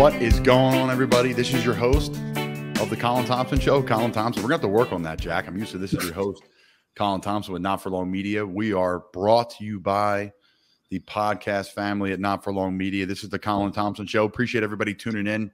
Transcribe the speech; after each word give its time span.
What 0.00 0.14
is 0.14 0.40
going 0.40 0.76
on, 0.76 0.90
everybody? 0.90 1.34
This 1.34 1.52
is 1.52 1.62
your 1.62 1.74
host 1.74 2.12
of 2.80 2.88
the 2.88 2.96
Colin 2.98 3.26
Thompson 3.26 3.60
Show, 3.60 3.82
Colin 3.82 4.12
Thompson. 4.12 4.42
We're 4.42 4.48
going 4.48 4.60
to 4.60 4.66
have 4.66 4.72
to 4.72 4.78
work 4.78 4.92
on 4.92 5.02
that, 5.02 5.20
Jack. 5.20 5.46
I'm 5.46 5.58
used 5.58 5.72
to 5.72 5.78
this 5.78 5.92
is 5.92 6.02
your 6.02 6.14
host, 6.14 6.42
Colin 6.96 7.20
Thompson 7.20 7.52
with 7.52 7.60
Not 7.60 7.82
for 7.82 7.90
Long 7.90 8.10
Media. 8.10 8.46
We 8.46 8.72
are 8.72 9.04
brought 9.12 9.50
to 9.58 9.64
you 9.64 9.78
by 9.78 10.32
the 10.88 11.00
podcast 11.00 11.72
family 11.72 12.12
at 12.12 12.18
Not 12.18 12.42
for 12.42 12.50
Long 12.50 12.78
Media. 12.78 13.04
This 13.04 13.22
is 13.24 13.28
the 13.28 13.38
Colin 13.38 13.72
Thompson 13.72 14.06
Show. 14.06 14.24
Appreciate 14.24 14.64
everybody 14.64 14.94
tuning 14.94 15.26
in. 15.26 15.50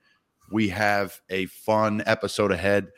We 0.52 0.68
have 0.68 1.20
a 1.28 1.46
fun 1.46 2.04
episode 2.06 2.52
ahead. 2.52 2.88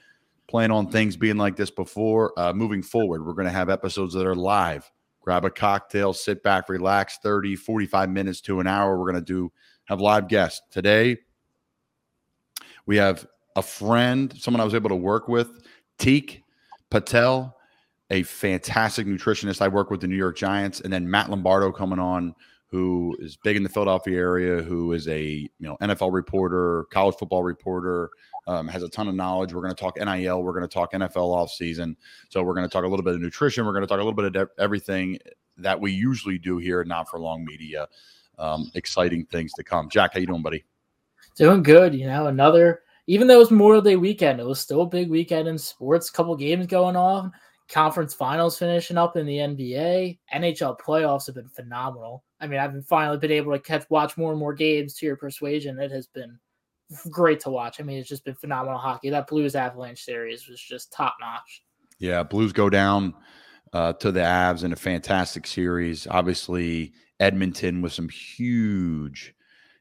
Plan 0.49 0.71
on 0.71 0.91
things 0.91 1.17
being 1.17 1.37
like 1.37 1.57
this 1.57 1.71
before. 1.71 2.33
Uh, 2.39 2.53
moving 2.53 2.83
forward, 2.83 3.25
we're 3.25 3.35
going 3.35 3.47
to 3.47 3.52
have 3.52 3.69
episodes 3.69 4.15
that 4.15 4.27
are 4.27 4.34
live. 4.34 4.91
Grab 5.20 5.45
a 5.45 5.51
cocktail, 5.51 6.15
sit 6.15 6.43
back, 6.43 6.69
relax 6.70 7.19
30, 7.23 7.55
45 7.55 8.09
minutes 8.09 8.41
to 8.43 8.61
an 8.61 8.66
hour. 8.66 8.98
We're 8.98 9.11
going 9.12 9.23
to 9.23 9.33
do 9.33 9.53
have 9.84 10.01
live 10.01 10.27
guests. 10.27 10.62
Today, 10.70 11.19
we 12.87 12.97
have 12.97 13.27
a 13.56 13.62
friend, 13.62 14.33
someone 14.39 14.61
I 14.61 14.65
was 14.65 14.75
able 14.75 14.89
to 14.89 14.97
work 14.97 15.29
with, 15.29 15.51
Teek 15.98 16.42
Patel, 16.91 17.55
a 18.11 18.23
fantastic 18.23 19.06
nutritionist. 19.06 19.61
I 19.61 19.69
work 19.69 19.91
with 19.91 20.01
the 20.01 20.06
New 20.06 20.17
York 20.17 20.37
Giants, 20.37 20.80
and 20.80 20.92
then 20.92 21.11
Matt 21.11 21.28
Lombardo 21.28 21.73
coming 21.73 21.98
on, 21.98 22.34
who 22.69 23.17
is 23.19 23.37
big 23.37 23.56
in 23.56 23.62
the 23.62 23.69
Philadelphia 23.69 24.17
area, 24.17 24.62
who 24.62 24.92
is 24.92 25.09
a 25.09 25.23
you 25.23 25.51
know 25.59 25.77
NFL 25.83 26.12
reporter, 26.12 26.87
college 26.91 27.17
football 27.17 27.42
reporter, 27.42 28.11
um, 28.48 28.66
has 28.66 28.83
a 28.83 28.88
ton 28.88 29.07
of 29.07 29.15
knowledge. 29.15 29.52
We're 29.52 29.61
going 29.61 29.75
to 29.75 29.80
talk 29.80 29.97
NIL. 29.97 30.43
We're 30.43 30.52
going 30.52 30.66
to 30.66 30.73
talk 30.73 30.93
NFL 30.93 31.15
offseason. 31.15 31.95
So 32.30 32.43
we're 32.43 32.55
going 32.55 32.66
to 32.66 32.73
talk 32.73 32.84
a 32.84 32.89
little 32.89 33.05
bit 33.05 33.15
of 33.15 33.20
nutrition. 33.20 33.66
We're 33.66 33.73
going 33.73 33.83
to 33.83 33.87
talk 33.87 34.01
a 34.01 34.05
little 34.05 34.15
bit 34.15 34.34
of 34.34 34.51
everything 34.59 35.19
that 35.59 35.78
we 35.78 35.92
usually 35.92 36.39
do 36.39 36.56
here, 36.56 36.83
not 36.83 37.11
for 37.11 37.20
long 37.20 37.45
media. 37.45 37.87
Um, 38.39 38.70
exciting 38.75 39.27
things 39.27 39.53
to 39.55 39.62
come. 39.62 39.91
Jack, 39.91 40.14
how 40.14 40.20
you 40.20 40.27
doing, 40.27 40.42
buddy? 40.42 40.64
Doing 41.37 41.62
good. 41.62 41.95
You 41.95 42.06
know, 42.06 42.27
another 42.27 42.81
even 43.06 43.27
though 43.27 43.37
it 43.37 43.39
was 43.39 43.50
Memorial 43.50 43.83
Day 43.83 43.97
weekend, 43.97 44.39
it 44.39 44.47
was 44.47 44.61
still 44.61 44.83
a 44.83 44.87
big 44.87 45.11
weekend 45.11 45.48
in 45.48 45.59
sports. 45.59 46.11
Couple 46.11 46.37
games 46.37 46.67
going 46.67 46.97
on. 46.97 47.33
Conference 47.69 48.15
finals 48.15 48.59
finishing 48.59 48.97
up 48.97 49.17
in 49.17 49.27
the 49.27 49.39
NBA. 49.39 50.19
NHL 50.34 50.78
playoffs 50.78 51.27
have 51.27 51.34
been 51.34 51.48
phenomenal. 51.48 52.25
I 52.41 52.47
mean, 52.47 52.61
I've 52.61 52.87
finally 52.87 53.19
been 53.19 53.31
able 53.33 53.53
to 53.53 53.59
catch 53.59 53.84
watch 53.91 54.17
more 54.17 54.31
and 54.31 54.41
more 54.41 54.55
games 54.55 54.94
to 54.94 55.06
your 55.06 55.17
persuasion. 55.17 55.78
It 55.78 55.91
has 55.91 56.06
been 56.06 56.39
great 57.11 57.41
to 57.41 57.50
watch. 57.50 57.81
I 57.81 57.83
mean, 57.83 57.98
it's 57.98 58.08
just 58.08 58.25
been 58.25 58.34
phenomenal 58.34 58.78
hockey. 58.78 59.11
That 59.11 59.27
Blues 59.27 59.55
Avalanche 59.55 60.03
series 60.03 60.48
was 60.48 60.61
just 60.61 60.92
top 60.92 61.17
notch. 61.20 61.62
Yeah, 61.98 62.22
Blues 62.22 62.53
go 62.53 62.70
down 62.70 63.14
uh, 63.72 63.92
to 63.94 64.12
the 64.12 64.20
Avs 64.20 64.64
in 64.64 64.72
a 64.72 64.77
fantastic 64.77 65.47
series. 65.47 66.06
Obviously, 66.06 66.92
Edmonton 67.20 67.83
with 67.83 67.92
some 67.92 68.09
huge 68.09 69.34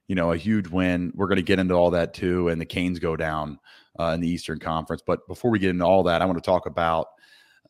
you 0.08 0.16
know, 0.16 0.32
a 0.32 0.38
huge 0.38 0.68
win. 0.68 1.12
We're 1.16 1.28
going 1.28 1.36
to 1.38 1.42
get 1.44 1.60
into 1.60 1.74
all 1.74 1.92
that 1.92 2.14
too. 2.14 2.48
And 2.48 2.60
the 2.60 2.66
Canes 2.66 3.00
go 3.00 3.16
down 3.16 3.60
uh, 4.00 4.12
in 4.16 4.22
the 4.22 4.30
Eastern 4.30 4.60
Conference. 4.60 5.04
But 5.06 5.28
before 5.28 5.52
we 5.52 5.60
get 5.60 5.70
into 5.70 5.86
all 5.86 6.04
that, 6.04 6.22
I 6.22 6.26
want 6.26 6.38
to 6.38 6.50
talk 6.50 6.66
about 6.66 7.08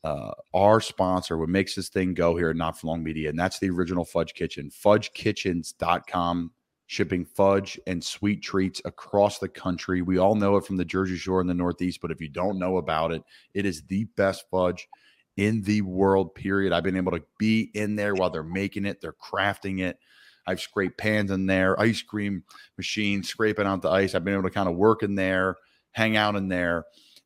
uh, 0.03 0.31
our 0.53 0.80
sponsor, 0.80 1.38
what 1.38 1.49
makes 1.49 1.75
this 1.75 1.89
thing 1.89 2.13
go 2.13 2.38
here 2.38 2.52
at 2.52 2.55
Not 2.55 2.80
For 2.80 2.88
Long 2.88 3.03
Media, 3.03 3.30
and 3.30 3.38
that's 3.38 3.59
the 3.59 3.69
original 3.69 4.05
Fudge 4.05 4.33
Kitchen, 4.33 4.69
fudgekitchens.com, 4.69 6.52
shipping 6.88 7.25
fudge 7.25 7.80
and 7.85 8.03
sweet 8.03 8.41
treats 8.41 8.81
across 8.85 9.39
the 9.39 9.49
country. 9.49 10.02
We 10.02 10.17
all 10.17 10.35
know 10.35 10.55
it 10.55 10.66
from 10.66 10.77
the 10.77 10.85
Jersey 10.85 11.17
Shore 11.17 11.41
in 11.41 11.47
the 11.47 11.53
Northeast, 11.53 11.99
but 12.02 12.11
if 12.11 12.21
you 12.21 12.30
don't 12.30 12.57
know 12.57 12.77
about 12.77 13.11
it, 13.11 13.23
it 13.53 13.66
is 13.66 13.83
the 13.83 14.05
best 14.16 14.45
fudge 14.49 14.88
in 15.35 15.61
the 15.63 15.81
world, 15.81 16.33
period. 16.33 16.73
I've 16.73 16.83
been 16.83 16.97
able 16.97 17.11
to 17.11 17.23
be 17.38 17.69
in 17.73 17.95
there 17.95 18.15
while 18.15 18.30
they're 18.30 18.41
making 18.41 18.85
it, 18.85 19.02
they're 19.02 19.13
crafting 19.13 19.81
it. 19.81 19.99
I've 20.47 20.61
scraped 20.61 20.97
pans 20.97 21.30
in 21.30 21.45
there, 21.45 21.80
ice 21.80 22.02
cream 22.02 22.43
machine, 22.77 23.21
scraping 23.21 23.67
out 23.67 23.81
the 23.81 23.89
ice. 23.89 24.15
I've 24.15 24.23
been 24.23 24.33
able 24.33 24.43
to 24.43 24.49
kind 24.49 24.69
of 24.69 24.77
work 24.77 25.04
in 25.04 25.15
there, 25.15 25.58
hang 25.92 26.15
out 26.15 26.37
in 26.37 26.48
there. 26.48 26.86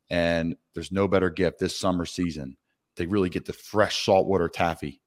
And 0.09 0.57
there's 0.73 0.91
no 0.91 1.07
better 1.07 1.29
gift 1.29 1.59
this 1.59 1.77
summer 1.77 2.05
season 2.05 2.57
to 2.95 3.07
really 3.07 3.29
get 3.29 3.45
the 3.45 3.53
fresh 3.53 4.03
saltwater 4.03 4.49
taffy, 4.49 5.01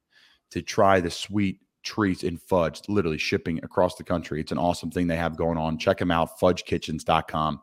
to 0.53 0.62
try 0.62 1.00
the 1.00 1.10
sweet 1.10 1.59
treats 1.84 2.25
and 2.25 2.41
fudge, 2.41 2.81
literally 2.89 3.19
shipping 3.19 3.61
across 3.62 3.95
the 3.95 4.05
country. 4.05 4.41
It's 4.41 4.53
an 4.53 4.59
awesome 4.59 4.91
thing 4.91 5.06
they 5.06 5.17
have 5.17 5.37
going 5.37 5.59
on. 5.59 5.78
Check 5.78 5.99
them 5.99 6.11
out, 6.11 6.41
fudgekitchens.com. 6.41 7.61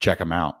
Check 0.00 0.18
them 0.18 0.32
out. 0.32 0.60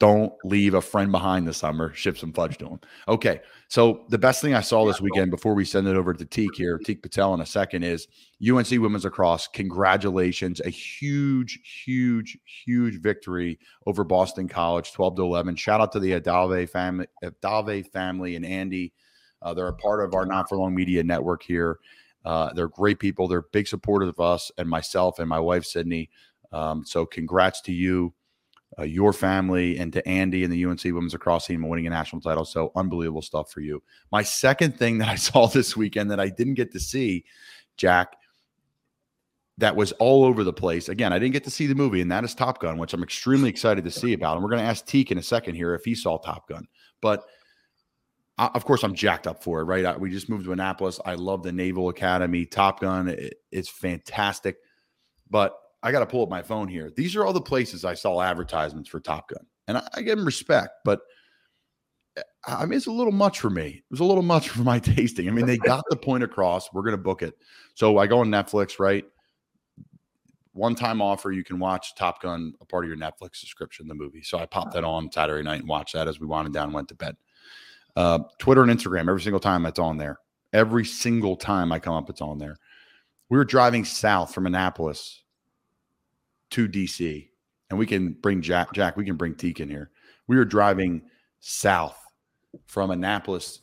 Don't 0.00 0.32
leave 0.44 0.74
a 0.74 0.82
friend 0.82 1.12
behind 1.12 1.46
this 1.46 1.58
summer. 1.58 1.92
Ship 1.94 2.18
some 2.18 2.32
fudge 2.32 2.58
to 2.58 2.64
them. 2.64 2.80
Okay. 3.06 3.40
So 3.68 4.04
the 4.08 4.18
best 4.18 4.42
thing 4.42 4.52
I 4.52 4.60
saw 4.60 4.84
this 4.84 5.00
weekend 5.00 5.30
before 5.30 5.54
we 5.54 5.64
send 5.64 5.86
it 5.86 5.96
over 5.96 6.12
to 6.12 6.24
Teek 6.24 6.50
here, 6.56 6.78
Teek 6.78 7.00
Patel 7.00 7.32
in 7.34 7.40
a 7.40 7.46
second, 7.46 7.84
is 7.84 8.08
UNC 8.46 8.70
women's 8.72 9.04
lacrosse. 9.04 9.48
Congratulations. 9.48 10.60
A 10.60 10.68
huge, 10.68 11.60
huge, 11.84 12.36
huge 12.44 13.00
victory 13.00 13.58
over 13.86 14.02
Boston 14.02 14.48
College, 14.48 14.92
12 14.92 15.16
to 15.16 15.22
11. 15.22 15.56
Shout 15.56 15.80
out 15.80 15.92
to 15.92 16.00
the 16.00 16.20
Adave 16.20 16.68
family, 16.70 17.06
Adave 17.22 17.86
family 17.92 18.34
and 18.34 18.44
Andy. 18.44 18.92
Uh, 19.44 19.54
they're 19.54 19.68
a 19.68 19.74
part 19.74 20.02
of 20.02 20.14
our 20.14 20.26
Not 20.26 20.48
For 20.48 20.56
Long 20.56 20.74
Media 20.74 21.04
network 21.04 21.42
here. 21.42 21.78
Uh, 22.24 22.52
they're 22.54 22.68
great 22.68 22.98
people. 22.98 23.28
They're 23.28 23.42
big 23.42 23.68
supporters 23.68 24.08
of 24.08 24.18
us 24.18 24.50
and 24.58 24.68
myself 24.68 25.18
and 25.18 25.28
my 25.28 25.38
wife, 25.38 25.64
Sydney. 25.64 26.10
Um, 26.52 26.84
so 26.84 27.04
congrats 27.04 27.60
to 27.62 27.72
you 27.72 28.14
uh, 28.78 28.82
your 28.82 29.12
family 29.12 29.78
and 29.78 29.92
to 29.92 30.06
Andy 30.08 30.42
and 30.44 30.52
the 30.52 30.64
UNC 30.64 30.82
women's 30.84 31.12
lacrosse 31.12 31.46
team 31.46 31.66
winning 31.68 31.86
a 31.86 31.90
national 31.90 32.22
title. 32.22 32.44
So 32.44 32.72
unbelievable 32.74 33.22
stuff 33.22 33.50
for 33.50 33.60
you. 33.60 33.82
My 34.10 34.22
second 34.22 34.76
thing 34.78 34.98
that 34.98 35.08
I 35.08 35.14
saw 35.16 35.46
this 35.46 35.76
weekend 35.76 36.10
that 36.10 36.20
I 36.20 36.28
didn't 36.28 36.54
get 36.54 36.72
to 36.72 36.80
see, 36.80 37.24
Jack, 37.76 38.16
that 39.58 39.76
was 39.76 39.92
all 39.92 40.24
over 40.24 40.42
the 40.42 40.52
place. 40.52 40.88
Again, 40.88 41.12
I 41.12 41.18
didn't 41.20 41.34
get 41.34 41.44
to 41.44 41.50
see 41.50 41.68
the 41.68 41.76
movie, 41.76 42.00
and 42.00 42.10
that 42.10 42.24
is 42.24 42.34
Top 42.34 42.58
Gun, 42.58 42.76
which 42.76 42.92
I'm 42.92 43.04
extremely 43.04 43.48
excited 43.48 43.84
to 43.84 43.90
see 43.90 44.12
about. 44.12 44.34
And 44.34 44.42
we're 44.42 44.50
going 44.50 44.62
to 44.62 44.68
ask 44.68 44.84
Teek 44.84 45.12
in 45.12 45.18
a 45.18 45.22
second 45.22 45.54
here 45.54 45.74
if 45.74 45.84
he 45.84 45.94
saw 45.94 46.18
Top 46.18 46.48
Gun. 46.48 46.66
But 47.00 47.24
uh, 48.36 48.50
of 48.54 48.64
course, 48.64 48.82
I'm 48.82 48.94
jacked 48.94 49.26
up 49.26 49.42
for 49.42 49.60
it, 49.60 49.64
right? 49.64 49.84
I, 49.84 49.96
we 49.96 50.10
just 50.10 50.28
moved 50.28 50.44
to 50.46 50.52
Annapolis. 50.52 50.98
I 51.04 51.14
love 51.14 51.42
the 51.42 51.52
Naval 51.52 51.88
Academy. 51.88 52.44
Top 52.44 52.80
Gun, 52.80 53.08
it, 53.08 53.34
it's 53.52 53.68
fantastic. 53.68 54.56
But 55.30 55.56
I 55.82 55.92
got 55.92 56.00
to 56.00 56.06
pull 56.06 56.22
up 56.22 56.30
my 56.30 56.42
phone 56.42 56.66
here. 56.66 56.90
These 56.90 57.14
are 57.14 57.24
all 57.24 57.32
the 57.32 57.40
places 57.40 57.84
I 57.84 57.94
saw 57.94 58.20
advertisements 58.20 58.88
for 58.88 59.00
Top 59.00 59.28
Gun, 59.28 59.46
and 59.68 59.78
I, 59.78 59.88
I 59.94 60.02
give 60.02 60.16
them 60.16 60.26
respect, 60.26 60.70
but 60.84 61.00
eh, 62.16 62.22
I 62.46 62.66
mean, 62.66 62.76
it's 62.76 62.86
a 62.86 62.92
little 62.92 63.12
much 63.12 63.38
for 63.38 63.50
me. 63.50 63.68
It 63.68 63.84
was 63.90 64.00
a 64.00 64.04
little 64.04 64.22
much 64.34 64.48
for 64.48 64.62
my 64.62 64.80
tasting. 64.80 65.28
I 65.28 65.30
mean, 65.30 65.46
they 65.46 65.58
got 65.58 65.84
the 65.88 65.96
point 65.96 66.24
across. 66.24 66.72
We're 66.72 66.82
going 66.82 66.92
to 66.92 67.02
book 67.02 67.22
it. 67.22 67.34
So 67.74 67.98
I 67.98 68.06
go 68.06 68.20
on 68.20 68.28
Netflix, 68.28 68.80
right? 68.80 69.04
One 70.52 70.74
time 70.74 71.02
offer, 71.02 71.32
you 71.32 71.44
can 71.44 71.58
watch 71.58 71.94
Top 71.96 72.22
Gun, 72.22 72.54
a 72.60 72.64
part 72.64 72.84
of 72.84 72.88
your 72.88 72.96
Netflix 72.96 73.36
subscription, 73.36 73.88
the 73.88 73.94
movie. 73.94 74.22
So 74.22 74.38
I 74.38 74.46
popped 74.46 74.72
that 74.74 74.84
on 74.84 75.10
Saturday 75.10 75.42
night 75.42 75.60
and 75.60 75.68
watched 75.68 75.94
that 75.94 76.08
as 76.08 76.20
we 76.20 76.26
wound 76.26 76.52
down 76.52 76.66
and 76.66 76.74
went 76.74 76.88
to 76.88 76.94
bed. 76.94 77.16
Uh, 77.96 78.20
Twitter 78.38 78.62
and 78.62 78.70
Instagram, 78.70 79.08
every 79.08 79.20
single 79.20 79.40
time 79.40 79.66
it's 79.66 79.78
on 79.78 79.96
there. 79.96 80.18
Every 80.52 80.84
single 80.84 81.36
time 81.36 81.72
I 81.72 81.78
come 81.78 81.94
up, 81.94 82.10
it's 82.10 82.20
on 82.20 82.38
there. 82.38 82.56
We 83.28 83.38
were 83.38 83.44
driving 83.44 83.84
south 83.84 84.34
from 84.34 84.46
Annapolis 84.46 85.22
to 86.50 86.68
DC, 86.68 87.28
and 87.70 87.78
we 87.78 87.86
can 87.86 88.12
bring 88.12 88.42
Jack. 88.42 88.72
Jack, 88.72 88.96
we 88.96 89.04
can 89.04 89.16
bring 89.16 89.34
Teek 89.34 89.60
in 89.60 89.68
here. 89.68 89.90
We 90.26 90.36
were 90.36 90.44
driving 90.44 91.02
south 91.40 91.98
from 92.66 92.90
Annapolis 92.90 93.60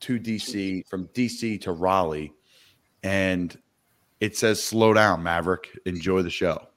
to 0.00 0.20
DC, 0.20 0.86
from 0.88 1.08
DC 1.08 1.60
to 1.62 1.72
Raleigh, 1.72 2.32
and 3.02 3.56
it 4.20 4.36
says 4.36 4.62
"Slow 4.62 4.94
down, 4.94 5.22
Maverick. 5.22 5.76
Enjoy 5.86 6.22
the 6.22 6.30
show." 6.30 6.68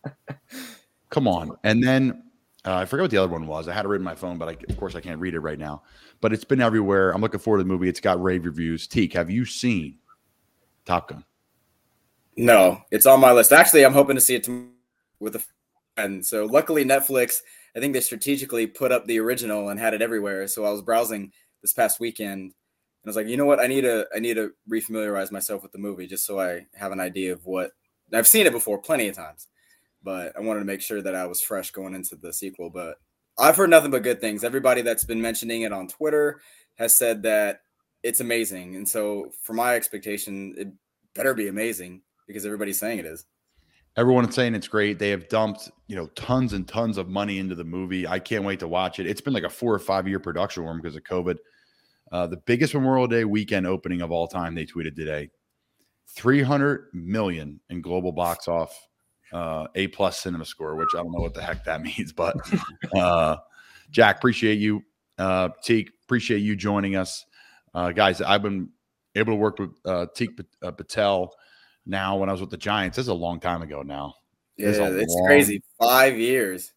Come 1.10 1.28
on, 1.28 1.56
and 1.64 1.82
then 1.82 2.24
uh, 2.66 2.74
I 2.74 2.84
forget 2.84 3.04
what 3.04 3.10
the 3.10 3.18
other 3.18 3.32
one 3.32 3.46
was. 3.46 3.68
I 3.68 3.72
had 3.72 3.84
it 3.84 3.88
written 3.88 4.02
in 4.02 4.12
my 4.12 4.16
phone, 4.16 4.38
but 4.38 4.48
I, 4.48 4.56
of 4.68 4.76
course 4.76 4.94
I 4.94 5.00
can't 5.00 5.20
read 5.20 5.34
it 5.34 5.40
right 5.40 5.58
now. 5.58 5.82
But 6.20 6.32
it's 6.32 6.44
been 6.44 6.60
everywhere. 6.60 7.12
I'm 7.12 7.20
looking 7.20 7.40
forward 7.40 7.58
to 7.58 7.64
the 7.64 7.68
movie. 7.68 7.88
It's 7.88 8.00
got 8.00 8.22
rave 8.22 8.46
reviews. 8.46 8.86
Teak, 8.86 9.12
have 9.12 9.30
you 9.30 9.44
seen 9.44 9.98
Top 10.84 11.08
Gun? 11.08 11.24
No, 12.36 12.82
it's 12.90 13.06
on 13.06 13.20
my 13.20 13.32
list. 13.32 13.52
Actually, 13.52 13.84
I'm 13.84 13.92
hoping 13.92 14.16
to 14.16 14.20
see 14.20 14.34
it 14.34 14.48
with 15.20 15.36
a 15.36 15.44
friend. 15.94 16.24
So 16.24 16.44
luckily, 16.46 16.84
Netflix, 16.84 17.40
I 17.74 17.80
think 17.80 17.92
they 17.92 18.00
strategically 18.00 18.66
put 18.66 18.92
up 18.92 19.06
the 19.06 19.18
original 19.18 19.68
and 19.68 19.80
had 19.80 19.94
it 19.94 20.02
everywhere. 20.02 20.46
So 20.48 20.64
I 20.64 20.70
was 20.70 20.82
browsing 20.82 21.32
this 21.62 21.72
past 21.72 22.00
weekend 22.00 22.40
and 22.40 22.52
I 23.04 23.08
was 23.08 23.16
like, 23.16 23.28
you 23.28 23.36
know 23.36 23.46
what? 23.46 23.60
I 23.60 23.66
need 23.66 23.82
to 23.82 24.06
I 24.14 24.18
need 24.18 24.34
to 24.34 24.52
refamiliarize 24.70 25.30
myself 25.32 25.62
with 25.62 25.72
the 25.72 25.78
movie 25.78 26.06
just 26.06 26.26
so 26.26 26.40
I 26.40 26.66
have 26.74 26.92
an 26.92 27.00
idea 27.00 27.32
of 27.32 27.44
what 27.46 27.70
I've 28.12 28.26
seen 28.26 28.46
it 28.46 28.52
before 28.52 28.78
plenty 28.78 29.08
of 29.08 29.16
times, 29.16 29.48
but 30.02 30.36
I 30.36 30.40
wanted 30.40 30.60
to 30.60 30.66
make 30.66 30.80
sure 30.80 31.02
that 31.02 31.14
I 31.14 31.26
was 31.26 31.40
fresh 31.40 31.70
going 31.70 31.94
into 31.94 32.16
the 32.16 32.32
sequel. 32.32 32.70
But 32.70 32.98
I've 33.38 33.56
heard 33.56 33.70
nothing 33.70 33.90
but 33.90 34.02
good 34.02 34.20
things. 34.20 34.44
Everybody 34.44 34.82
that's 34.82 35.04
been 35.04 35.20
mentioning 35.20 35.62
it 35.62 35.72
on 35.72 35.88
Twitter 35.88 36.40
has 36.76 36.96
said 36.96 37.22
that 37.24 37.60
it's 38.02 38.20
amazing, 38.20 38.76
and 38.76 38.88
so 38.88 39.30
for 39.42 39.52
my 39.52 39.74
expectation, 39.74 40.54
it 40.56 40.68
better 41.14 41.34
be 41.34 41.48
amazing 41.48 42.02
because 42.26 42.44
everybody's 42.44 42.78
saying 42.78 42.98
it 42.98 43.06
is. 43.06 43.24
Everyone's 43.96 44.34
saying 44.34 44.54
it's 44.54 44.68
great. 44.68 44.98
They 44.98 45.08
have 45.08 45.28
dumped, 45.28 45.70
you 45.86 45.96
know, 45.96 46.06
tons 46.08 46.52
and 46.52 46.68
tons 46.68 46.98
of 46.98 47.08
money 47.08 47.38
into 47.38 47.54
the 47.54 47.64
movie. 47.64 48.06
I 48.06 48.18
can't 48.18 48.44
wait 48.44 48.60
to 48.60 48.68
watch 48.68 48.98
it. 48.98 49.06
It's 49.06 49.22
been 49.22 49.32
like 49.32 49.42
a 49.42 49.50
four 49.50 49.72
or 49.72 49.78
five 49.78 50.06
year 50.06 50.20
production 50.20 50.64
worm 50.64 50.80
because 50.80 50.96
of 50.96 51.02
COVID. 51.04 51.38
Uh, 52.12 52.26
the 52.26 52.36
biggest 52.36 52.74
Memorial 52.74 53.06
Day 53.06 53.24
weekend 53.24 53.66
opening 53.66 54.02
of 54.02 54.12
all 54.12 54.28
time, 54.28 54.54
they 54.54 54.66
tweeted 54.66 54.94
today. 54.94 55.30
300 56.10 56.88
million 56.92 57.60
in 57.70 57.80
global 57.80 58.12
box 58.12 58.48
off 58.48 58.86
uh, 59.36 59.66
A 59.74 59.88
plus 59.88 60.18
cinema 60.18 60.46
score, 60.46 60.76
which 60.76 60.94
I 60.94 60.98
don't 60.98 61.12
know 61.12 61.20
what 61.20 61.34
the 61.34 61.42
heck 61.42 61.64
that 61.64 61.82
means, 61.98 62.12
but 62.12 62.36
uh, 62.94 63.36
Jack, 63.90 64.16
appreciate 64.16 64.58
you. 64.58 64.82
Uh, 65.18 65.50
Teak, 65.62 65.90
appreciate 66.04 66.38
you 66.38 66.56
joining 66.56 66.96
us. 66.96 67.24
Uh, 67.74 67.92
guys, 67.92 68.22
I've 68.22 68.42
been 68.42 68.70
able 69.14 69.34
to 69.34 69.36
work 69.36 69.58
with 69.58 69.70
uh, 69.84 70.06
Teak 70.14 70.30
uh, 70.62 70.70
Patel 70.70 71.34
now 71.84 72.16
when 72.16 72.28
I 72.28 72.32
was 72.32 72.40
with 72.40 72.50
the 72.50 72.56
Giants. 72.56 72.96
This 72.96 73.04
is 73.04 73.08
a 73.08 73.14
long 73.14 73.38
time 73.38 73.60
ago 73.60 73.82
now. 73.82 74.14
Yeah, 74.56 74.68
it's, 74.68 74.78
it's 74.78 75.14
long, 75.14 75.26
crazy. 75.26 75.62
Five 75.78 76.18
years. 76.18 76.72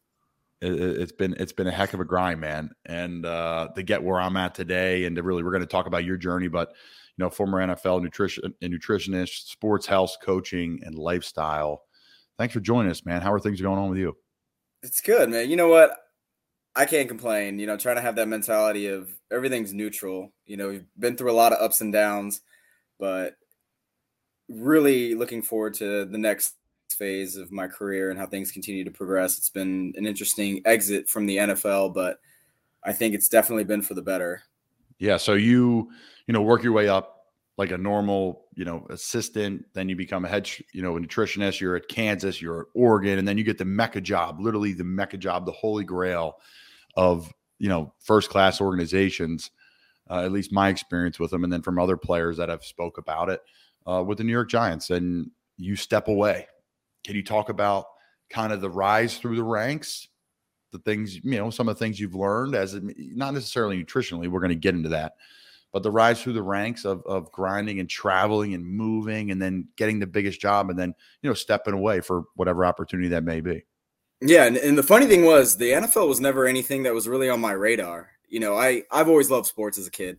It, 0.61 0.99
has 0.99 1.13
been 1.13 1.35
it's 1.39 1.53
been 1.53 1.67
a 1.67 1.71
heck 1.71 1.93
of 1.93 2.01
a 2.01 2.05
grind, 2.05 2.41
man. 2.41 2.71
And 2.85 3.25
uh, 3.25 3.69
to 3.75 3.83
get 3.83 4.03
where 4.03 4.19
I'm 4.19 4.35
at 4.35 4.53
today, 4.53 5.05
and 5.05 5.15
to 5.15 5.23
really, 5.23 5.43
we're 5.43 5.51
going 5.51 5.61
to 5.61 5.67
talk 5.67 5.85
about 5.85 6.03
your 6.03 6.17
journey, 6.17 6.49
but 6.49 6.69
you 7.15 7.23
know, 7.23 7.29
former 7.29 7.65
NFL 7.65 8.01
nutrition 8.01 8.53
and 8.61 8.73
nutritionist, 8.73 9.47
sports 9.47 9.85
health 9.85 10.17
coaching, 10.21 10.81
and 10.83 10.95
lifestyle. 10.95 11.83
Thanks 12.39 12.53
for 12.53 12.61
joining 12.61 12.89
us, 12.89 13.05
man. 13.05 13.21
How 13.21 13.33
are 13.33 13.39
things 13.39 13.59
going 13.59 13.77
on 13.77 13.89
with 13.89 13.99
you? 13.99 14.15
It's 14.81 15.01
good, 15.01 15.29
man. 15.29 15.49
You 15.49 15.57
know 15.57 15.67
what? 15.67 15.91
I 16.73 16.85
can't 16.85 17.09
complain. 17.09 17.59
You 17.59 17.67
know, 17.67 17.75
trying 17.75 17.97
to 17.97 18.01
have 18.01 18.15
that 18.15 18.29
mentality 18.29 18.87
of 18.87 19.11
everything's 19.29 19.73
neutral. 19.73 20.31
You 20.45 20.55
know, 20.55 20.69
we've 20.69 20.85
been 20.97 21.17
through 21.17 21.31
a 21.31 21.33
lot 21.33 21.51
of 21.51 21.61
ups 21.61 21.81
and 21.81 21.91
downs, 21.91 22.39
but 22.97 23.35
really 24.47 25.15
looking 25.15 25.41
forward 25.41 25.73
to 25.75 26.05
the 26.05 26.17
next 26.17 26.55
phase 26.89 27.35
of 27.35 27.51
my 27.51 27.67
career 27.67 28.09
and 28.09 28.17
how 28.17 28.25
things 28.25 28.53
continue 28.53 28.85
to 28.85 28.91
progress. 28.91 29.37
It's 29.37 29.49
been 29.49 29.91
an 29.97 30.05
interesting 30.05 30.61
exit 30.63 31.09
from 31.09 31.25
the 31.25 31.35
NFL, 31.35 31.93
but 31.93 32.21
I 32.85 32.93
think 32.93 33.15
it's 33.15 33.27
definitely 33.27 33.65
been 33.65 33.81
for 33.81 33.95
the 33.95 34.01
better. 34.01 34.43
Yeah. 34.97 35.17
So 35.17 35.33
you, 35.33 35.91
you 36.25 36.33
know, 36.33 36.41
work 36.41 36.63
your 36.63 36.71
way 36.71 36.87
up 36.87 37.18
like 37.59 37.71
a 37.71 37.77
normal, 37.77 38.45
you 38.55 38.63
know, 38.63 38.87
assistant. 38.89 39.65
Then 39.73 39.89
you 39.89 39.95
become 39.97 40.23
a 40.23 40.29
head, 40.29 40.49
you 40.71 40.81
know, 40.81 40.95
a 40.95 40.99
nutritionist. 41.01 41.59
You're 41.59 41.75
at 41.75 41.89
Kansas, 41.89 42.41
you're 42.41 42.61
at 42.61 42.67
Oregon, 42.73 43.19
and 43.19 43.27
then 43.27 43.37
you 43.37 43.43
get 43.43 43.57
the 43.57 43.65
mecca 43.65 43.99
job, 43.99 44.39
literally 44.39 44.71
the 44.71 44.85
mecca 44.85 45.17
job, 45.17 45.45
the 45.45 45.51
holy 45.51 45.83
grail 45.83 46.37
of, 46.95 47.33
you 47.57 47.67
know, 47.67 47.91
first 47.99 48.29
class 48.29 48.61
organizations. 48.61 49.51
Uh, 50.09 50.23
at 50.23 50.31
least 50.31 50.53
my 50.53 50.69
experience 50.69 51.19
with 51.19 51.31
them, 51.31 51.43
and 51.43 51.51
then 51.51 51.61
from 51.61 51.77
other 51.77 51.97
players 51.97 52.37
that 52.37 52.47
have 52.47 52.63
spoke 52.63 52.97
about 52.97 53.29
it 53.29 53.41
uh, 53.85 54.01
with 54.01 54.17
the 54.17 54.23
New 54.23 54.31
York 54.31 54.49
Giants, 54.49 54.89
and 54.89 55.29
you 55.57 55.75
step 55.75 56.07
away. 56.07 56.47
Can 57.05 57.17
you 57.17 57.23
talk 57.23 57.49
about 57.49 57.87
kind 58.29 58.53
of 58.53 58.61
the 58.61 58.69
rise 58.69 59.17
through 59.17 59.35
the 59.35 59.43
ranks, 59.43 60.07
the 60.71 60.79
things 60.79 61.15
you 61.23 61.37
know, 61.37 61.49
some 61.49 61.67
of 61.67 61.77
the 61.77 61.83
things 61.83 61.99
you've 61.99 62.15
learned 62.15 62.55
as 62.55 62.79
not 62.81 63.33
necessarily 63.33 63.83
nutritionally. 63.83 64.29
We're 64.29 64.39
going 64.39 64.49
to 64.49 64.55
get 64.55 64.75
into 64.75 64.89
that, 64.89 65.15
but 65.71 65.83
the 65.83 65.91
rise 65.91 66.21
through 66.21 66.33
the 66.33 66.43
ranks 66.43 66.85
of 66.85 67.03
of 67.05 67.31
grinding 67.31 67.79
and 67.79 67.89
traveling 67.89 68.53
and 68.53 68.65
moving, 68.65 69.31
and 69.31 69.41
then 69.41 69.67
getting 69.77 69.99
the 69.99 70.07
biggest 70.07 70.39
job, 70.41 70.69
and 70.69 70.79
then 70.79 70.93
you 71.21 71.29
know 71.29 71.33
stepping 71.33 71.73
away 71.73 72.01
for 72.01 72.23
whatever 72.35 72.65
opportunity 72.65 73.09
that 73.09 73.23
may 73.23 73.41
be. 73.41 73.63
Yeah, 74.21 74.45
and, 74.45 74.57
and 74.57 74.77
the 74.77 74.83
funny 74.83 75.05
thing 75.07 75.25
was 75.25 75.57
the 75.57 75.71
NFL 75.71 76.07
was 76.07 76.19
never 76.19 76.45
anything 76.45 76.83
that 76.83 76.93
was 76.93 77.07
really 77.07 77.29
on 77.29 77.39
my 77.39 77.53
radar. 77.53 78.11
You 78.27 78.39
know, 78.39 78.57
I 78.57 78.83
I've 78.91 79.09
always 79.09 79.31
loved 79.31 79.47
sports 79.47 79.77
as 79.77 79.87
a 79.87 79.91
kid 79.91 80.17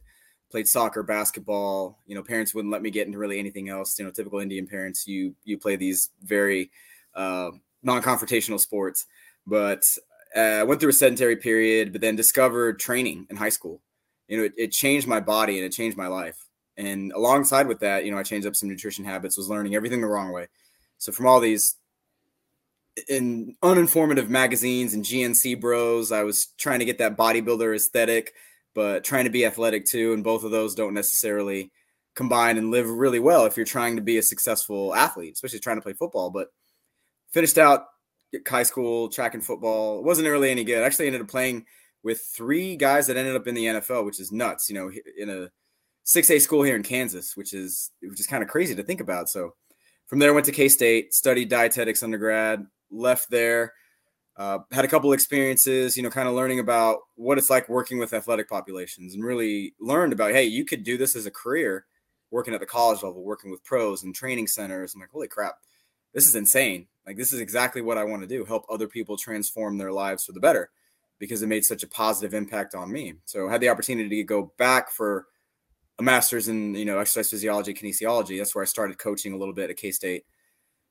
played 0.50 0.68
soccer, 0.68 1.02
basketball. 1.02 1.98
You 2.06 2.14
know, 2.14 2.22
parents 2.22 2.54
wouldn't 2.54 2.72
let 2.72 2.82
me 2.82 2.90
get 2.90 3.06
into 3.06 3.18
really 3.18 3.38
anything 3.38 3.68
else. 3.68 3.98
You 3.98 4.04
know, 4.04 4.10
typical 4.10 4.40
Indian 4.40 4.66
parents, 4.66 5.06
you 5.06 5.34
you 5.44 5.58
play 5.58 5.76
these 5.76 6.10
very 6.22 6.70
uh, 7.14 7.50
non-confrontational 7.82 8.60
sports. 8.60 9.06
But 9.46 9.84
uh, 10.36 10.40
I 10.40 10.62
went 10.64 10.80
through 10.80 10.90
a 10.90 10.94
sedentary 10.94 11.36
period, 11.36 11.92
but 11.92 12.00
then 12.00 12.16
discovered 12.16 12.78
training 12.78 13.26
in 13.30 13.36
high 13.36 13.48
school. 13.48 13.80
You 14.30 14.38
know, 14.38 14.44
it, 14.44 14.52
it 14.56 14.72
changed 14.72 15.06
my 15.06 15.20
body 15.20 15.58
and 15.58 15.66
it 15.66 15.72
changed 15.72 15.98
my 15.98 16.06
life. 16.06 16.46
And 16.76 17.12
alongside 17.12 17.66
with 17.66 17.80
that, 17.80 18.06
you 18.06 18.10
know, 18.10 18.16
I 18.16 18.22
changed 18.22 18.46
up 18.46 18.56
some 18.56 18.70
nutrition 18.70 19.04
habits. 19.04 19.36
Was 19.36 19.50
learning 19.50 19.74
everything 19.74 20.00
the 20.00 20.06
wrong 20.06 20.32
way. 20.32 20.46
So 20.96 21.12
from 21.12 21.26
all 21.26 21.40
these 21.40 21.76
in 23.08 23.56
uninformative 23.62 24.28
magazines 24.28 24.94
and 24.94 25.04
GNC 25.04 25.60
bros, 25.60 26.10
I 26.12 26.22
was 26.22 26.46
trying 26.56 26.78
to 26.78 26.84
get 26.86 26.98
that 26.98 27.18
bodybuilder 27.18 27.76
aesthetic 27.76 28.32
but 28.74 29.04
trying 29.04 29.24
to 29.24 29.30
be 29.30 29.44
athletic 29.44 29.84
too. 29.84 30.12
And 30.12 30.24
both 30.24 30.44
of 30.44 30.50
those 30.50 30.74
don't 30.74 30.94
necessarily 30.94 31.72
combine 32.14 32.58
and 32.58 32.70
live 32.70 32.88
really 32.88 33.18
well 33.18 33.46
if 33.46 33.56
you're 33.56 33.66
trying 33.66 33.96
to 33.96 34.02
be 34.02 34.18
a 34.18 34.22
successful 34.22 34.94
athlete, 34.94 35.34
especially 35.34 35.58
trying 35.58 35.76
to 35.76 35.82
play 35.82 35.92
football. 35.92 36.30
But 36.30 36.48
finished 37.32 37.58
out 37.58 37.86
high 38.46 38.62
school 38.62 39.08
track 39.08 39.34
and 39.34 39.44
football. 39.44 40.02
Wasn't 40.02 40.26
really 40.26 40.50
any 40.50 40.64
good. 40.64 40.82
I 40.82 40.86
actually 40.86 41.06
ended 41.06 41.22
up 41.22 41.28
playing 41.28 41.66
with 42.02 42.20
three 42.20 42.76
guys 42.76 43.06
that 43.06 43.16
ended 43.16 43.36
up 43.36 43.46
in 43.46 43.54
the 43.54 43.66
NFL, 43.66 44.04
which 44.04 44.20
is 44.20 44.32
nuts. 44.32 44.68
You 44.68 44.74
know, 44.76 44.90
in 45.18 45.30
a 45.30 45.50
6A 46.06 46.40
school 46.40 46.62
here 46.62 46.76
in 46.76 46.82
Kansas, 46.82 47.36
which 47.36 47.52
is 47.52 47.90
which 48.02 48.20
is 48.20 48.26
kind 48.26 48.42
of 48.42 48.48
crazy 48.48 48.74
to 48.74 48.82
think 48.82 49.00
about. 49.00 49.28
So 49.28 49.54
from 50.06 50.18
there, 50.18 50.34
went 50.34 50.46
to 50.46 50.52
K 50.52 50.68
State, 50.68 51.14
studied 51.14 51.48
dietetics 51.48 52.02
undergrad, 52.02 52.66
left 52.90 53.30
there, 53.30 53.74
uh, 54.36 54.58
had 54.72 54.84
a 54.84 54.88
couple 54.88 55.12
experiences, 55.12 55.96
you 55.96 56.02
know, 56.02 56.10
kind 56.10 56.28
of 56.28 56.34
learning 56.34 56.58
about 56.60 57.00
what 57.16 57.38
it's 57.38 57.50
like 57.50 57.68
working 57.68 57.98
with 57.98 58.14
athletic 58.14 58.48
populations 58.48 59.14
and 59.14 59.22
really 59.22 59.74
learned 59.80 60.12
about, 60.12 60.32
hey, 60.32 60.44
you 60.44 60.64
could 60.64 60.82
do 60.82 60.96
this 60.96 61.14
as 61.14 61.26
a 61.26 61.30
career 61.30 61.84
working 62.30 62.54
at 62.54 62.60
the 62.60 62.66
college 62.66 63.02
level, 63.02 63.22
working 63.22 63.50
with 63.50 63.62
pros 63.64 64.02
and 64.02 64.14
training 64.14 64.46
centers. 64.46 64.94
I'm 64.94 65.00
like, 65.00 65.10
holy 65.10 65.28
crap, 65.28 65.56
this 66.14 66.26
is 66.26 66.36
insane. 66.36 66.86
Like, 67.06 67.16
this 67.16 67.32
is 67.32 67.40
exactly 67.40 67.82
what 67.82 67.98
I 67.98 68.04
want 68.04 68.22
to 68.22 68.28
do 68.28 68.44
help 68.44 68.64
other 68.70 68.88
people 68.88 69.16
transform 69.16 69.76
their 69.76 69.92
lives 69.92 70.24
for 70.24 70.32
the 70.32 70.40
better 70.40 70.70
because 71.20 71.42
it 71.42 71.46
made 71.46 71.64
such 71.64 71.84
a 71.84 71.88
positive 71.88 72.34
impact 72.34 72.74
on 72.74 72.90
me. 72.90 73.14
So 73.26 73.48
I 73.48 73.52
had 73.52 73.60
the 73.60 73.68
opportunity 73.68 74.16
to 74.16 74.24
go 74.24 74.52
back 74.58 74.90
for 74.90 75.26
a 76.00 76.02
master's 76.02 76.48
in, 76.48 76.74
you 76.74 76.84
know, 76.84 76.98
exercise 76.98 77.30
physiology, 77.30 77.74
kinesiology. 77.74 78.38
That's 78.38 78.56
where 78.56 78.62
I 78.62 78.66
started 78.66 78.98
coaching 78.98 79.34
a 79.34 79.36
little 79.36 79.54
bit 79.54 79.70
at 79.70 79.76
K 79.76 79.92
State 79.92 80.24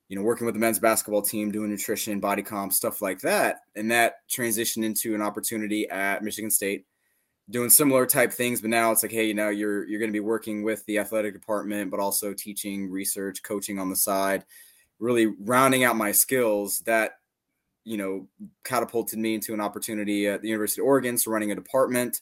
you 0.09 0.15
know, 0.15 0.23
working 0.23 0.45
with 0.45 0.55
the 0.55 0.59
men's 0.59 0.79
basketball 0.79 1.21
team, 1.21 1.51
doing 1.51 1.69
nutrition, 1.69 2.19
body 2.19 2.41
comp, 2.41 2.73
stuff 2.73 3.01
like 3.01 3.19
that. 3.21 3.57
And 3.75 3.91
that 3.91 4.27
transitioned 4.27 4.83
into 4.83 5.13
an 5.13 5.21
opportunity 5.21 5.87
at 5.87 6.23
Michigan 6.23 6.49
State, 6.49 6.85
doing 7.51 7.69
similar 7.69 8.07
type 8.07 8.33
things. 8.33 8.59
But 8.59 8.71
now 8.71 8.91
it's 8.91 9.03
like, 9.03 9.11
hey, 9.11 9.27
you 9.27 9.35
know, 9.35 9.49
you're 9.49 9.87
you're 9.87 9.99
going 9.99 10.09
to 10.09 10.13
be 10.13 10.19
working 10.19 10.63
with 10.63 10.83
the 10.87 10.97
athletic 10.97 11.33
department, 11.33 11.91
but 11.91 11.99
also 11.99 12.33
teaching, 12.33 12.89
research, 12.89 13.43
coaching 13.43 13.77
on 13.77 13.89
the 13.89 13.95
side, 13.95 14.45
really 14.97 15.27
rounding 15.27 15.83
out 15.83 15.95
my 15.95 16.11
skills. 16.11 16.79
That 16.79 17.11
you 17.89 17.97
know 17.97 18.27
catapulted 18.63 19.17
me 19.17 19.33
into 19.33 19.51
an 19.55 19.59
opportunity 19.59 20.27
at 20.27 20.43
the 20.43 20.47
University 20.47 20.79
of 20.79 20.85
Oregon, 20.85 21.17
so 21.17 21.31
running 21.31 21.51
a 21.51 21.55
department, 21.55 22.21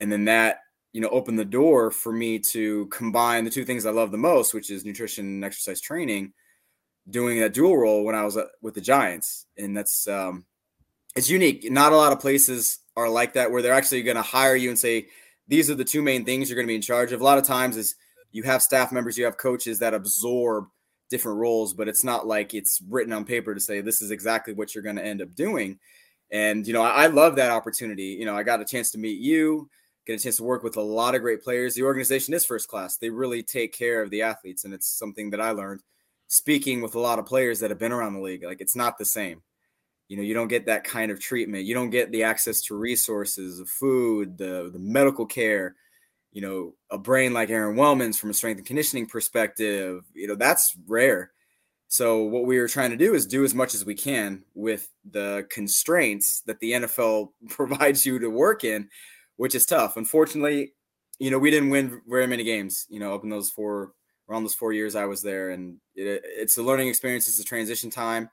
and 0.00 0.10
then 0.10 0.24
that 0.24 0.62
you 0.92 1.00
know 1.00 1.08
opened 1.10 1.38
the 1.38 1.44
door 1.44 1.92
for 1.92 2.12
me 2.12 2.40
to 2.40 2.86
combine 2.86 3.44
the 3.44 3.50
two 3.50 3.64
things 3.64 3.86
I 3.86 3.90
love 3.90 4.10
the 4.10 4.18
most, 4.18 4.52
which 4.52 4.68
is 4.68 4.84
nutrition 4.84 5.26
and 5.26 5.44
exercise 5.44 5.80
training 5.80 6.32
doing 7.08 7.38
that 7.38 7.54
dual 7.54 7.78
role 7.78 8.04
when 8.04 8.16
I 8.16 8.24
was 8.24 8.36
uh, 8.36 8.46
with 8.62 8.74
the 8.74 8.80
Giants, 8.80 9.46
and 9.56 9.76
that's 9.76 10.08
um, 10.08 10.44
it's 11.14 11.30
unique. 11.30 11.70
Not 11.70 11.92
a 11.92 11.96
lot 11.96 12.12
of 12.12 12.18
places 12.18 12.80
are 12.96 13.08
like 13.08 13.34
that 13.34 13.52
where 13.52 13.62
they're 13.62 13.74
actually 13.74 14.02
going 14.02 14.16
to 14.16 14.22
hire 14.22 14.56
you 14.56 14.70
and 14.70 14.78
say 14.78 15.06
these 15.46 15.70
are 15.70 15.76
the 15.76 15.84
two 15.84 16.02
main 16.02 16.24
things 16.24 16.48
you're 16.48 16.56
going 16.56 16.66
to 16.66 16.72
be 16.72 16.74
in 16.74 16.82
charge 16.82 17.12
of. 17.12 17.20
A 17.20 17.24
lot 17.24 17.38
of 17.38 17.44
times 17.44 17.76
is 17.76 17.94
you 18.32 18.42
have 18.42 18.60
staff 18.60 18.90
members, 18.90 19.16
you 19.16 19.24
have 19.24 19.36
coaches 19.36 19.78
that 19.78 19.94
absorb 19.94 20.66
different 21.08 21.38
roles, 21.38 21.74
but 21.74 21.88
it's 21.88 22.04
not 22.04 22.26
like 22.26 22.54
it's 22.54 22.80
written 22.88 23.12
on 23.12 23.24
paper 23.24 23.54
to 23.54 23.60
say 23.60 23.80
this 23.80 24.02
is 24.02 24.10
exactly 24.10 24.54
what 24.54 24.74
you're 24.74 24.84
going 24.84 24.96
to 24.96 25.04
end 25.04 25.22
up 25.22 25.34
doing. 25.34 25.78
And 26.30 26.66
you 26.66 26.72
know, 26.72 26.82
I, 26.82 27.04
I 27.04 27.06
love 27.06 27.36
that 27.36 27.50
opportunity. 27.50 28.16
You 28.18 28.24
know, 28.24 28.36
I 28.36 28.42
got 28.42 28.60
a 28.60 28.64
chance 28.64 28.90
to 28.92 28.98
meet 28.98 29.20
you, 29.20 29.68
get 30.06 30.20
a 30.20 30.22
chance 30.22 30.36
to 30.36 30.44
work 30.44 30.62
with 30.62 30.76
a 30.76 30.82
lot 30.82 31.14
of 31.14 31.22
great 31.22 31.42
players. 31.42 31.74
The 31.74 31.82
organization 31.82 32.34
is 32.34 32.44
first 32.44 32.68
class. 32.68 32.96
They 32.96 33.10
really 33.10 33.42
take 33.42 33.72
care 33.72 34.02
of 34.02 34.10
the 34.10 34.22
athletes, 34.22 34.64
and 34.64 34.74
it's 34.74 34.88
something 34.88 35.30
that 35.30 35.40
I 35.40 35.50
learned 35.50 35.80
speaking 36.28 36.82
with 36.82 36.94
a 36.94 37.00
lot 37.00 37.18
of 37.18 37.26
players 37.26 37.60
that 37.60 37.70
have 37.70 37.78
been 37.78 37.92
around 37.92 38.14
the 38.14 38.20
league. 38.20 38.44
Like 38.44 38.60
it's 38.60 38.76
not 38.76 38.98
the 38.98 39.04
same. 39.04 39.42
You 40.08 40.16
know, 40.16 40.22
you 40.22 40.34
don't 40.34 40.48
get 40.48 40.66
that 40.66 40.84
kind 40.84 41.10
of 41.10 41.20
treatment. 41.20 41.64
You 41.64 41.74
don't 41.74 41.90
get 41.90 42.12
the 42.12 42.22
access 42.22 42.60
to 42.62 42.76
resources, 42.76 43.58
the 43.58 43.66
food, 43.66 44.38
the 44.38 44.70
the 44.72 44.78
medical 44.78 45.26
care. 45.26 45.74
You 46.36 46.42
know, 46.42 46.74
a 46.90 46.98
brain 46.98 47.32
like 47.32 47.48
Aaron 47.48 47.78
Wellman's 47.78 48.18
from 48.18 48.28
a 48.28 48.34
strength 48.34 48.58
and 48.58 48.66
conditioning 48.66 49.06
perspective. 49.06 50.04
You 50.12 50.28
know, 50.28 50.34
that's 50.34 50.76
rare. 50.86 51.32
So 51.88 52.24
what 52.24 52.44
we 52.44 52.58
are 52.58 52.68
trying 52.68 52.90
to 52.90 52.96
do 52.98 53.14
is 53.14 53.26
do 53.26 53.42
as 53.42 53.54
much 53.54 53.74
as 53.74 53.86
we 53.86 53.94
can 53.94 54.44
with 54.54 54.86
the 55.10 55.46
constraints 55.48 56.42
that 56.42 56.60
the 56.60 56.72
NFL 56.72 57.28
provides 57.48 58.04
you 58.04 58.18
to 58.18 58.28
work 58.28 58.64
in, 58.64 58.90
which 59.36 59.54
is 59.54 59.64
tough. 59.64 59.96
Unfortunately, 59.96 60.74
you 61.18 61.30
know, 61.30 61.38
we 61.38 61.50
didn't 61.50 61.70
win 61.70 62.02
very 62.06 62.26
many 62.26 62.44
games, 62.44 62.84
you 62.90 63.00
know, 63.00 63.14
up 63.14 63.24
in 63.24 63.30
those 63.30 63.50
four 63.50 63.92
around 64.28 64.42
those 64.42 64.54
four 64.54 64.74
years 64.74 64.94
I 64.94 65.06
was 65.06 65.22
there. 65.22 65.48
And 65.52 65.78
it, 65.94 66.20
it's 66.22 66.58
a 66.58 66.62
learning 66.62 66.88
experience. 66.88 67.28
It's 67.28 67.40
a 67.40 67.44
transition 67.44 67.88
time. 67.88 68.28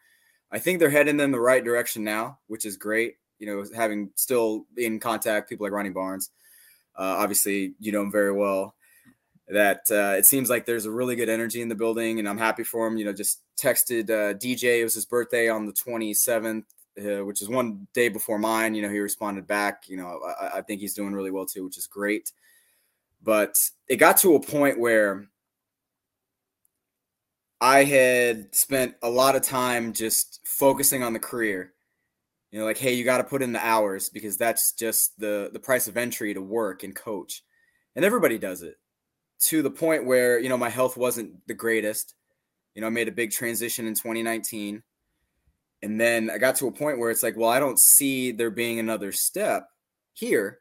I 0.51 0.59
think 0.59 0.79
they're 0.79 0.89
heading 0.89 1.21
in 1.21 1.31
the 1.31 1.39
right 1.39 1.63
direction 1.63 2.03
now, 2.03 2.39
which 2.47 2.65
is 2.65 2.75
great. 2.75 3.15
You 3.39 3.47
know, 3.47 3.65
having 3.73 4.09
still 4.15 4.65
in 4.75 4.99
contact 4.99 5.47
people 5.47 5.65
like 5.65 5.71
Ronnie 5.71 5.89
Barnes. 5.89 6.31
Uh, 6.95 7.17
obviously, 7.19 7.73
you 7.79 7.91
know 7.91 8.01
him 8.01 8.11
very 8.11 8.31
well. 8.31 8.75
that 9.47 9.81
uh, 9.91 10.15
it 10.17 10.25
seems 10.25 10.49
like 10.49 10.65
there's 10.65 10.85
a 10.85 10.91
really 10.91 11.15
good 11.15 11.29
energy 11.29 11.61
in 11.61 11.69
the 11.69 11.75
building, 11.75 12.19
and 12.19 12.27
I'm 12.29 12.37
happy 12.37 12.63
for 12.63 12.87
him. 12.87 12.97
You 12.97 13.05
know, 13.05 13.13
just 13.13 13.41
texted 13.61 14.09
uh, 14.09 14.33
DJ. 14.35 14.79
It 14.79 14.83
was 14.83 14.95
his 14.95 15.05
birthday 15.05 15.49
on 15.49 15.65
the 15.65 15.73
27th, 15.73 16.63
uh, 16.99 17.25
which 17.25 17.41
is 17.41 17.49
one 17.49 17.87
day 17.93 18.09
before 18.09 18.39
mine. 18.39 18.73
You 18.75 18.83
know, 18.83 18.89
he 18.89 18.99
responded 18.99 19.47
back. 19.47 19.83
You 19.89 19.97
know, 19.97 20.21
I, 20.39 20.59
I 20.59 20.61
think 20.61 20.81
he's 20.81 20.93
doing 20.93 21.13
really 21.13 21.31
well 21.31 21.45
too, 21.45 21.65
which 21.65 21.77
is 21.77 21.87
great. 21.87 22.31
But 23.23 23.57
it 23.87 23.97
got 23.97 24.17
to 24.17 24.35
a 24.35 24.39
point 24.39 24.79
where 24.79 25.27
I 27.61 27.83
had 27.85 28.53
spent 28.53 28.95
a 29.01 29.09
lot 29.09 29.35
of 29.35 29.41
time 29.41 29.93
just 29.93 30.41
focusing 30.45 31.03
on 31.03 31.13
the 31.13 31.19
career. 31.19 31.72
You 32.53 32.59
know, 32.59 32.65
like, 32.65 32.77
hey, 32.77 32.93
you 32.93 33.03
got 33.03 33.17
to 33.17 33.23
put 33.23 33.41
in 33.41 33.51
the 33.51 33.65
hours 33.65 34.09
because 34.09 34.37
that's 34.37 34.73
just 34.73 35.19
the 35.19 35.49
the 35.51 35.59
price 35.59 35.87
of 35.87 35.97
entry 35.97 36.35
to 36.35 36.41
work 36.41 36.83
and 36.83 36.95
coach. 36.95 37.41
And 37.95 38.05
everybody 38.05 38.37
does 38.37 38.61
it 38.61 38.75
to 39.47 39.63
the 39.63 39.71
point 39.71 40.05
where, 40.05 40.37
you 40.37 40.49
know, 40.49 40.57
my 40.57 40.69
health 40.69 40.95
wasn't 40.95 41.33
the 41.47 41.55
greatest. 41.55 42.13
You 42.75 42.81
know, 42.81 42.87
I 42.87 42.91
made 42.91 43.07
a 43.07 43.11
big 43.11 43.31
transition 43.31 43.87
in 43.87 43.95
2019. 43.95 44.83
And 45.81 45.99
then 45.99 46.29
I 46.29 46.37
got 46.37 46.55
to 46.57 46.67
a 46.67 46.71
point 46.71 46.99
where 46.99 47.09
it's 47.09 47.23
like, 47.23 47.35
well, 47.35 47.49
I 47.49 47.59
don't 47.59 47.79
see 47.79 48.31
there 48.31 48.51
being 48.51 48.77
another 48.77 49.11
step 49.11 49.67
here 50.13 50.59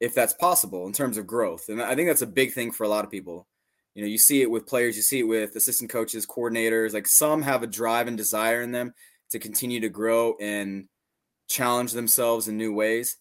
if 0.00 0.14
that's 0.14 0.32
possible 0.32 0.86
in 0.86 0.94
terms 0.94 1.18
of 1.18 1.26
growth. 1.26 1.68
And 1.68 1.82
I 1.82 1.94
think 1.94 2.08
that's 2.08 2.22
a 2.22 2.26
big 2.26 2.54
thing 2.54 2.72
for 2.72 2.84
a 2.84 2.88
lot 2.88 3.04
of 3.04 3.10
people. 3.10 3.46
You 3.94 4.00
know, 4.00 4.08
you 4.08 4.16
see 4.16 4.40
it 4.40 4.50
with 4.50 4.66
players, 4.66 4.96
you 4.96 5.02
see 5.02 5.18
it 5.18 5.28
with 5.28 5.54
assistant 5.54 5.90
coaches, 5.90 6.26
coordinators. 6.26 6.94
Like 6.94 7.06
some 7.06 7.42
have 7.42 7.62
a 7.62 7.66
drive 7.66 8.08
and 8.08 8.16
desire 8.16 8.62
in 8.62 8.72
them 8.72 8.94
to 9.32 9.38
continue 9.38 9.80
to 9.80 9.90
grow 9.90 10.34
and 10.40 10.88
challenge 11.48 11.92
themselves 11.92 12.48
in 12.48 12.56
new 12.56 12.74
ways. 12.74 13.16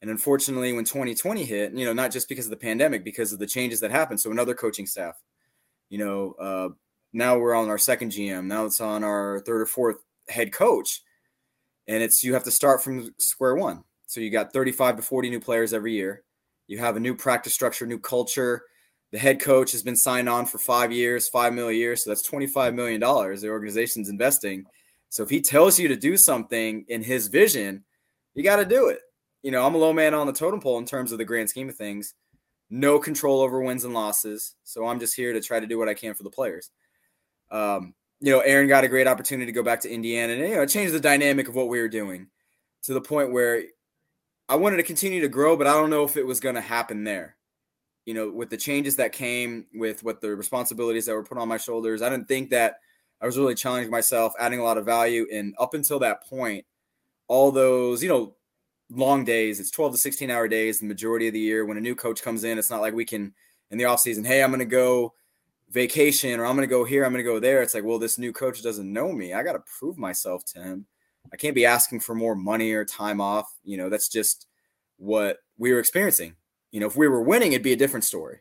And 0.00 0.10
unfortunately, 0.10 0.72
when 0.72 0.84
2020 0.84 1.44
hit, 1.44 1.72
you 1.72 1.84
know, 1.84 1.92
not 1.92 2.12
just 2.12 2.28
because 2.28 2.46
of 2.46 2.50
the 2.50 2.56
pandemic, 2.56 3.04
because 3.04 3.32
of 3.32 3.38
the 3.38 3.46
changes 3.46 3.80
that 3.80 3.90
happened. 3.90 4.20
So 4.20 4.30
another 4.30 4.54
coaching 4.54 4.86
staff, 4.86 5.20
you 5.88 5.98
know, 5.98 6.34
uh, 6.38 6.68
now 7.12 7.38
we're 7.38 7.54
on 7.54 7.68
our 7.68 7.78
second 7.78 8.12
GM. 8.12 8.46
Now 8.46 8.64
it's 8.64 8.80
on 8.80 9.02
our 9.02 9.40
third 9.40 9.62
or 9.62 9.66
fourth 9.66 9.96
head 10.28 10.52
coach, 10.52 11.02
and 11.88 12.02
it's 12.02 12.22
you 12.22 12.34
have 12.34 12.44
to 12.44 12.50
start 12.50 12.82
from 12.82 13.12
square 13.18 13.56
one. 13.56 13.82
So 14.06 14.20
you 14.20 14.30
got 14.30 14.52
35 14.52 14.96
to 14.96 15.02
40 15.02 15.30
new 15.30 15.40
players 15.40 15.72
every 15.72 15.94
year. 15.94 16.22
You 16.66 16.78
have 16.78 16.96
a 16.96 17.00
new 17.00 17.14
practice 17.14 17.54
structure, 17.54 17.86
new 17.86 17.98
culture. 17.98 18.62
The 19.10 19.18
head 19.18 19.40
coach 19.40 19.72
has 19.72 19.82
been 19.82 19.96
signed 19.96 20.28
on 20.28 20.44
for 20.44 20.58
five 20.58 20.92
years, 20.92 21.28
five 21.28 21.54
million 21.54 21.80
years. 21.80 22.04
So 22.04 22.10
that's 22.10 22.22
25 22.22 22.74
million 22.74 23.00
dollars 23.00 23.40
the 23.40 23.48
organization's 23.48 24.10
investing. 24.10 24.64
So 25.08 25.22
if 25.22 25.30
he 25.30 25.40
tells 25.40 25.78
you 25.78 25.88
to 25.88 25.96
do 25.96 26.16
something 26.16 26.84
in 26.88 27.02
his 27.02 27.28
vision, 27.28 27.84
you 28.34 28.42
got 28.42 28.56
to 28.56 28.64
do 28.64 28.88
it. 28.88 29.00
You 29.42 29.50
know, 29.50 29.64
I'm 29.64 29.74
a 29.74 29.78
low 29.78 29.92
man 29.92 30.14
on 30.14 30.26
the 30.26 30.32
totem 30.32 30.60
pole 30.60 30.78
in 30.78 30.84
terms 30.84 31.12
of 31.12 31.18
the 31.18 31.24
grand 31.24 31.48
scheme 31.48 31.68
of 31.68 31.76
things. 31.76 32.14
No 32.70 32.98
control 32.98 33.40
over 33.40 33.62
wins 33.62 33.84
and 33.84 33.94
losses. 33.94 34.54
So 34.64 34.86
I'm 34.86 35.00
just 35.00 35.16
here 35.16 35.32
to 35.32 35.40
try 35.40 35.60
to 35.60 35.66
do 35.66 35.78
what 35.78 35.88
I 35.88 35.94
can 35.94 36.14
for 36.14 36.22
the 36.22 36.30
players. 36.30 36.70
Um, 37.50 37.94
you 38.20 38.32
know, 38.32 38.40
Aaron 38.40 38.68
got 38.68 38.84
a 38.84 38.88
great 38.88 39.06
opportunity 39.06 39.46
to 39.46 39.54
go 39.54 39.62
back 39.62 39.80
to 39.82 39.90
Indiana 39.90 40.34
and, 40.34 40.42
you 40.42 40.56
know, 40.56 40.66
change 40.66 40.90
the 40.90 41.00
dynamic 41.00 41.48
of 41.48 41.54
what 41.54 41.68
we 41.68 41.80
were 41.80 41.88
doing 41.88 42.26
to 42.82 42.92
the 42.92 43.00
point 43.00 43.32
where 43.32 43.62
I 44.48 44.56
wanted 44.56 44.78
to 44.78 44.82
continue 44.82 45.20
to 45.20 45.28
grow, 45.28 45.56
but 45.56 45.66
I 45.66 45.72
don't 45.72 45.90
know 45.90 46.04
if 46.04 46.16
it 46.16 46.26
was 46.26 46.40
going 46.40 46.56
to 46.56 46.60
happen 46.60 47.04
there. 47.04 47.36
You 48.06 48.14
know, 48.14 48.30
with 48.30 48.50
the 48.50 48.56
changes 48.56 48.96
that 48.96 49.12
came 49.12 49.66
with 49.74 50.02
what 50.02 50.20
the 50.20 50.34
responsibilities 50.34 51.06
that 51.06 51.14
were 51.14 51.24
put 51.24 51.38
on 51.38 51.48
my 51.48 51.58
shoulders, 51.58 52.02
I 52.02 52.08
didn't 52.08 52.28
think 52.28 52.50
that 52.50 52.76
I 53.20 53.26
was 53.26 53.36
really 53.36 53.54
challenging 53.54 53.90
myself, 53.90 54.32
adding 54.38 54.60
a 54.60 54.64
lot 54.64 54.78
of 54.78 54.84
value. 54.84 55.26
And 55.32 55.54
up 55.58 55.74
until 55.74 55.98
that 56.00 56.24
point, 56.24 56.64
all 57.26 57.50
those, 57.50 58.02
you 58.02 58.08
know, 58.08 58.36
long 58.90 59.24
days, 59.24 59.60
it's 59.60 59.70
12 59.70 59.92
to 59.92 59.98
16 59.98 60.30
hour 60.30 60.48
days 60.48 60.80
the 60.80 60.86
majority 60.86 61.26
of 61.26 61.34
the 61.34 61.40
year. 61.40 61.64
When 61.64 61.76
a 61.76 61.80
new 61.80 61.94
coach 61.94 62.22
comes 62.22 62.44
in, 62.44 62.58
it's 62.58 62.70
not 62.70 62.80
like 62.80 62.94
we 62.94 63.04
can 63.04 63.34
in 63.70 63.78
the 63.78 63.84
off 63.84 64.00
season, 64.00 64.24
hey, 64.24 64.42
I'm 64.42 64.50
going 64.50 64.60
to 64.60 64.64
go 64.64 65.14
vacation 65.70 66.40
or 66.40 66.46
I'm 66.46 66.56
going 66.56 66.66
to 66.66 66.74
go 66.74 66.84
here, 66.84 67.04
I'm 67.04 67.12
going 67.12 67.24
to 67.24 67.30
go 67.30 67.40
there. 67.40 67.62
It's 67.62 67.74
like, 67.74 67.84
well, 67.84 67.98
this 67.98 68.18
new 68.18 68.32
coach 68.32 68.62
doesn't 68.62 68.90
know 68.90 69.12
me. 69.12 69.34
I 69.34 69.42
got 69.42 69.52
to 69.52 69.62
prove 69.78 69.98
myself 69.98 70.44
to 70.54 70.62
him. 70.62 70.86
I 71.32 71.36
can't 71.36 71.54
be 71.54 71.66
asking 71.66 72.00
for 72.00 72.14
more 72.14 72.34
money 72.34 72.72
or 72.72 72.84
time 72.84 73.20
off. 73.20 73.52
You 73.64 73.76
know, 73.76 73.90
that's 73.90 74.08
just 74.08 74.46
what 74.96 75.38
we 75.58 75.72
were 75.72 75.80
experiencing. 75.80 76.36
You 76.70 76.80
know, 76.80 76.86
if 76.86 76.96
we 76.96 77.08
were 77.08 77.22
winning, 77.22 77.52
it'd 77.52 77.62
be 77.62 77.72
a 77.72 77.76
different 77.76 78.04
story. 78.04 78.38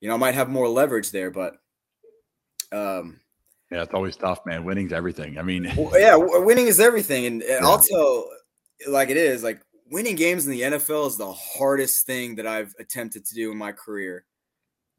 You 0.00 0.08
know, 0.08 0.14
I 0.14 0.18
might 0.18 0.34
have 0.34 0.48
more 0.48 0.68
leverage 0.68 1.10
there, 1.10 1.30
but 1.30 1.56
um 2.72 3.20
yeah, 3.70 3.82
it's 3.82 3.94
always 3.94 4.16
tough, 4.16 4.44
man. 4.46 4.64
Winning's 4.64 4.92
everything. 4.92 5.38
I 5.38 5.42
mean, 5.42 5.70
well, 5.76 5.98
yeah, 5.98 6.16
winning 6.18 6.66
is 6.66 6.80
everything, 6.80 7.26
and, 7.26 7.42
yeah. 7.46 7.60
I'll 7.62 7.78
tell 7.78 8.28
like 8.86 9.10
it 9.10 9.16
is. 9.16 9.42
Like 9.42 9.60
winning 9.90 10.16
games 10.16 10.46
in 10.46 10.52
the 10.52 10.62
NFL 10.62 11.08
is 11.08 11.16
the 11.16 11.32
hardest 11.32 12.06
thing 12.06 12.36
that 12.36 12.46
I've 12.46 12.74
attempted 12.78 13.24
to 13.26 13.34
do 13.34 13.50
in 13.50 13.58
my 13.58 13.72
career. 13.72 14.24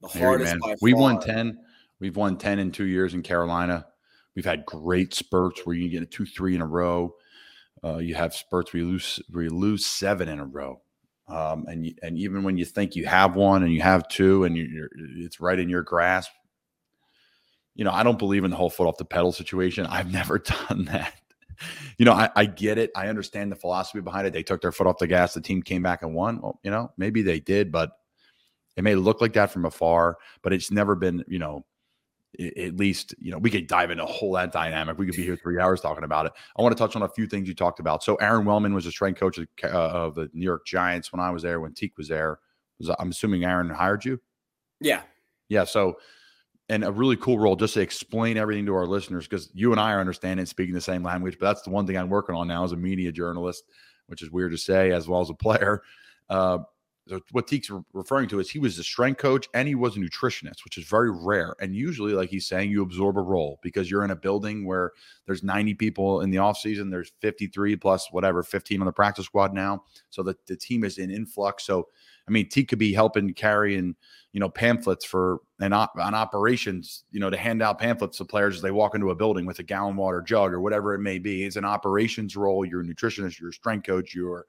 The 0.02 0.08
hardest. 0.08 0.56
we 0.82 0.94
won 0.94 1.20
ten. 1.20 1.58
We've 2.00 2.16
won 2.16 2.38
ten 2.38 2.60
in 2.60 2.72
two 2.72 2.86
years 2.86 3.14
in 3.14 3.22
Carolina. 3.22 3.86
We've 4.36 4.46
had 4.46 4.66
great 4.66 5.14
spurts 5.14 5.66
where 5.66 5.76
you 5.76 5.90
get 5.90 6.04
a 6.04 6.06
two, 6.06 6.26
three 6.26 6.56
in 6.56 6.62
a 6.62 6.68
row. 6.68 7.16
Uh, 7.84 7.98
you 7.98 8.16
have 8.16 8.34
spurts 8.34 8.74
where 8.74 8.82
you 8.82 8.90
lose 8.90 9.20
where 9.30 9.44
you 9.44 9.50
lose 9.52 9.86
seven 9.86 10.28
in 10.28 10.40
a 10.40 10.46
row. 10.46 10.82
Um, 11.28 11.66
and 11.68 11.86
you, 11.86 11.96
and 12.04 12.18
even 12.18 12.44
when 12.44 12.58
you 12.58 12.66
think 12.66 12.96
you 12.96 13.06
have 13.06 13.36
one 13.36 13.64
and 13.64 13.74
you 13.74 13.82
have 13.82 14.08
two 14.10 14.44
and 14.44 14.56
you, 14.56 14.88
it's 15.18 15.40
right 15.40 15.58
in 15.58 15.70
your 15.70 15.82
grasp, 15.82 16.30
you 17.75 17.84
know 17.84 17.91
I 17.91 18.03
don't 18.03 18.20
believe 18.20 18.44
in 18.44 18.51
the 18.51 18.58
whole 18.58 18.70
foot 18.70 18.88
off 18.88 18.98
the 18.98 19.05
pedal 19.05 19.32
situation. 19.32 19.86
I've 19.86 20.12
never 20.12 20.39
done 20.39 20.86
that. 20.86 21.13
You 21.98 22.05
know, 22.05 22.13
I, 22.13 22.29
I 22.36 22.46
get 22.46 22.77
it. 22.77 22.91
I 22.96 23.08
understand 23.08 23.51
the 23.51 23.55
philosophy 23.55 24.01
behind 24.01 24.27
it. 24.27 24.34
They 24.34 24.44
took 24.44 24.62
their 24.62 24.74
foot 24.74 24.88
off 24.88 24.98
the 24.98 25.08
gas. 25.08 25.34
The 25.34 25.41
team 25.41 25.62
came 25.62 25.82
back 25.82 26.01
and 26.01 26.13
won. 26.13 26.41
Well, 26.41 26.60
you 26.63 26.72
know, 26.72 26.91
maybe 26.98 27.22
they 27.22 27.39
did, 27.39 27.72
but 27.72 27.91
it 28.75 28.84
may 28.84 28.96
look 28.96 29.22
like 29.22 29.34
that 29.34 29.51
from 29.51 29.63
afar. 29.63 30.17
But 30.41 30.51
it's 30.51 30.70
never 30.70 30.96
been, 30.96 31.24
you 31.27 31.39
know, 31.39 31.65
at 32.39 32.75
least 32.75 33.15
you 33.17 33.32
know 33.32 33.38
we 33.38 33.50
could 33.50 33.67
dive 33.67 33.91
into 33.91 34.03
a 34.03 34.08
whole 34.08 34.34
that 34.34 34.51
dynamic. 34.51 34.98
We 34.98 35.05
could 35.05 35.15
be 35.15 35.24
here 35.24 35.38
three 35.38 35.60
hours 35.60 35.82
talking 35.82 36.03
about 36.03 36.25
it. 36.25 36.34
I 36.58 36.62
want 36.62 36.75
to 36.75 36.82
touch 36.82 36.96
on 36.96 37.03
a 37.03 37.10
few 37.10 37.27
things 37.27 37.48
you 37.48 37.55
talked 37.55 37.79
about. 37.79 38.03
So 38.03 38.15
Aaron 38.15 38.46
Wellman 38.46 38.74
was 38.74 38.86
the 38.86 38.91
strength 38.91 39.20
coach 39.20 39.38
of, 39.38 39.48
uh, 39.63 39.67
of 39.67 40.15
the 40.15 40.29
New 40.34 40.44
York 40.44 40.65
Giants 40.65 41.12
when 41.12 41.20
I 41.20 41.29
was 41.29 41.44
there. 41.44 41.60
When 41.60 41.74
Teak 41.74 41.98
was 41.98 42.08
there, 42.08 42.39
was 42.79 42.89
I'm 43.00 43.12
assuming 43.12 43.46
Aaron 43.46 43.70
hired 43.70 44.05
you. 44.05 44.20
Yeah, 44.82 45.01
yeah. 45.50 45.63
So 45.63 45.98
and 46.70 46.84
a 46.84 46.92
really 46.92 47.16
cool 47.18 47.38
role 47.38 47.56
just 47.56 47.76
to 47.76 47.82
explain 47.82 48.38
everything 48.38 48.66
to 48.66 48.76
our 48.76 48.88
listeners 48.88 49.28
because 49.28 49.50
you 49.54 49.72
and 49.72 49.80
I 49.80 49.94
are 49.94 50.00
understanding 50.00 50.46
speaking 50.46 50.74
the 50.74 50.82
same 50.82 51.04
language. 51.04 51.38
But 51.40 51.48
that's 51.48 51.62
the 51.62 51.70
one 51.70 51.86
thing 51.86 51.98
I'm 51.98 52.10
working 52.10 52.36
on 52.36 52.48
now 52.48 52.64
as 52.64 52.72
a 52.72 52.78
media 52.78 53.12
journalist, 53.12 53.64
which 54.08 54.24
is 54.24 54.32
weird 54.32 54.52
to 54.52 54.58
say, 54.58 54.92
as 54.92 55.08
well 55.08 55.22
as 55.22 55.30
a 55.30 55.36
player. 55.36 55.84
Uh, 56.30 56.60
so 57.08 57.22
what 57.32 57.46
Teak's 57.46 57.70
referring 57.94 58.28
to 58.30 58.40
is 58.40 58.50
he 58.50 58.58
was 58.58 58.80
a 58.80 58.84
strength 58.84 59.20
coach 59.20 59.48
and 59.54 59.68
he 59.68 59.76
was 59.76 59.96
a 59.96 60.00
nutritionist, 60.00 60.64
which 60.64 60.80
is 60.80 60.86
very 60.86 61.12
rare. 61.12 61.56
And 61.62 61.76
usually, 61.76 62.14
like 62.14 62.30
he's 62.30 62.48
saying, 62.48 62.72
you 62.72 62.82
absorb 62.82 63.18
a 63.18 63.22
role 63.22 63.60
because 63.62 63.92
you're 63.92 64.04
in 64.04 64.10
a 64.10 64.16
building 64.16 64.66
where 64.66 64.92
there's 65.28 65.44
90 65.44 65.76
people 65.76 66.22
in 66.22 66.32
the 66.32 66.38
offseason, 66.38 66.90
there's 66.90 67.12
53 67.22 67.76
plus 67.76 68.08
whatever, 68.12 68.42
15 68.42 68.82
on 68.82 68.88
the 68.88 68.92
practice 68.92 69.26
squad 69.26 69.54
now. 69.54 69.84
So 70.10 70.24
the, 70.24 70.36
the 70.48 70.56
team 70.56 70.84
is 70.84 70.98
in 70.98 71.12
influx. 71.12 71.64
So, 71.64 71.90
I 72.28 72.32
mean, 72.32 72.50
Teak 72.50 72.70
could 72.70 72.80
be 72.80 72.92
helping 72.92 73.32
carrying, 73.36 73.96
you 74.36 74.42
know, 74.42 74.50
pamphlets 74.50 75.06
for 75.06 75.39
an, 75.62 75.72
op- 75.72 75.96
an 75.96 76.13
operations, 76.13 77.06
you 77.10 77.22
know, 77.22 77.30
to 77.30 77.38
hand 77.38 77.62
out 77.62 77.80
pamphlets 77.80 78.18
to 78.18 78.25
players 78.25 78.58
as 78.58 78.62
they 78.62 78.70
walk 78.70 78.94
into 78.94 79.10
a 79.10 79.15
building 79.15 79.46
with 79.46 79.60
a 79.60 79.63
gallon 79.63 79.96
water 79.96 80.22
jug 80.22 80.51
or 80.51 80.60
whatever 80.60 80.94
it 80.94 81.00
may 81.00 81.18
be. 81.18 81.46
It's 81.46 81.56
an 81.56 81.63
operations 81.63 82.36
role. 82.36 82.65
You're 82.65 82.82
a 82.82 82.84
nutritionist, 82.84 83.39
you're 83.39 83.51
a 83.51 83.54
strength 83.54 83.86
coach, 83.88 84.13
you're 84.13 84.46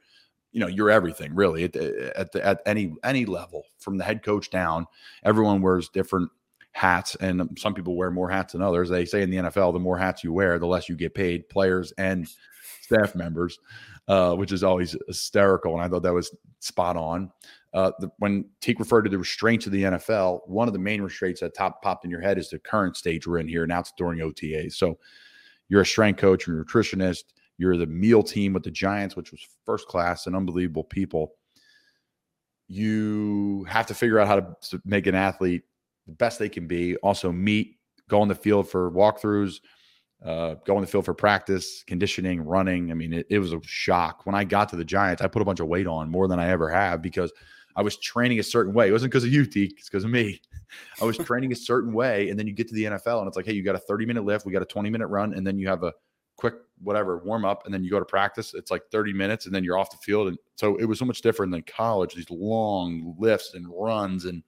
you 0.51 0.59
know 0.59 0.67
you're 0.67 0.91
everything 0.91 1.37
really 1.37 1.63
at 1.63 1.77
at, 1.77 2.33
the, 2.33 2.45
at 2.45 2.63
any 2.67 2.97
any 3.05 3.27
level 3.27 3.63
from 3.79 3.97
the 3.97 4.03
head 4.03 4.25
coach 4.25 4.51
down. 4.51 4.89
Everyone 5.25 5.63
wears 5.63 5.89
different 5.89 6.33
hats, 6.73 7.15
and 7.21 7.57
some 7.57 7.73
people 7.73 7.95
wear 7.95 8.11
more 8.11 8.29
hats 8.29 8.55
than 8.55 8.63
others. 8.63 8.91
They 8.91 9.05
say 9.05 9.23
in 9.23 9.31
the 9.31 9.37
NFL, 9.37 9.73
the 9.73 9.79
more 9.79 9.99
hats 9.99 10.25
you 10.25 10.33
wear, 10.33 10.59
the 10.59 10.67
less 10.67 10.89
you 10.89 10.97
get 10.97 11.15
paid, 11.15 11.49
players 11.49 11.93
and 11.97 12.27
staff 12.81 13.15
members, 13.15 13.61
uh, 14.09 14.35
which 14.35 14.51
is 14.51 14.65
always 14.65 14.97
hysterical. 15.07 15.75
And 15.75 15.83
I 15.83 15.89
thought 15.89 16.03
that 16.03 16.13
was 16.13 16.37
spot 16.59 16.97
on. 16.97 17.31
Uh, 17.75 17.93
the, 17.99 18.11
when 18.19 18.45
Teak 18.61 18.79
referred 18.79 19.03
to 19.03 19.11
the 19.11 19.19
restraints 19.19 19.67
of 19.67 19.73
the 19.73 19.83
NFL, 19.83 20.49
one 20.49 20.67
of 20.69 20.73
the 20.73 20.79
main 20.79 21.03
restraints 21.03 21.41
that 21.41 21.55
top 21.55 21.83
popped 21.83 22.05
in 22.05 22.11
your 22.11 22.21
head 22.21 22.39
is 22.39 22.49
the 22.49 22.59
current 22.59 22.97
stage 22.97 23.27
we're 23.27 23.39
in 23.39 23.49
here. 23.49 23.67
Now 23.67 23.81
it's 23.81 23.93
during 23.99 24.21
OTAs. 24.21 24.75
So 24.75 24.99
you're 25.69 25.83
a 25.83 25.87
strength 25.87 26.19
coach, 26.19 26.47
you're 26.47 26.61
a 26.61 26.65
nutritionist, 26.65 27.25
you're 27.59 27.77
the 27.77 27.87
meal 27.87 28.23
team 28.23 28.53
with 28.53 28.63
the 28.63 28.71
Giants, 28.71 29.17
which 29.17 29.31
was 29.31 29.47
first 29.65 29.89
class 29.89 30.27
and 30.27 30.37
unbelievable 30.37 30.85
people. 30.85 31.35
You 32.69 33.65
have 33.69 33.87
to 33.87 33.95
figure 33.95 34.19
out 34.19 34.29
how 34.29 34.41
to 34.41 34.83
make 34.85 35.07
an 35.07 35.15
athlete 35.15 35.63
the 36.07 36.13
best 36.13 36.39
they 36.39 36.49
can 36.49 36.67
be. 36.67 36.97
Also, 36.97 37.33
meet, 37.33 37.79
go 38.09 38.21
on 38.21 38.29
the 38.29 38.35
field 38.35 38.69
for 38.69 38.91
walkthroughs, 38.91 39.61
uh, 40.25 40.55
go 40.65 40.77
on 40.77 40.81
the 40.81 40.87
field 40.87 41.05
for 41.05 41.15
practice, 41.15 41.85
conditioning, 41.87 42.43
running. 42.43 42.91
I 42.91 42.95
mean, 42.95 43.13
it, 43.13 43.27
it 43.31 43.39
was 43.39 43.53
a 43.53 43.61
shock. 43.63 44.27
When 44.27 44.35
I 44.35 44.45
got 44.45 44.69
to 44.71 44.77
the 44.77 44.85
Giants, 44.85 45.23
I 45.23 45.29
put 45.29 45.43
a 45.43 45.45
bunch 45.45 45.61
of 45.61 45.69
weight 45.69 45.87
on 45.87 46.11
more 46.11 46.27
than 46.27 46.39
I 46.39 46.49
ever 46.49 46.69
have 46.71 47.03
because 47.03 47.33
I 47.77 47.83
was 47.83 47.97
training 47.99 48.39
a 48.39 48.43
certain 48.43 48.73
way. 48.73 48.89
It 48.89 48.93
wasn't 48.93 49.13
because 49.13 49.25
of 49.25 49.33
you, 49.33 49.45
Teak. 49.45 49.75
It's 49.79 49.89
because 49.89 50.05
of 50.05 50.11
me. 50.11 50.41
I 51.01 51.05
was 51.05 51.19
training 51.25 51.53
a 51.53 51.57
certain 51.57 51.93
way. 51.93 52.31
And 52.31 52.39
then 52.39 52.47
you 52.47 52.55
get 52.55 52.69
to 52.69 52.75
the 52.75 52.85
NFL 52.85 53.19
and 53.21 53.29
it's 53.29 53.37
like, 53.37 53.47
hey, 53.47 53.53
you 53.53 53.63
got 53.63 53.75
a 53.75 53.81
30 53.81 54.07
minute 54.07 54.25
lift, 54.25 54.47
we 54.47 54.53
got 54.53 54.63
a 54.63 54.67
20 54.67 54.91
minute 54.91 55.09
run, 55.09 55.35
and 55.35 55.47
then 55.47 55.59
you 55.59 55.69
have 55.69 55.83
a 55.83 55.93
quick 56.37 56.55
whatever 56.83 57.19
warm 57.19 57.47
up 57.47 57.65
and 57.65 57.73
then 57.73 57.83
you 57.83 57.89
go 57.89 57.99
to 57.99 58.05
practice 58.05 58.53
it's 58.53 58.71
like 58.71 58.83
30 58.93 59.15
minutes 59.15 59.47
and 59.47 59.55
then 59.55 59.65
you're 59.65 59.79
off 59.79 59.91
the 59.91 59.97
field 59.97 60.29
and 60.29 60.37
so 60.57 60.77
it 60.77 60.85
was 60.85 60.99
so 60.99 61.07
much 61.07 61.23
different 61.23 61.51
than 61.51 61.63
college 61.63 62.15
these 62.15 62.29
long 62.29 63.17
lifts 63.19 63.55
and 63.55 63.67
runs 63.71 64.27
and 64.27 64.43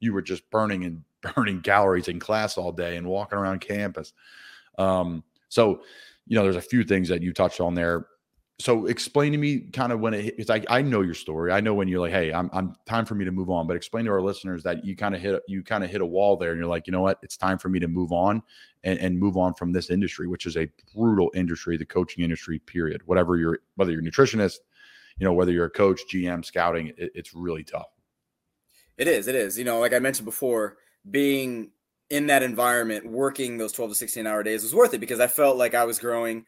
you 0.00 0.12
were 0.12 0.22
just 0.22 0.48
burning 0.50 0.84
and 0.84 1.02
burning 1.34 1.60
calories 1.60 2.08
in 2.08 2.18
class 2.18 2.56
all 2.56 2.72
day 2.72 2.96
and 2.96 3.06
walking 3.06 3.38
around 3.38 3.60
campus. 3.60 4.12
Um, 4.78 5.24
so, 5.48 5.82
you 6.26 6.36
know, 6.36 6.42
there's 6.42 6.56
a 6.56 6.60
few 6.60 6.84
things 6.84 7.08
that 7.08 7.22
you 7.22 7.32
touched 7.32 7.60
on 7.60 7.74
there. 7.74 8.06
So 8.60 8.86
explain 8.86 9.30
to 9.32 9.38
me 9.38 9.70
kind 9.72 9.92
of 9.92 10.00
when 10.00 10.14
it 10.14 10.34
it's 10.36 10.48
like 10.48 10.66
I 10.68 10.82
know 10.82 11.02
your 11.02 11.14
story. 11.14 11.52
I 11.52 11.60
know 11.60 11.74
when 11.74 11.86
you're 11.86 12.00
like, 12.00 12.10
hey, 12.10 12.32
I'm 12.32 12.50
I'm 12.52 12.74
time 12.86 13.04
for 13.04 13.14
me 13.14 13.24
to 13.24 13.30
move 13.30 13.50
on. 13.50 13.68
But 13.68 13.76
explain 13.76 14.04
to 14.06 14.10
our 14.10 14.20
listeners 14.20 14.64
that 14.64 14.84
you 14.84 14.96
kind 14.96 15.14
of 15.14 15.20
hit 15.20 15.40
you 15.46 15.62
kind 15.62 15.84
of 15.84 15.90
hit 15.90 16.00
a 16.00 16.06
wall 16.06 16.36
there 16.36 16.50
and 16.50 16.58
you're 16.58 16.68
like, 16.68 16.88
you 16.88 16.92
know 16.92 17.00
what, 17.00 17.18
it's 17.22 17.36
time 17.36 17.58
for 17.58 17.68
me 17.68 17.78
to 17.78 17.86
move 17.86 18.10
on 18.10 18.42
and, 18.82 18.98
and 18.98 19.16
move 19.16 19.36
on 19.36 19.54
from 19.54 19.72
this 19.72 19.90
industry, 19.90 20.26
which 20.26 20.44
is 20.44 20.56
a 20.56 20.68
brutal 20.92 21.30
industry, 21.34 21.76
the 21.76 21.86
coaching 21.86 22.24
industry, 22.24 22.58
period. 22.58 23.00
Whatever 23.06 23.36
you're 23.36 23.60
whether 23.76 23.92
you're 23.92 24.00
a 24.00 24.04
nutritionist, 24.04 24.56
you 25.18 25.24
know, 25.24 25.32
whether 25.32 25.52
you're 25.52 25.66
a 25.66 25.70
coach, 25.70 26.00
GM, 26.12 26.44
scouting, 26.44 26.88
it, 26.96 27.12
it's 27.14 27.34
really 27.34 27.62
tough. 27.62 27.90
It 28.96 29.06
is, 29.06 29.28
it 29.28 29.36
is. 29.36 29.56
You 29.56 29.64
know, 29.64 29.78
like 29.78 29.92
I 29.92 30.00
mentioned 30.00 30.26
before, 30.26 30.78
being 31.08 31.70
in 32.10 32.26
that 32.26 32.42
environment, 32.42 33.06
working 33.06 33.58
those 33.58 33.72
12 33.72 33.92
to 33.92 33.94
16 33.94 34.26
hour 34.26 34.42
days 34.42 34.62
was 34.62 34.74
worth 34.74 34.94
it 34.94 34.98
because 34.98 35.20
I 35.20 35.26
felt 35.26 35.56
like 35.56 35.74
I 35.74 35.84
was 35.84 35.98
growing. 35.98 36.44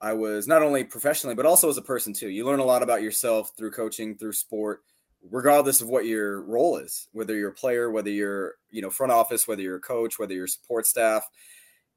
I 0.00 0.12
was 0.12 0.46
not 0.46 0.62
only 0.62 0.84
professionally, 0.84 1.34
but 1.34 1.46
also 1.46 1.68
as 1.68 1.78
a 1.78 1.82
person 1.82 2.12
too. 2.12 2.28
You 2.28 2.44
learn 2.44 2.60
a 2.60 2.64
lot 2.64 2.82
about 2.82 3.02
yourself 3.02 3.52
through 3.56 3.72
coaching, 3.72 4.16
through 4.16 4.34
sport, 4.34 4.82
regardless 5.30 5.80
of 5.80 5.88
what 5.88 6.06
your 6.06 6.42
role 6.42 6.76
is, 6.76 7.08
whether 7.12 7.34
you're 7.34 7.50
a 7.50 7.54
player, 7.54 7.90
whether 7.90 8.10
you're, 8.10 8.54
you 8.70 8.82
know, 8.82 8.90
front 8.90 9.12
office, 9.12 9.48
whether 9.48 9.62
you're 9.62 9.76
a 9.76 9.80
coach, 9.80 10.18
whether 10.18 10.34
you're 10.34 10.46
support 10.46 10.86
staff. 10.86 11.26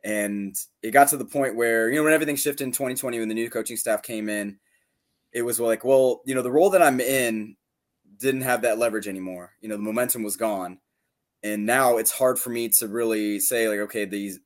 And 0.03 0.55
it 0.81 0.91
got 0.91 1.09
to 1.09 1.17
the 1.17 1.25
point 1.25 1.55
where, 1.55 1.89
you 1.89 1.97
know, 1.97 2.03
when 2.03 2.13
everything 2.13 2.37
shifted 2.37 2.63
in 2.63 2.71
2020, 2.71 3.19
when 3.19 3.29
the 3.29 3.35
new 3.35 3.49
coaching 3.49 3.77
staff 3.77 4.01
came 4.01 4.29
in, 4.29 4.57
it 5.31 5.43
was 5.43 5.59
like, 5.59 5.83
well, 5.83 6.21
you 6.25 6.33
know, 6.33 6.41
the 6.41 6.51
role 6.51 6.71
that 6.71 6.81
I'm 6.81 6.99
in 6.99 7.55
didn't 8.17 8.41
have 8.41 8.63
that 8.63 8.79
leverage 8.79 9.07
anymore. 9.07 9.53
You 9.61 9.69
know, 9.69 9.75
the 9.75 9.83
momentum 9.83 10.23
was 10.23 10.37
gone 10.37 10.79
and 11.43 11.65
now 11.65 11.97
it's 11.97 12.11
hard 12.11 12.39
for 12.39 12.49
me 12.49 12.69
to 12.69 12.87
really 12.87 13.39
say 13.39 13.67
like 13.67 13.79
okay 13.79 14.05
these 14.05 14.39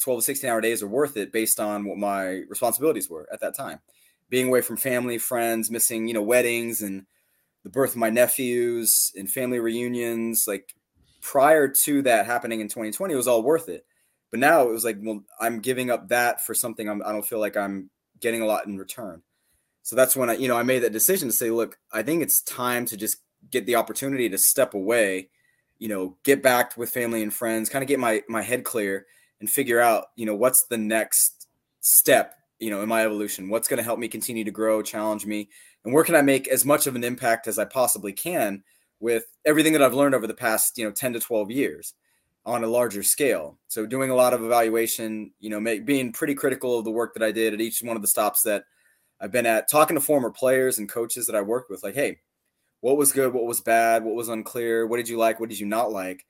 12 0.00 0.20
to 0.20 0.24
16 0.24 0.50
hour 0.50 0.60
days 0.60 0.82
are 0.82 0.88
worth 0.88 1.16
it 1.16 1.32
based 1.32 1.60
on 1.60 1.84
what 1.84 1.98
my 1.98 2.42
responsibilities 2.48 3.08
were 3.08 3.26
at 3.32 3.40
that 3.40 3.56
time. 3.56 3.80
Being 4.28 4.48
away 4.48 4.60
from 4.60 4.76
family 4.76 5.18
friends 5.18 5.70
missing 5.70 6.08
you 6.08 6.14
know 6.14 6.22
weddings 6.22 6.82
and 6.82 7.06
the 7.62 7.70
birth 7.70 7.92
of 7.92 7.96
my 7.96 8.10
nephews 8.10 9.12
and 9.14 9.30
family 9.30 9.58
reunions 9.58 10.44
like 10.46 10.74
prior 11.22 11.68
to 11.68 12.02
that 12.02 12.26
happening 12.26 12.60
in 12.60 12.68
2020 12.68 13.14
it 13.14 13.16
was 13.16 13.28
all 13.28 13.42
worth 13.42 13.68
it. 13.68 13.86
But 14.30 14.40
now 14.40 14.62
it 14.62 14.70
was 14.70 14.84
like 14.84 14.98
well 15.00 15.24
i'm 15.40 15.60
giving 15.60 15.90
up 15.90 16.08
that 16.08 16.44
for 16.44 16.54
something 16.54 16.88
I'm, 16.88 17.02
i 17.02 17.08
do 17.08 17.14
not 17.14 17.26
feel 17.26 17.38
like 17.38 17.56
i'm 17.56 17.90
getting 18.20 18.42
a 18.42 18.46
lot 18.46 18.66
in 18.66 18.78
return. 18.78 19.22
So 19.82 19.96
that's 19.96 20.16
when 20.16 20.30
i 20.30 20.34
you 20.34 20.48
know 20.48 20.56
i 20.56 20.62
made 20.62 20.80
that 20.80 20.92
decision 20.92 21.28
to 21.28 21.34
say 21.34 21.50
look 21.50 21.78
i 21.92 22.02
think 22.02 22.22
it's 22.22 22.42
time 22.42 22.86
to 22.86 22.96
just 22.96 23.18
get 23.50 23.66
the 23.66 23.76
opportunity 23.76 24.28
to 24.28 24.38
step 24.38 24.74
away 24.74 25.28
you 25.78 25.88
know, 25.88 26.16
get 26.24 26.42
back 26.42 26.76
with 26.76 26.90
family 26.90 27.22
and 27.22 27.32
friends, 27.32 27.68
kind 27.68 27.82
of 27.82 27.88
get 27.88 27.98
my 27.98 28.22
my 28.28 28.42
head 28.42 28.64
clear 28.64 29.06
and 29.40 29.50
figure 29.50 29.80
out, 29.80 30.06
you 30.16 30.26
know, 30.26 30.34
what's 30.34 30.64
the 30.64 30.78
next 30.78 31.48
step, 31.80 32.34
you 32.58 32.70
know, 32.70 32.82
in 32.82 32.88
my 32.88 33.04
evolution. 33.04 33.48
What's 33.48 33.68
going 33.68 33.78
to 33.78 33.84
help 33.84 33.98
me 33.98 34.08
continue 34.08 34.44
to 34.44 34.50
grow, 34.50 34.82
challenge 34.82 35.26
me, 35.26 35.48
and 35.84 35.92
where 35.92 36.04
can 36.04 36.14
I 36.14 36.22
make 36.22 36.48
as 36.48 36.64
much 36.64 36.86
of 36.86 36.96
an 36.96 37.04
impact 37.04 37.46
as 37.46 37.58
I 37.58 37.64
possibly 37.64 38.12
can 38.12 38.62
with 39.00 39.24
everything 39.44 39.74
that 39.74 39.82
I've 39.82 39.94
learned 39.94 40.14
over 40.14 40.26
the 40.26 40.34
past, 40.34 40.78
you 40.78 40.84
know, 40.84 40.90
10 40.90 41.14
to 41.14 41.20
12 41.20 41.50
years 41.50 41.94
on 42.46 42.64
a 42.64 42.68
larger 42.68 43.02
scale. 43.02 43.58
So 43.68 43.86
doing 43.86 44.10
a 44.10 44.14
lot 44.14 44.34
of 44.34 44.42
evaluation, 44.42 45.32
you 45.40 45.50
know, 45.50 45.60
make, 45.60 45.84
being 45.84 46.12
pretty 46.12 46.34
critical 46.34 46.78
of 46.78 46.84
the 46.84 46.90
work 46.90 47.14
that 47.14 47.22
I 47.22 47.32
did 47.32 47.54
at 47.54 47.60
each 47.60 47.80
one 47.82 47.96
of 47.96 48.02
the 48.02 48.08
stops 48.08 48.42
that 48.42 48.64
I've 49.20 49.32
been 49.32 49.46
at, 49.46 49.70
talking 49.70 49.94
to 49.94 50.00
former 50.00 50.30
players 50.30 50.78
and 50.78 50.88
coaches 50.88 51.26
that 51.26 51.36
I 51.36 51.40
worked 51.40 51.70
with, 51.70 51.82
like, 51.82 51.94
hey, 51.94 52.18
what 52.84 52.98
was 52.98 53.12
good, 53.12 53.32
what 53.32 53.46
was 53.46 53.62
bad, 53.62 54.04
what 54.04 54.14
was 54.14 54.28
unclear, 54.28 54.86
what 54.86 54.98
did 54.98 55.08
you 55.08 55.16
like, 55.16 55.40
what 55.40 55.48
did 55.48 55.58
you 55.58 55.64
not 55.64 55.90
like, 55.90 56.26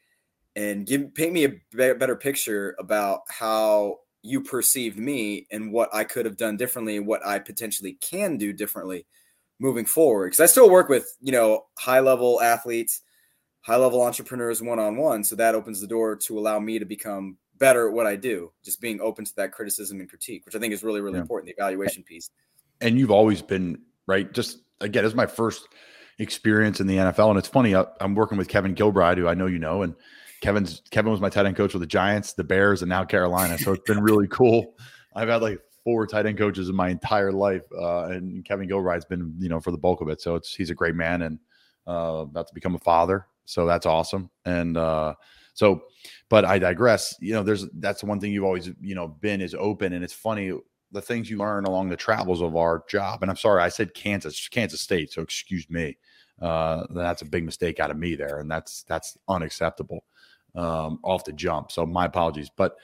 and 0.55 0.87
give 0.87 1.13
paint 1.13 1.33
me 1.33 1.43
a 1.43 1.51
better 1.73 2.15
picture 2.15 2.77
about 2.79 3.23
how 3.29 3.97
you 4.23 4.41
perceived 4.41 4.97
me 4.97 5.49
and 5.51 5.73
what 5.73 5.93
I 5.93 6.05
could 6.05 6.27
have 6.27 6.37
done 6.37 6.57
differently 6.57 6.97
and 6.97 7.09
what 7.09 7.27
I 7.27 7.41
potentially 7.41 7.95
can 7.95 8.37
do 8.37 8.53
differently 8.53 9.05
moving 9.59 9.85
forward. 9.85 10.29
Because 10.29 10.39
I 10.39 10.47
still 10.47 10.71
work 10.71 10.89
with 10.89 11.09
you 11.21 11.33
know 11.33 11.65
high 11.77 11.99
level 11.99 12.41
athletes, 12.41 13.01
high 13.63 13.75
level 13.75 14.01
entrepreneurs 14.01 14.63
one 14.63 14.79
on 14.79 14.97
one, 14.97 15.25
so 15.25 15.35
that 15.35 15.57
opens 15.57 15.81
the 15.81 15.89
door 15.89 16.15
to 16.15 16.39
allow 16.39 16.61
me 16.61 16.79
to 16.79 16.85
become 16.85 17.37
better 17.59 17.89
at 17.89 17.95
what 17.95 18.07
I 18.07 18.15
do. 18.15 18.53
Just 18.65 18.81
being 18.81 19.01
open 19.01 19.25
to 19.25 19.35
that 19.39 19.51
criticism 19.51 19.99
and 19.99 20.09
critique, 20.09 20.47
which 20.47 20.55
I 20.55 20.61
think 20.61 20.73
is 20.73 20.85
really 20.85 21.01
really 21.01 21.17
yeah. 21.17 21.23
important. 21.23 21.49
The 21.49 21.61
evaluation 21.61 22.05
piece. 22.05 22.31
And 22.81 22.97
you've 22.97 23.11
always 23.11 23.43
been 23.43 23.81
right. 24.07 24.33
Just 24.33 24.61
again, 24.81 25.05
as 25.05 25.17
my 25.17 25.27
first 25.27 25.67
experience 26.19 26.81
in 26.81 26.87
the 26.87 26.97
NFL. 26.97 27.31
And 27.31 27.39
it's 27.39 27.49
funny, 27.49 27.75
I, 27.75 27.85
am 28.01 28.15
working 28.15 28.39
with 28.39 28.49
Kevin 28.49 28.75
Gilbride, 28.75 29.19
who 29.19 29.29
I 29.29 29.35
know 29.35 29.47
you 29.47 29.59
know, 29.59 29.83
and 29.83 29.95
Kevin's 30.41 30.83
Kevin 30.91 31.11
was 31.11 31.21
my 31.21 31.31
tight 31.31 31.47
end 31.47 31.57
coach 31.57 31.73
with 31.73 31.81
the 31.81 31.87
Giants, 31.87 32.35
the 32.35 32.45
Bears, 32.45 32.83
and 32.83 32.89
now 32.89 33.05
Carolina. 33.05 33.59
So 33.59 33.73
it's 33.73 33.83
been 33.89 34.01
really 34.03 34.29
cool. 34.29 34.75
I've 35.15 35.29
had 35.29 35.43
like 35.43 35.61
four 35.85 36.07
tight 36.07 36.27
end 36.27 36.39
coaches 36.39 36.69
in 36.69 36.77
my 36.77 36.89
entire 36.91 37.33
life, 37.33 37.63
uh, 37.73 38.05
and 38.05 38.45
Kevin 38.45 38.69
Gilbride's 38.69 39.07
been 39.07 39.35
you 39.39 39.49
know 39.49 39.61
for 39.61 39.71
the 39.71 39.79
bulk 39.79 40.01
of 40.03 40.09
it. 40.09 40.21
So 40.21 40.35
it's 40.35 40.55
he's 40.55 40.71
a 40.71 40.75
great 40.75 40.95
man 40.95 41.23
and 41.23 41.39
uh, 41.89 42.25
about 42.29 42.49
to 42.49 42.55
become 42.55 42.75
a 42.75 42.81
father. 42.81 43.27
So 43.47 43.67
that's 43.67 43.87
awesome. 43.87 44.31
And 44.45 44.77
uh, 44.77 45.15
so, 45.55 45.85
but 46.29 46.45
I 46.45 46.59
digress. 46.59 47.15
You 47.21 47.35
know, 47.35 47.43
there's 47.43 47.67
that's 47.75 48.01
the 48.01 48.07
one 48.07 48.21
thing 48.21 48.33
you've 48.33 48.45
always 48.45 48.71
you 48.81 48.95
know 48.95 49.09
been 49.09 49.41
is 49.41 49.55
open, 49.55 49.95
and 49.95 50.05
it's 50.05 50.13
funny 50.13 50.53
the 50.95 51.03
things 51.03 51.29
you 51.29 51.37
learn 51.37 51.65
along 51.65 51.89
the 51.89 51.97
travels 51.97 52.41
of 52.41 52.57
our 52.57 52.85
job. 52.89 53.21
And 53.21 53.31
I'm 53.31 53.37
sorry, 53.37 53.63
I 53.63 53.69
said 53.69 53.93
Kansas, 53.93 54.49
Kansas 54.49 54.81
State, 54.81 55.13
so 55.13 55.21
excuse 55.21 55.69
me. 55.69 55.99
Uh, 56.41 56.87
that's 56.91 57.23
a 57.23 57.27
big 57.27 57.45
mistake 57.45 57.79
out 57.79 57.91
of 57.91 57.99
me 57.99 58.15
there, 58.15 58.39
and 58.39 58.51
that's 58.51 58.83
that's 58.85 59.17
unacceptable 59.29 60.05
um, 60.55 60.99
off 61.03 61.25
the 61.25 61.33
jump. 61.33 61.71
So 61.71 61.85
my 61.87 62.07
apologies, 62.07 62.51
but 62.57 62.77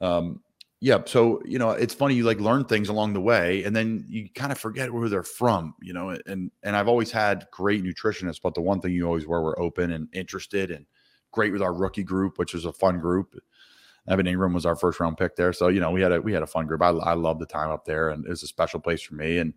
um, 0.00 0.40
yeah. 0.80 0.98
So 1.04 1.40
you 1.44 1.58
know, 1.58 1.70
it's 1.70 1.94
funny 1.94 2.14
you 2.14 2.24
like 2.24 2.40
learn 2.40 2.64
things 2.64 2.88
along 2.88 3.12
the 3.12 3.20
way, 3.20 3.62
and 3.64 3.76
then 3.76 4.04
you 4.08 4.28
kind 4.34 4.50
of 4.50 4.58
forget 4.58 4.92
where 4.92 5.08
they're 5.08 5.22
from. 5.22 5.74
You 5.80 5.92
know, 5.92 6.16
and 6.26 6.50
and 6.62 6.76
I've 6.76 6.88
always 6.88 7.12
had 7.12 7.46
great 7.52 7.84
nutritionists, 7.84 8.40
but 8.42 8.54
the 8.54 8.60
one 8.60 8.80
thing 8.80 8.92
you 8.92 9.06
always 9.06 9.26
were 9.26 9.42
were 9.42 9.58
open 9.60 9.92
and 9.92 10.08
interested 10.12 10.70
and 10.70 10.84
great 11.30 11.52
with 11.52 11.62
our 11.62 11.74
rookie 11.74 12.02
group, 12.04 12.38
which 12.38 12.54
was 12.54 12.64
a 12.64 12.72
fun 12.72 12.98
group. 12.98 13.38
Evan 14.08 14.26
Engram 14.26 14.54
was 14.54 14.66
our 14.66 14.76
first 14.76 15.00
round 15.00 15.16
pick 15.16 15.36
there. 15.36 15.52
So, 15.52 15.68
you 15.68 15.80
know, 15.80 15.90
we 15.90 16.00
had 16.00 16.12
a 16.12 16.20
we 16.20 16.32
had 16.32 16.42
a 16.42 16.46
fun 16.46 16.66
group. 16.66 16.82
I, 16.82 16.90
I 16.90 17.14
love 17.14 17.38
the 17.38 17.46
time 17.46 17.70
up 17.70 17.84
there 17.84 18.10
and 18.10 18.24
it 18.24 18.30
was 18.30 18.42
a 18.42 18.46
special 18.46 18.80
place 18.80 19.02
for 19.02 19.14
me. 19.14 19.38
And 19.38 19.52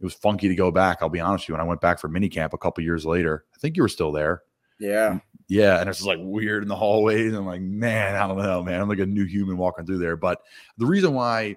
it 0.00 0.04
was 0.04 0.14
funky 0.14 0.48
to 0.48 0.54
go 0.54 0.70
back. 0.70 0.98
I'll 1.00 1.08
be 1.08 1.20
honest 1.20 1.44
with 1.44 1.48
you. 1.48 1.54
When 1.54 1.60
I 1.60 1.68
went 1.68 1.80
back 1.80 1.98
for 1.98 2.08
minicamp 2.08 2.52
a 2.52 2.58
couple 2.58 2.84
years 2.84 3.04
later, 3.04 3.44
I 3.54 3.58
think 3.58 3.76
you 3.76 3.82
were 3.82 3.88
still 3.88 4.12
there. 4.12 4.42
Yeah. 4.78 5.18
Yeah. 5.48 5.80
And 5.80 5.88
it's 5.88 6.04
like 6.04 6.18
weird 6.20 6.62
in 6.62 6.68
the 6.68 6.76
hallways. 6.76 7.32
I'm 7.32 7.46
like, 7.46 7.60
man, 7.60 8.14
I 8.14 8.28
don't 8.28 8.38
know, 8.38 8.62
man. 8.62 8.80
I'm 8.80 8.88
like 8.88 9.00
a 9.00 9.06
new 9.06 9.24
human 9.24 9.56
walking 9.56 9.86
through 9.86 9.98
there. 9.98 10.16
But 10.16 10.40
the 10.76 10.86
reason 10.86 11.14
why, 11.14 11.56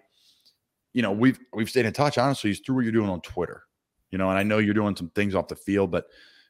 you 0.93 1.01
know, 1.01 1.12
we've 1.12 1.39
we've 1.54 1.69
stayed 1.69 1.86
in 1.86 1.93
touch, 1.93 2.17
honestly, 2.17 2.51
is 2.51 2.60
through 2.60 2.75
what 2.75 2.84
you're 2.84 2.91
doing 2.91 3.10
on 3.10 3.21
Twitter. 3.21 3.63
You 4.10 4.17
know, 4.17 4.30
and 4.30 4.38
I 4.38 4.43
know 4.43 4.58
you're 4.58 4.73
doing 4.73 4.95
some 4.95 5.10
things 5.10 5.36
off 5.36 5.47
the 5.47 5.56
field, 5.56 5.91
but 5.91 6.06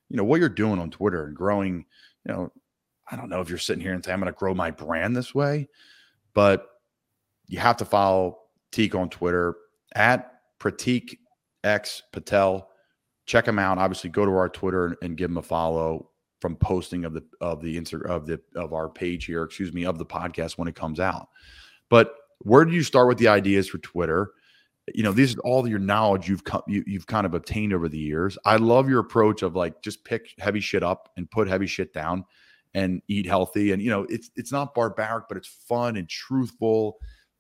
you 0.10 0.17
know, 0.17 0.23
what 0.23 0.39
you're 0.39 0.49
doing 0.49 0.80
on 0.80 0.89
Twitter 0.89 1.25
and 1.25 1.36
growing, 1.36 1.86
you 2.25 2.34
know, 2.34 2.51
I 3.12 3.17
don't 3.17 3.30
know 3.30 3.41
if 3.41 3.50
you're 3.50 3.58
sitting 3.58 3.84
here 3.84 3.93
and 3.93 4.04
saying 4.04 4.13
I'm 4.13 4.21
going 4.21 4.34
to 4.34 4.38
grow 4.38 4.54
my 4.54 4.71
brand 4.71 5.15
this 5.15 5.36
way, 5.36 5.67
but 6.34 6.67
you 7.47 7.60
have 7.60 7.78
to 7.78 7.86
follow 7.86 8.39
Teak 8.71 8.95
on 8.95 9.10
Twitter 9.10 9.56
at 9.95 10.32
Pratik 10.60 11.17
X 11.63 12.04
Patel. 12.13 12.69
Check 13.26 13.47
him 13.47 13.60
out. 13.60 13.78
Obviously, 13.78 14.10
go 14.10 14.26
to 14.26 14.32
our 14.32 14.50
Twitter 14.50 14.86
and, 14.88 14.95
and 15.02 15.17
give 15.17 15.30
him 15.30 15.38
a 15.38 15.41
follow 15.41 16.10
from 16.39 16.56
posting 16.56 17.06
of 17.06 17.13
the 17.13 17.24
of 17.41 17.62
the 17.62 17.78
insert 17.78 18.06
of 18.08 18.26
the 18.26 18.41
of 18.56 18.74
our 18.74 18.89
page 18.89 19.26
here, 19.26 19.43
excuse 19.43 19.74
me, 19.74 19.86
of 19.86 19.97
the 19.97 20.06
podcast 20.06 20.58
when 20.58 20.67
it 20.67 20.76
comes 20.76 21.00
out. 21.00 21.30
But 21.89 22.15
where 22.39 22.65
did 22.65 22.74
you 22.74 22.84
start 22.84 23.08
with 23.08 23.17
the 23.17 23.28
ideas 23.28 23.67
for 23.67 23.78
Twitter? 23.80 24.32
You 24.95 25.04
know, 25.04 25.12
these 25.12 25.36
are 25.36 25.41
all 25.41 25.67
your 25.67 25.80
knowledge 25.80 26.28
you've 26.28 26.43
come 26.43 26.63
you, 26.67 26.84
you've 26.88 27.08
kind 27.08 27.26
of 27.26 27.34
obtained 27.34 27.74
over 27.74 27.89
the 27.89 28.00
years. 28.00 28.38
I 28.45 28.56
love 28.56 28.89
your 28.89 29.00
approach 29.00 29.43
of 29.43 29.56
like 29.56 29.82
just 29.82 30.04
pick 30.06 30.34
heavy 30.39 30.62
shit 30.62 30.82
up 30.82 31.10
and 31.17 31.30
put 31.30 31.47
heavy 31.47 31.67
shit 31.67 31.93
down 31.93 32.26
and 32.73 33.01
eat 33.07 33.25
healthy. 33.25 33.71
And 33.71 33.81
you 33.81 33.89
know, 33.89 34.05
it's 34.10 34.31
it's 34.36 34.51
not 34.51 34.73
barbaric, 34.73 35.25
but 35.27 35.38
it's 35.38 35.47
fun 35.47 35.97
and 35.97 36.07
truthful 36.07 36.97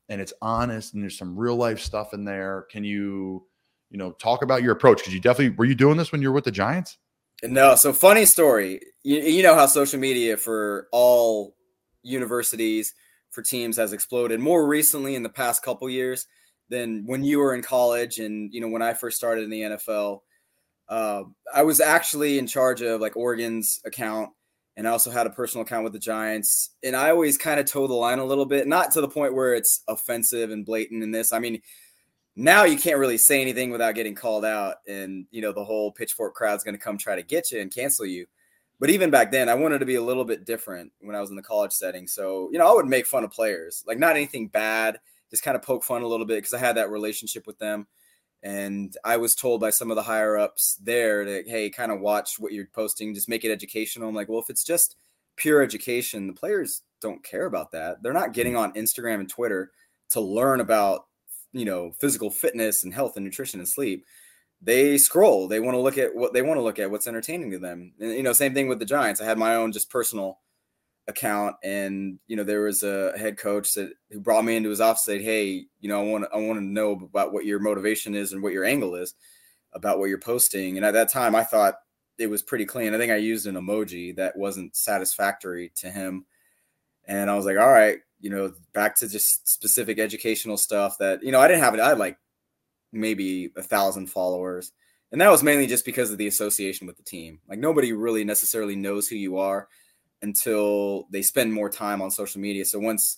and 0.09 0.19
it's 0.19 0.33
honest 0.41 0.93
and 0.93 1.01
there's 1.01 1.17
some 1.17 1.37
real 1.37 1.55
life 1.55 1.79
stuff 1.79 2.13
in 2.13 2.25
there. 2.25 2.65
Can 2.69 2.83
you, 2.83 3.45
you 3.89 3.97
know, 3.97 4.11
talk 4.11 4.43
about 4.43 4.61
your 4.61 4.73
approach? 4.73 4.97
Because 4.97 5.13
you 5.13 5.21
definitely 5.21 5.55
were 5.55 5.65
you 5.65 5.75
doing 5.75 5.97
this 5.97 6.11
when 6.11 6.21
you 6.21 6.29
were 6.29 6.35
with 6.35 6.43
the 6.43 6.51
Giants? 6.51 6.97
No, 7.43 7.75
so 7.75 7.93
funny 7.93 8.25
story. 8.25 8.81
You, 9.03 9.19
you 9.21 9.43
know 9.43 9.55
how 9.55 9.65
social 9.65 9.99
media 9.99 10.37
for 10.37 10.87
all 10.91 11.55
universities 12.03 12.93
for 13.31 13.41
teams 13.41 13.77
has 13.77 13.93
exploded 13.93 14.39
more 14.39 14.67
recently 14.67 15.15
in 15.15 15.23
the 15.23 15.29
past 15.29 15.63
couple 15.63 15.89
years 15.89 16.27
than 16.69 17.05
when 17.05 17.23
you 17.23 17.39
were 17.39 17.55
in 17.55 17.61
college 17.61 18.19
and 18.19 18.53
you 18.53 18.59
know 18.59 18.67
when 18.67 18.81
I 18.81 18.93
first 18.93 19.17
started 19.17 19.45
in 19.45 19.49
the 19.49 19.61
NFL. 19.61 20.19
Uh, 20.89 21.23
I 21.53 21.63
was 21.63 21.79
actually 21.79 22.37
in 22.37 22.47
charge 22.47 22.81
of 22.81 22.99
like 22.99 23.15
Oregon's 23.15 23.79
account 23.85 24.31
and 24.77 24.87
I 24.87 24.91
also 24.91 25.11
had 25.11 25.27
a 25.27 25.31
personal 25.31 25.65
account 25.65 25.83
with 25.83 25.93
the 25.93 25.99
Giants. 25.99 26.71
And 26.83 26.95
I 26.95 27.09
always 27.09 27.37
kind 27.37 27.59
of 27.59 27.65
toe 27.65 27.87
the 27.87 27.93
line 27.93 28.19
a 28.19 28.25
little 28.25 28.45
bit, 28.45 28.67
not 28.67 28.91
to 28.93 29.01
the 29.01 29.07
point 29.07 29.33
where 29.33 29.53
it's 29.53 29.83
offensive 29.87 30.51
and 30.51 30.65
blatant 30.65 31.03
in 31.03 31.11
this. 31.11 31.33
I 31.33 31.39
mean, 31.39 31.61
now 32.35 32.63
you 32.63 32.77
can't 32.77 32.97
really 32.97 33.17
say 33.17 33.41
anything 33.41 33.71
without 33.71 33.95
getting 33.95 34.15
called 34.15 34.45
out, 34.45 34.77
and 34.87 35.25
you 35.31 35.41
know 35.41 35.51
the 35.51 35.63
whole 35.63 35.91
pitchfork 35.91 36.33
crowd's 36.33 36.63
going 36.63 36.75
to 36.75 36.81
come 36.81 36.97
try 36.97 37.15
to 37.15 37.23
get 37.23 37.51
you 37.51 37.59
and 37.59 37.73
cancel 37.73 38.05
you. 38.05 38.25
But 38.79 38.89
even 38.89 39.11
back 39.11 39.31
then, 39.31 39.47
I 39.47 39.53
wanted 39.53 39.79
to 39.79 39.85
be 39.85 39.95
a 39.95 40.01
little 40.01 40.25
bit 40.25 40.45
different 40.45 40.91
when 41.01 41.15
I 41.15 41.21
was 41.21 41.29
in 41.29 41.35
the 41.35 41.43
college 41.43 41.71
setting. 41.71 42.07
So, 42.07 42.49
you 42.51 42.57
know, 42.57 42.67
I 42.67 42.73
would 42.73 42.87
make 42.87 43.05
fun 43.05 43.23
of 43.23 43.29
players, 43.29 43.83
like 43.85 43.99
not 43.99 44.15
anything 44.15 44.47
bad, 44.47 44.99
just 45.29 45.43
kind 45.43 45.55
of 45.55 45.61
poke 45.61 45.83
fun 45.83 46.01
a 46.01 46.07
little 46.07 46.25
bit 46.25 46.37
because 46.37 46.55
I 46.55 46.57
had 46.57 46.77
that 46.77 46.89
relationship 46.89 47.45
with 47.45 47.59
them. 47.59 47.85
And 48.43 48.95
I 49.05 49.17
was 49.17 49.35
told 49.35 49.61
by 49.61 49.69
some 49.69 49.91
of 49.91 49.95
the 49.95 50.03
higher 50.03 50.37
ups 50.37 50.77
there 50.81 51.23
to, 51.23 51.43
hey, 51.45 51.69
kind 51.69 51.91
of 51.91 51.99
watch 51.99 52.39
what 52.39 52.53
you're 52.53 52.65
posting, 52.65 53.13
just 53.13 53.29
make 53.29 53.45
it 53.45 53.51
educational. 53.51 54.09
I'm 54.09 54.15
like, 54.15 54.29
well, 54.29 54.39
if 54.41 54.49
it's 54.49 54.63
just 54.63 54.95
pure 55.35 55.61
education, 55.61 56.27
the 56.27 56.33
players 56.33 56.81
don't 57.01 57.23
care 57.23 57.45
about 57.45 57.71
that. 57.71 58.01
They're 58.01 58.13
not 58.13 58.33
getting 58.33 58.55
on 58.55 58.73
Instagram 58.73 59.19
and 59.19 59.29
Twitter 59.29 59.71
to 60.09 60.21
learn 60.21 60.59
about, 60.59 61.05
you 61.51 61.65
know, 61.65 61.91
physical 61.99 62.31
fitness 62.31 62.83
and 62.83 62.93
health 62.93 63.15
and 63.15 63.25
nutrition 63.25 63.59
and 63.59 63.69
sleep 63.69 64.05
they 64.61 64.97
scroll. 64.97 65.47
They 65.47 65.59
want 65.59 65.75
to 65.75 65.79
look 65.79 65.97
at 65.97 66.15
what 66.15 66.33
they 66.33 66.41
want 66.41 66.57
to 66.57 66.63
look 66.63 66.79
at, 66.79 66.91
what's 66.91 67.07
entertaining 67.07 67.51
to 67.51 67.59
them. 67.59 67.93
And, 67.99 68.11
you 68.11 68.23
know, 68.23 68.33
same 68.33 68.53
thing 68.53 68.67
with 68.67 68.79
the 68.79 68.85
Giants. 68.85 69.21
I 69.21 69.25
had 69.25 69.37
my 69.37 69.55
own 69.55 69.71
just 69.71 69.89
personal 69.89 70.39
account, 71.07 71.55
and 71.63 72.19
you 72.27 72.35
know, 72.35 72.43
there 72.43 72.61
was 72.61 72.83
a 72.83 73.13
head 73.17 73.37
coach 73.37 73.73
that 73.73 73.93
who 74.09 74.19
brought 74.19 74.45
me 74.45 74.55
into 74.55 74.69
his 74.69 74.81
office. 74.81 75.05
Said, 75.05 75.21
"Hey, 75.21 75.65
you 75.79 75.89
know, 75.89 75.99
I 75.99 76.03
want 76.03 76.25
I 76.33 76.37
want 76.37 76.59
to 76.59 76.65
know 76.65 76.91
about 76.91 77.33
what 77.33 77.45
your 77.45 77.59
motivation 77.59 78.15
is 78.15 78.33
and 78.33 78.41
what 78.41 78.53
your 78.53 78.65
angle 78.65 78.95
is 78.95 79.13
about 79.73 79.99
what 79.99 80.09
you're 80.09 80.19
posting." 80.19 80.77
And 80.77 80.85
at 80.85 80.93
that 80.93 81.11
time, 81.11 81.35
I 81.35 81.43
thought 81.43 81.75
it 82.17 82.27
was 82.27 82.41
pretty 82.41 82.65
clean. 82.65 82.93
I 82.93 82.97
think 82.97 83.11
I 83.11 83.17
used 83.17 83.47
an 83.47 83.55
emoji 83.55 84.15
that 84.15 84.37
wasn't 84.37 84.75
satisfactory 84.75 85.71
to 85.77 85.89
him, 85.89 86.25
and 87.05 87.29
I 87.29 87.35
was 87.35 87.45
like, 87.45 87.57
"All 87.57 87.71
right." 87.71 87.99
You 88.19 88.29
know, 88.29 88.53
back 88.73 88.95
to 88.97 89.07
just 89.07 89.47
specific 89.47 89.99
educational 89.99 90.57
stuff 90.57 90.97
that 90.99 91.23
you 91.23 91.31
know 91.31 91.39
I 91.39 91.47
didn't 91.47 91.63
have 91.63 91.73
it. 91.73 91.79
I 91.79 91.89
had 91.89 91.99
like 91.99 92.17
maybe 92.91 93.51
a 93.55 93.63
thousand 93.63 94.07
followers. 94.07 94.71
And 95.11 95.19
that 95.19 95.31
was 95.31 95.43
mainly 95.43 95.67
just 95.67 95.83
because 95.83 96.11
of 96.11 96.17
the 96.17 96.27
association 96.27 96.87
with 96.87 96.95
the 96.95 97.03
team. 97.03 97.39
Like 97.49 97.59
nobody 97.59 97.91
really 97.91 98.23
necessarily 98.23 98.75
knows 98.77 99.07
who 99.07 99.15
you 99.15 99.37
are 99.37 99.67
until 100.21 101.07
they 101.11 101.21
spend 101.21 101.53
more 101.53 101.69
time 101.69 102.01
on 102.01 102.11
social 102.11 102.41
media. 102.41 102.65
So 102.65 102.79
once, 102.79 103.17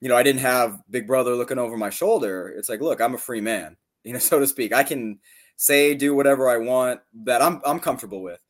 you 0.00 0.08
know, 0.08 0.16
I 0.16 0.22
didn't 0.22 0.40
have 0.40 0.80
Big 0.90 1.06
Brother 1.06 1.34
looking 1.34 1.58
over 1.58 1.76
my 1.76 1.90
shoulder, 1.90 2.48
it's 2.56 2.68
like, 2.68 2.80
look, 2.80 3.00
I'm 3.00 3.14
a 3.14 3.18
free 3.18 3.40
man, 3.40 3.76
you 4.04 4.12
know, 4.12 4.18
so 4.18 4.38
to 4.38 4.46
speak. 4.46 4.72
I 4.72 4.82
can 4.82 5.18
say, 5.56 5.94
do 5.94 6.14
whatever 6.14 6.48
I 6.48 6.56
want 6.56 7.00
that 7.24 7.42
I'm 7.42 7.60
I'm 7.64 7.78
comfortable 7.78 8.22
with. 8.22 8.40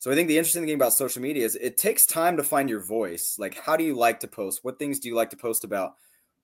So 0.00 0.12
I 0.12 0.14
think 0.14 0.28
the 0.28 0.38
interesting 0.38 0.64
thing 0.64 0.74
about 0.74 0.92
social 0.92 1.22
media 1.22 1.44
is 1.44 1.56
it 1.56 1.76
takes 1.76 2.06
time 2.06 2.36
to 2.36 2.44
find 2.44 2.70
your 2.70 2.80
voice. 2.80 3.36
Like, 3.36 3.58
how 3.58 3.76
do 3.76 3.82
you 3.82 3.96
like 3.96 4.20
to 4.20 4.28
post? 4.28 4.60
What 4.62 4.78
things 4.78 5.00
do 5.00 5.08
you 5.08 5.16
like 5.16 5.30
to 5.30 5.36
post 5.36 5.64
about? 5.64 5.94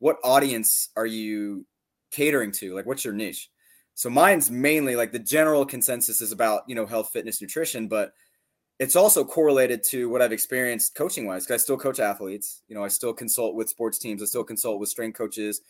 What 0.01 0.17
audience 0.25 0.89
are 0.97 1.07
you 1.07 1.65
catering 2.11 2.51
to? 2.53 2.75
Like, 2.75 2.87
what's 2.87 3.05
your 3.05 3.15
niche? 3.15 3.51
So 3.95 4.11
mine's 4.11 4.51
mainly 4.51 4.97
like 4.97 5.13
the 5.13 5.21
general 5.21 5.65
consensus 5.65 6.21
is 6.21 6.33
about, 6.33 6.63
you 6.67 6.75
know, 6.75 6.85
health, 6.85 7.11
fitness, 7.13 7.41
nutrition, 7.41 7.87
but 7.87 8.13
it's 8.79 8.97
also 8.97 9.25
correlated 9.25 9.85
to 9.85 10.09
what 10.09 10.21
I've 10.21 10.33
experienced 10.33 10.95
coaching 10.95 11.27
wise. 11.27 11.47
Cause 11.47 11.55
I 11.55 11.59
still 11.59 11.79
coach 11.79 12.01
athletes. 12.01 12.63
You 12.69 12.75
know, 12.75 12.85
I 12.85 12.89
still 12.89 13.13
consult 13.13 13.55
with 13.55 13.69
sports 13.69 13.99
teams. 13.99 14.23
I 14.23 14.27
still 14.27 14.45
consult 14.45 14.81
with 14.81 14.89
strength 14.89 15.17
coaches. 15.17 15.61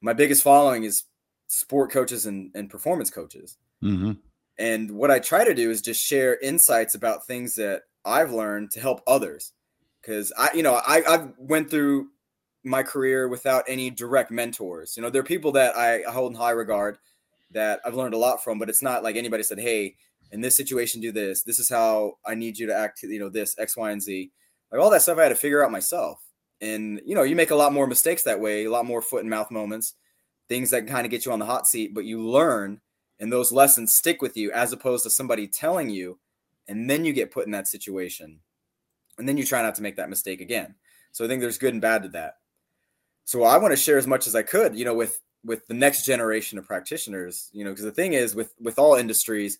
My 0.00 0.12
biggest 0.12 0.42
following 0.42 0.84
is 0.84 1.04
sport 1.48 1.90
coaches 1.90 2.26
and, 2.26 2.50
and 2.54 2.68
performance 2.68 3.10
coaches. 3.10 3.56
Mm-hmm. 3.82 4.12
And 4.58 4.90
what 4.90 5.10
I 5.10 5.18
try 5.18 5.44
to 5.44 5.54
do 5.54 5.70
is 5.70 5.80
just 5.80 6.04
share 6.04 6.38
insights 6.40 6.94
about 6.94 7.26
things 7.26 7.54
that 7.54 7.82
I've 8.04 8.32
learned 8.32 8.70
to 8.72 8.80
help 8.80 9.00
others. 9.06 9.52
Cause 10.04 10.32
I, 10.36 10.50
you 10.52 10.62
know, 10.62 10.74
I, 10.74 11.02
I 11.08 11.28
went 11.38 11.70
through 11.70 12.08
my 12.64 12.82
career 12.82 13.28
without 13.28 13.64
any 13.66 13.88
direct 13.88 14.30
mentors. 14.30 14.96
You 14.96 15.02
know, 15.02 15.10
there 15.10 15.20
are 15.20 15.24
people 15.24 15.52
that 15.52 15.76
I 15.76 16.02
hold 16.10 16.32
in 16.32 16.38
high 16.38 16.50
regard 16.50 16.98
that 17.52 17.80
I've 17.84 17.94
learned 17.94 18.14
a 18.14 18.18
lot 18.18 18.42
from, 18.42 18.58
but 18.58 18.68
it's 18.68 18.82
not 18.82 19.02
like 19.02 19.16
anybody 19.16 19.42
said, 19.42 19.58
"Hey, 19.58 19.96
in 20.32 20.40
this 20.40 20.56
situation, 20.56 21.00
do 21.00 21.12
this. 21.12 21.42
This 21.42 21.58
is 21.58 21.68
how 21.68 22.14
I 22.26 22.34
need 22.34 22.58
you 22.58 22.66
to 22.66 22.74
act." 22.74 23.02
You 23.02 23.20
know, 23.20 23.28
this 23.28 23.54
X, 23.58 23.76
Y, 23.76 23.90
and 23.90 24.02
Z. 24.02 24.30
Like 24.70 24.80
all 24.80 24.90
that 24.90 25.02
stuff, 25.02 25.18
I 25.18 25.24
had 25.24 25.28
to 25.28 25.34
figure 25.34 25.64
out 25.64 25.70
myself. 25.70 26.20
And 26.60 27.00
you 27.04 27.14
know, 27.14 27.22
you 27.22 27.36
make 27.36 27.50
a 27.50 27.56
lot 27.56 27.72
more 27.72 27.86
mistakes 27.86 28.22
that 28.24 28.40
way, 28.40 28.64
a 28.64 28.70
lot 28.70 28.86
more 28.86 29.02
foot 29.02 29.20
and 29.20 29.30
mouth 29.30 29.50
moments, 29.50 29.94
things 30.48 30.70
that 30.70 30.86
kind 30.88 31.04
of 31.04 31.10
get 31.10 31.24
you 31.24 31.32
on 31.32 31.38
the 31.38 31.46
hot 31.46 31.66
seat. 31.66 31.94
But 31.94 32.04
you 32.04 32.20
learn, 32.20 32.80
and 33.20 33.32
those 33.32 33.52
lessons 33.52 33.94
stick 33.94 34.22
with 34.22 34.36
you, 34.36 34.50
as 34.52 34.72
opposed 34.72 35.04
to 35.04 35.10
somebody 35.10 35.46
telling 35.46 35.90
you, 35.90 36.18
and 36.66 36.88
then 36.88 37.04
you 37.04 37.12
get 37.12 37.30
put 37.30 37.46
in 37.46 37.52
that 37.52 37.68
situation, 37.68 38.40
and 39.18 39.28
then 39.28 39.36
you 39.36 39.44
try 39.44 39.62
not 39.62 39.74
to 39.76 39.82
make 39.82 39.96
that 39.96 40.10
mistake 40.10 40.40
again. 40.40 40.76
So 41.12 41.24
I 41.24 41.28
think 41.28 41.40
there's 41.40 41.58
good 41.58 41.74
and 41.74 41.82
bad 41.82 42.04
to 42.04 42.08
that 42.10 42.36
so 43.24 43.44
I 43.44 43.56
want 43.58 43.72
to 43.72 43.76
share 43.76 43.98
as 43.98 44.06
much 44.06 44.26
as 44.26 44.34
I 44.34 44.42
could, 44.42 44.76
you 44.76 44.84
know, 44.84 44.94
with 44.94 45.20
with 45.44 45.66
the 45.66 45.74
next 45.74 46.04
generation 46.04 46.58
of 46.58 46.66
practitioners, 46.66 47.50
you 47.52 47.64
know, 47.64 47.70
because 47.70 47.84
the 47.84 47.92
thing 47.92 48.12
is 48.12 48.34
with 48.34 48.54
with 48.60 48.78
all 48.78 48.94
industries, 48.94 49.58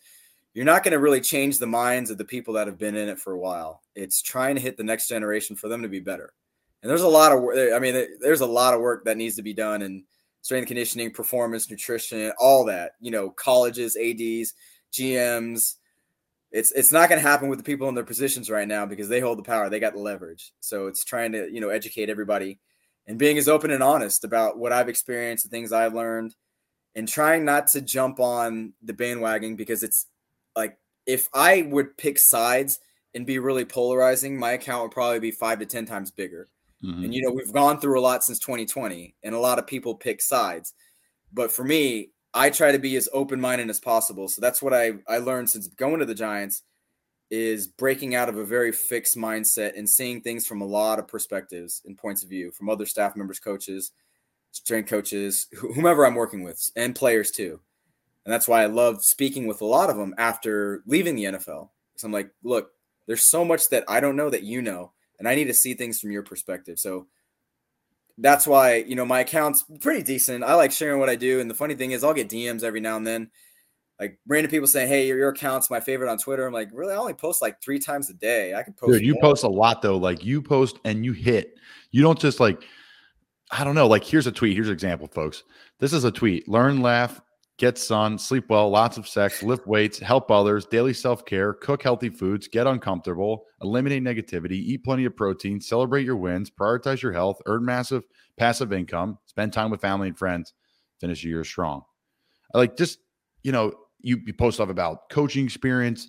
you're 0.54 0.64
not 0.64 0.82
going 0.82 0.92
to 0.92 0.98
really 0.98 1.20
change 1.20 1.58
the 1.58 1.66
minds 1.66 2.10
of 2.10 2.18
the 2.18 2.24
people 2.24 2.54
that 2.54 2.66
have 2.66 2.78
been 2.78 2.96
in 2.96 3.08
it 3.08 3.18
for 3.18 3.32
a 3.32 3.38
while. 3.38 3.80
It's 3.94 4.20
trying 4.20 4.54
to 4.56 4.60
hit 4.60 4.76
the 4.76 4.84
next 4.84 5.08
generation 5.08 5.56
for 5.56 5.68
them 5.68 5.82
to 5.82 5.88
be 5.88 6.00
better. 6.00 6.32
And 6.82 6.90
there's 6.90 7.02
a 7.02 7.08
lot 7.08 7.32
of 7.32 7.40
work. 7.40 7.72
I 7.74 7.78
mean, 7.78 8.06
there's 8.20 8.40
a 8.40 8.46
lot 8.46 8.74
of 8.74 8.80
work 8.80 9.04
that 9.04 9.16
needs 9.16 9.36
to 9.36 9.42
be 9.42 9.54
done 9.54 9.82
in 9.82 10.04
strength 10.42 10.66
conditioning, 10.66 11.12
performance, 11.12 11.70
nutrition, 11.70 12.32
all 12.38 12.64
that. 12.66 12.92
You 13.00 13.12
know, 13.12 13.30
colleges, 13.30 13.96
ads, 13.96 14.54
GMs. 14.92 15.76
It's 16.50 16.70
it's 16.72 16.92
not 16.92 17.08
going 17.08 17.22
to 17.22 17.26
happen 17.26 17.48
with 17.48 17.58
the 17.58 17.64
people 17.64 17.88
in 17.88 17.94
their 17.94 18.04
positions 18.04 18.50
right 18.50 18.68
now 18.68 18.84
because 18.84 19.08
they 19.08 19.20
hold 19.20 19.38
the 19.38 19.42
power. 19.42 19.70
They 19.70 19.80
got 19.80 19.94
the 19.94 20.00
leverage. 20.00 20.52
So 20.60 20.86
it's 20.86 21.04
trying 21.04 21.32
to 21.32 21.50
you 21.50 21.60
know 21.60 21.70
educate 21.70 22.10
everybody 22.10 22.58
and 23.06 23.18
being 23.18 23.38
as 23.38 23.48
open 23.48 23.70
and 23.70 23.82
honest 23.82 24.24
about 24.24 24.58
what 24.58 24.72
I've 24.72 24.88
experienced, 24.88 25.44
the 25.44 25.50
things 25.50 25.72
I've 25.72 25.94
learned, 25.94 26.34
and 26.94 27.08
trying 27.08 27.44
not 27.44 27.68
to 27.68 27.80
jump 27.80 28.20
on 28.20 28.74
the 28.82 28.92
bandwagon 28.92 29.56
because 29.56 29.82
it's 29.82 30.06
like 30.56 30.78
if 31.06 31.28
I 31.34 31.62
would 31.62 31.96
pick 31.96 32.18
sides 32.18 32.80
and 33.14 33.26
be 33.26 33.38
really 33.38 33.64
polarizing, 33.64 34.38
my 34.38 34.52
account 34.52 34.82
would 34.82 34.92
probably 34.92 35.20
be 35.20 35.30
five 35.30 35.58
to 35.58 35.66
10 35.66 35.86
times 35.86 36.10
bigger. 36.10 36.48
Mm-hmm. 36.84 37.04
And, 37.04 37.14
you 37.14 37.22
know, 37.22 37.30
we've 37.30 37.52
gone 37.52 37.80
through 37.80 37.98
a 37.98 38.02
lot 38.02 38.24
since 38.24 38.38
2020, 38.38 39.14
and 39.22 39.34
a 39.34 39.38
lot 39.38 39.58
of 39.58 39.66
people 39.66 39.94
pick 39.94 40.20
sides. 40.20 40.74
But 41.32 41.52
for 41.52 41.64
me, 41.64 42.10
I 42.34 42.50
try 42.50 42.72
to 42.72 42.78
be 42.78 42.96
as 42.96 43.08
open 43.12 43.40
minded 43.40 43.70
as 43.70 43.80
possible. 43.80 44.28
So 44.28 44.40
that's 44.40 44.62
what 44.62 44.72
I, 44.72 44.92
I 45.08 45.18
learned 45.18 45.50
since 45.50 45.68
going 45.68 46.00
to 46.00 46.06
the 46.06 46.14
Giants 46.14 46.62
is 47.30 47.66
breaking 47.66 48.14
out 48.14 48.28
of 48.28 48.36
a 48.36 48.44
very 48.44 48.72
fixed 48.72 49.16
mindset 49.16 49.76
and 49.78 49.88
seeing 49.88 50.20
things 50.20 50.46
from 50.46 50.60
a 50.60 50.66
lot 50.66 50.98
of 50.98 51.08
perspectives 51.08 51.80
and 51.86 51.96
points 51.96 52.22
of 52.22 52.28
view 52.28 52.50
from 52.50 52.68
other 52.68 52.84
staff 52.84 53.16
members, 53.16 53.38
coaches, 53.38 53.92
strength 54.50 54.88
coaches, 54.88 55.46
whomever 55.74 56.04
I'm 56.04 56.14
working 56.14 56.42
with, 56.42 56.70
and 56.76 56.94
players 56.94 57.30
too. 57.30 57.60
And 58.24 58.32
that's 58.32 58.46
why 58.46 58.62
I 58.62 58.66
love 58.66 59.02
speaking 59.02 59.46
with 59.46 59.60
a 59.60 59.66
lot 59.66 59.90
of 59.90 59.96
them 59.96 60.14
after 60.18 60.82
leaving 60.86 61.16
the 61.16 61.24
NFL. 61.24 61.70
Because 61.92 62.04
I'm 62.04 62.12
like, 62.12 62.30
look, 62.44 62.70
there's 63.06 63.28
so 63.28 63.44
much 63.44 63.68
that 63.70 63.84
I 63.88 64.00
don't 64.00 64.16
know 64.16 64.30
that 64.30 64.44
you 64.44 64.62
know, 64.62 64.92
and 65.18 65.28
I 65.28 65.34
need 65.34 65.46
to 65.46 65.54
see 65.54 65.74
things 65.74 65.98
from 65.98 66.12
your 66.12 66.22
perspective. 66.22 66.78
So 66.78 67.06
that's 68.18 68.46
why, 68.46 68.76
you 68.76 68.94
know, 68.94 69.04
my 69.04 69.20
account's 69.20 69.64
pretty 69.80 70.02
decent. 70.02 70.44
I 70.44 70.54
like 70.54 70.72
sharing 70.72 71.00
what 71.00 71.08
I 71.08 71.16
do. 71.16 71.40
And 71.40 71.50
the 71.50 71.54
funny 71.54 71.74
thing 71.74 71.90
is, 71.90 72.04
I'll 72.04 72.14
get 72.14 72.28
DMs 72.28 72.62
every 72.62 72.80
now 72.80 72.96
and 72.96 73.06
then 73.06 73.30
like 74.02 74.18
random 74.26 74.50
people 74.50 74.66
saying, 74.66 74.88
"Hey, 74.88 75.06
your, 75.06 75.16
your 75.16 75.28
account's 75.28 75.70
my 75.70 75.78
favorite 75.78 76.10
on 76.10 76.18
Twitter." 76.18 76.44
I'm 76.44 76.52
like, 76.52 76.70
really? 76.72 76.92
I 76.92 76.96
only 76.96 77.14
post 77.14 77.40
like 77.40 77.62
three 77.62 77.78
times 77.78 78.10
a 78.10 78.14
day. 78.14 78.52
I 78.52 78.64
can 78.64 78.72
post. 78.72 78.92
Dude, 78.92 79.06
you 79.06 79.14
more. 79.14 79.22
post 79.22 79.44
a 79.44 79.48
lot 79.48 79.80
though. 79.80 79.96
Like 79.96 80.24
you 80.24 80.42
post 80.42 80.80
and 80.84 81.04
you 81.04 81.12
hit. 81.12 81.56
You 81.92 82.02
don't 82.02 82.18
just 82.18 82.40
like, 82.40 82.64
I 83.52 83.62
don't 83.62 83.76
know. 83.76 83.86
Like 83.86 84.02
here's 84.02 84.26
a 84.26 84.32
tweet. 84.32 84.54
Here's 84.54 84.66
an 84.66 84.74
example, 84.74 85.06
folks. 85.06 85.44
This 85.78 85.92
is 85.92 86.02
a 86.02 86.10
tweet. 86.10 86.48
Learn, 86.48 86.82
laugh, 86.82 87.20
get 87.58 87.78
sun, 87.78 88.18
sleep 88.18 88.44
well, 88.48 88.70
lots 88.70 88.96
of 88.96 89.06
sex, 89.06 89.42
lift 89.42 89.66
weights, 89.66 89.98
help 89.98 90.30
others, 90.30 90.66
daily 90.66 90.94
self 90.94 91.24
care, 91.24 91.52
cook 91.52 91.82
healthy 91.82 92.08
foods, 92.08 92.48
get 92.48 92.66
uncomfortable, 92.66 93.44
eliminate 93.62 94.02
negativity, 94.02 94.52
eat 94.52 94.84
plenty 94.84 95.04
of 95.04 95.16
protein, 95.16 95.60
celebrate 95.60 96.04
your 96.04 96.16
wins, 96.16 96.50
prioritize 96.50 97.02
your 97.02 97.12
health, 97.12 97.40
earn 97.46 97.64
massive 97.64 98.04
passive 98.36 98.72
income, 98.72 99.18
spend 99.26 99.52
time 99.52 99.70
with 99.70 99.80
family 99.80 100.08
and 100.08 100.18
friends, 100.18 100.52
finish 101.00 101.22
your 101.22 101.34
year 101.34 101.44
strong. 101.44 101.82
I 102.54 102.58
like 102.58 102.76
just 102.76 102.98
you 103.42 103.52
know 103.52 103.72
you, 104.00 104.20
you 104.26 104.32
post 104.32 104.56
stuff 104.56 104.68
about 104.68 105.08
coaching 105.10 105.44
experience. 105.44 106.08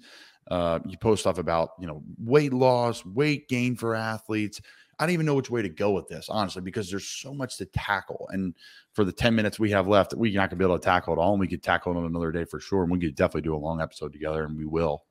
Uh, 0.52 0.80
you 0.86 0.98
post 0.98 1.22
stuff 1.22 1.38
about 1.38 1.70
you 1.80 1.88
know 1.88 2.04
weight 2.18 2.54
loss, 2.54 3.06
weight 3.06 3.48
gain 3.48 3.76
for 3.76 3.96
athletes. 3.96 4.60
I 5.04 5.06
don't 5.06 5.16
even 5.16 5.26
know 5.26 5.36
which 5.36 5.50
way 5.50 5.62
to 5.62 5.68
go 5.68 5.92
with 5.92 6.08
this, 6.08 6.30
honestly, 6.30 6.62
because 6.62 6.90
there's 6.90 7.06
so 7.06 7.34
much 7.34 7.58
to 7.58 7.66
tackle. 7.66 8.26
And 8.32 8.56
for 8.94 9.04
the 9.04 9.12
10 9.12 9.36
minutes 9.36 9.60
we 9.60 9.70
have 9.72 9.86
left, 9.86 10.14
we're 10.14 10.34
not 10.34 10.50
gonna 10.50 10.60
be 10.60 10.64
able 10.64 10.80
to 10.80 10.86
tackle 10.86 11.14
it 11.14 11.20
all. 11.20 11.34
And 11.34 11.42
we 11.42 11.48
could 11.50 11.62
tackle 11.62 11.92
it 11.92 11.98
on 11.98 12.06
another 12.06 12.32
day 12.32 12.46
for 12.46 12.62
sure. 12.62 12.84
And 12.84 12.92
we 12.92 13.00
could 13.00 13.14
definitely 13.14 13.42
do 13.42 13.54
a 13.54 13.58
long 13.58 13.82
episode 13.82 14.14
together, 14.14 14.46
and 14.46 14.58
we 14.58 14.64
will. 14.64 15.04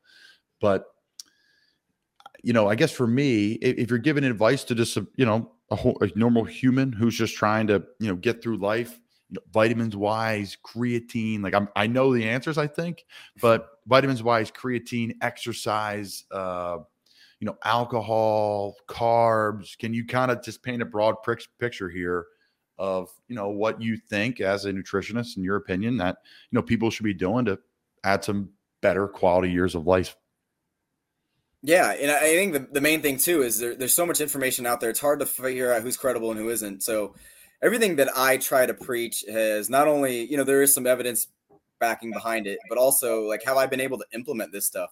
But 0.62 0.86
you 2.42 2.54
know, 2.54 2.70
I 2.70 2.74
guess 2.74 2.90
for 2.90 3.06
me, 3.06 3.52
if, 3.52 3.76
if 3.76 3.90
you're 3.90 3.98
giving 3.98 4.24
advice 4.24 4.64
to 4.64 4.74
just 4.74 4.96
you 4.96 5.26
know 5.26 5.52
a, 5.70 5.76
whole, 5.76 5.98
a 6.00 6.10
normal 6.16 6.44
human 6.44 6.90
who's 6.90 7.14
just 7.14 7.36
trying 7.36 7.66
to 7.66 7.84
you 8.00 8.08
know 8.08 8.16
get 8.16 8.42
through 8.42 8.56
life, 8.56 8.98
vitamins 9.52 9.94
wise, 9.94 10.56
creatine. 10.64 11.42
Like 11.42 11.52
I'm, 11.52 11.68
I 11.76 11.86
know 11.86 12.14
the 12.14 12.26
answers, 12.26 12.56
I 12.56 12.66
think, 12.66 13.04
but 13.42 13.68
vitamins 13.86 14.22
wise, 14.22 14.50
creatine, 14.50 15.12
exercise, 15.20 16.24
uh, 16.30 16.78
you 17.42 17.46
know, 17.46 17.58
alcohol, 17.64 18.76
carbs. 18.88 19.76
Can 19.76 19.92
you 19.92 20.06
kind 20.06 20.30
of 20.30 20.44
just 20.44 20.62
paint 20.62 20.80
a 20.80 20.84
broad 20.84 21.16
picture 21.58 21.90
here 21.90 22.26
of 22.78 23.08
you 23.26 23.34
know 23.34 23.48
what 23.48 23.82
you 23.82 23.96
think 23.96 24.40
as 24.40 24.64
a 24.64 24.72
nutritionist, 24.72 25.36
in 25.36 25.42
your 25.42 25.56
opinion, 25.56 25.96
that 25.96 26.18
you 26.52 26.56
know 26.56 26.62
people 26.62 26.88
should 26.88 27.02
be 27.02 27.12
doing 27.12 27.44
to 27.46 27.58
add 28.04 28.22
some 28.22 28.50
better 28.80 29.08
quality 29.08 29.50
years 29.50 29.74
of 29.74 29.88
life? 29.88 30.16
Yeah, 31.62 31.90
and 31.90 32.12
I 32.12 32.20
think 32.20 32.52
the, 32.52 32.68
the 32.70 32.80
main 32.80 33.02
thing 33.02 33.16
too 33.16 33.42
is 33.42 33.58
there, 33.58 33.74
there's 33.74 33.92
so 33.92 34.06
much 34.06 34.20
information 34.20 34.64
out 34.64 34.80
there. 34.80 34.90
It's 34.90 35.00
hard 35.00 35.18
to 35.18 35.26
figure 35.26 35.72
out 35.72 35.82
who's 35.82 35.96
credible 35.96 36.30
and 36.30 36.38
who 36.38 36.48
isn't. 36.48 36.84
So 36.84 37.16
everything 37.60 37.96
that 37.96 38.16
I 38.16 38.36
try 38.36 38.66
to 38.66 38.74
preach 38.74 39.24
has 39.28 39.68
not 39.68 39.88
only, 39.88 40.30
you 40.30 40.36
know, 40.36 40.44
there 40.44 40.62
is 40.62 40.72
some 40.72 40.86
evidence 40.86 41.26
backing 41.80 42.12
behind 42.12 42.46
it, 42.46 42.60
but 42.68 42.78
also 42.78 43.22
like 43.22 43.42
have 43.42 43.56
I've 43.56 43.70
been 43.70 43.80
able 43.80 43.98
to 43.98 44.06
implement 44.14 44.52
this 44.52 44.64
stuff 44.64 44.90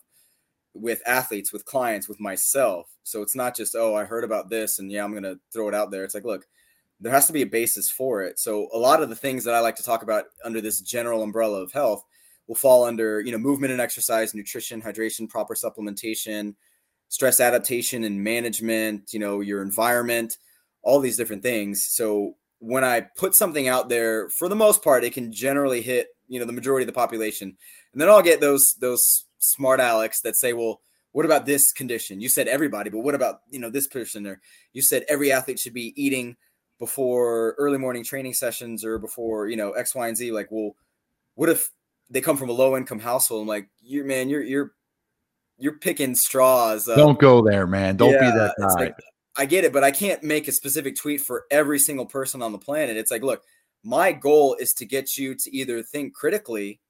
with 0.74 1.02
athletes, 1.06 1.52
with 1.52 1.64
clients, 1.64 2.08
with 2.08 2.20
myself. 2.20 2.90
So 3.02 3.22
it's 3.22 3.34
not 3.34 3.56
just, 3.56 3.74
oh, 3.74 3.94
I 3.94 4.04
heard 4.04 4.24
about 4.24 4.50
this 4.50 4.78
and 4.78 4.90
yeah, 4.90 5.04
I'm 5.04 5.10
going 5.12 5.22
to 5.24 5.38
throw 5.52 5.68
it 5.68 5.74
out 5.74 5.90
there. 5.90 6.04
It's 6.04 6.14
like, 6.14 6.24
look, 6.24 6.46
there 7.00 7.12
has 7.12 7.26
to 7.26 7.32
be 7.32 7.42
a 7.42 7.46
basis 7.46 7.90
for 7.90 8.22
it. 8.22 8.38
So 8.38 8.68
a 8.72 8.78
lot 8.78 9.02
of 9.02 9.08
the 9.08 9.16
things 9.16 9.44
that 9.44 9.54
I 9.54 9.60
like 9.60 9.76
to 9.76 9.82
talk 9.82 10.02
about 10.02 10.26
under 10.44 10.60
this 10.60 10.80
general 10.80 11.22
umbrella 11.22 11.62
of 11.62 11.72
health 11.72 12.04
will 12.46 12.54
fall 12.54 12.84
under, 12.84 13.20
you 13.20 13.32
know, 13.32 13.38
movement 13.38 13.72
and 13.72 13.80
exercise, 13.80 14.34
nutrition, 14.34 14.82
hydration, 14.82 15.28
proper 15.28 15.54
supplementation, 15.54 16.54
stress 17.08 17.40
adaptation 17.40 18.04
and 18.04 18.22
management, 18.22 19.12
you 19.12 19.18
know, 19.18 19.40
your 19.40 19.62
environment, 19.62 20.36
all 20.82 21.00
these 21.00 21.16
different 21.16 21.42
things. 21.42 21.84
So 21.84 22.36
when 22.58 22.84
I 22.84 23.00
put 23.16 23.34
something 23.34 23.68
out 23.68 23.88
there, 23.88 24.28
for 24.28 24.48
the 24.48 24.56
most 24.56 24.82
part, 24.82 25.04
it 25.04 25.12
can 25.12 25.32
generally 25.32 25.80
hit, 25.80 26.08
you 26.28 26.38
know, 26.38 26.46
the 26.46 26.52
majority 26.52 26.84
of 26.84 26.86
the 26.86 26.92
population. 26.92 27.56
And 27.92 28.00
then 28.00 28.08
I'll 28.08 28.22
get 28.22 28.40
those 28.40 28.74
those 28.74 29.24
smart 29.40 29.80
Alex 29.80 30.20
that 30.20 30.36
say, 30.36 30.52
well, 30.52 30.80
what 31.12 31.24
about 31.24 31.44
this 31.44 31.72
condition? 31.72 32.20
You 32.20 32.28
said 32.28 32.46
everybody, 32.46 32.88
but 32.88 33.00
what 33.00 33.16
about, 33.16 33.40
you 33.50 33.58
know, 33.58 33.70
this 33.70 33.88
person? 33.88 34.26
Or 34.26 34.40
you 34.72 34.80
said 34.80 35.04
every 35.08 35.32
athlete 35.32 35.58
should 35.58 35.74
be 35.74 35.92
eating 36.00 36.36
before 36.78 37.56
early 37.58 37.78
morning 37.78 38.04
training 38.04 38.34
sessions 38.34 38.84
or 38.84 38.98
before, 38.98 39.48
you 39.48 39.56
know, 39.56 39.72
X, 39.72 39.94
Y, 39.94 40.06
and 40.06 40.16
Z. 40.16 40.30
Like, 40.30 40.48
well, 40.50 40.76
what 41.34 41.48
if 41.48 41.70
they 42.08 42.20
come 42.20 42.36
from 42.36 42.48
a 42.48 42.52
low 42.52 42.76
income 42.76 43.00
household? 43.00 43.42
I'm 43.42 43.48
like, 43.48 43.68
you 43.82 44.04
man, 44.04 44.28
you're 44.28 44.42
you're 44.42 44.72
you're 45.58 45.78
picking 45.78 46.14
straws. 46.14 46.88
Uh, 46.88 46.96
Don't 46.96 47.18
go 47.18 47.42
there, 47.42 47.66
man. 47.66 47.96
Don't 47.96 48.12
yeah, 48.12 48.20
be 48.20 48.38
that 48.38 48.54
guy. 48.58 48.84
Like, 48.84 48.94
I 49.36 49.46
get 49.46 49.64
it, 49.64 49.72
but 49.72 49.84
I 49.84 49.90
can't 49.90 50.22
make 50.22 50.48
a 50.48 50.52
specific 50.52 50.96
tweet 50.96 51.20
for 51.20 51.44
every 51.50 51.78
single 51.78 52.06
person 52.06 52.42
on 52.42 52.52
the 52.52 52.58
planet. 52.58 52.96
It's 52.96 53.10
like, 53.10 53.22
look, 53.22 53.42
my 53.84 54.12
goal 54.12 54.56
is 54.58 54.72
to 54.74 54.86
get 54.86 55.16
you 55.16 55.34
to 55.34 55.56
either 55.56 55.82
think 55.82 56.14
critically, 56.14 56.80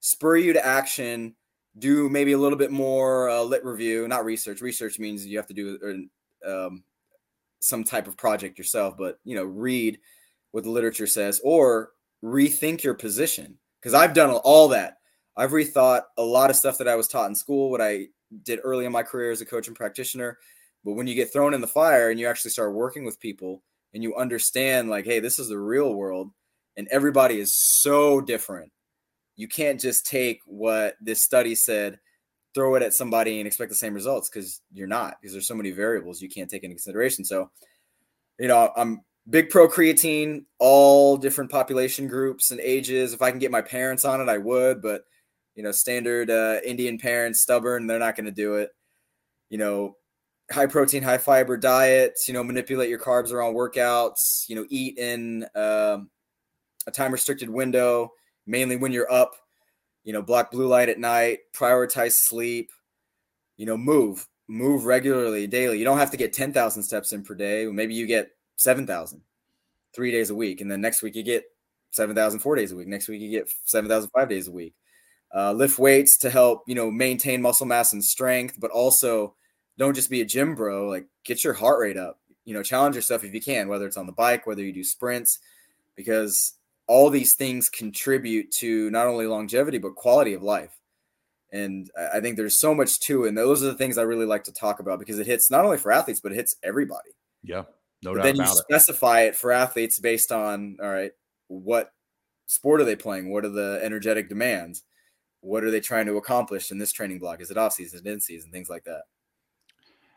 spur 0.00 0.36
you 0.36 0.52
to 0.52 0.64
action, 0.64 1.34
do 1.78 2.08
maybe 2.08 2.32
a 2.32 2.38
little 2.38 2.58
bit 2.58 2.70
more 2.70 3.28
uh, 3.28 3.42
lit 3.42 3.64
review, 3.64 4.08
not 4.08 4.24
research. 4.24 4.60
Research 4.60 4.98
means 4.98 5.26
you 5.26 5.36
have 5.36 5.46
to 5.46 5.54
do 5.54 6.08
um, 6.46 6.82
some 7.60 7.84
type 7.84 8.06
of 8.06 8.16
project 8.16 8.58
yourself, 8.58 8.96
but 8.98 9.18
you 9.24 9.36
know, 9.36 9.44
read 9.44 9.98
what 10.50 10.64
the 10.64 10.70
literature 10.70 11.06
says 11.06 11.40
or 11.44 11.90
rethink 12.24 12.82
your 12.82 12.94
position. 12.94 13.56
Because 13.80 13.94
I've 13.94 14.14
done 14.14 14.30
all 14.30 14.68
that. 14.68 14.98
I've 15.36 15.52
rethought 15.52 16.02
a 16.18 16.22
lot 16.22 16.50
of 16.50 16.56
stuff 16.56 16.76
that 16.78 16.88
I 16.88 16.96
was 16.96 17.08
taught 17.08 17.28
in 17.28 17.34
school, 17.34 17.70
what 17.70 17.80
I 17.80 18.08
did 18.42 18.60
early 18.62 18.84
in 18.84 18.92
my 18.92 19.02
career 19.02 19.30
as 19.30 19.40
a 19.40 19.46
coach 19.46 19.68
and 19.68 19.76
practitioner. 19.76 20.38
But 20.84 20.92
when 20.92 21.06
you 21.06 21.14
get 21.14 21.32
thrown 21.32 21.54
in 21.54 21.60
the 21.60 21.66
fire 21.66 22.10
and 22.10 22.20
you 22.20 22.26
actually 22.26 22.50
start 22.50 22.74
working 22.74 23.04
with 23.04 23.20
people 23.20 23.62
and 23.94 24.02
you 24.02 24.16
understand, 24.16 24.90
like, 24.90 25.04
hey, 25.04 25.20
this 25.20 25.38
is 25.38 25.48
the 25.48 25.58
real 25.58 25.94
world 25.94 26.30
and 26.76 26.88
everybody 26.88 27.38
is 27.38 27.54
so 27.54 28.20
different 28.20 28.70
you 29.40 29.48
can't 29.48 29.80
just 29.80 30.04
take 30.04 30.42
what 30.44 30.96
this 31.00 31.22
study 31.22 31.54
said, 31.54 31.98
throw 32.54 32.74
it 32.74 32.82
at 32.82 32.92
somebody 32.92 33.40
and 33.40 33.46
expect 33.46 33.70
the 33.70 33.74
same 33.74 33.94
results 33.94 34.28
because 34.28 34.60
you're 34.70 34.86
not, 34.86 35.16
because 35.18 35.32
there's 35.32 35.48
so 35.48 35.54
many 35.54 35.70
variables 35.70 36.20
you 36.20 36.28
can't 36.28 36.50
take 36.50 36.62
into 36.62 36.74
consideration. 36.74 37.24
So, 37.24 37.50
you 38.38 38.48
know, 38.48 38.70
I'm 38.76 39.00
big 39.30 39.48
pro 39.48 39.66
creatine, 39.66 40.44
all 40.58 41.16
different 41.16 41.50
population 41.50 42.06
groups 42.06 42.50
and 42.50 42.60
ages. 42.60 43.14
If 43.14 43.22
I 43.22 43.30
can 43.30 43.38
get 43.38 43.50
my 43.50 43.62
parents 43.62 44.04
on 44.04 44.20
it, 44.20 44.28
I 44.28 44.36
would, 44.36 44.82
but 44.82 45.04
you 45.54 45.62
know, 45.62 45.72
standard 45.72 46.30
uh, 46.30 46.58
Indian 46.62 46.98
parents, 46.98 47.40
stubborn, 47.40 47.86
they're 47.86 47.98
not 47.98 48.16
going 48.16 48.26
to 48.26 48.30
do 48.30 48.56
it. 48.56 48.68
You 49.48 49.56
know, 49.56 49.96
high 50.52 50.66
protein, 50.66 51.02
high 51.02 51.18
fiber 51.18 51.56
diets. 51.56 52.28
You 52.28 52.34
know, 52.34 52.44
manipulate 52.44 52.90
your 52.90 53.00
carbs 53.00 53.32
around 53.32 53.54
workouts. 53.54 54.48
You 54.48 54.56
know, 54.56 54.66
eat 54.68 54.98
in 54.98 55.44
um, 55.54 56.10
a 56.86 56.90
time 56.92 57.12
restricted 57.12 57.48
window 57.48 58.12
mainly 58.46 58.76
when 58.76 58.92
you're 58.92 59.10
up, 59.10 59.34
you 60.04 60.12
know, 60.12 60.22
block 60.22 60.50
blue 60.50 60.66
light 60.66 60.88
at 60.88 60.98
night, 60.98 61.40
prioritize 61.54 62.14
sleep, 62.14 62.70
you 63.56 63.66
know, 63.66 63.76
move, 63.76 64.26
move 64.48 64.84
regularly, 64.84 65.46
daily. 65.46 65.78
You 65.78 65.84
don't 65.84 65.98
have 65.98 66.10
to 66.10 66.16
get 66.16 66.32
10,000 66.32 66.82
steps 66.82 67.12
in 67.12 67.22
per 67.22 67.34
day. 67.34 67.66
Maybe 67.66 67.94
you 67.94 68.06
get 68.06 68.30
7,000 68.56 69.22
three 69.94 70.10
days 70.10 70.30
a 70.30 70.34
week. 70.34 70.60
And 70.60 70.70
then 70.70 70.80
next 70.80 71.02
week 71.02 71.14
you 71.14 71.22
get 71.22 71.44
7,000 71.90 72.40
four 72.40 72.56
days 72.56 72.72
a 72.72 72.76
week. 72.76 72.88
Next 72.88 73.08
week 73.08 73.20
you 73.20 73.30
get 73.30 73.50
7,000 73.64 74.10
five 74.10 74.28
days 74.28 74.48
a 74.48 74.52
week. 74.52 74.74
Uh, 75.34 75.52
lift 75.52 75.78
weights 75.78 76.16
to 76.18 76.30
help, 76.30 76.64
you 76.66 76.74
know, 76.74 76.90
maintain 76.90 77.40
muscle 77.40 77.66
mass 77.66 77.92
and 77.92 78.04
strength, 78.04 78.56
but 78.58 78.70
also 78.70 79.34
don't 79.78 79.94
just 79.94 80.10
be 80.10 80.20
a 80.20 80.24
gym 80.24 80.54
bro. 80.54 80.88
Like 80.88 81.06
get 81.24 81.44
your 81.44 81.54
heart 81.54 81.80
rate 81.80 81.96
up, 81.96 82.18
you 82.44 82.54
know, 82.54 82.62
challenge 82.62 82.96
yourself 82.96 83.24
if 83.24 83.32
you 83.32 83.40
can, 83.40 83.68
whether 83.68 83.86
it's 83.86 83.96
on 83.96 84.06
the 84.06 84.12
bike, 84.12 84.46
whether 84.46 84.62
you 84.62 84.72
do 84.72 84.82
sprints, 84.82 85.38
because 85.94 86.54
all 86.90 87.08
these 87.08 87.34
things 87.34 87.68
contribute 87.68 88.50
to 88.50 88.90
not 88.90 89.06
only 89.06 89.24
longevity 89.24 89.78
but 89.78 89.94
quality 89.94 90.34
of 90.34 90.42
life. 90.42 90.76
And 91.52 91.90
i 92.14 92.20
think 92.20 92.36
there's 92.36 92.58
so 92.58 92.74
much 92.74 93.00
to 93.00 93.24
it 93.24 93.28
and 93.28 93.38
those 93.38 93.62
are 93.62 93.66
the 93.66 93.74
things 93.74 93.98
i 93.98 94.02
really 94.02 94.26
like 94.26 94.44
to 94.44 94.52
talk 94.52 94.78
about 94.78 95.00
because 95.00 95.18
it 95.18 95.26
hits 95.26 95.50
not 95.50 95.64
only 95.64 95.78
for 95.78 95.90
athletes 95.90 96.20
but 96.20 96.32
it 96.32 96.36
hits 96.36 96.56
everybody. 96.62 97.10
Yeah 97.42 97.64
no 98.02 98.14
but 98.14 98.18
doubt 98.18 98.22
then 98.24 98.36
you 98.36 98.46
specify 98.46 99.22
it 99.22 99.36
for 99.36 99.52
athletes 99.52 99.98
based 99.98 100.32
on 100.32 100.76
all 100.82 100.88
right 100.88 101.12
what 101.48 101.92
sport 102.46 102.80
are 102.80 102.84
they 102.84 102.96
playing? 102.96 103.30
What 103.30 103.44
are 103.44 103.50
the 103.50 103.80
energetic 103.82 104.28
demands? 104.28 104.82
What 105.40 105.64
are 105.64 105.70
they 105.70 105.80
trying 105.80 106.06
to 106.06 106.16
accomplish 106.16 106.70
in 106.70 106.78
this 106.78 106.92
training 106.92 107.20
block? 107.20 107.40
Is 107.40 107.50
it 107.50 107.56
off 107.56 107.72
season 107.72 108.06
in 108.06 108.20
season 108.20 108.50
things 108.50 108.68
like 108.68 108.84
that 108.84 109.02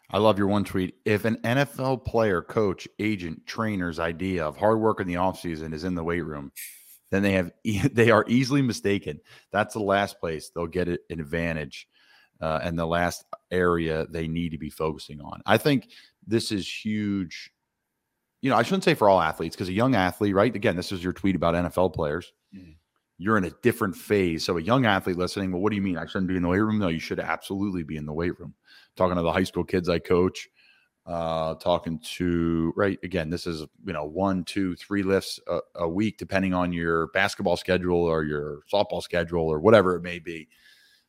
I 0.09 0.19
love 0.19 0.37
your 0.37 0.47
one 0.47 0.63
tweet. 0.63 0.95
If 1.05 1.25
an 1.25 1.37
NFL 1.37 2.05
player, 2.05 2.41
coach, 2.41 2.87
agent, 2.99 3.45
trainer's 3.45 3.99
idea 3.99 4.45
of 4.45 4.57
hard 4.57 4.79
work 4.79 4.99
in 4.99 5.07
the 5.07 5.15
offseason 5.15 5.73
is 5.73 5.83
in 5.83 5.95
the 5.95 6.03
weight 6.03 6.21
room, 6.21 6.51
then 7.09 7.23
they 7.23 7.33
have 7.33 7.51
they 7.93 8.11
are 8.11 8.25
easily 8.27 8.61
mistaken. 8.61 9.19
That's 9.51 9.73
the 9.73 9.81
last 9.81 10.19
place 10.19 10.49
they'll 10.49 10.67
get 10.67 10.87
an 10.87 10.99
advantage, 11.09 11.87
uh, 12.41 12.59
and 12.63 12.77
the 12.77 12.85
last 12.85 13.25
area 13.51 14.05
they 14.09 14.27
need 14.27 14.49
to 14.49 14.57
be 14.57 14.69
focusing 14.69 15.21
on. 15.21 15.41
I 15.45 15.57
think 15.57 15.89
this 16.25 16.51
is 16.51 16.67
huge. 16.67 17.51
You 18.41 18.49
know, 18.49 18.57
I 18.57 18.63
shouldn't 18.63 18.83
say 18.83 18.93
for 18.93 19.07
all 19.07 19.21
athletes 19.21 19.55
because 19.55 19.69
a 19.69 19.73
young 19.73 19.95
athlete, 19.95 20.35
right? 20.35 20.53
Again, 20.53 20.75
this 20.75 20.91
is 20.91 21.01
your 21.01 21.13
tweet 21.13 21.35
about 21.35 21.55
NFL 21.55 21.93
players. 21.93 22.33
Mm. 22.53 22.75
You're 23.17 23.37
in 23.37 23.45
a 23.45 23.51
different 23.61 23.95
phase. 23.95 24.43
So 24.43 24.57
a 24.57 24.61
young 24.61 24.85
athlete 24.85 25.15
listening, 25.15 25.53
well, 25.53 25.61
what 25.61 25.69
do 25.69 25.77
you 25.77 25.81
mean? 25.81 25.97
I 25.97 26.05
shouldn't 26.05 26.27
be 26.27 26.35
in 26.35 26.41
the 26.41 26.49
weight 26.49 26.59
room? 26.59 26.77
No, 26.77 26.89
you 26.89 26.99
should 26.99 27.21
absolutely 27.21 27.83
be 27.83 27.95
in 27.95 28.05
the 28.05 28.11
weight 28.11 28.37
room 28.37 28.53
talking 28.95 29.15
to 29.15 29.21
the 29.21 29.32
high 29.32 29.43
school 29.43 29.63
kids 29.63 29.89
I 29.89 29.99
coach, 29.99 30.47
uh, 31.06 31.56
talking 31.56 31.99
to 32.15 32.73
right 32.75 32.99
again. 33.03 33.29
This 33.29 33.47
is 33.47 33.62
you 33.86 33.93
know 33.93 34.06
one, 34.06 34.43
two, 34.43 34.75
three 34.75 35.03
lifts 35.03 35.39
a, 35.47 35.60
a 35.75 35.89
week, 35.89 36.17
depending 36.17 36.53
on 36.53 36.71
your 36.71 37.08
basketball 37.08 37.58
schedule 37.58 38.03
or 38.03 38.23
your 38.23 38.62
softball 38.71 39.01
schedule 39.01 39.47
or 39.47 39.60
whatever 39.60 39.95
it 39.95 40.01
may 40.01 40.19
be. 40.19 40.47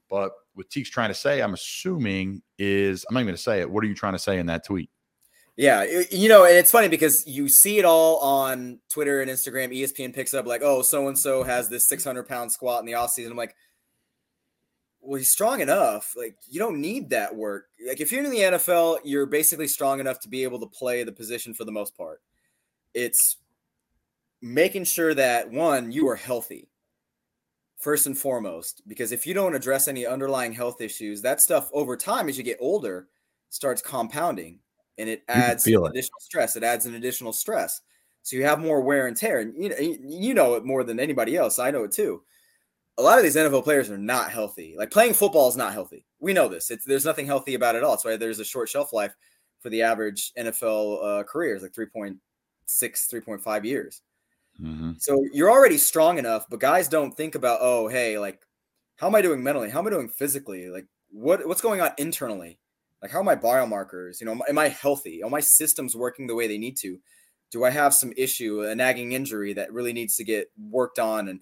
But 0.08 0.32
what 0.54 0.70
Teek's 0.70 0.90
trying 0.90 1.10
to 1.10 1.14
say, 1.14 1.40
I'm 1.40 1.54
assuming, 1.54 2.42
is 2.58 3.04
I'm 3.08 3.14
not 3.14 3.22
going 3.22 3.34
to 3.34 3.40
say 3.40 3.60
it. 3.60 3.70
What 3.70 3.82
are 3.84 3.86
you 3.86 3.94
trying 3.94 4.12
to 4.12 4.18
say 4.18 4.38
in 4.38 4.46
that 4.46 4.64
tweet? 4.64 4.90
Yeah, 5.56 5.84
you 6.10 6.28
know, 6.28 6.44
and 6.44 6.56
it's 6.56 6.72
funny 6.72 6.88
because 6.88 7.24
you 7.28 7.48
see 7.48 7.78
it 7.78 7.84
all 7.84 8.18
on 8.18 8.80
Twitter 8.90 9.22
and 9.22 9.30
Instagram. 9.30 9.72
ESPN 9.72 10.12
picks 10.12 10.34
up 10.34 10.46
like, 10.46 10.62
oh, 10.64 10.82
so 10.82 11.06
and 11.06 11.16
so 11.16 11.44
has 11.44 11.68
this 11.68 11.86
600 11.88 12.26
pound 12.26 12.50
squat 12.50 12.80
in 12.80 12.86
the 12.86 12.94
off 12.94 13.10
season. 13.10 13.30
I'm 13.30 13.38
like, 13.38 13.54
well, 15.04 15.18
he's 15.18 15.30
strong 15.30 15.60
enough. 15.60 16.14
Like 16.16 16.36
you 16.48 16.58
don't 16.58 16.80
need 16.80 17.10
that 17.10 17.34
work. 17.34 17.66
Like 17.86 18.00
if 18.00 18.10
you're 18.10 18.24
in 18.24 18.30
the 18.30 18.38
NFL, 18.38 18.98
you're 19.04 19.26
basically 19.26 19.68
strong 19.68 20.00
enough 20.00 20.20
to 20.20 20.28
be 20.28 20.42
able 20.42 20.58
to 20.60 20.66
play 20.66 21.04
the 21.04 21.12
position 21.12 21.54
for 21.54 21.64
the 21.64 21.72
most 21.72 21.96
part. 21.96 22.22
It's 22.94 23.36
making 24.40 24.84
sure 24.84 25.14
that 25.14 25.50
one, 25.50 25.92
you 25.92 26.08
are 26.08 26.16
healthy 26.16 26.68
first 27.78 28.06
and 28.06 28.16
foremost, 28.16 28.82
because 28.88 29.12
if 29.12 29.26
you 29.26 29.34
don't 29.34 29.54
address 29.54 29.88
any 29.88 30.06
underlying 30.06 30.52
health 30.52 30.80
issues, 30.80 31.20
that 31.22 31.40
stuff 31.40 31.68
over 31.72 31.96
time 31.96 32.28
as 32.28 32.38
you 32.38 32.44
get 32.44 32.58
older 32.60 33.08
starts 33.50 33.82
compounding 33.82 34.58
and 34.96 35.08
it 35.08 35.22
adds 35.28 35.66
additional 35.66 35.90
it. 35.94 36.22
stress. 36.22 36.56
It 36.56 36.62
adds 36.62 36.86
an 36.86 36.94
additional 36.94 37.32
stress. 37.32 37.80
So 38.22 38.36
you 38.36 38.44
have 38.44 38.58
more 38.58 38.80
wear 38.80 39.06
and 39.06 39.16
tear. 39.16 39.40
And 39.40 39.54
you 39.62 39.68
know, 39.68 39.76
you 39.78 40.34
know 40.34 40.54
it 40.54 40.64
more 40.64 40.82
than 40.82 40.98
anybody 40.98 41.36
else. 41.36 41.58
I 41.58 41.70
know 41.70 41.84
it 41.84 41.92
too 41.92 42.22
a 42.96 43.02
lot 43.02 43.18
of 43.18 43.24
these 43.24 43.36
NFL 43.36 43.64
players 43.64 43.90
are 43.90 43.98
not 43.98 44.30
healthy. 44.30 44.74
Like 44.78 44.90
playing 44.90 45.14
football 45.14 45.48
is 45.48 45.56
not 45.56 45.72
healthy. 45.72 46.06
We 46.20 46.32
know 46.32 46.48
this. 46.48 46.70
It's, 46.70 46.84
there's 46.84 47.04
nothing 47.04 47.26
healthy 47.26 47.54
about 47.54 47.74
it 47.74 47.78
at 47.78 47.84
all. 47.84 47.92
That's 47.92 48.04
why 48.04 48.16
there's 48.16 48.40
a 48.40 48.44
short 48.44 48.68
shelf 48.68 48.92
life 48.92 49.14
for 49.60 49.70
the 49.70 49.82
average 49.82 50.32
NFL 50.38 51.04
uh, 51.20 51.22
career 51.24 51.56
is 51.56 51.62
like 51.62 51.72
3.6, 51.72 52.18
3.5 52.68 53.64
years. 53.64 54.02
Mm-hmm. 54.60 54.92
So 54.98 55.24
you're 55.32 55.50
already 55.50 55.78
strong 55.78 56.18
enough, 56.18 56.46
but 56.48 56.60
guys 56.60 56.88
don't 56.88 57.16
think 57.16 57.34
about, 57.34 57.58
oh, 57.60 57.88
hey, 57.88 58.18
like, 58.18 58.40
how 58.96 59.08
am 59.08 59.14
I 59.14 59.22
doing 59.22 59.42
mentally? 59.42 59.70
How 59.70 59.80
am 59.80 59.86
I 59.86 59.90
doing 59.90 60.08
physically? 60.08 60.68
Like, 60.68 60.86
what 61.10 61.46
what's 61.48 61.60
going 61.60 61.80
on 61.80 61.90
internally? 61.98 62.58
Like, 63.02 63.10
how 63.10 63.18
are 63.18 63.24
my 63.24 63.36
biomarkers? 63.36 64.20
You 64.20 64.26
know, 64.26 64.40
am 64.48 64.58
I 64.58 64.68
healthy? 64.68 65.22
Are 65.22 65.30
my 65.30 65.40
systems 65.40 65.96
working 65.96 66.26
the 66.26 66.34
way 66.34 66.46
they 66.46 66.58
need 66.58 66.76
to? 66.78 66.98
Do 67.50 67.64
I 67.64 67.70
have 67.70 67.94
some 67.94 68.12
issue, 68.16 68.62
a 68.62 68.74
nagging 68.74 69.12
injury 69.12 69.52
that 69.54 69.72
really 69.72 69.92
needs 69.92 70.16
to 70.16 70.24
get 70.24 70.50
worked 70.70 70.98
on? 70.98 71.28
And 71.28 71.40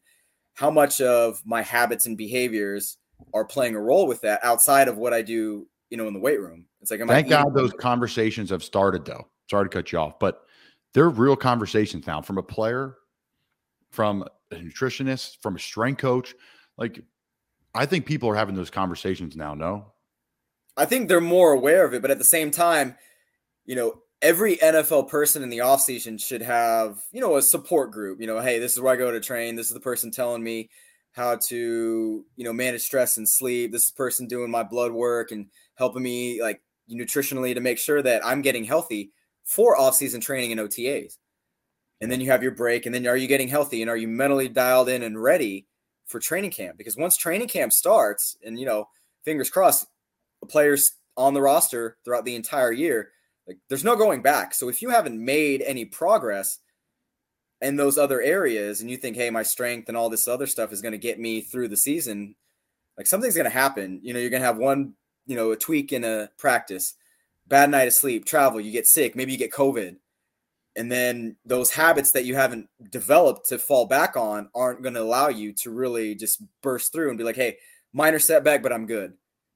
how 0.55 0.71
much 0.71 1.01
of 1.01 1.43
my 1.45 1.63
habits 1.63 2.07
and 2.07 2.17
behaviors 2.17 2.99
are 3.33 3.45
playing 3.45 3.75
a 3.75 3.81
role 3.81 4.07
with 4.07 4.21
that 4.23 4.41
outside 4.43 4.89
of 4.89 4.99
what 4.99 5.13
I 5.13 5.23
do, 5.23 5.67
you 5.91 5.97
know, 5.97 6.09
in 6.09 6.15
the 6.15 6.21
weight 6.21 6.41
room. 6.41 6.67
It's 6.81 6.91
like, 6.91 7.01
thank 7.07 7.29
God 7.29 7.55
those 7.55 7.73
conversations 7.73 8.51
have 8.51 8.63
started 8.63 9.05
though. 9.05 9.29
Sorry 9.51 9.65
to 9.65 9.69
cut 9.69 9.93
you 9.93 9.99
off, 9.99 10.19
but 10.19 10.43
they're 10.95 11.09
real 11.09 11.37
conversations 11.37 12.07
now 12.07 12.21
from 12.21 12.39
a 12.39 12.43
player, 12.43 12.97
from 13.91 14.25
a 14.51 14.55
nutritionist, 14.57 15.41
from 15.43 15.57
a 15.57 15.59
strength 15.59 16.01
coach. 16.01 16.35
Like, 16.77 17.03
I 17.75 17.87
think 17.87 18.05
people 18.07 18.29
are 18.29 18.35
having 18.35 18.55
those 18.55 18.71
conversations 18.71 19.37
now. 19.37 19.55
No, 19.55 19.93
I 20.77 20.85
think 20.85 21.09
they're 21.09 21.21
more 21.21 21.53
aware 21.53 21.85
of 21.85 21.95
it, 21.95 22.03
but 22.03 22.11
at 22.11 22.19
the 22.19 22.25
same 22.25 22.51
time, 22.51 22.97
you 23.65 23.77
know, 23.77 24.03
every 24.23 24.57
NFL 24.59 25.09
person 25.09 25.43
in 25.43 25.51
the 25.51 25.59
offseason 25.59 26.21
should 26.21 26.43
have, 26.43 27.03
you 27.13 27.21
know, 27.21 27.37
a 27.37 27.43
support 27.43 27.91
group. 27.91 28.21
You 28.21 28.27
know, 28.29 28.41
hey, 28.41 28.59
this 28.59 28.73
is 28.73 28.81
where 28.81 28.93
I 28.93 28.97
go 28.97 29.11
to 29.11 29.21
train. 29.21 29.57
This 29.57 29.67
is 29.67 29.75
the 29.75 29.81
person 29.81 30.11
telling 30.11 30.43
me 30.43 30.71
how 31.13 31.37
to, 31.49 32.25
you 32.37 32.45
know, 32.45 32.53
manage 32.53 32.83
stress 32.83 33.19
and 33.19 33.29
sleep. 33.29 33.73
This 33.73 33.83
is 33.83 33.91
the 33.91 33.97
person 33.97 34.27
doing 34.27 34.51
my 34.51 34.63
blood 34.63 34.93
work 34.93 35.33
and 35.33 35.47
helping 35.75 36.03
me 36.03 36.41
like 36.41 36.63
nutritionally 36.91 37.55
to 37.55 37.61
make 37.61 37.79
sure 37.79 38.01
that 38.01 38.25
I'm 38.25 38.43
getting 38.43 38.65
healthy 38.65 39.11
for 39.45 39.79
off-season 39.79 40.21
training 40.21 40.53
and 40.53 40.61
OTAs. 40.61 41.19
And 42.01 42.11
then 42.11 42.21
you 42.21 42.31
have 42.31 42.43
your 42.43 42.53
break 42.53 42.87
and 42.87 42.95
then 42.95 43.07
are 43.07 43.17
you 43.17 43.29
getting 43.29 43.49
healthy 43.49 43.83
and 43.83 43.91
are 43.91 43.97
you 43.97 44.09
mentally 44.09 44.49
dialed 44.49 44.89
in 44.89 45.03
and 45.03 45.23
ready 45.23 45.67
for 46.07 46.19
training 46.19 46.51
camp? 46.51 46.79
Because 46.79 46.97
once 46.97 47.17
training 47.17 47.49
camp 47.49 47.73
starts 47.73 48.37
and 48.45 48.59
you 48.59 48.67
know, 48.67 48.87
fingers 49.25 49.51
crossed, 49.51 49.87
players 50.49 50.93
on 51.17 51.35
the 51.35 51.43
roster 51.43 51.99
throughout 52.05 52.25
the 52.25 52.35
entire 52.35 52.73
year, 52.73 53.11
like 53.47 53.59
there's 53.69 53.85
no 53.85 53.97
going 53.97 54.23
back. 54.23 54.55
So 54.55 54.69
if 54.69 54.83
you 54.83 54.91
haven't 54.91 55.23
made 55.23 55.63
any 55.63 55.85
progress 55.85 56.59
in 57.61 57.77
those 57.77 57.99
other 57.99 58.21
areas 58.21 58.81
and 58.81 58.91
you 58.91 58.97
think, 58.97 59.17
hey, 59.17 59.31
my 59.31 59.43
strength 59.43 59.89
and 59.89 59.97
all 59.97 60.11
this 60.11 60.29
other 60.29 60.47
stuff 60.47 60.73
is 60.73 60.83
going 60.83 60.93
to 60.93 60.99
get 60.99 61.19
me 61.19 61.41
through 61.41 61.69
the 61.69 61.77
season, 61.77 62.35
like 62.97 63.07
something's 63.07 63.37
going 63.37 63.45
to 63.45 63.51
happen. 63.51 64.01
You 64.03 64.13
know, 64.13 64.21
you're 64.21 64.31
going 64.31 64.43
to 64.43 64.47
have 64.47 64.59
one, 64.59 64.95
you 65.27 65.37
know, 65.37 65.53
a 65.53 65.57
tweak 65.57 65.93
in 65.93 66.05
a 66.05 66.31
practice, 66.39 66.95
bad 67.47 67.71
night 67.71 67.89
of 67.89 67.95
sleep, 67.95 68.25
travel, 68.25 68.61
you 68.61 68.73
get 68.73 68.87
sick, 68.87 69.17
maybe 69.17 69.33
you 69.33 69.39
get 69.39 69.53
COVID. 69.53 69.97
And 70.75 70.91
then 70.91 71.37
those 71.45 71.73
habits 71.73 72.13
that 72.13 72.25
you 72.25 72.35
haven't 72.35 72.69
developed 72.91 73.49
to 73.51 73.59
fall 73.59 73.87
back 73.87 74.17
on 74.17 74.49
aren't 74.55 74.83
going 74.83 74.95
to 74.95 75.03
allow 75.03 75.29
you 75.29 75.53
to 75.63 75.71
really 75.71 76.15
just 76.15 76.43
burst 76.63 76.93
through 76.93 77.11
and 77.11 77.19
be 77.19 77.25
like, 77.25 77.37
hey, 77.37 77.59
minor 77.93 78.19
setback, 78.19 78.63
but 78.63 78.73
I'm 78.73 78.87
good 78.87 79.13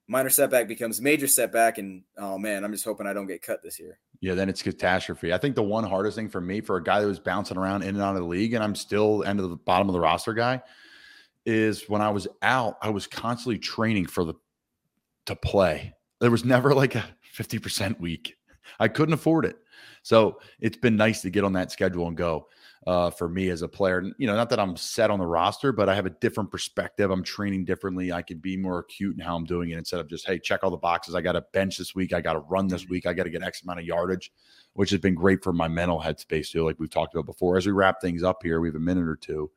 minor 0.09 0.31
setback 0.31 0.69
becomes 0.69 1.01
major 1.01 1.27
setback 1.27 1.79
and 1.79 2.03
oh 2.17 2.39
man 2.39 2.65
i'm 2.65 2.73
just 2.73 2.85
hoping 2.85 3.07
i 3.07 3.13
don't 3.13 3.27
get 3.27 3.43
cut 3.43 3.63
this 3.63 3.79
year. 3.79 3.99
Yeah 4.21 4.35
then 4.35 4.49
it's 4.49 4.63
catastrophe. 4.63 5.33
I 5.33 5.39
think 5.39 5.57
the 5.57 5.63
one 5.63 5.85
hardest 5.85 6.17
thing 6.17 6.29
for 6.29 6.41
me 6.41 6.61
for 6.61 6.77
a 6.77 6.83
guy 6.83 7.01
that 7.01 7.07
was 7.07 7.19
bouncing 7.19 7.59
around 7.59 7.83
in 7.83 7.91
and 7.91 8.03
out 8.03 8.17
of 8.17 8.23
the 8.23 8.29
league 8.29 8.55
and 8.55 8.63
i'm 8.63 8.75
still 8.75 9.25
end 9.25 9.41
of 9.41 9.51
the 9.51 9.57
bottom 9.57 9.89
of 9.89 9.93
the 9.93 10.01
roster 10.01 10.35
guy 10.35 10.63
is 11.45 11.89
when 11.89 12.01
i 12.01 12.11
was 12.11 12.27
out 12.43 12.77
i 12.83 12.89
was 12.89 13.07
constantly 13.07 13.59
training 13.59 14.07
for 14.07 14.25
the 14.25 14.35
to 15.27 15.37
play. 15.37 15.93
There 16.21 16.31
was 16.31 16.45
never 16.45 16.75
like 16.75 16.95
a 16.95 17.05
50% 17.37 18.01
week. 18.01 18.37
I 18.81 18.89
couldn't 18.89 19.15
afford 19.15 19.45
it. 19.45 19.57
So 20.03 20.41
it's 20.61 20.79
been 20.79 20.97
nice 20.97 21.21
to 21.23 21.31
get 21.31 21.45
on 21.45 21.53
that 21.55 21.71
schedule 21.71 22.09
and 22.09 22.17
go 22.17 22.49
uh, 22.87 23.11
for 23.11 23.29
me 23.29 23.49
as 23.49 23.63
a 23.63 23.69
player. 23.69 24.05
You 24.17 24.27
know, 24.27 24.37
not 24.37 24.49
that 24.51 24.61
I'm 24.61 24.77
set 24.77 25.11
on 25.11 25.19
the 25.19 25.27
roster, 25.27 25.73
but 25.73 25.89
I 25.89 25.95
have 25.95 26.07
a 26.07 26.11
different 26.11 26.51
perspective. 26.51 27.11
I'm 27.11 27.25
training 27.25 27.65
differently. 27.65 28.13
I 28.13 28.23
can 28.23 28.39
be 28.39 28.57
more 28.57 28.79
acute 28.79 29.17
in 29.17 29.21
how 29.21 29.35
I'm 29.35 29.45
doing 29.45 29.71
it 29.71 29.79
instead 29.79 29.99
of 29.99 30.09
just, 30.09 30.27
hey, 30.27 30.39
check 30.39 30.63
all 30.63 30.71
the 30.71 30.77
boxes. 30.77 31.15
I 31.15 31.21
got 31.21 31.33
to 31.33 31.45
bench 31.53 31.79
this 31.79 31.95
week. 31.95 32.13
I 32.13 32.21
got 32.21 32.35
to 32.35 32.41
run 32.41 32.69
this 32.69 32.89
week. 32.89 33.07
I 33.07 33.13
got 33.13 33.25
to 33.25 33.31
get 33.31 33.43
X 33.43 33.63
amount 33.63 33.81
of 33.81 33.87
yardage, 33.87 34.33
which 34.75 34.91
has 34.91 35.01
been 35.01 35.17
great 35.17 35.43
for 35.43 35.53
my 35.53 35.67
mental 35.67 36.01
headspace 36.01 36.51
too, 36.51 36.65
like 36.65 36.79
we've 36.79 36.91
talked 36.91 37.15
about 37.15 37.27
before. 37.27 37.57
As 37.57 37.67
we 37.67 37.73
wrap 37.73 38.01
things 38.01 38.23
up 38.23 38.43
here, 38.43 38.61
we 38.61 38.69
have 38.69 38.77
a 38.77 38.81
minute 38.81 39.09
or 39.09 39.17
two. 39.17 39.51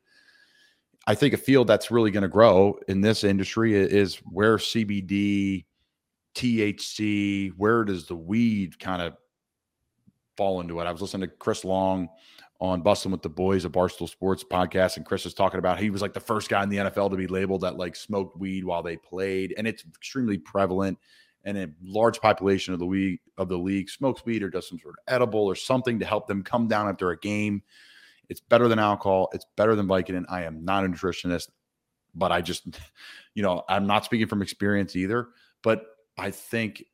I 1.06 1.14
think 1.16 1.34
a 1.34 1.38
field 1.38 1.68
that's 1.68 1.92
really 1.92 2.12
going 2.12 2.24
to 2.24 2.30
grow 2.30 2.80
in 2.88 3.02
this 3.02 3.24
industry 3.24 3.76
is 3.76 4.16
where 4.26 4.58
CBD, 4.58 5.66
THC, 6.36 7.52
where 7.58 7.84
does 7.84 8.08
the 8.08 8.16
weed 8.16 8.80
kind 8.80 9.02
of 9.02 9.14
fall 10.40 10.62
into 10.62 10.80
it? 10.80 10.86
I 10.86 10.92
was 10.94 11.02
listening 11.02 11.30
to 11.30 11.36
Chris 11.36 11.66
Long 11.66 12.08
on 12.62 12.82
Bussin' 12.82 13.12
with 13.12 13.22
the 13.22 13.30
Boys, 13.30 13.66
a 13.66 13.70
Barstool 13.70 14.08
Sports 14.08 14.42
podcast, 14.50 14.96
and 14.96 15.06
Chris 15.06 15.26
was 15.26 15.34
talking 15.34 15.60
about 15.60 15.80
he 15.80 15.90
was 15.90 16.02
like 16.02 16.14
the 16.14 16.22
first 16.22 16.48
guy 16.48 16.64
in 16.64 16.70
the 16.70 16.78
NFL 16.78 17.12
to 17.12 17.18
be 17.18 17.28
labeled 17.28 17.62
that 17.62 17.76
like 17.76 17.94
smoked 17.94 18.40
weed 18.40 18.64
while 18.64 18.82
they 18.82 18.96
played, 18.96 19.54
and 19.58 19.68
it's 19.68 19.84
extremely 19.86 20.38
prevalent. 20.38 20.98
And 21.44 21.58
a 21.58 21.70
large 21.84 22.22
population 22.22 22.74
of 22.74 22.80
the 22.80 22.86
league 22.86 23.20
of 23.38 23.50
the 23.50 23.58
league 23.58 23.90
smokes 23.90 24.26
weed 24.26 24.44
or 24.44 24.50
does 24.50 24.68
some 24.68 24.80
sort 24.80 24.96
of 24.98 25.14
edible 25.14 25.44
or 25.46 25.56
something 25.56 26.00
to 26.00 26.06
help 26.06 26.28
them 26.28 26.42
come 26.42 26.70
down 26.70 26.88
after 26.88 27.12
a 27.12 27.20
game. 27.20 27.62
It's 28.30 28.40
better 28.42 28.70
than 28.70 28.80
alcohol. 28.80 29.28
It's 29.34 29.46
better 29.58 29.76
than 29.76 29.88
Vicodin. 29.88 30.24
I 30.30 30.44
am 30.44 30.64
not 30.64 30.86
a 30.86 30.88
nutritionist, 30.88 31.50
but 32.16 32.32
I 32.32 32.42
just, 32.42 32.66
you 33.34 33.44
know, 33.44 33.64
I'm 33.68 33.88
not 33.88 34.06
speaking 34.06 34.28
from 34.28 34.42
experience 34.42 34.96
either. 34.96 35.30
But 35.64 35.86
I 36.18 36.32
think 36.32 36.86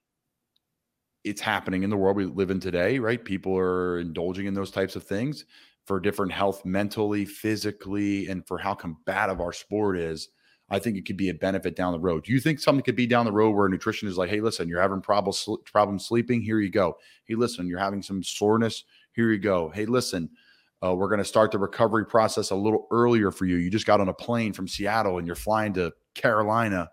it's 1.26 1.42
happening 1.42 1.82
in 1.82 1.90
the 1.90 1.98
world 1.98 2.16
we 2.16 2.26
live 2.26 2.52
in 2.52 2.60
today, 2.60 3.00
right? 3.00 3.24
People 3.24 3.58
are 3.58 4.00
indulging 4.00 4.46
in 4.46 4.54
those 4.54 4.70
types 4.70 4.96
of 4.96 5.04
things 5.04 5.46
for 5.86 6.00
different 6.00 6.32
health 6.32 6.64
mentally, 6.64 7.26
physically, 7.26 8.28
and 8.28 8.46
for 8.48 8.60
how 8.60 8.76
combative 8.76 9.42
our 9.42 9.52
sport 9.52 9.98
is. 9.98 10.30
I 10.70 10.80
think 10.80 10.98
it 10.98 11.06
could 11.06 11.18
be 11.18 11.30
a 11.30 11.34
benefit 11.34 11.76
down 11.76 11.94
the 11.94 12.00
road. 12.00 12.26
Do 12.26 12.32
you 12.32 12.40
think 12.40 12.60
something 12.60 12.84
could 12.84 12.96
be 12.96 13.08
down 13.08 13.26
the 13.26 13.32
road 13.32 13.52
where 13.52 13.68
nutrition 13.68 14.08
is 14.08 14.18
like, 14.18 14.30
hey, 14.30 14.40
listen, 14.40 14.70
you're 14.70 14.82
having 14.82 15.02
problems 15.02 15.48
problems 15.66 16.08
sleeping? 16.08 16.42
Here 16.42 16.60
you 16.60 16.72
go. 16.72 16.96
Hey, 17.26 17.36
listen, 17.36 17.68
you're 17.68 17.80
having 17.80 18.02
some 18.02 18.24
soreness. 18.24 18.84
Here 19.14 19.32
you 19.32 19.40
go. 19.40 19.70
Hey, 19.70 19.86
listen, 19.86 20.30
uh, 20.84 20.94
we're 20.96 21.10
going 21.10 21.20
to 21.20 21.26
start 21.26 21.52
the 21.52 21.60
recovery 21.60 22.06
process 22.06 22.52
a 22.52 22.56
little 22.56 22.88
earlier 22.92 23.32
for 23.32 23.46
you. 23.46 23.58
You 23.58 23.70
just 23.70 23.88
got 23.88 24.02
on 24.02 24.10
a 24.10 24.14
plane 24.14 24.54
from 24.54 24.68
Seattle 24.68 25.18
and 25.18 25.26
you're 25.26 25.36
flying 25.36 25.74
to 25.74 25.92
Carolina 26.14 26.90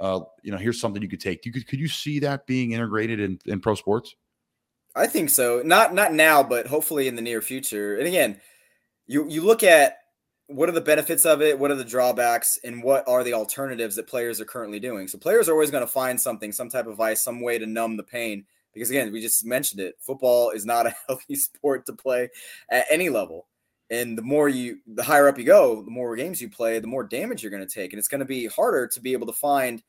uh, 0.00 0.20
you 0.42 0.50
know, 0.50 0.56
here's 0.56 0.80
something 0.80 1.02
you 1.02 1.08
could 1.08 1.20
take. 1.20 1.44
You 1.44 1.52
could 1.52 1.66
could 1.66 1.78
you 1.78 1.88
see 1.88 2.18
that 2.20 2.46
being 2.46 2.72
integrated 2.72 3.20
in, 3.20 3.38
in 3.44 3.60
pro 3.60 3.74
sports? 3.74 4.16
I 4.96 5.06
think 5.06 5.30
so. 5.30 5.62
Not 5.64 5.94
not 5.94 6.14
now, 6.14 6.42
but 6.42 6.66
hopefully 6.66 7.06
in 7.06 7.14
the 7.14 7.22
near 7.22 7.42
future. 7.42 7.96
And 7.96 8.06
again, 8.06 8.40
you 9.06 9.28
you 9.28 9.42
look 9.42 9.62
at 9.62 9.98
what 10.46 10.68
are 10.68 10.72
the 10.72 10.80
benefits 10.80 11.24
of 11.26 11.42
it, 11.42 11.58
what 11.58 11.70
are 11.70 11.76
the 11.76 11.84
drawbacks, 11.84 12.58
and 12.64 12.82
what 12.82 13.06
are 13.06 13.22
the 13.22 13.34
alternatives 13.34 13.94
that 13.96 14.08
players 14.08 14.40
are 14.40 14.46
currently 14.46 14.80
doing. 14.80 15.06
So 15.06 15.18
players 15.18 15.48
are 15.48 15.52
always 15.52 15.70
going 15.70 15.84
to 15.84 15.92
find 15.92 16.20
something, 16.20 16.50
some 16.50 16.70
type 16.70 16.86
of 16.86 16.96
vice, 16.96 17.22
some 17.22 17.40
way 17.40 17.58
to 17.58 17.66
numb 17.66 17.96
the 17.96 18.02
pain. 18.02 18.46
Because 18.72 18.90
again, 18.90 19.12
we 19.12 19.20
just 19.20 19.44
mentioned 19.44 19.80
it. 19.80 19.96
Football 20.00 20.50
is 20.50 20.64
not 20.64 20.86
a 20.86 20.94
healthy 21.06 21.34
sport 21.34 21.84
to 21.86 21.92
play 21.92 22.30
at 22.70 22.86
any 22.90 23.10
level. 23.10 23.46
And 23.90 24.16
the 24.16 24.22
more 24.22 24.48
you, 24.48 24.78
the 24.86 25.02
higher 25.02 25.28
up 25.28 25.38
you 25.38 25.44
go, 25.44 25.82
the 25.82 25.90
more 25.90 26.14
games 26.14 26.40
you 26.40 26.48
play, 26.48 26.78
the 26.78 26.86
more 26.86 27.02
damage 27.02 27.42
you're 27.42 27.50
going 27.50 27.66
to 27.66 27.74
take. 27.74 27.92
And 27.92 27.98
it's 27.98 28.08
going 28.08 28.20
to 28.20 28.24
be 28.24 28.46
harder 28.46 28.86
to 28.86 29.00
be 29.00 29.12
able 29.12 29.26
to 29.26 29.32
find 29.32 29.82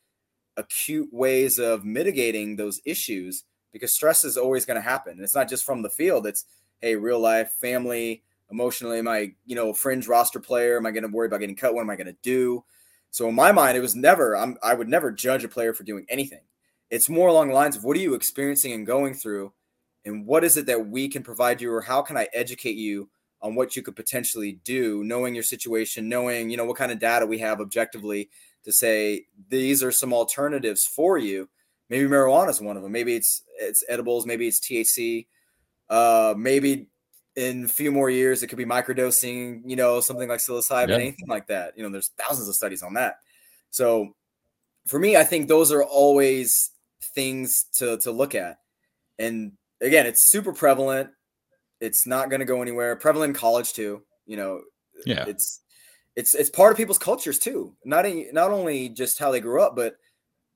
acute 0.58 1.10
ways 1.12 1.60
of 1.60 1.86
mitigating 1.86 2.56
those 2.56 2.82
issues 2.84 3.44
because 3.72 3.94
stress 3.94 4.24
is 4.24 4.38
always 4.38 4.66
going 4.66 4.76
to 4.76 4.82
happen. 4.82 5.14
And 5.14 5.22
it's 5.22 5.36
not 5.36 5.50
just 5.50 5.66
from 5.66 5.84
the 5.84 5.90
field. 5.90 6.26
It's, 6.26 6.46
hey, 6.82 6.96
real 6.96 7.20
life, 7.20 7.52
family, 7.54 8.24
emotionally, 8.50 8.98
am 8.98 9.08
I, 9.08 9.34
you 9.46 9.56
know, 9.56 9.72
fringe 9.72 10.08
roster 10.08 10.40
player? 10.40 10.78
Am 10.78 10.86
I 10.86 10.92
going 10.92 11.04
to 11.04 11.10
worry 11.10 11.28
about 11.28 11.40
getting 11.40 11.56
cut? 11.56 11.76
What 11.76 11.82
am 11.82 11.90
I 11.90 11.96
going 11.96 12.08
to 12.08 12.18
do? 12.24 12.64
So 13.12 13.30
in 13.30 13.36
my 13.36 13.52
mind, 13.52 13.78
it 13.78 13.82
was 13.82 13.96
never, 13.96 14.36
I'm, 14.36 14.58
I 14.64 14.74
would 14.74 14.90
never 14.90 15.12
judge 15.12 15.44
a 15.44 15.50
player 15.50 15.74
for 15.74 15.84
doing 15.84 16.06
anything. 16.10 16.42
It's 16.90 17.08
more 17.08 17.30
along 17.30 17.50
the 17.50 17.54
lines 17.54 17.76
of 17.76 17.84
what 17.84 17.96
are 17.96 18.02
you 18.02 18.16
experiencing 18.16 18.74
and 18.74 18.88
going 18.88 19.14
through? 19.14 19.54
And 20.06 20.26
what 20.26 20.44
is 20.44 20.58
it 20.58 20.66
that 20.66 20.88
we 20.88 21.08
can 21.08 21.22
provide 21.22 21.62
you, 21.62 21.72
or 21.72 21.82
how 21.82 22.02
can 22.02 22.18
I 22.18 22.28
educate 22.34 22.76
you 22.76 23.10
on 23.42 23.56
what 23.56 23.76
you 23.76 23.82
could 23.82 23.96
potentially 23.96 24.60
do, 24.64 25.04
knowing 25.04 25.34
your 25.34 25.44
situation, 25.44 26.08
knowing, 26.08 26.50
you 26.50 26.58
know, 26.58 26.66
what 26.66 26.78
kind 26.78 26.92
of 26.92 27.00
data 27.00 27.26
we 27.26 27.40
have 27.40 27.60
objectively 27.60 28.30
to 28.64 28.72
say 28.72 29.26
these 29.50 29.84
are 29.84 29.92
some 29.92 30.14
alternatives 30.14 30.86
for 30.86 31.18
you. 31.18 31.50
Maybe 31.90 32.08
marijuana 32.08 32.50
is 32.50 32.62
one 32.62 32.78
of 32.78 32.84
them. 32.84 32.92
Maybe 32.92 33.16
it's 33.16 33.44
it's 33.60 33.84
edibles. 33.90 34.26
Maybe 34.26 34.48
it's 34.48 34.60
THC. 34.60 35.28
Uh, 35.90 36.34
maybe 36.38 36.88
in 37.36 37.66
a 37.66 37.68
few 37.68 37.92
more 37.92 38.10
years 38.10 38.44
it 38.44 38.48
could 38.48 38.58
be 38.58 38.66
microdosing. 38.66 39.62
You 39.66 39.76
know, 39.76 40.00
something 40.00 40.30
like 40.30 40.40
psilocybin, 40.40 40.90
yeah. 40.90 40.96
anything 40.96 41.28
like 41.28 41.48
that. 41.48 41.74
You 41.76 41.84
know, 41.84 41.90
there's 41.90 42.12
thousands 42.18 42.48
of 42.48 42.56
studies 42.56 42.84
on 42.84 42.94
that. 42.94 43.16
So 43.72 44.16
for 44.88 45.00
me, 45.00 45.18
I 45.18 45.24
think 45.24 45.48
those 45.48 45.72
are 45.72 45.84
always 45.84 46.72
things 47.02 47.66
to 47.76 47.98
to 48.00 48.12
look 48.12 48.36
at. 48.36 48.60
And 49.20 49.54
again, 49.82 50.06
it's 50.06 50.30
super 50.30 50.54
prevalent. 50.54 51.10
It's 51.82 52.08
not 52.08 52.30
going 52.30 52.40
to 52.40 52.46
go 52.46 52.62
anywhere. 52.62 52.96
Prevalent 52.96 53.32
in 53.32 53.40
college 53.40 53.74
too. 53.74 54.04
You 54.26 54.38
know, 54.38 54.62
yeah, 55.06 55.26
it's 55.28 55.62
it's 56.16 56.36
it's 56.36 56.50
part 56.50 56.72
of 56.72 56.78
people's 56.78 57.00
cultures 57.00 57.40
too. 57.40 57.76
Not 57.84 58.06
not 58.32 58.52
only 58.52 58.90
just 58.90 59.20
how 59.20 59.32
they 59.32 59.42
grew 59.42 59.62
up, 59.62 59.76
but 59.76 59.96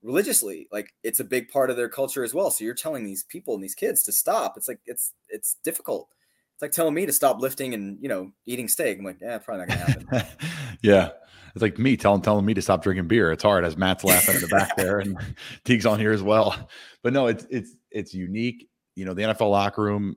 religiously. 0.02 0.68
Like 0.72 0.92
it's 1.02 1.20
a 1.20 1.24
big 1.24 1.48
part 1.48 1.70
of 1.70 1.76
their 1.76 1.88
culture 1.88 2.24
as 2.24 2.32
well. 2.32 2.50
So 2.50 2.64
you're 2.64 2.74
telling 2.74 3.04
these 3.04 3.24
people 3.24 3.54
and 3.54 3.62
these 3.62 3.74
kids 3.74 4.02
to 4.04 4.12
stop. 4.12 4.56
It's 4.56 4.68
like 4.68 4.80
it's 4.86 5.12
it's 5.28 5.56
difficult. 5.64 6.08
It's 6.54 6.62
like 6.62 6.72
telling 6.72 6.94
me 6.94 7.04
to 7.04 7.12
stop 7.12 7.40
lifting 7.40 7.74
and 7.74 7.98
you 8.00 8.08
know 8.08 8.32
eating 8.46 8.68
steak. 8.68 8.98
I'm 8.98 9.04
like, 9.04 9.20
yeah, 9.20 9.38
probably 9.38 9.66
not 9.66 9.68
gonna 9.68 9.90
happen. 9.90 10.38
yeah. 10.82 11.10
It's 11.54 11.62
like 11.62 11.78
me 11.78 11.96
telling 11.96 12.22
telling 12.22 12.44
me 12.44 12.54
to 12.54 12.62
stop 12.62 12.82
drinking 12.82 13.08
beer. 13.08 13.32
It's 13.32 13.42
hard 13.42 13.64
as 13.64 13.76
Matt's 13.76 14.04
laughing 14.04 14.36
in 14.36 14.40
the 14.42 14.48
back 14.48 14.76
there 14.76 15.00
and 15.00 15.18
Teague's 15.64 15.86
on 15.86 15.98
here 15.98 16.12
as 16.12 16.22
well. 16.22 16.68
But 17.02 17.12
no, 17.12 17.26
it's 17.26 17.46
it's 17.50 17.74
it's 17.90 18.14
unique. 18.14 18.68
You 18.94 19.04
know, 19.04 19.14
the 19.14 19.22
NFL 19.22 19.50
locker 19.50 19.82
room 19.82 20.16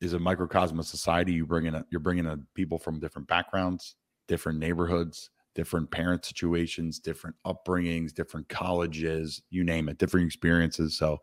is 0.00 0.12
a 0.12 0.18
microcosm 0.18 0.78
of 0.78 0.86
society. 0.86 1.32
You 1.32 1.46
bring 1.46 1.66
in 1.66 1.74
a, 1.74 1.84
you're 1.90 2.00
bringing 2.00 2.26
in 2.26 2.46
people 2.54 2.78
from 2.78 3.00
different 3.00 3.28
backgrounds, 3.28 3.96
different 4.28 4.58
neighborhoods, 4.58 5.30
different 5.54 5.90
parent 5.90 6.24
situations, 6.24 6.98
different 6.98 7.36
upbringings, 7.46 8.12
different 8.12 8.48
colleges, 8.48 9.42
you 9.50 9.64
name 9.64 9.88
it, 9.88 9.98
different 9.98 10.26
experiences. 10.26 10.96
So, 10.96 11.18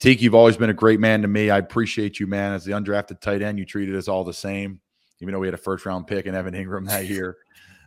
Teak, 0.00 0.20
you've 0.20 0.34
always 0.34 0.56
been 0.56 0.70
a 0.70 0.74
great 0.74 1.00
man 1.00 1.22
to 1.22 1.28
me. 1.28 1.50
I 1.50 1.58
appreciate 1.58 2.18
you, 2.18 2.26
man. 2.26 2.52
As 2.52 2.64
the 2.64 2.72
undrafted 2.72 3.20
tight 3.20 3.42
end, 3.42 3.58
you 3.58 3.64
treated 3.64 3.94
us 3.94 4.08
all 4.08 4.24
the 4.24 4.34
same, 4.34 4.80
even 5.20 5.32
though 5.32 5.40
we 5.40 5.46
had 5.46 5.54
a 5.54 5.58
first 5.58 5.86
round 5.86 6.06
pick 6.06 6.26
in 6.26 6.34
Evan 6.34 6.54
Engram 6.54 6.88
that 6.88 7.06
year. 7.06 7.36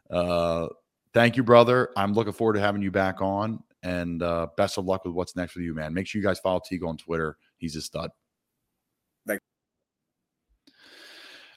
Uh, 0.09 0.69
thank 1.13 1.35
you, 1.35 1.43
brother. 1.43 1.89
I'm 1.97 2.13
looking 2.13 2.31
forward 2.31 2.53
to 2.53 2.61
having 2.61 2.81
you 2.81 2.91
back 2.91 3.21
on. 3.21 3.61
And 3.83 4.23
uh, 4.23 4.47
best 4.55 4.77
of 4.77 4.85
luck 4.85 5.03
with 5.03 5.13
what's 5.13 5.35
next 5.35 5.51
for 5.51 5.59
you, 5.59 5.73
man. 5.73 5.93
Make 5.93 6.07
sure 6.07 6.21
you 6.21 6.25
guys 6.25 6.39
follow 6.39 6.61
Teague 6.65 6.85
on 6.85 6.95
Twitter. 6.95 7.37
He's 7.57 7.75
a 7.75 7.81
stud. 7.81 8.11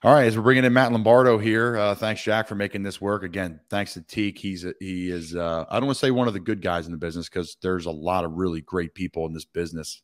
All 0.03 0.15
right, 0.15 0.25
as 0.25 0.35
we're 0.35 0.43
bringing 0.43 0.65
in 0.65 0.73
Matt 0.73 0.93
Lombardo 0.93 1.37
here, 1.37 1.77
uh, 1.77 1.95
thanks 1.95 2.23
Jack 2.23 2.49
for 2.49 2.55
making 2.55 2.83
this 2.83 3.03
work 3.03 3.23
again. 3.23 3.61
Thanks 3.69 3.93
to 3.93 4.01
Teak, 4.01 4.39
he's 4.39 4.65
he 4.81 5.11
is 5.11 5.37
uh, 5.37 5.67
I 5.69 5.79
don't 5.79 5.89
want 5.89 5.99
to 5.99 6.07
say 6.07 6.11
one 6.11 6.27
of 6.27 6.33
the 6.33 6.41
good 6.41 6.63
guys 6.63 6.87
in 6.87 6.93
the 6.93 6.97
business 6.97 7.29
because 7.29 7.59
there's 7.61 7.85
a 7.85 7.91
lot 7.91 8.25
of 8.25 8.33
really 8.33 8.63
great 8.63 8.95
people 8.95 9.27
in 9.27 9.35
this 9.35 9.45
business, 9.45 10.01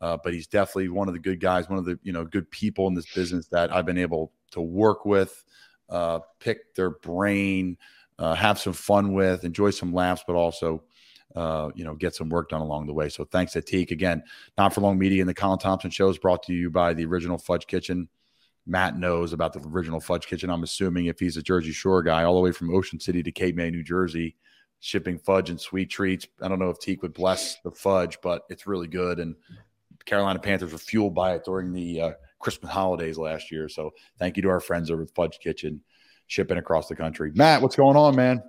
uh, 0.00 0.18
but 0.24 0.34
he's 0.34 0.48
definitely 0.48 0.88
one 0.88 1.06
of 1.06 1.14
the 1.14 1.20
good 1.20 1.38
guys, 1.38 1.68
one 1.68 1.78
of 1.78 1.84
the 1.84 1.96
you 2.02 2.12
know 2.12 2.24
good 2.24 2.50
people 2.50 2.88
in 2.88 2.94
this 2.94 3.06
business 3.14 3.46
that 3.52 3.72
I've 3.72 3.86
been 3.86 3.98
able 3.98 4.32
to 4.50 4.60
work 4.60 5.04
with, 5.04 5.44
uh, 5.90 6.18
pick 6.40 6.74
their 6.74 6.90
brain, 6.90 7.76
uh, 8.18 8.34
have 8.34 8.58
some 8.58 8.72
fun 8.72 9.12
with, 9.12 9.44
enjoy 9.44 9.70
some 9.70 9.92
laughs, 9.92 10.24
but 10.26 10.34
also 10.34 10.82
uh, 11.36 11.70
you 11.76 11.84
know, 11.84 11.94
get 11.94 12.16
some 12.16 12.30
work 12.30 12.48
done 12.48 12.62
along 12.62 12.86
the 12.86 12.94
way. 12.94 13.08
So 13.08 13.24
thanks 13.24 13.52
to 13.52 13.62
Teak 13.62 13.92
again. 13.92 14.24
Not 14.58 14.74
for 14.74 14.80
long 14.80 14.98
media 14.98 15.22
and 15.22 15.28
the 15.28 15.34
Colin 15.34 15.58
Thompson 15.58 15.90
show 15.90 16.08
is 16.08 16.18
brought 16.18 16.42
to 16.44 16.52
you 16.52 16.68
by 16.68 16.94
the 16.94 17.04
original 17.04 17.38
Fudge 17.38 17.66
Kitchen. 17.66 18.08
Matt 18.66 18.98
knows 18.98 19.32
about 19.32 19.52
the 19.52 19.60
original 19.60 20.00
Fudge 20.00 20.26
Kitchen. 20.26 20.50
I'm 20.50 20.64
assuming 20.64 21.06
if 21.06 21.20
he's 21.20 21.36
a 21.36 21.42
Jersey 21.42 21.72
Shore 21.72 22.02
guy, 22.02 22.24
all 22.24 22.34
the 22.34 22.40
way 22.40 22.52
from 22.52 22.74
Ocean 22.74 22.98
City 22.98 23.22
to 23.22 23.30
Cape 23.30 23.54
May, 23.54 23.70
New 23.70 23.84
Jersey, 23.84 24.36
shipping 24.80 25.18
fudge 25.18 25.50
and 25.50 25.60
sweet 25.60 25.90
treats. 25.90 26.26
I 26.42 26.48
don't 26.48 26.58
know 26.58 26.70
if 26.70 26.78
Teak 26.78 27.02
would 27.02 27.14
bless 27.14 27.60
the 27.62 27.70
fudge, 27.70 28.18
but 28.22 28.42
it's 28.48 28.66
really 28.66 28.88
good. 28.88 29.20
And 29.20 29.36
Carolina 30.04 30.38
Panthers 30.38 30.72
were 30.72 30.78
fueled 30.78 31.14
by 31.14 31.34
it 31.34 31.44
during 31.44 31.72
the 31.72 32.00
uh, 32.00 32.12
Christmas 32.40 32.72
holidays 32.72 33.18
last 33.18 33.50
year. 33.50 33.68
So 33.68 33.92
thank 34.18 34.36
you 34.36 34.42
to 34.42 34.48
our 34.48 34.60
friends 34.60 34.90
over 34.90 35.02
at 35.02 35.14
Fudge 35.14 35.38
Kitchen, 35.38 35.80
shipping 36.26 36.58
across 36.58 36.88
the 36.88 36.96
country. 36.96 37.32
Matt, 37.34 37.62
what's 37.62 37.76
going 37.76 37.96
on, 37.96 38.16
man? 38.16 38.42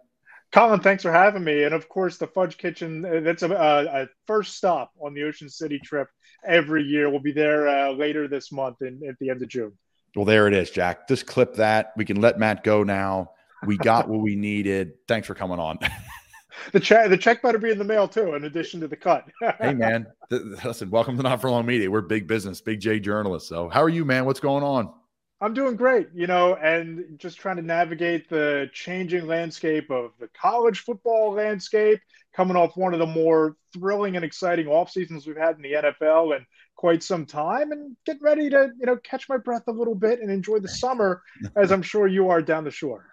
Colin, 0.51 0.79
thanks 0.79 1.03
for 1.03 1.11
having 1.11 1.43
me. 1.43 1.63
And 1.63 1.73
of 1.73 1.89
course, 1.89 2.17
the 2.17 2.27
Fudge 2.27 2.57
Kitchen, 2.57 3.05
uh, 3.05 3.19
that's 3.19 3.43
a, 3.43 3.51
a 3.51 4.07
first 4.25 4.55
stop 4.55 4.91
on 5.01 5.13
the 5.13 5.23
Ocean 5.23 5.49
City 5.49 5.77
trip 5.79 6.07
every 6.45 6.83
year. 6.83 7.09
We'll 7.09 7.19
be 7.19 7.33
there 7.33 7.67
uh, 7.67 7.91
later 7.91 8.27
this 8.27 8.51
month 8.51 8.81
at 8.81 9.19
the 9.19 9.29
end 9.29 9.41
of 9.41 9.49
June. 9.49 9.73
Well, 10.17 10.25
there 10.25 10.47
it 10.47 10.55
is, 10.55 10.71
Jack. 10.71 11.07
Just 11.07 11.27
clip 11.27 11.53
that. 11.57 11.93
We 11.95 12.03
can 12.03 12.19
let 12.19 12.39
Matt 12.39 12.63
go 12.63 12.81
now. 12.81 13.33
We 13.67 13.77
got 13.77 14.09
what 14.09 14.19
we 14.19 14.35
needed. 14.35 14.93
Thanks 15.07 15.27
for 15.27 15.35
coming 15.35 15.59
on. 15.59 15.77
the 16.71 16.79
check 16.79 17.11
the 17.11 17.17
check 17.17 17.43
better 17.43 17.59
be 17.59 17.69
in 17.69 17.77
the 17.77 17.83
mail 17.83 18.07
too, 18.07 18.33
in 18.33 18.43
addition 18.45 18.79
to 18.79 18.87
the 18.87 18.95
cut. 18.95 19.25
hey 19.59 19.75
man, 19.75 20.07
listen, 20.31 20.89
welcome 20.89 21.17
to 21.17 21.21
Not 21.21 21.39
for 21.39 21.51
Long 21.51 21.67
Media. 21.67 21.91
We're 21.91 22.01
big 22.01 22.25
business, 22.25 22.61
big 22.61 22.79
J 22.79 22.99
journalists. 22.99 23.47
So 23.47 23.69
how 23.69 23.83
are 23.83 23.89
you, 23.89 24.05
man? 24.05 24.25
What's 24.25 24.39
going 24.39 24.63
on? 24.63 24.91
I'm 25.39 25.53
doing 25.53 25.75
great, 25.75 26.07
you 26.15 26.25
know, 26.25 26.55
and 26.55 27.19
just 27.19 27.37
trying 27.37 27.57
to 27.57 27.61
navigate 27.61 28.27
the 28.27 28.71
changing 28.73 29.27
landscape 29.27 29.91
of 29.91 30.13
the 30.19 30.29
college 30.29 30.79
football 30.79 31.33
landscape, 31.33 31.99
coming 32.33 32.57
off 32.57 32.75
one 32.75 32.93
of 32.93 32.99
the 32.99 33.05
more 33.05 33.55
thrilling 33.71 34.15
and 34.15 34.25
exciting 34.25 34.65
off 34.65 34.89
seasons 34.89 35.27
we've 35.27 35.37
had 35.37 35.57
in 35.57 35.61
the 35.61 35.73
NFL 35.73 36.35
and 36.35 36.43
quite 36.77 37.03
some 37.03 37.25
time, 37.25 37.71
and 37.71 37.95
get 38.05 38.17
ready 38.21 38.49
to, 38.49 38.69
you 38.79 38.85
know, 38.85 38.95
catch 38.97 39.27
my 39.27 39.37
breath 39.37 39.63
a 39.67 39.71
little 39.71 39.95
bit 39.95 40.21
and 40.21 40.31
enjoy 40.31 40.59
the 40.59 40.69
summer, 40.69 41.21
as 41.55 41.71
I'm 41.71 41.81
sure 41.81 42.07
you 42.07 42.29
are 42.29 42.41
down 42.41 42.63
the 42.63 42.71
shore. 42.71 43.05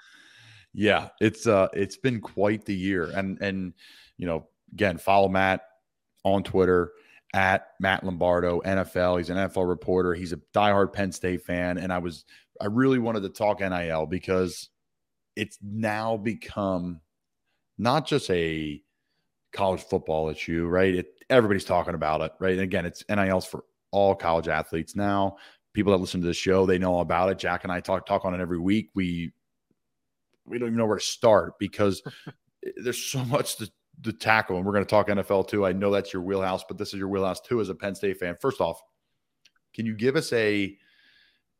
Yeah, 0.72 1.08
it's 1.20 1.46
uh, 1.46 1.68
it's 1.72 1.96
been 1.96 2.20
quite 2.20 2.64
the 2.64 2.74
year, 2.74 3.10
and 3.14 3.40
and 3.40 3.74
you 4.16 4.26
know, 4.26 4.46
again, 4.72 4.98
follow 4.98 5.28
Matt 5.28 5.62
on 6.24 6.42
Twitter 6.42 6.92
at 7.34 7.68
Matt 7.80 8.04
Lombardo, 8.04 8.60
NFL. 8.60 9.18
He's 9.18 9.28
an 9.28 9.36
NFL 9.36 9.68
reporter. 9.68 10.14
He's 10.14 10.32
a 10.32 10.40
diehard 10.54 10.92
Penn 10.92 11.10
State 11.12 11.42
fan. 11.42 11.78
And 11.78 11.92
I 11.92 11.98
was, 11.98 12.24
I 12.60 12.66
really 12.66 13.00
wanted 13.00 13.24
to 13.24 13.28
talk 13.28 13.60
NIL 13.60 14.06
because 14.06 14.70
it's 15.34 15.58
now 15.60 16.16
become 16.16 17.00
not 17.76 18.06
just 18.06 18.30
a 18.30 18.80
college 19.52 19.82
football 19.82 20.28
issue, 20.28 20.66
right? 20.66 20.94
It, 20.94 21.06
everybody's 21.30 21.64
talking 21.64 21.94
about 21.94 22.20
it, 22.20 22.32
right? 22.38 22.52
And 22.52 22.60
again, 22.60 22.86
it's 22.86 23.04
NILs 23.08 23.46
for 23.46 23.64
all 23.90 24.14
college 24.14 24.48
athletes 24.48 24.96
now. 24.96 25.36
People 25.72 25.92
that 25.92 25.98
listen 25.98 26.20
to 26.20 26.26
the 26.26 26.34
show, 26.34 26.66
they 26.66 26.78
know 26.78 27.00
about 27.00 27.30
it. 27.30 27.38
Jack 27.38 27.64
and 27.64 27.72
I 27.72 27.80
talk 27.80 28.06
talk 28.06 28.24
on 28.24 28.34
it 28.34 28.40
every 28.40 28.58
week. 28.58 28.90
We 28.94 29.32
we 30.46 30.58
don't 30.58 30.68
even 30.68 30.78
know 30.78 30.86
where 30.86 30.98
to 30.98 31.04
start 31.04 31.54
because 31.58 32.02
there's 32.82 33.02
so 33.02 33.24
much 33.24 33.56
to 33.56 33.70
the 34.00 34.12
tackle, 34.12 34.56
and 34.56 34.66
we're 34.66 34.72
going 34.72 34.84
to 34.84 34.90
talk 34.90 35.08
NFL 35.08 35.48
too. 35.48 35.64
I 35.64 35.72
know 35.72 35.90
that's 35.90 36.12
your 36.12 36.22
wheelhouse, 36.22 36.64
but 36.66 36.78
this 36.78 36.88
is 36.88 36.98
your 36.98 37.08
wheelhouse 37.08 37.40
too 37.40 37.60
as 37.60 37.68
a 37.68 37.74
Penn 37.74 37.94
State 37.94 38.18
fan. 38.18 38.36
First 38.40 38.60
off, 38.60 38.80
can 39.72 39.86
you 39.86 39.94
give 39.94 40.16
us 40.16 40.32
a 40.32 40.76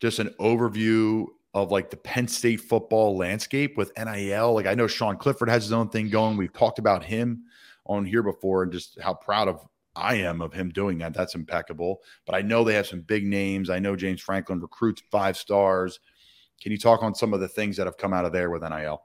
just 0.01 0.19
an 0.19 0.35
overview 0.41 1.27
of 1.55 1.71
like 1.71 1.91
the 1.91 1.97
Penn 1.97 2.29
State 2.29 2.61
football 2.61 3.17
landscape 3.17 3.77
with 3.77 3.93
NIL? 3.97 4.55
Like 4.55 4.67
I 4.67 4.75
know 4.75 4.87
Sean 4.87 5.17
Clifford 5.17 5.49
has 5.49 5.65
his 5.65 5.73
own 5.73 5.89
thing 5.89 6.09
going. 6.09 6.37
We've 6.37 6.53
talked 6.53 6.79
about 6.79 7.05
him 7.05 7.45
on 7.87 8.05
here 8.05 8.23
before 8.23 8.63
and 8.63 8.73
just 8.73 8.99
how 9.01 9.15
proud 9.15 9.49
of 9.49 9.67
I 9.97 10.17
am 10.17 10.41
of 10.41 10.53
him 10.53 10.71
doing 10.71 10.99
that. 10.99 11.15
That's 11.15 11.35
impeccable. 11.35 12.01
But 12.27 12.35
I 12.35 12.43
know 12.43 12.65
they 12.65 12.75
have 12.75 12.87
some 12.87 13.01
big 13.01 13.25
names. 13.25 13.71
I 13.71 13.79
know 13.79 13.97
James 13.97 14.21
Franklin 14.21 14.61
recruits 14.61 15.03
five 15.11 15.37
stars. 15.37 16.01
Can 16.61 16.73
you 16.73 16.79
talk 16.79 17.03
on 17.03 17.15
some 17.15 17.33
of 17.33 17.41
the 17.41 17.49
things 17.49 17.77
that 17.77 17.87
have 17.87 17.97
come 17.97 18.13
out 18.13 18.25
of 18.25 18.33
there 18.33 18.51
with 18.51 18.63
NIL? 18.63 19.03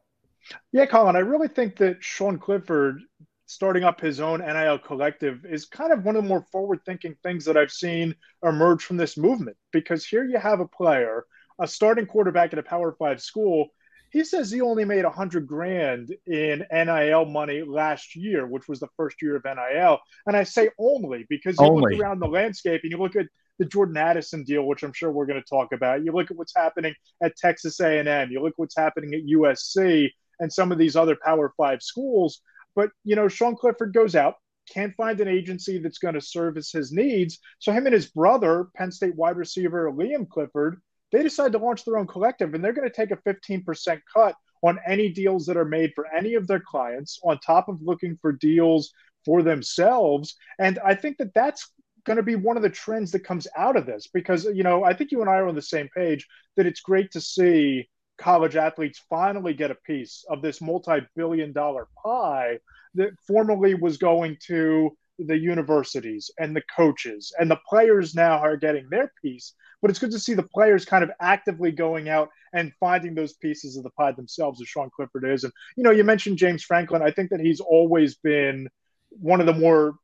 Yeah, 0.71 0.85
Colin, 0.85 1.15
I 1.15 1.19
really 1.19 1.47
think 1.47 1.75
that 1.77 1.97
Sean 2.03 2.39
Clifford 2.39 3.01
starting 3.45 3.83
up 3.83 3.99
his 3.99 4.19
own 4.19 4.39
NIL 4.39 4.77
collective 4.77 5.43
is 5.45 5.65
kind 5.65 5.91
of 5.91 6.03
one 6.05 6.15
of 6.15 6.23
the 6.23 6.29
more 6.29 6.45
forward 6.51 6.79
thinking 6.85 7.15
things 7.23 7.43
that 7.45 7.57
I've 7.57 7.71
seen 7.71 8.15
emerge 8.43 8.83
from 8.83 8.97
this 8.97 9.17
movement. 9.17 9.57
Because 9.71 10.05
here 10.05 10.23
you 10.23 10.37
have 10.37 10.59
a 10.59 10.67
player, 10.67 11.25
a 11.59 11.67
starting 11.67 12.05
quarterback 12.05 12.53
at 12.53 12.59
a 12.59 12.63
Power 12.63 12.95
Five 12.97 13.21
school. 13.21 13.69
He 14.11 14.23
says 14.23 14.51
he 14.51 14.61
only 14.61 14.85
made 14.85 15.05
a 15.05 15.09
hundred 15.09 15.47
grand 15.47 16.15
in 16.25 16.65
NIL 16.71 17.25
money 17.25 17.63
last 17.63 18.15
year, 18.15 18.47
which 18.47 18.67
was 18.67 18.79
the 18.79 18.87
first 18.97 19.21
year 19.21 19.35
of 19.35 19.43
NIL. 19.43 19.99
And 20.25 20.35
I 20.35 20.43
say 20.43 20.69
only 20.79 21.25
because 21.29 21.57
you 21.59 21.65
only. 21.65 21.95
look 21.95 22.01
around 22.01 22.19
the 22.19 22.27
landscape 22.27 22.81
and 22.83 22.91
you 22.91 22.97
look 22.97 23.15
at 23.15 23.27
the 23.59 23.65
Jordan 23.65 23.97
Addison 23.97 24.43
deal, 24.43 24.63
which 24.63 24.83
I'm 24.83 24.93
sure 24.93 25.11
we're 25.11 25.25
going 25.25 25.41
to 25.41 25.49
talk 25.49 25.73
about. 25.73 26.03
You 26.03 26.11
look 26.11 26.31
at 26.31 26.37
what's 26.37 26.55
happening 26.55 26.95
at 27.21 27.35
Texas 27.35 27.79
A&M. 27.79 28.31
You 28.31 28.41
look 28.41 28.53
at 28.53 28.59
what's 28.59 28.77
happening 28.77 29.13
at 29.13 29.25
USC 29.25 30.09
and 30.39 30.51
some 30.51 30.71
of 30.71 30.77
these 30.77 30.95
other 30.95 31.17
Power 31.23 31.53
Five 31.57 31.81
schools. 31.81 32.41
But 32.75 32.89
you 33.03 33.15
know, 33.15 33.27
Sean 33.27 33.55
Clifford 33.55 33.93
goes 33.93 34.15
out, 34.15 34.35
can't 34.73 34.95
find 34.95 35.19
an 35.19 35.27
agency 35.27 35.79
that's 35.79 35.97
going 35.97 36.13
to 36.13 36.21
service 36.21 36.71
his 36.71 36.91
needs. 36.91 37.39
So 37.59 37.71
him 37.71 37.85
and 37.85 37.93
his 37.93 38.07
brother, 38.07 38.67
Penn 38.75 38.91
State 38.91 39.15
wide 39.15 39.37
receiver 39.37 39.91
Liam 39.91 40.27
Clifford, 40.27 40.81
they 41.11 41.23
decide 41.23 41.51
to 41.53 41.57
launch 41.57 41.85
their 41.85 41.97
own 41.97 42.07
collective, 42.07 42.53
and 42.53 42.63
they're 42.63 42.73
going 42.73 42.89
to 42.89 42.95
take 42.95 43.11
a 43.11 43.17
15% 43.17 44.01
cut 44.13 44.35
on 44.61 44.79
any 44.85 45.09
deals 45.09 45.45
that 45.45 45.57
are 45.57 45.65
made 45.65 45.91
for 45.95 46.05
any 46.13 46.33
of 46.33 46.47
their 46.47 46.59
clients, 46.59 47.19
on 47.23 47.39
top 47.39 47.69
of 47.69 47.81
looking 47.81 48.17
for 48.21 48.31
deals 48.33 48.91
for 49.25 49.41
themselves. 49.41 50.35
And 50.59 50.79
I 50.85 50.95
think 50.95 51.17
that 51.17 51.33
that's 51.33 51.71
going 52.05 52.17
to 52.17 52.23
be 52.23 52.35
one 52.35 52.57
of 52.57 52.63
the 52.63 52.69
trends 52.69 53.11
that 53.11 53.23
comes 53.23 53.47
out 53.57 53.75
of 53.75 53.85
this 53.85 54.07
because 54.07 54.45
you 54.45 54.63
know 54.63 54.83
I 54.83 54.93
think 54.93 55.11
you 55.11 55.21
and 55.21 55.29
I 55.29 55.35
are 55.35 55.47
on 55.47 55.55
the 55.55 55.61
same 55.61 55.89
page 55.95 56.25
that 56.55 56.65
it's 56.65 56.79
great 56.79 57.11
to 57.11 57.21
see 57.21 57.87
college 58.17 58.55
athletes 58.55 59.01
finally 59.09 59.53
get 59.53 59.71
a 59.71 59.75
piece 59.75 60.25
of 60.29 60.41
this 60.41 60.61
multi-billion 60.61 61.53
dollar 61.53 61.87
pie 62.03 62.59
that 62.95 63.11
formerly 63.27 63.75
was 63.75 63.97
going 63.97 64.37
to 64.47 64.89
the 65.19 65.37
universities 65.37 66.31
and 66.39 66.55
the 66.55 66.63
coaches 66.75 67.33
and 67.37 67.51
the 67.51 67.59
players 67.69 68.15
now 68.15 68.39
are 68.39 68.57
getting 68.57 68.87
their 68.89 69.11
piece 69.21 69.53
but 69.81 69.89
it's 69.89 69.99
good 69.99 70.11
to 70.11 70.19
see 70.19 70.33
the 70.33 70.43
players 70.43 70.85
kind 70.85 71.03
of 71.03 71.11
actively 71.21 71.71
going 71.71 72.09
out 72.09 72.29
and 72.53 72.73
finding 72.79 73.13
those 73.13 73.33
pieces 73.33 73.77
of 73.77 73.83
the 73.83 73.89
pie 73.91 74.11
themselves 74.11 74.61
as 74.61 74.67
sean 74.67 74.89
clifford 74.95 75.25
is 75.25 75.43
and 75.43 75.53
you 75.75 75.83
know 75.83 75.91
you 75.91 76.03
mentioned 76.03 76.37
james 76.37 76.63
franklin 76.63 77.01
i 77.01 77.11
think 77.11 77.29
that 77.29 77.39
he's 77.39 77.59
always 77.59 78.15
been 78.15 78.67
one 79.09 79.39
of 79.39 79.45
the 79.45 79.53
more 79.53 79.95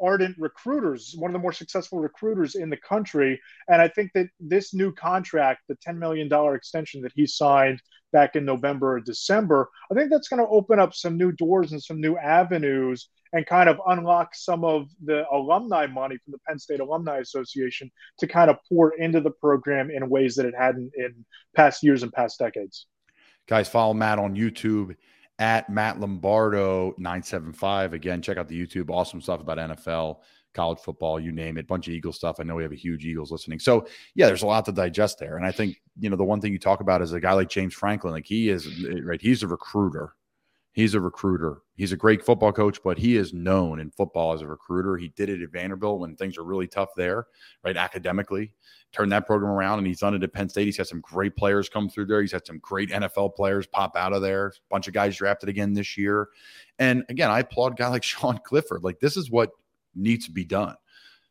ardent 0.00 0.36
recruiters, 0.38 1.14
one 1.16 1.30
of 1.30 1.32
the 1.32 1.38
more 1.38 1.52
successful 1.52 1.98
recruiters 1.98 2.54
in 2.54 2.70
the 2.70 2.76
country. 2.76 3.40
And 3.68 3.80
I 3.80 3.88
think 3.88 4.12
that 4.14 4.28
this 4.40 4.74
new 4.74 4.92
contract, 4.92 5.62
the 5.68 5.76
$10 5.76 5.98
million 5.98 6.28
extension 6.54 7.02
that 7.02 7.12
he 7.14 7.26
signed 7.26 7.80
back 8.14 8.36
in 8.36 8.46
November 8.46 8.94
or 8.94 9.00
December, 9.00 9.68
I 9.90 9.94
think 9.94 10.08
that's 10.08 10.28
going 10.28 10.40
to 10.40 10.48
open 10.48 10.78
up 10.78 10.94
some 10.94 11.18
new 11.18 11.32
doors 11.32 11.72
and 11.72 11.82
some 11.82 12.00
new 12.00 12.16
avenues 12.16 13.10
and 13.34 13.44
kind 13.44 13.68
of 13.68 13.80
unlock 13.88 14.30
some 14.34 14.64
of 14.64 14.86
the 15.04 15.24
alumni 15.30 15.86
money 15.86 16.16
from 16.24 16.32
the 16.32 16.38
Penn 16.46 16.58
State 16.58 16.78
Alumni 16.78 17.18
Association 17.18 17.90
to 18.20 18.28
kind 18.28 18.48
of 18.48 18.56
pour 18.68 18.94
into 18.94 19.20
the 19.20 19.32
program 19.32 19.90
in 19.90 20.08
ways 20.08 20.36
that 20.36 20.46
it 20.46 20.54
hadn't 20.56 20.92
in 20.96 21.26
past 21.56 21.82
years 21.82 22.04
and 22.04 22.12
past 22.12 22.38
decades. 22.38 22.86
Guys, 23.48 23.68
follow 23.68 23.92
Matt 23.92 24.20
on 24.20 24.36
YouTube 24.36 24.94
at 25.40 25.68
Matt 25.68 25.98
Lombardo 25.98 26.94
975. 26.96 27.92
Again, 27.92 28.22
check 28.22 28.38
out 28.38 28.48
the 28.48 28.66
YouTube. 28.66 28.88
Awesome 28.88 29.20
stuff 29.20 29.40
about 29.40 29.58
NFL, 29.58 30.18
college 30.54 30.78
football, 30.78 31.20
you 31.20 31.32
name 31.32 31.58
it. 31.58 31.66
Bunch 31.66 31.88
of 31.88 31.94
Eagles 31.94 32.16
stuff. 32.16 32.36
I 32.38 32.44
know 32.44 32.54
we 32.54 32.62
have 32.62 32.72
a 32.72 32.76
huge 32.76 33.04
Eagles 33.04 33.30
listening. 33.30 33.58
So, 33.58 33.86
yeah, 34.14 34.26
there's 34.26 34.42
a 34.42 34.46
lot 34.46 34.64
to 34.66 34.72
digest 34.72 35.18
there. 35.18 35.36
And 35.36 35.46
I 35.46 35.52
think, 35.52 35.80
you 35.98 36.08
know, 36.08 36.16
the 36.16 36.24
one 36.24 36.40
thing 36.40 36.52
you 36.52 36.58
talk 36.58 36.80
about 36.80 37.02
is 37.02 37.12
a 37.12 37.20
guy 37.20 37.32
like 37.32 37.48
James 37.48 37.74
Franklin, 37.74 38.12
like 38.12 38.26
he 38.26 38.48
is, 38.48 38.68
right? 39.02 39.20
He's 39.20 39.42
a 39.42 39.48
recruiter. 39.48 40.14
He's 40.74 40.94
a 40.94 41.00
recruiter. 41.00 41.62
He's 41.76 41.92
a 41.92 41.96
great 41.96 42.24
football 42.24 42.50
coach, 42.50 42.80
but 42.82 42.98
he 42.98 43.16
is 43.16 43.32
known 43.32 43.78
in 43.78 43.92
football 43.92 44.32
as 44.32 44.42
a 44.42 44.46
recruiter. 44.48 44.96
He 44.96 45.12
did 45.14 45.28
it 45.28 45.40
at 45.40 45.52
Vanderbilt 45.52 46.00
when 46.00 46.16
things 46.16 46.36
are 46.36 46.42
really 46.42 46.66
tough 46.66 46.88
there, 46.96 47.28
right? 47.62 47.76
Academically, 47.76 48.52
turned 48.90 49.12
that 49.12 49.24
program 49.24 49.52
around, 49.52 49.78
and 49.78 49.86
he's 49.86 50.00
done 50.00 50.16
it 50.16 50.24
at 50.24 50.32
Penn 50.32 50.48
State. 50.48 50.64
He's 50.64 50.76
had 50.76 50.88
some 50.88 51.00
great 51.00 51.36
players 51.36 51.68
come 51.68 51.88
through 51.88 52.06
there. 52.06 52.20
He's 52.20 52.32
had 52.32 52.44
some 52.44 52.58
great 52.58 52.90
NFL 52.90 53.36
players 53.36 53.68
pop 53.68 53.96
out 53.96 54.12
of 54.12 54.20
there. 54.20 54.48
A 54.48 54.52
bunch 54.68 54.88
of 54.88 54.94
guys 54.94 55.16
drafted 55.16 55.48
again 55.48 55.74
this 55.74 55.96
year. 55.96 56.28
And 56.80 57.04
again, 57.08 57.30
I 57.30 57.38
applaud 57.38 57.74
a 57.74 57.76
guy 57.76 57.86
like 57.86 58.02
Sean 58.04 58.40
Clifford. 58.44 58.82
Like 58.82 58.98
this 58.98 59.16
is 59.16 59.30
what 59.30 59.50
needs 59.94 60.26
to 60.26 60.32
be 60.32 60.44
done. 60.44 60.76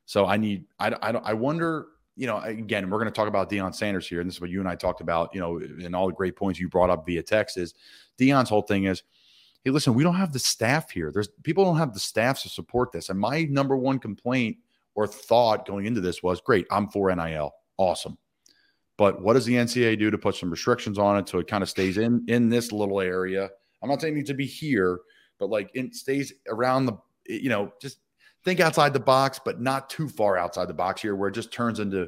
So 0.06 0.26
I 0.26 0.38
need. 0.38 0.66
I 0.80 0.90
I, 0.90 1.12
I 1.12 1.34
wonder 1.34 1.88
you 2.16 2.28
know, 2.28 2.40
again, 2.42 2.90
we're 2.90 3.00
going 3.00 3.12
to 3.12 3.16
talk 3.16 3.28
about 3.28 3.50
Deion 3.50 3.74
Sanders 3.74 4.08
here, 4.08 4.22
and 4.22 4.30
this 4.30 4.36
is 4.36 4.42
what 4.42 4.52
you 4.52 4.60
and 4.60 4.70
I 4.70 4.76
talked 4.76 5.02
about, 5.02 5.34
you 5.34 5.40
know, 5.40 5.58
and 5.58 5.96
all 5.96 6.06
the 6.06 6.14
great 6.14 6.36
points 6.36 6.60
you 6.60 6.70
brought 6.70 6.92
up 6.92 7.08
via 7.08 7.24
text 7.24 7.58
is 7.58 7.74
Deion's 8.20 8.50
whole 8.50 8.62
thing 8.62 8.84
is 8.84 9.02
hey, 9.64 9.72
listen, 9.72 9.94
we 9.94 10.04
don't 10.04 10.16
have 10.16 10.34
the 10.34 10.40
staff 10.40 10.92
here. 10.92 11.12
There's 11.12 11.30
people 11.44 11.64
don't 11.64 11.78
have 11.78 11.94
the 11.94 12.00
staffs 12.00 12.44
to 12.44 12.50
support 12.50 12.92
this. 12.92 13.10
And 13.10 13.20
my 13.20 13.44
number 13.44 13.78
one 13.78 13.98
complaint 13.98 14.58
or 14.96 15.08
thought 15.08 15.66
going 15.66 15.86
into 15.86 16.02
this 16.02 16.22
was 16.22 16.42
great, 16.42 16.68
I'm 16.70 16.90
for 16.90 17.14
NIL. 17.14 17.54
Awesome. 17.78 18.18
But 18.98 19.22
what 19.22 19.34
does 19.34 19.46
the 19.46 19.56
NCAA 19.56 19.98
do 19.98 20.12
to 20.12 20.18
put 20.18 20.36
some 20.36 20.52
restrictions 20.52 21.00
on 21.00 21.18
it 21.18 21.28
so 21.28 21.40
it 21.40 21.48
kind 21.48 21.64
of 21.64 21.70
stays 21.70 21.98
in 21.98 22.24
in 22.28 22.50
this 22.50 22.72
little 22.72 23.02
area? 23.02 23.50
I'm 23.82 23.90
not 23.90 24.02
saying 24.02 24.14
it 24.14 24.18
needs 24.18 24.30
to 24.30 24.36
be 24.36 24.46
here, 24.46 25.00
but 25.40 25.50
like 25.50 25.72
it 25.74 25.96
stays 25.96 26.32
around 26.48 26.86
the, 26.86 26.98
you 27.26 27.50
know, 27.50 27.74
just 27.82 28.00
think 28.44 28.60
outside 28.60 28.94
the 28.94 29.00
box, 29.00 29.40
but 29.44 29.62
not 29.62 29.90
too 29.90 30.10
far 30.10 30.38
outside 30.38 30.68
the 30.68 30.74
box 30.74 31.02
here 31.02 31.16
where 31.16 31.30
it 31.30 31.34
just 31.34 31.52
turns 31.52 31.80
into 31.80 32.08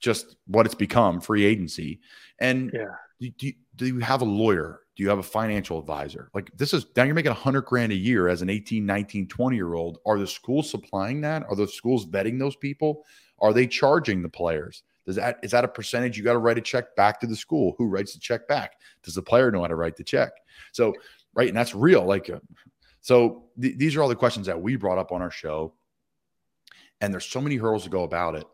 just 0.00 0.36
what 0.46 0.66
it's 0.66 0.74
become 0.74 1.20
free 1.20 1.44
agency. 1.44 2.00
And 2.40 2.70
yeah. 2.72 2.86
do, 3.20 3.30
do, 3.30 3.52
do 3.76 3.86
you 3.86 3.98
have 4.00 4.22
a 4.22 4.26
lawyer? 4.26 4.80
Do 4.96 5.02
you 5.02 5.08
have 5.08 5.18
a 5.18 5.24
financial 5.24 5.78
advisor? 5.78 6.30
Like 6.34 6.50
this 6.56 6.74
is 6.74 6.86
now 6.96 7.04
you're 7.04 7.14
making 7.14 7.30
a 7.30 7.34
hundred 7.34 7.62
grand 7.62 7.92
a 7.92 7.96
year 7.96 8.28
as 8.28 8.42
an 8.42 8.50
18, 8.50 8.84
19, 8.84 9.28
20 9.28 9.56
year 9.56 9.74
old. 9.74 9.98
Are 10.06 10.18
the 10.18 10.26
schools 10.26 10.70
supplying 10.70 11.20
that? 11.22 11.44
Are 11.48 11.56
the 11.56 11.68
schools 11.68 12.06
vetting 12.06 12.38
those 12.38 12.56
people? 12.56 13.04
Are 13.40 13.52
they 13.52 13.66
charging 13.66 14.22
the 14.22 14.28
players? 14.28 14.82
Does 15.06 15.16
that 15.16 15.38
is 15.42 15.52
that 15.52 15.64
a 15.64 15.68
percentage? 15.68 16.18
You 16.18 16.24
got 16.24 16.34
to 16.34 16.38
write 16.38 16.58
a 16.58 16.60
check 16.60 16.94
back 16.94 17.18
to 17.20 17.26
the 17.26 17.34
school. 17.34 17.74
Who 17.78 17.86
writes 17.86 18.12
the 18.12 18.20
check 18.20 18.46
back? 18.46 18.72
Does 19.02 19.14
the 19.14 19.22
player 19.22 19.50
know 19.50 19.62
how 19.62 19.68
to 19.68 19.74
write 19.74 19.96
the 19.96 20.04
check? 20.04 20.32
So 20.72 20.92
right, 21.34 21.48
and 21.48 21.56
that's 21.56 21.74
real. 21.74 22.04
Like, 22.04 22.28
uh, 22.28 22.40
so 23.08 23.44
th- 23.58 23.78
these 23.78 23.96
are 23.96 24.02
all 24.02 24.08
the 24.10 24.14
questions 24.14 24.48
that 24.48 24.60
we 24.60 24.76
brought 24.76 24.98
up 24.98 25.12
on 25.12 25.22
our 25.22 25.30
show, 25.30 25.72
and 27.00 27.10
there's 27.10 27.24
so 27.24 27.40
many 27.40 27.56
hurdles 27.56 27.84
to 27.84 27.88
go 27.88 28.02
about 28.02 28.34
it. 28.34 28.44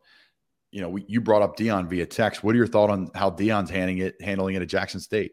You 0.71 0.81
know, 0.81 0.91
we, 0.91 1.05
you 1.09 1.21
brought 1.21 1.43
up 1.43 1.57
Deion 1.57 1.89
via 1.89 2.07
text. 2.07 2.45
What 2.45 2.55
are 2.55 2.59
your 2.59 2.69
thoughts 2.69 2.93
on 2.93 3.11
how 3.17 3.31
Deion's 3.31 3.69
handling 3.69 3.99
it, 3.99 4.15
handling 4.23 4.55
it 4.55 4.63
at 4.63 4.69
Jackson 4.69 5.01
State? 5.01 5.33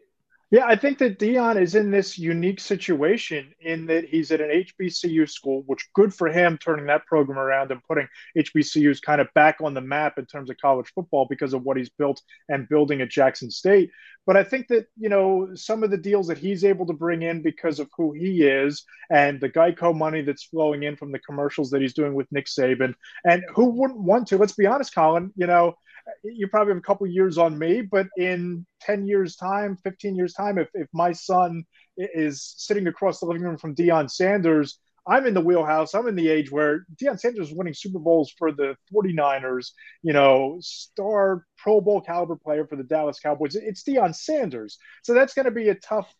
Yeah, 0.52 0.66
I 0.66 0.76
think 0.76 0.98
that 0.98 1.18
Deion 1.18 1.58
is 1.58 1.74
in 1.74 1.90
this 1.90 2.18
unique 2.18 2.60
situation 2.60 3.54
in 3.62 3.86
that 3.86 4.04
he's 4.04 4.30
at 4.32 4.42
an 4.42 4.50
HBCU 4.50 5.26
school, 5.26 5.62
which 5.64 5.88
good 5.94 6.12
for 6.12 6.28
him 6.28 6.58
turning 6.58 6.84
that 6.88 7.06
program 7.06 7.38
around 7.38 7.70
and 7.70 7.82
putting 7.84 8.06
HBCUs 8.36 9.00
kind 9.00 9.22
of 9.22 9.28
back 9.34 9.62
on 9.62 9.72
the 9.72 9.80
map 9.80 10.18
in 10.18 10.26
terms 10.26 10.50
of 10.50 10.58
college 10.58 10.92
football 10.94 11.26
because 11.30 11.54
of 11.54 11.62
what 11.62 11.78
he's 11.78 11.88
built 11.88 12.20
and 12.50 12.68
building 12.68 13.00
at 13.00 13.08
Jackson 13.08 13.50
State. 13.50 13.88
But 14.26 14.36
I 14.36 14.44
think 14.44 14.68
that, 14.68 14.88
you 14.98 15.08
know, 15.08 15.48
some 15.54 15.82
of 15.82 15.90
the 15.90 15.96
deals 15.96 16.26
that 16.26 16.36
he's 16.36 16.64
able 16.64 16.84
to 16.84 16.92
bring 16.92 17.22
in 17.22 17.40
because 17.40 17.80
of 17.80 17.88
who 17.96 18.12
he 18.12 18.42
is 18.42 18.84
and 19.10 19.40
the 19.40 19.48
Geico 19.48 19.96
money 19.96 20.20
that's 20.20 20.44
flowing 20.44 20.82
in 20.82 20.96
from 20.96 21.12
the 21.12 21.18
commercials 21.20 21.70
that 21.70 21.80
he's 21.80 21.94
doing 21.94 22.12
with 22.12 22.30
Nick 22.30 22.44
Saban, 22.44 22.92
and 23.24 23.42
who 23.54 23.70
wouldn't 23.70 24.00
want 24.00 24.28
to, 24.28 24.36
let's 24.36 24.52
be 24.52 24.66
honest, 24.66 24.94
Colin, 24.94 25.32
you 25.34 25.46
know, 25.46 25.76
you 26.24 26.48
probably 26.48 26.72
have 26.72 26.78
a 26.78 26.82
couple 26.82 27.06
years 27.06 27.38
on 27.38 27.58
me, 27.58 27.82
but 27.82 28.06
in 28.16 28.66
10 28.80 29.06
years' 29.06 29.36
time, 29.36 29.76
15 29.76 30.16
years' 30.16 30.34
time, 30.34 30.58
if, 30.58 30.68
if 30.74 30.88
my 30.92 31.12
son 31.12 31.64
is 31.96 32.54
sitting 32.56 32.86
across 32.86 33.20
the 33.20 33.26
living 33.26 33.42
room 33.42 33.58
from 33.58 33.74
Deion 33.74 34.10
Sanders, 34.10 34.78
I'm 35.06 35.26
in 35.26 35.34
the 35.34 35.40
wheelhouse. 35.40 35.94
I'm 35.94 36.06
in 36.06 36.14
the 36.14 36.28
age 36.28 36.50
where 36.50 36.86
Deion 37.00 37.18
Sanders 37.18 37.48
is 37.48 37.54
winning 37.54 37.74
Super 37.74 37.98
Bowls 37.98 38.32
for 38.38 38.52
the 38.52 38.76
49ers, 38.94 39.72
you 40.02 40.12
know, 40.12 40.58
star 40.60 41.44
Pro 41.58 41.80
Bowl 41.80 42.00
caliber 42.00 42.36
player 42.36 42.66
for 42.66 42.76
the 42.76 42.84
Dallas 42.84 43.18
Cowboys. 43.18 43.56
It's 43.56 43.82
Deion 43.82 44.14
Sanders. 44.14 44.78
So 45.02 45.12
that's 45.12 45.34
going 45.34 45.46
to 45.46 45.50
be 45.50 45.70
a 45.70 45.74
tough 45.74 46.12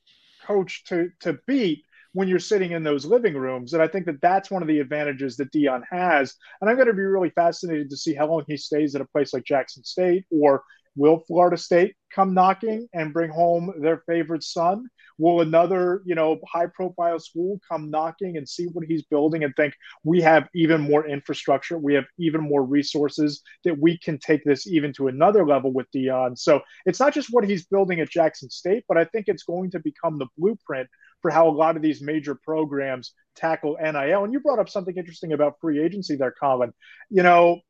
coach 0.44 0.84
to, 0.86 1.10
to 1.20 1.38
beat 1.46 1.84
when 2.12 2.28
you're 2.28 2.38
sitting 2.38 2.72
in 2.72 2.82
those 2.82 3.04
living 3.04 3.34
rooms. 3.34 3.72
And 3.72 3.82
I 3.82 3.88
think 3.88 4.06
that 4.06 4.20
that's 4.20 4.50
one 4.50 4.62
of 4.62 4.68
the 4.68 4.80
advantages 4.80 5.36
that 5.36 5.52
Deion 5.52 5.82
has. 5.90 6.34
And 6.60 6.68
I'm 6.68 6.76
going 6.76 6.88
to 6.88 6.94
be 6.94 7.02
really 7.02 7.30
fascinated 7.30 7.90
to 7.90 7.96
see 7.96 8.14
how 8.14 8.26
long 8.26 8.44
he 8.46 8.56
stays 8.56 8.94
at 8.94 9.00
a 9.00 9.06
place 9.06 9.32
like 9.32 9.44
Jackson 9.44 9.84
State 9.84 10.24
or 10.30 10.62
will 10.96 11.20
Florida 11.20 11.56
State 11.56 11.94
come 12.14 12.34
knocking 12.34 12.86
and 12.92 13.12
bring 13.12 13.30
home 13.30 13.72
their 13.80 14.02
favorite 14.06 14.42
son? 14.42 14.86
Will 15.18 15.40
another, 15.40 16.02
you 16.04 16.14
know, 16.14 16.38
high 16.52 16.66
profile 16.66 17.18
school 17.18 17.60
come 17.70 17.90
knocking 17.90 18.36
and 18.36 18.48
see 18.48 18.64
what 18.66 18.84
he's 18.86 19.02
building 19.04 19.44
and 19.44 19.54
think 19.56 19.74
we 20.04 20.20
have 20.20 20.48
even 20.54 20.80
more 20.80 21.06
infrastructure, 21.06 21.78
we 21.78 21.94
have 21.94 22.04
even 22.18 22.40
more 22.40 22.64
resources 22.64 23.42
that 23.64 23.78
we 23.78 23.98
can 23.98 24.18
take 24.18 24.44
this 24.44 24.66
even 24.66 24.92
to 24.94 25.08
another 25.08 25.46
level 25.46 25.72
with 25.72 25.86
Deion. 25.94 26.36
So 26.38 26.60
it's 26.86 27.00
not 27.00 27.14
just 27.14 27.28
what 27.30 27.48
he's 27.48 27.66
building 27.66 28.00
at 28.00 28.10
Jackson 28.10 28.50
State, 28.50 28.84
but 28.88 28.98
I 28.98 29.04
think 29.04 29.28
it's 29.28 29.44
going 29.44 29.70
to 29.72 29.80
become 29.80 30.18
the 30.18 30.26
blueprint 30.36 30.88
for 31.22 31.30
how 31.30 31.48
a 31.48 31.50
lot 31.50 31.76
of 31.76 31.82
these 31.82 32.02
major 32.02 32.34
programs 32.34 33.14
tackle 33.34 33.78
NIL. 33.80 34.24
And 34.24 34.32
you 34.32 34.40
brought 34.40 34.58
up 34.58 34.68
something 34.68 34.96
interesting 34.96 35.32
about 35.32 35.60
free 35.60 35.82
agency 35.82 36.16
there, 36.16 36.34
Colin. 36.38 36.72
You 37.08 37.22
know, 37.22 37.60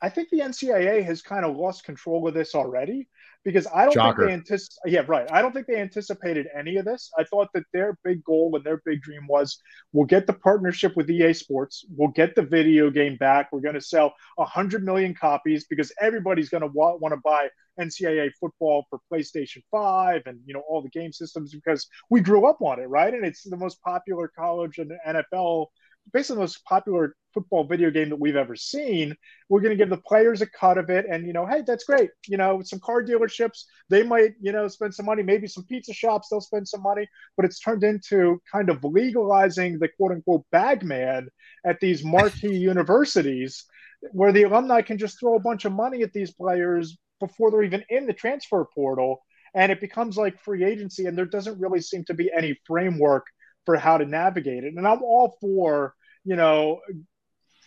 I 0.00 0.10
think 0.10 0.28
the 0.30 0.40
NCAA 0.40 1.04
has 1.04 1.22
kind 1.22 1.44
of 1.44 1.56
lost 1.56 1.84
control 1.84 2.28
of 2.28 2.34
this 2.34 2.54
already 2.54 3.08
because 3.44 3.66
I 3.74 3.84
don't 3.84 3.94
Shocker. 3.94 4.26
think 4.26 4.28
they 4.28 4.34
anticipate. 4.34 4.92
Yeah, 4.92 5.04
right. 5.06 5.30
I 5.30 5.42
don't 5.42 5.52
think 5.52 5.66
they 5.66 5.80
anticipated 5.80 6.46
any 6.56 6.76
of 6.76 6.84
this. 6.84 7.10
I 7.18 7.24
thought 7.24 7.48
that 7.54 7.64
their 7.72 7.98
big 8.04 8.22
goal 8.24 8.52
and 8.54 8.64
their 8.64 8.82
big 8.84 9.02
dream 9.02 9.26
was 9.28 9.58
we'll 9.92 10.06
get 10.06 10.26
the 10.26 10.32
partnership 10.32 10.96
with 10.96 11.10
EA 11.10 11.32
Sports, 11.32 11.84
we'll 11.96 12.10
get 12.10 12.34
the 12.34 12.42
video 12.42 12.90
game 12.90 13.16
back. 13.16 13.48
We're 13.52 13.60
going 13.60 13.74
to 13.74 13.80
sell 13.80 14.14
hundred 14.38 14.84
million 14.84 15.14
copies 15.14 15.66
because 15.68 15.92
everybody's 16.00 16.48
going 16.48 16.62
to 16.62 16.68
want, 16.68 17.00
want 17.00 17.14
to 17.14 17.20
buy 17.24 17.48
NCAA 17.80 18.30
football 18.40 18.86
for 18.90 18.98
PlayStation 19.12 19.62
Five 19.70 20.22
and 20.26 20.40
you 20.44 20.54
know 20.54 20.62
all 20.68 20.82
the 20.82 20.90
game 20.90 21.12
systems 21.12 21.54
because 21.54 21.86
we 22.10 22.20
grew 22.20 22.46
up 22.46 22.60
on 22.60 22.80
it, 22.80 22.86
right? 22.86 23.12
And 23.12 23.24
it's 23.24 23.44
the 23.44 23.56
most 23.56 23.80
popular 23.82 24.30
college 24.36 24.78
and 24.78 24.92
NFL 25.06 25.66
basically 26.12 26.36
the 26.36 26.40
most 26.40 26.64
popular 26.64 27.14
football 27.38 27.64
video 27.64 27.90
game 27.90 28.08
that 28.08 28.18
we've 28.18 28.36
ever 28.36 28.56
seen. 28.56 29.14
We're 29.48 29.60
going 29.60 29.76
to 29.76 29.76
give 29.76 29.90
the 29.90 30.02
players 30.02 30.42
a 30.42 30.46
cut 30.46 30.76
of 30.76 30.90
it, 30.90 31.06
and 31.08 31.26
you 31.26 31.32
know, 31.32 31.46
hey, 31.46 31.62
that's 31.64 31.84
great. 31.84 32.10
You 32.26 32.36
know, 32.36 32.60
some 32.62 32.80
car 32.80 33.02
dealerships 33.02 33.64
they 33.88 34.02
might 34.02 34.32
you 34.40 34.52
know 34.52 34.66
spend 34.68 34.94
some 34.94 35.06
money. 35.06 35.22
Maybe 35.22 35.46
some 35.46 35.64
pizza 35.64 35.92
shops 35.92 36.28
they'll 36.28 36.40
spend 36.40 36.66
some 36.66 36.82
money, 36.82 37.06
but 37.36 37.44
it's 37.44 37.60
turned 37.60 37.84
into 37.84 38.40
kind 38.50 38.70
of 38.70 38.82
legalizing 38.82 39.78
the 39.78 39.88
quote 39.96 40.12
unquote 40.12 40.44
bagman 40.50 41.28
at 41.64 41.80
these 41.80 42.04
marquee 42.04 42.56
universities, 42.72 43.64
where 44.12 44.32
the 44.32 44.42
alumni 44.42 44.82
can 44.82 44.98
just 44.98 45.20
throw 45.20 45.36
a 45.36 45.40
bunch 45.40 45.64
of 45.64 45.72
money 45.72 46.02
at 46.02 46.12
these 46.12 46.32
players 46.32 46.98
before 47.20 47.50
they're 47.50 47.62
even 47.62 47.84
in 47.88 48.06
the 48.06 48.12
transfer 48.12 48.66
portal. 48.74 49.22
And 49.54 49.72
it 49.72 49.80
becomes 49.80 50.16
like 50.16 50.42
free 50.42 50.64
agency, 50.64 51.06
and 51.06 51.16
there 51.16 51.24
doesn't 51.24 51.60
really 51.60 51.80
seem 51.80 52.04
to 52.06 52.14
be 52.14 52.30
any 52.36 52.58
framework 52.66 53.26
for 53.64 53.76
how 53.76 53.98
to 53.98 54.04
navigate 54.04 54.64
it. 54.64 54.74
And 54.74 54.86
I'm 54.86 55.02
all 55.02 55.36
for 55.40 55.94
you 56.28 56.36
know, 56.36 56.80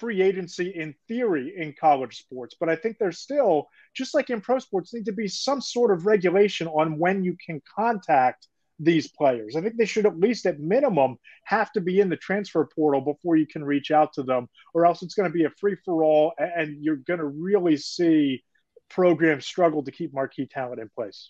free 0.02 0.22
agency 0.24 0.70
in 0.70 0.96
theory 1.08 1.54
in 1.56 1.74
college 1.80 2.18
sports, 2.18 2.56
but 2.60 2.70
I 2.70 2.76
think 2.76 2.98
there's 2.98 3.20
still, 3.20 3.70
just 3.94 4.16
like 4.16 4.32
in 4.32 4.42
pro 4.42 4.58
sports, 4.58 4.94
need 4.94 5.06
to 5.06 5.12
be 5.12 5.28
some 5.28 5.62
sort 5.62 5.92
of 5.92 6.08
regulation 6.08 6.68
on 6.68 6.98
when 6.98 7.24
you 7.24 7.38
can 7.46 7.62
contact 7.76 8.48
these 8.80 9.08
players. 9.08 9.56
I 9.56 9.62
think 9.62 9.78
they 9.78 9.86
should 9.86 10.08
at 10.08 10.20
least 10.20 10.48
at 10.48 10.60
minimum 10.60 11.18
have 11.44 11.72
to 11.74 11.82
be 11.82 12.00
in 12.00 12.10
the 12.10 12.18
transfer 12.18 12.68
portal 12.76 13.00
before 13.00 13.36
you 13.36 13.46
can 13.46 13.64
reach 13.64 13.92
out 13.92 14.12
to 14.14 14.24
them, 14.24 14.50
or 14.74 14.88
else 14.88 15.04
it's 15.04 15.14
going 15.14 15.30
to 15.30 15.34
be 15.34 15.46
a 15.46 15.52
free 15.52 15.78
for 15.86 16.04
all, 16.04 16.34
and 16.40 16.84
you're 16.84 16.96
going 16.96 17.20
to 17.20 17.28
really 17.28 17.78
see 17.78 18.44
programs 18.90 19.46
struggle 19.46 19.84
to 19.84 19.92
keep 19.92 20.14
marquee 20.16 20.48
talent 20.48 20.82
in 20.82 20.90
place. 20.90 21.30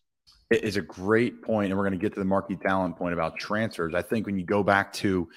It 0.49 0.63
is 0.63 0.77
a 0.77 0.81
great 0.81 1.41
point, 1.41 1.71
and 1.71 1.77
we're 1.77 1.85
going 1.85 1.99
to 1.99 2.03
get 2.03 2.13
to 2.13 2.19
the 2.19 2.25
marquee 2.25 2.55
talent 2.55 2.97
point 2.97 3.13
about 3.13 3.37
transfers. 3.37 3.93
I 3.93 4.01
think 4.01 4.25
when 4.25 4.39
you 4.39 4.45
go 4.45 4.63
back 4.63 4.93
to 4.93 5.27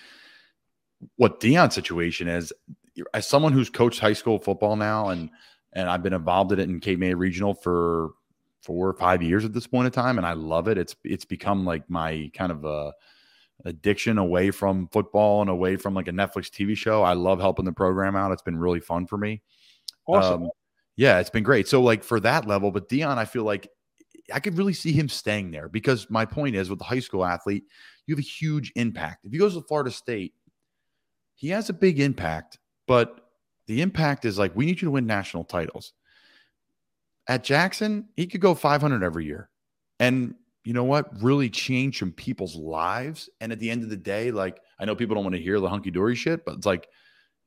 what 1.16 1.40
Deion's 1.40 1.74
situation 1.74 2.28
is, 2.28 2.52
as 3.12 3.26
someone 3.26 3.52
who's 3.52 3.70
coached 3.70 4.00
high 4.00 4.12
school 4.12 4.38
football 4.38 4.76
now, 4.76 5.08
and 5.08 5.30
and 5.72 5.88
I've 5.88 6.02
been 6.02 6.12
involved 6.12 6.52
in 6.52 6.60
it 6.60 6.68
in 6.68 6.80
Cape 6.80 6.98
May 6.98 7.14
Regional 7.14 7.54
for 7.54 8.10
four 8.62 8.88
or 8.88 8.94
five 8.94 9.22
years 9.22 9.44
at 9.44 9.52
this 9.52 9.66
point 9.66 9.86
in 9.86 9.92
time, 9.92 10.18
and 10.18 10.26
I 10.26 10.32
love 10.32 10.68
it. 10.68 10.78
It's 10.78 10.96
it's 11.04 11.24
become 11.24 11.64
like 11.64 11.88
my 11.88 12.30
kind 12.34 12.52
of 12.52 12.64
a 12.64 12.92
addiction 13.64 14.18
away 14.18 14.50
from 14.50 14.88
football 14.88 15.40
and 15.40 15.50
away 15.50 15.76
from 15.76 15.94
like 15.94 16.08
a 16.08 16.12
Netflix 16.12 16.50
TV 16.50 16.76
show. 16.76 17.02
I 17.02 17.12
love 17.12 17.40
helping 17.40 17.64
the 17.64 17.72
program 17.72 18.16
out. 18.16 18.32
It's 18.32 18.42
been 18.42 18.58
really 18.58 18.80
fun 18.80 19.06
for 19.06 19.16
me. 19.16 19.42
Awesome. 20.06 20.44
Um, 20.44 20.50
yeah, 20.96 21.18
it's 21.18 21.30
been 21.30 21.42
great. 21.42 21.68
So 21.68 21.82
like 21.82 22.04
for 22.04 22.20
that 22.20 22.46
level, 22.46 22.70
but 22.70 22.88
Deion, 22.88 23.16
I 23.16 23.24
feel 23.24 23.44
like 23.44 23.68
I 24.32 24.40
could 24.40 24.56
really 24.56 24.72
see 24.72 24.92
him 24.92 25.08
staying 25.08 25.50
there 25.50 25.68
because 25.68 26.08
my 26.08 26.24
point 26.24 26.56
is 26.56 26.70
with 26.70 26.78
the 26.78 26.84
high 26.84 27.00
school 27.00 27.24
athlete, 27.24 27.64
you 28.06 28.14
have 28.14 28.24
a 28.24 28.26
huge 28.26 28.72
impact. 28.76 29.24
If 29.24 29.32
he 29.32 29.38
goes 29.38 29.54
to 29.54 29.62
Florida 29.62 29.90
State, 29.90 30.34
he 31.34 31.48
has 31.48 31.68
a 31.68 31.74
big 31.74 32.00
impact, 32.00 32.58
but 32.86 33.20
the 33.66 33.82
impact 33.82 34.24
is 34.24 34.38
like 34.38 34.54
we 34.54 34.66
need 34.66 34.80
you 34.80 34.86
to 34.86 34.92
win 34.92 35.06
national 35.06 35.44
titles. 35.44 35.92
At 37.28 37.44
Jackson, 37.44 38.08
he 38.16 38.26
could 38.26 38.40
go 38.40 38.54
500 38.54 39.02
every 39.02 39.24
year. 39.24 39.48
And 39.98 40.34
you 40.64 40.72
know 40.72 40.84
what, 40.84 41.22
really 41.22 41.50
change 41.50 41.98
some 41.98 42.12
people's 42.12 42.56
lives. 42.56 43.28
And 43.40 43.52
at 43.52 43.58
the 43.58 43.70
end 43.70 43.82
of 43.82 43.90
the 43.90 43.96
day, 43.96 44.30
like 44.30 44.60
I 44.78 44.84
know 44.84 44.96
people 44.96 45.14
don't 45.14 45.24
want 45.24 45.36
to 45.36 45.42
hear 45.42 45.60
the 45.60 45.68
hunky 45.68 45.90
dory 45.90 46.14
shit, 46.14 46.44
but 46.44 46.56
it's 46.56 46.66
like, 46.66 46.88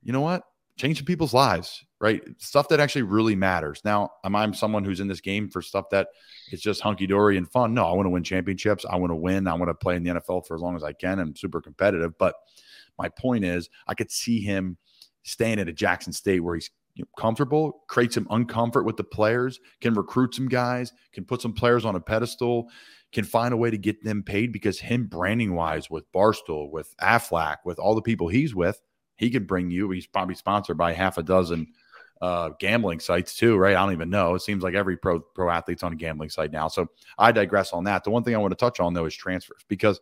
you 0.04 0.14
know 0.14 0.22
what, 0.22 0.44
change 0.78 0.98
some 0.98 1.06
people's 1.06 1.34
lives, 1.34 1.84
right? 2.00 2.22
Stuff 2.38 2.70
that 2.70 2.80
actually 2.80 3.02
really 3.02 3.36
matters. 3.36 3.82
Now, 3.84 4.12
am 4.24 4.36
I 4.36 4.50
someone 4.52 4.84
who's 4.84 5.00
in 5.00 5.08
this 5.08 5.22
game 5.22 5.50
for 5.50 5.62
stuff 5.62 5.90
that 5.92 6.08
it's 6.52 6.62
just 6.62 6.82
hunky 6.82 7.08
dory 7.08 7.38
and 7.38 7.50
fun? 7.52 7.74
No, 7.74 7.86
I 7.86 7.92
want 7.94 8.06
to 8.06 8.12
win 8.12 8.24
championships. 8.24 8.86
I 8.90 8.96
want 8.96 9.12
to 9.12 9.16
win. 9.16 9.48
I 9.48 9.56
want 9.56 9.70
to 9.70 9.74
play 9.74 9.96
in 9.96 10.04
the 10.04 10.12
NFL 10.12 10.46
for 10.46 10.56
as 10.56 10.62
long 10.62 10.76
as 10.76 10.84
I 10.84 10.94
can. 10.94 11.20
I'm 11.20 11.36
super 11.36 11.62
competitive. 11.62 12.18
But 12.18 12.36
my 12.98 13.10
point 13.10 13.44
is, 13.44 13.70
I 13.88 13.96
could 13.96 14.12
see 14.12 14.40
him 14.42 14.78
staying 15.28 15.60
at 15.60 15.68
a 15.68 15.74
Jackson 15.74 16.14
State 16.14 16.40
where 16.40 16.56
he's 16.56 16.70
you 16.96 17.04
know, 17.04 17.10
comfortable, 17.18 17.84
create 17.88 18.14
some 18.14 18.26
uncomfort 18.26 18.86
with 18.86 18.98
the 18.98 19.04
players, 19.04 19.60
can 19.82 19.94
recruit 19.94 20.34
some 20.34 20.48
guys, 20.48 20.94
can 21.14 21.26
put 21.26 21.42
some 21.42 21.54
players 21.54 21.86
on 21.86 21.96
a 21.96 22.00
pedestal, 22.00 22.70
can 23.12 23.24
find 23.24 23.54
a 23.54 23.58
way 23.58 23.70
to 23.70 23.78
get 23.78 24.04
them 24.04 24.24
paid 24.24 24.52
because 24.52 24.80
him 24.80 25.06
branding 25.06 25.54
wise 25.54 25.90
with 25.90 26.12
Barstool, 26.12 26.72
with 26.72 26.96
Aflac, 27.02 27.58
with 27.66 27.78
all 27.78 27.94
the 27.94 28.02
people 28.02 28.28
he's 28.28 28.56
with, 28.56 28.82
he 29.18 29.30
could 29.30 29.48
bring 29.48 29.70
you. 29.70 29.92
He's 29.92 30.08
probably 30.08 30.36
sponsored 30.36 30.78
by 30.78 30.94
half 30.94 31.18
a 31.18 31.24
dozen 31.24 31.68
uh, 32.22 32.50
gambling 32.60 33.00
sites 33.00 33.36
too, 33.36 33.58
right? 33.58 33.76
I 33.76 33.84
don't 33.84 33.94
even 33.94 34.10
know. 34.10 34.36
It 34.36 34.42
seems 34.42 34.64
like 34.64 34.74
every 34.74 34.98
pro 34.98 35.20
pro 35.20 35.50
athlete's 35.50 35.84
on 35.84 35.94
a 35.94 35.96
gambling 35.96 36.30
site 36.30 36.52
now. 36.52 36.68
So 36.68 36.88
I 37.18 37.32
digress 37.32 37.74
on 37.74 37.84
that. 37.86 38.04
The 38.04 38.10
one 38.10 38.24
thing 38.24 38.36
I 38.36 38.40
want 38.40 38.52
to 38.52 38.56
touch 38.56 38.80
on 38.80 38.94
though 38.94 39.06
is 39.06 39.16
transfers 39.16 39.64
because 39.68 40.00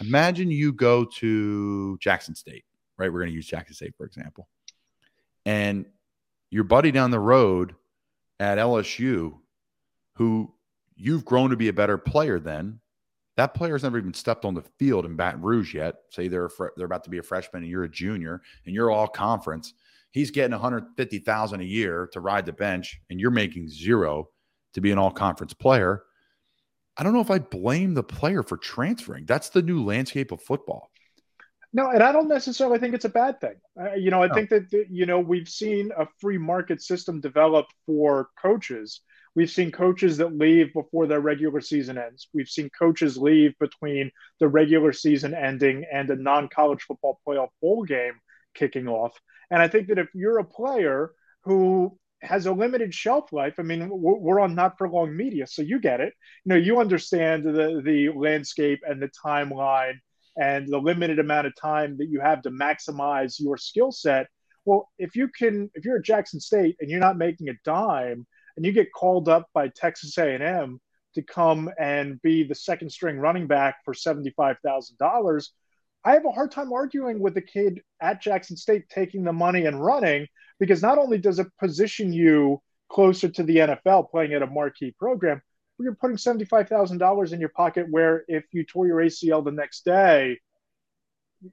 imagine 0.00 0.50
you 0.50 0.72
go 0.72 1.04
to 1.04 1.98
Jackson 1.98 2.34
State, 2.34 2.64
right? 3.00 3.12
We're 3.12 3.20
going 3.20 3.30
to 3.30 3.36
use 3.36 3.46
Jackson 3.46 3.74
State 3.74 3.94
for 3.96 4.06
example, 4.06 4.48
and 5.46 5.86
your 6.50 6.64
buddy 6.64 6.90
down 6.90 7.10
the 7.10 7.18
road 7.18 7.74
at 8.38 8.58
LSU, 8.58 9.34
who 10.14 10.52
you've 10.96 11.24
grown 11.24 11.50
to 11.50 11.56
be 11.56 11.68
a 11.68 11.72
better 11.72 11.96
player 11.96 12.38
than, 12.38 12.80
that 13.36 13.54
player's 13.54 13.82
never 13.82 13.98
even 13.98 14.12
stepped 14.12 14.44
on 14.44 14.54
the 14.54 14.64
field 14.78 15.06
in 15.06 15.16
Baton 15.16 15.40
Rouge 15.40 15.74
yet. 15.74 15.94
Say 16.10 16.28
they're 16.28 16.48
fr- 16.48 16.68
they're 16.76 16.86
about 16.86 17.04
to 17.04 17.10
be 17.10 17.18
a 17.18 17.22
freshman 17.22 17.62
and 17.62 17.70
you're 17.70 17.84
a 17.84 17.88
junior 17.88 18.42
and 18.66 18.74
you're 18.74 18.90
all 18.90 19.08
conference. 19.08 19.72
He's 20.10 20.30
getting 20.30 20.52
150,000 20.52 21.60
a 21.60 21.64
year 21.64 22.08
to 22.12 22.20
ride 22.20 22.44
the 22.44 22.52
bench 22.52 23.00
and 23.08 23.20
you're 23.20 23.30
making 23.30 23.68
zero 23.68 24.28
to 24.74 24.80
be 24.80 24.90
an 24.90 24.98
all 24.98 25.10
conference 25.10 25.54
player. 25.54 26.02
I 26.96 27.02
don't 27.02 27.14
know 27.14 27.20
if 27.20 27.30
I 27.30 27.38
blame 27.38 27.94
the 27.94 28.02
player 28.02 28.42
for 28.42 28.58
transferring. 28.58 29.24
That's 29.24 29.48
the 29.48 29.62
new 29.62 29.84
landscape 29.84 30.32
of 30.32 30.42
football. 30.42 30.89
No, 31.72 31.88
and 31.88 32.02
I 32.02 32.10
don't 32.10 32.28
necessarily 32.28 32.78
think 32.78 32.94
it's 32.94 33.04
a 33.04 33.10
bad 33.10 33.40
thing. 33.40 33.54
Uh, 33.80 33.94
you 33.94 34.10
know, 34.10 34.22
I 34.22 34.26
no. 34.26 34.34
think 34.34 34.50
that 34.50 34.86
you 34.90 35.06
know 35.06 35.20
we've 35.20 35.48
seen 35.48 35.90
a 35.96 36.06
free 36.20 36.38
market 36.38 36.82
system 36.82 37.20
develop 37.20 37.66
for 37.86 38.28
coaches 38.40 39.00
We've 39.34 39.50
seen 39.50 39.70
coaches 39.70 40.16
that 40.16 40.36
leave 40.36 40.72
before 40.72 41.06
their 41.06 41.20
regular 41.20 41.60
season 41.60 41.98
ends. 41.98 42.28
We've 42.34 42.48
seen 42.48 42.68
coaches 42.76 43.16
leave 43.16 43.56
between 43.58 44.10
the 44.40 44.48
regular 44.48 44.92
season 44.92 45.34
ending 45.34 45.84
and 45.92 46.10
a 46.10 46.16
non 46.16 46.48
college 46.48 46.82
football 46.82 47.20
playoff 47.26 47.50
bowl 47.62 47.84
game 47.84 48.14
kicking 48.54 48.88
off. 48.88 49.16
And 49.50 49.62
I 49.62 49.68
think 49.68 49.88
that 49.88 49.98
if 49.98 50.08
you're 50.14 50.38
a 50.38 50.44
player 50.44 51.12
who 51.44 51.96
has 52.22 52.46
a 52.46 52.52
limited 52.52 52.92
shelf 52.92 53.32
life, 53.32 53.54
I 53.58 53.62
mean, 53.62 53.88
we're 53.90 54.40
on 54.40 54.54
not 54.54 54.76
for 54.76 54.88
long 54.88 55.16
media, 55.16 55.46
so 55.46 55.62
you 55.62 55.80
get 55.80 56.00
it. 56.00 56.12
You 56.44 56.50
know, 56.50 56.56
you 56.56 56.80
understand 56.80 57.44
the, 57.44 57.80
the 57.84 58.08
landscape 58.10 58.80
and 58.86 59.00
the 59.00 59.10
timeline 59.24 59.94
and 60.40 60.66
the 60.66 60.78
limited 60.78 61.18
amount 61.18 61.46
of 61.46 61.52
time 61.54 61.98
that 61.98 62.08
you 62.08 62.20
have 62.20 62.42
to 62.42 62.50
maximize 62.50 63.38
your 63.38 63.58
skill 63.58 63.92
set. 63.92 64.26
Well, 64.64 64.88
if 64.98 65.14
you 65.14 65.28
can, 65.28 65.70
if 65.74 65.84
you're 65.84 65.98
at 65.98 66.04
Jackson 66.04 66.40
State 66.40 66.76
and 66.80 66.90
you're 66.90 66.98
not 66.98 67.18
making 67.18 67.48
a 67.50 67.54
dime, 67.64 68.26
and 68.56 68.66
you 68.66 68.72
get 68.72 68.92
called 68.92 69.28
up 69.28 69.48
by 69.54 69.68
Texas 69.68 70.16
A&M 70.18 70.80
to 71.14 71.22
come 71.22 71.70
and 71.78 72.20
be 72.22 72.42
the 72.42 72.54
second 72.54 72.90
string 72.90 73.18
running 73.18 73.46
back 73.46 73.76
for 73.84 73.94
$75,000, 73.94 75.48
I 76.04 76.12
have 76.12 76.24
a 76.24 76.30
hard 76.30 76.50
time 76.50 76.72
arguing 76.72 77.20
with 77.20 77.34
the 77.34 77.42
kid 77.42 77.80
at 78.00 78.22
Jackson 78.22 78.56
State 78.56 78.88
taking 78.88 79.24
the 79.24 79.32
money 79.32 79.66
and 79.66 79.82
running 79.82 80.26
because 80.58 80.82
not 80.82 80.98
only 80.98 81.18
does 81.18 81.38
it 81.38 81.46
position 81.58 82.12
you 82.12 82.60
closer 82.88 83.28
to 83.28 83.42
the 83.42 83.56
NFL 83.56 84.10
playing 84.10 84.32
at 84.32 84.42
a 84.42 84.46
marquee 84.46 84.94
program, 84.98 85.42
you're 85.82 85.94
putting 85.94 86.16
$75,000 86.16 87.32
in 87.32 87.40
your 87.40 87.48
pocket 87.50 87.86
where 87.90 88.24
if 88.28 88.44
you 88.52 88.64
tore 88.64 88.86
your 88.86 88.98
ACL 88.98 89.44
the 89.44 89.50
next 89.50 89.84
day, 89.84 90.38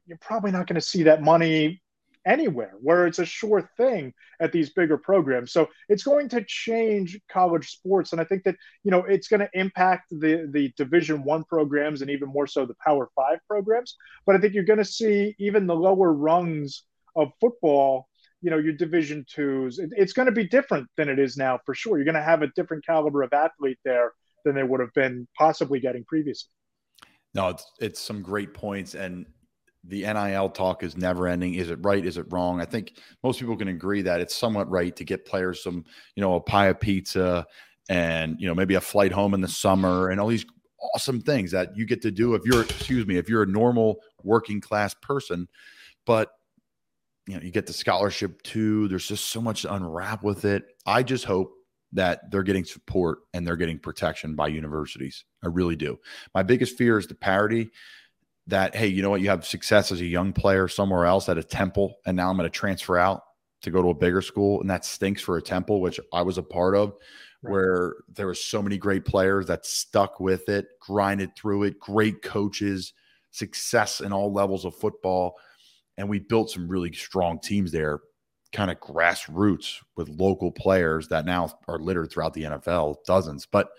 you're 0.05 0.17
probably 0.19 0.51
not 0.51 0.67
going 0.67 0.75
to 0.75 0.82
see 0.82 1.03
that 1.03 1.21
money 1.21 1.82
anywhere 2.28 2.73
where 2.82 3.07
it's 3.07 3.19
a 3.19 3.25
sure 3.25 3.71
thing 3.78 4.13
at 4.41 4.51
these 4.51 4.71
bigger 4.71 4.97
programs. 4.97 5.51
So 5.53 5.69
it's 5.88 6.03
going 6.03 6.28
to 6.30 6.43
change 6.43 7.17
college 7.32 7.69
sports. 7.69 8.11
And 8.11 8.19
I 8.19 8.25
think 8.25 8.43
that, 8.43 8.57
you 8.84 8.91
know, 8.91 9.05
it's 9.05 9.30
going 9.30 9.39
to 9.39 9.49
impact 9.53 10.09
the, 10.11 10.47
the 10.51 10.73
division 10.75 11.23
one 11.23 11.45
programs 11.45 12.01
and 12.01 12.11
even 12.11 12.28
more 12.28 12.45
so 12.45 12.65
the 12.65 12.75
power 12.86 13.09
five 13.15 13.39
programs. 13.47 13.95
But 14.25 14.36
I 14.36 14.39
think 14.39 14.53
you're 14.53 14.65
going 14.65 14.78
to 14.78 14.86
see 14.86 15.36
even 15.39 15.65
the 15.65 15.75
lower 15.75 16.11
rungs 16.11 16.84
of 17.15 17.32
football, 17.39 18.09
you 18.42 18.52
know, 18.52 18.58
your 18.58 18.74
division 18.74 19.26
twos, 19.28 19.80
it, 19.80 19.90
it's 19.96 20.14
going 20.14 20.28
to 20.28 20.32
be 20.32 20.48
different 20.48 20.88
than 20.96 21.10
it 21.10 21.20
is 21.20 21.38
now 21.38 21.60
for 21.66 21.74
sure. 21.74 21.98
You're 21.98 22.06
going 22.06 22.16
to 22.16 22.22
have 22.22 22.42
a 22.42 22.48
different 22.56 22.86
caliber 22.86 23.24
of 23.24 23.34
athlete 23.34 23.80
there 23.84 24.12
than 24.46 24.56
they 24.56 24.64
would 24.64 24.80
have 24.80 24.94
been 24.94 25.28
possibly 25.38 25.80
getting 25.80 26.04
previously. 26.06 26.52
No, 27.34 27.50
it's 27.50 27.72
it's 27.80 28.00
some 28.00 28.22
great 28.22 28.54
points, 28.54 28.96
and 28.96 29.26
the 29.84 30.02
NIL 30.02 30.50
talk 30.50 30.84
is 30.84 30.98
never 30.98 31.28
ending. 31.28 31.56
Is 31.56 31.70
it 31.70 31.80
right? 31.82 32.06
Is 32.06 32.18
it 32.18 32.26
wrong? 32.30 32.60
I 32.60 32.66
think 32.66 32.98
most 33.24 33.40
people 33.40 33.56
can 33.56 33.70
agree 33.70 34.02
that 34.02 34.20
it's 34.20 34.36
somewhat 34.36 34.70
right 34.70 34.96
to 34.96 35.04
get 35.04 35.26
players 35.26 35.64
some, 35.64 35.86
you 36.16 36.22
know, 36.22 36.36
a 36.36 36.42
pie 36.42 36.68
of 36.68 36.80
pizza 36.80 37.46
and, 37.90 38.36
you 38.40 38.48
know, 38.48 38.56
maybe 38.56 38.76
a 38.76 38.82
flight 38.82 39.12
home 39.12 39.34
in 39.34 39.42
the 39.42 39.48
summer 39.48 40.10
and 40.10 40.20
all 40.20 40.28
these 40.28 40.46
awesome 40.94 41.22
things 41.22 41.52
that 41.52 41.76
you 41.76 41.86
get 41.86 42.02
to 42.02 42.12
do 42.12 42.36
if 42.36 42.44
you're, 42.46 42.64
excuse 42.64 43.08
me, 43.08 43.18
if 43.18 43.30
you're 43.30 43.44
a 43.44 43.48
normal 43.48 44.00
working 44.24 44.60
class 44.60 44.94
person. 44.96 45.48
But, 46.06 46.32
you 47.28 47.36
know, 47.36 47.41
you 47.41 47.51
get 47.51 47.67
the 47.67 47.73
scholarship 47.73 48.41
too. 48.43 48.88
There's 48.88 49.07
just 49.07 49.28
so 49.28 49.41
much 49.41 49.63
to 49.63 49.73
unwrap 49.73 50.23
with 50.23 50.45
it. 50.45 50.63
I 50.86 51.03
just 51.03 51.25
hope 51.25 51.53
that 51.93 52.32
they're 52.32 52.43
getting 52.43 52.65
support 52.65 53.19
and 53.34 53.45
they're 53.45 53.57
getting 53.57 53.80
protection 53.80 54.36
by 54.36 54.47
universities. 54.47 55.25
I 55.43 55.47
really 55.47 55.75
do. 55.75 55.99
My 56.34 56.43
biggest 56.43 56.78
fear 56.78 56.97
is 56.97 57.07
the 57.07 57.15
parity 57.15 57.69
that 58.47 58.75
hey, 58.75 58.88
you 58.88 59.01
know 59.01 59.09
what, 59.09 59.21
you 59.21 59.30
have 59.30 59.45
success 59.45 59.91
as 59.91 59.99
a 59.99 60.05
young 60.05 60.32
player 60.32 60.67
somewhere 60.67 61.05
else 61.05 61.28
at 61.28 61.38
a 61.38 61.43
Temple, 61.43 61.95
and 62.05 62.15
now 62.15 62.30
I'm 62.30 62.38
going 62.38 62.49
to 62.49 62.55
transfer 62.55 62.97
out 62.97 63.21
to 63.61 63.71
go 63.71 63.82
to 63.82 63.89
a 63.89 63.93
bigger 63.93 64.21
school, 64.21 64.61
and 64.61 64.69
that 64.69 64.86
stinks 64.86 65.21
for 65.21 65.38
a 65.38 65.41
Temple, 65.41 65.82
which 65.82 65.99
I 66.13 66.21
was 66.21 66.38
a 66.38 66.43
part 66.43 66.75
of, 66.75 66.93
right. 67.41 67.51
where 67.51 67.95
there 68.07 68.28
were 68.28 68.36
so 68.36 68.61
many 68.61 68.78
great 68.78 69.03
players 69.03 69.47
that 69.47 69.65
stuck 69.65 70.21
with 70.21 70.47
it, 70.47 70.67
grinded 70.80 71.36
through 71.36 71.63
it, 71.63 71.80
great 71.80 72.21
coaches, 72.21 72.93
success 73.32 73.99
in 73.99 74.13
all 74.13 74.32
levels 74.32 74.63
of 74.63 74.75
football, 74.75 75.36
and 75.98 76.10
we 76.10 76.20
built 76.20 76.52
some 76.52 76.68
really 76.68 76.93
strong 76.93 77.39
teams 77.39 77.72
there 77.72 78.00
kind 78.54 78.72
of 78.72 78.80
grassroots 78.80 79.78
with 79.95 80.10
local 80.10 80.52
players 80.52 81.08
that 81.10 81.26
now 81.26 81.52
are 81.68 81.80
littered 81.80 82.12
throughout 82.12 82.34
the 82.34 82.43
NFL, 82.43 82.98
dozens. 83.06 83.45
But 83.45 83.70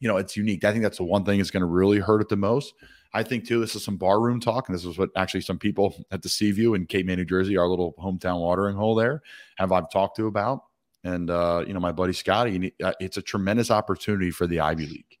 you 0.00 0.08
know, 0.08 0.16
it's 0.16 0.36
unique. 0.36 0.64
I 0.64 0.72
think 0.72 0.82
that's 0.82 0.98
the 0.98 1.04
one 1.04 1.24
thing 1.24 1.38
that's 1.38 1.50
going 1.50 1.62
to 1.62 1.66
really 1.66 1.98
hurt 1.98 2.20
it 2.20 2.28
the 2.28 2.36
most. 2.36 2.74
I 3.14 3.22
think 3.22 3.48
too, 3.48 3.60
this 3.60 3.74
is 3.74 3.82
some 3.82 3.96
barroom 3.96 4.38
talk, 4.38 4.68
and 4.68 4.76
this 4.76 4.84
is 4.84 4.98
what 4.98 5.10
actually 5.16 5.40
some 5.40 5.58
people 5.58 6.04
at 6.10 6.22
the 6.22 6.28
Seaview 6.28 6.74
in 6.74 6.86
Cape 6.86 7.06
May, 7.06 7.16
New 7.16 7.24
Jersey, 7.24 7.56
our 7.56 7.68
little 7.68 7.94
hometown 7.98 8.40
watering 8.40 8.76
hole 8.76 8.94
there, 8.94 9.22
have 9.56 9.72
I've 9.72 9.90
talked 9.90 10.16
to 10.16 10.26
about. 10.26 10.64
And 11.04 11.30
uh, 11.30 11.64
you 11.66 11.72
know, 11.72 11.80
my 11.80 11.92
buddy 11.92 12.12
Scotty, 12.12 12.74
uh, 12.82 12.92
it's 13.00 13.16
a 13.16 13.22
tremendous 13.22 13.70
opportunity 13.70 14.30
for 14.30 14.46
the 14.46 14.60
Ivy 14.60 14.86
League, 14.86 15.18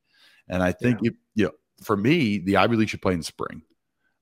and 0.48 0.62
I 0.62 0.72
think 0.72 0.98
yeah. 1.02 1.10
it, 1.10 1.16
you 1.34 1.44
know, 1.46 1.52
for 1.82 1.96
me, 1.96 2.38
the 2.38 2.56
Ivy 2.56 2.76
League 2.76 2.88
should 2.88 3.02
play 3.02 3.12
in 3.12 3.20
the 3.20 3.24
spring. 3.24 3.62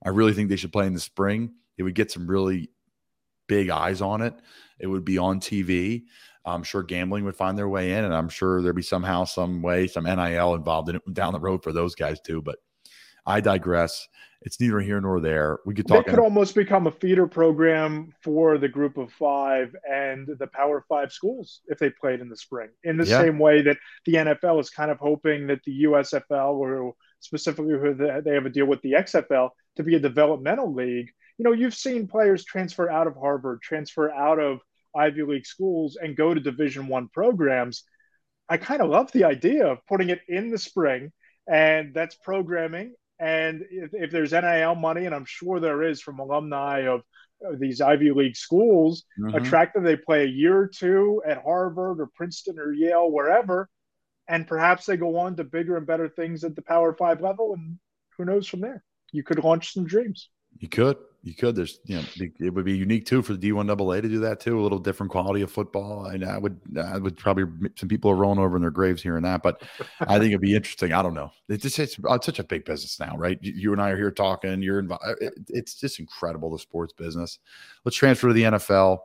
I 0.05 0.11
really 0.11 0.35
think 0.35 0.51
they 0.51 0.57
should 0.57 0.73
play 0.73 0.87
in 0.87 0.93
the 0.93 1.01
spring. 1.01 1.55
It 1.77 1.83
would 1.83 1.95
get 1.95 2.11
some 2.11 2.27
really 2.27 2.71
big 3.47 3.71
eyes 3.71 4.01
on 4.01 4.23
it. 4.23 4.35
It 4.79 4.87
would 4.87 5.05
be 5.05 5.19
on 5.19 5.41
TV. 5.41 6.05
I'm 6.45 6.63
sure 6.63 6.83
gambling 6.83 7.25
would 7.25 7.37
find 7.37 7.59
their 7.59 7.69
way 7.69 7.93
in, 7.93 8.05
and 8.05 8.15
I'm 8.15 8.29
sure 8.29 8.63
there'd 8.63 8.77
be 8.77 8.83
somehow, 8.83 9.25
some 9.25 9.63
way, 9.63 9.89
some 9.89 10.05
NIL 10.05 10.55
involved 10.55 10.89
in 10.89 10.97
it 10.97 11.15
down 11.15 11.33
the 11.33 11.41
road 11.41 11.63
for 11.63 11.73
those 11.73 11.95
guys 11.95 12.21
too. 12.21 12.41
But 12.41 12.59
I 13.27 13.41
digress. 13.41 14.07
It's 14.43 14.61
neither 14.61 14.79
here 14.79 15.01
nor 15.01 15.19
there. 15.19 15.59
We 15.67 15.75
could 15.75 15.89
talk. 15.89 16.07
It 16.07 16.11
could 16.11 16.21
almost 16.21 16.55
become 16.55 16.87
a 16.87 16.93
feeder 16.93 17.27
program 17.27 18.13
for 18.23 18.59
the 18.59 18.69
group 18.69 18.97
of 18.97 19.11
five 19.13 19.75
and 19.91 20.29
the 20.39 20.47
Power 20.47 20.85
Five 20.89 21.11
schools 21.11 21.63
if 21.67 21.81
they 21.81 21.91
played 21.91 22.21
in 22.21 22.29
the 22.29 22.37
spring. 22.37 22.69
In 22.85 22.97
the 22.97 23.07
yeah. 23.07 23.23
same 23.23 23.41
way 23.41 23.63
that 23.63 23.79
the 24.05 24.15
NFL 24.15 24.61
is 24.61 24.71
kind 24.71 24.93
of 24.93 24.99
hoping 24.99 25.49
that 25.49 25.65
the 25.65 25.85
USFL, 25.85 26.55
or 26.55 26.95
specifically 27.19 27.73
who 27.73 27.95
they 27.95 28.35
have 28.35 28.47
a 28.47 28.51
deal 28.51 28.67
with 28.67 28.83
the 28.83 28.93
XFL, 28.93 29.51
to 29.77 29.83
be 29.83 29.97
a 29.97 30.01
developmental 30.01 30.73
league. 30.73 31.11
You 31.39 31.45
know, 31.45 31.53
you've 31.53 31.75
seen 31.75 32.09
players 32.09 32.45
transfer 32.45 32.91
out 32.91 33.07
of 33.07 33.17
Harvard, 33.17 33.61
transfer 33.63 34.11
out 34.11 34.39
of 34.39 34.61
Ivy 34.95 35.23
League 35.23 35.47
schools, 35.47 35.97
and 36.01 36.17
go 36.17 36.33
to 36.33 36.41
Division 36.41 36.89
One 36.89 37.09
programs. 37.09 37.85
I 38.49 38.57
kind 38.57 38.81
of 38.81 38.91
love 38.91 39.13
the 39.13 39.25
idea 39.25 39.67
of 39.67 39.79
putting 39.87 40.11
it 40.11 40.21
in 40.29 40.51
the 40.51 40.59
spring, 40.59 41.13
and 41.47 41.93
that's 41.95 42.15
programming 42.15 42.95
and 43.19 43.65
if, 43.71 43.95
if, 43.95 44.11
there's 44.11 44.33
NIL 44.33 44.75
money, 44.75 45.07
and 45.07 45.15
I'm 45.15 45.25
sure 45.25 45.59
there 45.59 45.83
is 45.83 46.01
from 46.01 46.19
alumni 46.19 46.81
of, 46.87 47.03
these 47.59 47.83
Ivy 47.83 48.13
League 48.13 48.35
schools, 48.35 49.05
mm-hmm. 49.21 49.37
attract 49.37 49.75
them. 49.75 49.85
They 49.85 49.95
play 49.95 50.23
a 50.23 50.27
year 50.27 50.57
or 50.57 50.67
two 50.67 51.23
at 51.27 51.43
Harvard 51.43 52.01
or 52.01 52.09
Princeton 52.15 52.59
or 52.59 52.73
Yale, 52.73 53.11
wherever. 53.11 53.69
and 54.27 54.47
perhaps 54.47 54.87
they 54.87 54.97
go 54.97 55.19
on 55.19 55.37
to 55.37 55.45
bigger 55.45 55.77
and 55.77 55.87
better 55.87 56.09
things 56.09 56.45
at 56.45 56.57
the 56.57 56.63
Power 56.63 56.95
Five 56.95 57.21
level, 57.21 57.53
and 57.53 57.79
who 58.17 58.25
knows 58.25 58.47
from 58.47 58.63
there? 58.63 58.83
You 59.13 59.23
could 59.23 59.45
launch 59.45 59.75
some 59.75 59.85
dreams. 59.85 60.31
You 60.59 60.69
could, 60.69 60.97
you 61.27 61.35
could. 61.35 61.57
There's, 61.57 61.81
you 61.85 61.97
know, 61.97 62.05
it 62.39 62.55
would 62.55 62.65
be 62.65 62.77
unique 62.77 63.05
too 63.05 63.21
for 63.21 63.35
the 63.35 63.51
D1 63.51 63.69
AA 63.69 64.01
to 64.01 64.09
do 64.09 64.21
that 64.21 64.39
too. 64.39 64.61
A 64.61 64.63
little 64.63 64.79
different 64.79 65.11
quality 65.11 65.43
of 65.43 65.51
football. 65.51 66.07
And 66.07 66.25
I 66.25 66.39
would, 66.39 66.61
I 66.81 66.99
would 66.99 67.17
probably 67.17 67.47
some 67.75 67.89
people 67.89 68.13
are 68.13 68.15
rolling 68.15 68.39
over 68.39 68.55
in 68.55 68.63
their 68.63 68.71
graves 68.71 69.03
here 69.03 69.17
and 69.17 69.25
that, 69.25 69.43
but 69.43 69.61
I 69.99 70.21
think 70.21 70.27
it'd 70.27 70.41
be 70.41 70.55
interesting. 70.55 70.93
I 70.93 71.03
don't 71.03 71.15
know. 71.15 71.33
It's 71.49 71.65
just 71.65 71.81
it's, 71.81 71.99
it's 71.99 72.27
such 72.27 72.39
a 72.39 72.45
big 72.45 72.65
business 72.65 73.01
now, 73.01 73.17
right? 73.17 73.41
You 73.43 73.73
and 73.73 73.83
I 73.83 73.91
are 73.91 73.97
here 73.97 74.13
talking. 74.13 74.63
You're 74.63 74.79
involved. 74.79 75.03
It, 75.21 75.35
it's 75.49 75.75
just 75.75 75.99
incredible 75.99 76.53
the 76.53 76.61
sports 76.61 76.93
business. 76.93 77.41
Let's 77.85 77.97
transfer 77.97 78.29
to 78.29 78.35
the 78.35 78.45
NFL. 78.45 79.01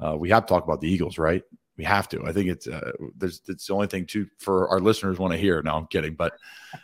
Uh, 0.00 0.16
we 0.18 0.30
have 0.30 0.46
to 0.46 0.48
talk 0.48 0.64
about 0.64 0.80
the 0.80 0.90
Eagles, 0.90 1.18
right? 1.18 1.42
We 1.76 1.84
have 1.84 2.08
to. 2.08 2.24
I 2.24 2.32
think 2.32 2.48
it's 2.48 2.68
uh, 2.68 2.92
there's 3.18 3.42
it's 3.48 3.66
the 3.66 3.74
only 3.74 3.86
thing 3.86 4.06
to 4.06 4.26
for 4.38 4.66
our 4.70 4.80
listeners 4.80 5.18
want 5.18 5.34
to 5.34 5.38
hear. 5.38 5.60
No, 5.60 5.74
I'm 5.74 5.86
kidding, 5.88 6.14
but 6.14 6.32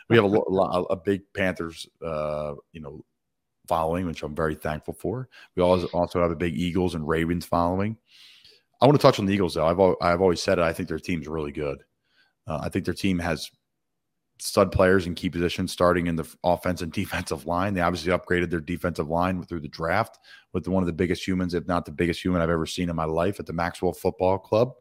we 0.07 0.17
have 0.17 0.25
a, 0.25 0.37
a, 0.37 0.83
a 0.83 0.95
big 0.95 1.21
Panthers, 1.33 1.87
uh, 2.05 2.53
you 2.73 2.81
know, 2.81 3.03
following, 3.67 4.05
which 4.05 4.23
I'm 4.23 4.35
very 4.35 4.55
thankful 4.55 4.93
for. 4.93 5.29
We 5.55 5.63
also 5.63 6.21
have 6.21 6.31
a 6.31 6.35
big 6.35 6.55
Eagles 6.55 6.95
and 6.95 7.07
Ravens 7.07 7.45
following. 7.45 7.97
I 8.81 8.85
want 8.85 8.99
to 8.99 9.01
touch 9.01 9.19
on 9.19 9.25
the 9.25 9.33
Eagles, 9.33 9.55
though. 9.55 9.65
I've 9.65 9.95
I've 10.01 10.21
always 10.21 10.41
said 10.41 10.59
it. 10.59 10.63
I 10.63 10.73
think 10.73 10.89
their 10.89 10.99
team's 10.99 11.27
really 11.27 11.51
good. 11.51 11.83
Uh, 12.47 12.59
I 12.61 12.69
think 12.69 12.85
their 12.85 12.93
team 12.93 13.19
has 13.19 13.49
stud 14.39 14.71
players 14.71 15.07
in 15.07 15.15
key 15.15 15.29
positions, 15.29 15.71
starting 15.71 16.07
in 16.07 16.15
the 16.15 16.27
offense 16.43 16.81
and 16.81 16.91
defensive 16.93 17.45
line. 17.45 17.73
They 17.73 17.81
obviously 17.81 18.11
upgraded 18.11 18.49
their 18.49 18.59
defensive 18.59 19.09
line 19.09 19.43
through 19.43 19.61
the 19.61 19.67
draft 19.67 20.19
with 20.53 20.67
one 20.67 20.83
of 20.83 20.87
the 20.87 20.93
biggest 20.93 21.27
humans, 21.27 21.53
if 21.53 21.67
not 21.67 21.85
the 21.85 21.91
biggest 21.91 22.23
human 22.23 22.41
I've 22.41 22.49
ever 22.49 22.65
seen 22.65 22.89
in 22.89 22.95
my 22.95 23.05
life, 23.05 23.39
at 23.39 23.45
the 23.45 23.53
Maxwell 23.53 23.93
Football 23.93 24.39
Club. 24.39 24.73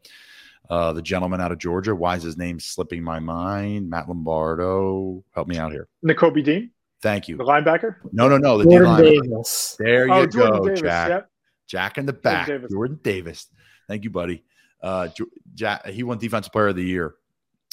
Uh, 0.69 0.93
the 0.93 1.03
gentleman 1.03 1.41
out 1.41 1.53
of 1.53 1.59
Georgia, 1.59 1.95
why 1.95 2.17
is 2.17 2.25
his 2.25 2.37
name 2.37 2.59
slipping 2.59 3.03
my 3.03 3.21
mind? 3.21 3.89
Matt 3.89 4.09
Lombardo, 4.09 5.25
help 5.33 5.47
me 5.47 5.59
out 5.59 5.71
here. 5.71 5.89
Nakobe 6.05 6.45
Dean. 6.45 6.71
Thank 7.03 7.29
you. 7.29 7.37
The 7.37 7.45
linebacker? 7.45 7.97
No, 8.13 8.29
no, 8.29 8.39
no. 8.39 8.59
The 8.59 8.65
Jordan 8.65 9.03
Davis. 9.03 9.77
There 9.79 10.07
you 10.07 10.13
oh, 10.13 10.27
go, 10.27 10.65
Davis, 10.65 10.81
Jack. 10.81 11.09
Yep. 11.09 11.31
Jack 11.69 11.99
in 11.99 12.07
the 12.07 12.13
back. 12.13 12.47
Jordan 12.47 12.61
Davis. 12.61 12.73
Jordan 12.73 13.01
Davis. 13.03 13.47
Thank 13.89 14.05
you, 14.05 14.11
buddy. 14.11 14.45
Uh, 14.83 15.09
Jack, 15.55 15.87
he 15.87 16.03
won 16.03 16.19
Defensive 16.19 16.53
Player 16.53 16.69
of 16.69 16.77
the 16.77 16.85
Year, 16.85 17.15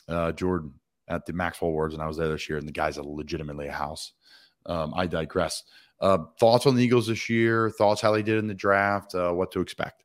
uh, 0.08 0.32
Jordan, 0.32 0.74
at 1.08 1.26
the 1.26 1.34
Maxwell 1.34 1.70
Awards, 1.70 1.94
and 1.94 2.04
I 2.04 2.08
was 2.08 2.18
there 2.18 2.30
this 2.30 2.50
year, 2.50 2.58
and 2.58 2.68
the 2.68 2.72
guy's 2.72 2.98
a 2.98 3.04
legitimately 3.04 3.68
a 3.68 3.72
house. 3.72 4.14
Um, 4.66 4.94
I 4.96 5.08
digress. 5.08 5.64
Uh, 6.00 6.20
thoughts 6.40 6.66
on 6.66 6.76
the 6.76 6.84
Eagles 6.84 7.08
this 7.08 7.30
year? 7.30 7.70
Thoughts 7.70 8.02
how 8.02 8.12
they 8.12 8.24
did 8.24 8.38
in 8.38 8.48
the 8.48 8.54
draft? 8.54 9.14
Uh, 9.16 9.32
what 9.32 9.52
to 9.52 9.62
expect? 9.62 10.04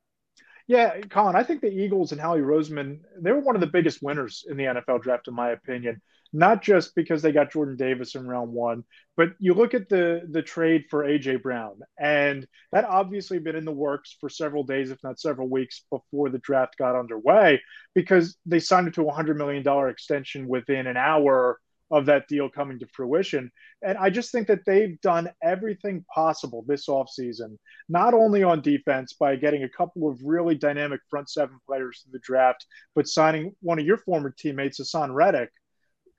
Yeah, 0.66 1.00
Colin, 1.08 1.34
I 1.34 1.42
think 1.42 1.62
the 1.62 1.72
Eagles 1.72 2.12
and 2.12 2.20
Howie 2.20 2.40
Roseman, 2.40 3.00
they 3.18 3.32
were 3.32 3.40
one 3.40 3.54
of 3.54 3.60
the 3.60 3.66
biggest 3.66 4.02
winners 4.02 4.44
in 4.48 4.56
the 4.56 4.64
NFL 4.64 5.02
draft, 5.02 5.28
in 5.28 5.34
my 5.34 5.50
opinion 5.50 6.02
not 6.32 6.62
just 6.62 6.94
because 6.94 7.22
they 7.22 7.32
got 7.32 7.52
Jordan 7.52 7.76
Davis 7.76 8.14
in 8.14 8.26
round 8.26 8.52
one, 8.52 8.84
but 9.16 9.30
you 9.38 9.54
look 9.54 9.74
at 9.74 9.88
the 9.88 10.22
the 10.30 10.42
trade 10.42 10.84
for 10.90 11.04
AJ 11.04 11.42
Brown, 11.42 11.80
and 11.98 12.46
that 12.72 12.84
obviously 12.84 13.38
been 13.38 13.56
in 13.56 13.64
the 13.64 13.72
works 13.72 14.16
for 14.20 14.28
several 14.28 14.64
days, 14.64 14.90
if 14.90 15.02
not 15.02 15.20
several 15.20 15.48
weeks, 15.48 15.84
before 15.90 16.28
the 16.28 16.38
draft 16.38 16.76
got 16.78 16.96
underway, 16.98 17.60
because 17.94 18.36
they 18.46 18.60
signed 18.60 18.88
it 18.88 18.94
to 18.94 19.08
a 19.08 19.12
hundred 19.12 19.38
million 19.38 19.62
dollar 19.62 19.88
extension 19.88 20.48
within 20.48 20.86
an 20.86 20.96
hour 20.96 21.58
of 21.90 22.06
that 22.06 22.28
deal 22.28 22.48
coming 22.48 22.78
to 22.78 22.86
fruition. 22.86 23.50
And 23.82 23.96
I 23.96 24.10
just 24.10 24.30
think 24.30 24.46
that 24.48 24.64
they've 24.66 25.00
done 25.00 25.30
everything 25.42 26.04
possible 26.14 26.64
this 26.66 26.86
offseason, 26.86 27.56
not 27.88 28.14
only 28.14 28.42
on 28.42 28.60
defense 28.60 29.14
by 29.18 29.36
getting 29.36 29.62
a 29.62 29.68
couple 29.68 30.08
of 30.08 30.20
really 30.22 30.54
dynamic 30.54 31.00
front 31.08 31.30
seven 31.30 31.58
players 31.66 32.02
to 32.02 32.10
the 32.10 32.18
draft, 32.18 32.66
but 32.94 33.08
signing 33.08 33.54
one 33.60 33.78
of 33.78 33.86
your 33.86 33.98
former 33.98 34.34
teammates, 34.36 34.80
Haason 34.80 35.14
Reddick, 35.14 35.50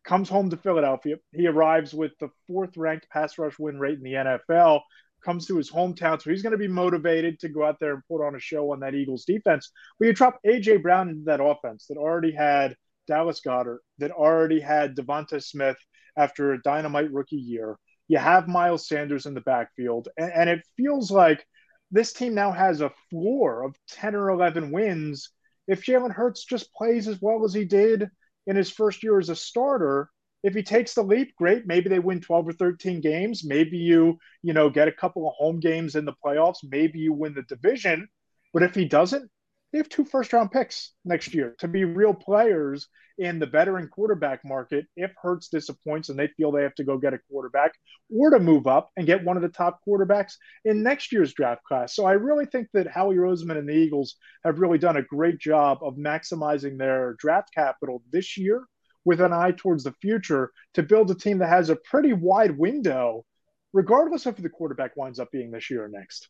comes 0.03 0.29
home 0.29 0.49
to 0.49 0.57
Philadelphia. 0.57 1.17
He 1.31 1.47
arrives 1.47 1.93
with 1.93 2.11
the 2.19 2.29
fourth 2.47 2.77
ranked 2.77 3.09
pass 3.09 3.37
rush 3.37 3.57
win 3.59 3.79
rate 3.79 3.97
in 3.97 4.03
the 4.03 4.13
NFL, 4.13 4.81
comes 5.23 5.45
to 5.47 5.57
his 5.57 5.71
hometown. 5.71 6.21
So 6.21 6.29
he's 6.29 6.41
going 6.41 6.51
to 6.51 6.57
be 6.57 6.67
motivated 6.67 7.39
to 7.39 7.49
go 7.49 7.65
out 7.65 7.77
there 7.79 7.93
and 7.93 8.03
put 8.07 8.25
on 8.25 8.35
a 8.35 8.39
show 8.39 8.71
on 8.71 8.79
that 8.79 8.95
Eagles 8.95 9.25
defense. 9.25 9.71
But 9.99 10.07
you 10.07 10.13
drop 10.13 10.39
A.J. 10.45 10.77
Brown 10.77 11.09
into 11.09 11.25
that 11.25 11.43
offense 11.43 11.85
that 11.87 11.97
already 11.97 12.31
had 12.31 12.75
Dallas 13.07 13.41
Goedert, 13.41 13.79
that 13.97 14.11
already 14.11 14.59
had 14.59 14.95
DeVonta 14.95 15.43
Smith 15.43 15.77
after 16.17 16.53
a 16.53 16.61
dynamite 16.61 17.11
rookie 17.11 17.35
year. 17.35 17.77
You 18.07 18.17
have 18.17 18.47
Miles 18.47 18.87
Sanders 18.87 19.25
in 19.25 19.33
the 19.33 19.41
backfield. 19.41 20.07
And, 20.17 20.31
and 20.33 20.49
it 20.49 20.61
feels 20.77 21.11
like 21.11 21.45
this 21.91 22.13
team 22.13 22.35
now 22.35 22.51
has 22.51 22.81
a 22.81 22.91
floor 23.09 23.63
of 23.63 23.75
10 23.89 24.15
or 24.15 24.29
11 24.29 24.71
wins 24.71 25.31
if 25.67 25.85
Jalen 25.85 26.13
Hurts 26.13 26.45
just 26.45 26.73
plays 26.73 27.07
as 27.07 27.21
well 27.21 27.45
as 27.45 27.53
he 27.53 27.65
did 27.65 28.09
in 28.49 28.55
his 28.55 28.71
first 28.71 29.03
year 29.03 29.19
as 29.19 29.29
a 29.29 29.35
starter. 29.35 30.09
If 30.41 30.55
he 30.55 30.63
takes 30.63 30.95
the 30.95 31.03
leap, 31.03 31.35
great. 31.35 31.67
Maybe 31.67 31.87
they 31.87 31.99
win 31.99 32.19
12 32.19 32.47
or 32.47 32.53
13 32.53 32.99
games. 32.99 33.43
Maybe 33.45 33.77
you, 33.77 34.17
you 34.41 34.53
know, 34.53 34.69
get 34.69 34.87
a 34.87 34.91
couple 34.91 35.27
of 35.27 35.35
home 35.35 35.59
games 35.59 35.95
in 35.95 36.03
the 36.03 36.15
playoffs. 36.25 36.57
Maybe 36.63 36.99
you 36.99 37.13
win 37.13 37.35
the 37.35 37.43
division. 37.43 38.07
But 38.51 38.63
if 38.63 38.73
he 38.73 38.85
doesn't, 38.85 39.29
they 39.71 39.77
have 39.77 39.89
two 39.89 40.05
first 40.05 40.33
round 40.33 40.51
picks 40.51 40.93
next 41.05 41.33
year 41.33 41.55
to 41.59 41.67
be 41.67 41.83
real 41.83 42.13
players 42.13 42.87
in 43.19 43.37
the 43.37 43.45
veteran 43.45 43.87
quarterback 43.89 44.39
market 44.45 44.85
if 44.95 45.11
Hurts 45.21 45.49
disappoints 45.49 46.07
and 46.07 46.17
they 46.17 46.29
feel 46.37 46.51
they 46.51 46.63
have 46.63 46.75
to 46.75 46.85
go 46.85 46.97
get 46.97 47.13
a 47.13 47.19
quarterback 47.29 47.73
or 48.09 48.29
to 48.29 48.39
move 48.39 48.65
up 48.65 48.89
and 48.95 49.05
get 49.05 49.23
one 49.23 49.35
of 49.35 49.43
the 49.43 49.49
top 49.49 49.81
quarterbacks 49.85 50.33
in 50.63 50.81
next 50.81 51.11
year's 51.11 51.33
draft 51.33 51.61
class. 51.65 51.93
So 51.95 52.05
I 52.05 52.13
really 52.13 52.45
think 52.45 52.69
that 52.73 52.87
Howie 52.87 53.17
Roseman 53.17 53.57
and 53.57 53.67
the 53.67 53.73
Eagles 53.73 54.15
have 54.45 54.59
really 54.59 54.77
done 54.77 54.97
a 54.97 55.03
great 55.03 55.37
job 55.37 55.79
of 55.81 55.95
maximizing 55.95 56.77
their 56.77 57.15
draft 57.19 57.49
capital 57.53 58.01
this 58.11 58.37
year 58.37 58.63
with 59.03 59.19
an 59.19 59.33
eye 59.33 59.51
towards 59.51 59.83
the 59.83 59.93
future 60.01 60.51
to 60.75 60.83
build 60.83 61.11
a 61.11 61.15
team 61.15 61.39
that 61.39 61.49
has 61.49 61.69
a 61.69 61.75
pretty 61.75 62.13
wide 62.13 62.57
window, 62.57 63.25
regardless 63.73 64.25
of 64.25 64.37
who 64.37 64.43
the 64.43 64.49
quarterback 64.49 64.95
winds 64.95 65.19
up 65.19 65.29
being 65.31 65.51
this 65.51 65.69
year 65.69 65.83
or 65.83 65.89
next. 65.89 66.29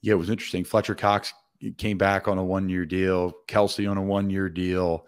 Yeah, 0.00 0.14
it 0.14 0.16
was 0.16 0.30
interesting. 0.30 0.64
Fletcher 0.64 0.96
Cox 0.96 1.32
came 1.70 1.98
back 1.98 2.28
on 2.28 2.38
a 2.38 2.44
one 2.44 2.68
year 2.68 2.84
deal, 2.84 3.32
Kelce 3.46 3.88
on 3.90 3.96
a 3.96 4.02
one 4.02 4.30
year 4.30 4.48
deal. 4.48 5.06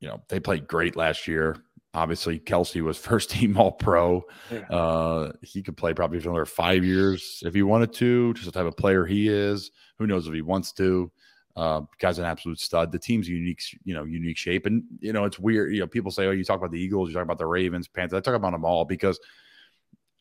You 0.00 0.08
know, 0.08 0.22
they 0.28 0.40
played 0.40 0.66
great 0.66 0.96
last 0.96 1.28
year. 1.28 1.56
Obviously, 1.94 2.38
Kelce 2.40 2.80
was 2.82 2.98
first 3.10 3.30
team 3.30 3.56
All 3.56 3.72
Pro. 3.72 4.24
Yeah. 4.50 4.60
Uh, 4.70 5.32
he 5.42 5.62
could 5.62 5.76
play 5.76 5.92
probably 5.92 6.20
for 6.20 6.30
another 6.30 6.46
five 6.46 6.84
years 6.84 7.42
if 7.44 7.54
he 7.54 7.62
wanted 7.62 7.92
to. 7.94 8.32
Just 8.34 8.46
the 8.46 8.52
type 8.52 8.66
of 8.66 8.76
player 8.76 9.04
he 9.04 9.28
is. 9.28 9.70
Who 9.98 10.06
knows 10.06 10.26
if 10.26 10.34
he 10.34 10.42
wants 10.42 10.72
to? 10.72 11.12
Uh, 11.54 11.82
guy's 11.98 12.18
an 12.18 12.24
absolute 12.24 12.58
stud. 12.58 12.90
The 12.90 12.98
team's 12.98 13.28
unique, 13.28 13.60
you 13.84 13.92
know, 13.92 14.04
unique 14.04 14.38
shape, 14.38 14.64
and 14.64 14.84
you 15.00 15.12
know 15.12 15.24
it's 15.24 15.38
weird. 15.38 15.74
You 15.74 15.80
know, 15.80 15.86
people 15.86 16.10
say, 16.10 16.26
"Oh, 16.26 16.30
you 16.30 16.44
talk 16.44 16.58
about 16.58 16.70
the 16.70 16.80
Eagles, 16.80 17.10
you 17.10 17.14
talk 17.14 17.24
about 17.24 17.36
the 17.36 17.46
Ravens, 17.46 17.88
Panthers." 17.88 18.16
I 18.16 18.20
talk 18.20 18.34
about 18.34 18.52
them 18.52 18.64
all 18.64 18.86
because 18.86 19.20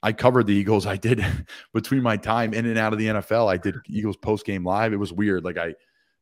I 0.03 0.13
covered 0.13 0.47
the 0.47 0.53
Eagles. 0.53 0.85
I 0.85 0.97
did 0.97 1.23
between 1.73 2.01
my 2.01 2.17
time 2.17 2.53
in 2.53 2.65
and 2.65 2.77
out 2.77 2.93
of 2.93 2.99
the 2.99 3.07
NFL. 3.07 3.51
I 3.51 3.57
did 3.57 3.75
Eagles 3.87 4.17
post 4.17 4.45
game 4.45 4.65
live. 4.65 4.93
It 4.93 4.97
was 4.97 5.13
weird. 5.13 5.43
Like 5.43 5.57
I 5.57 5.75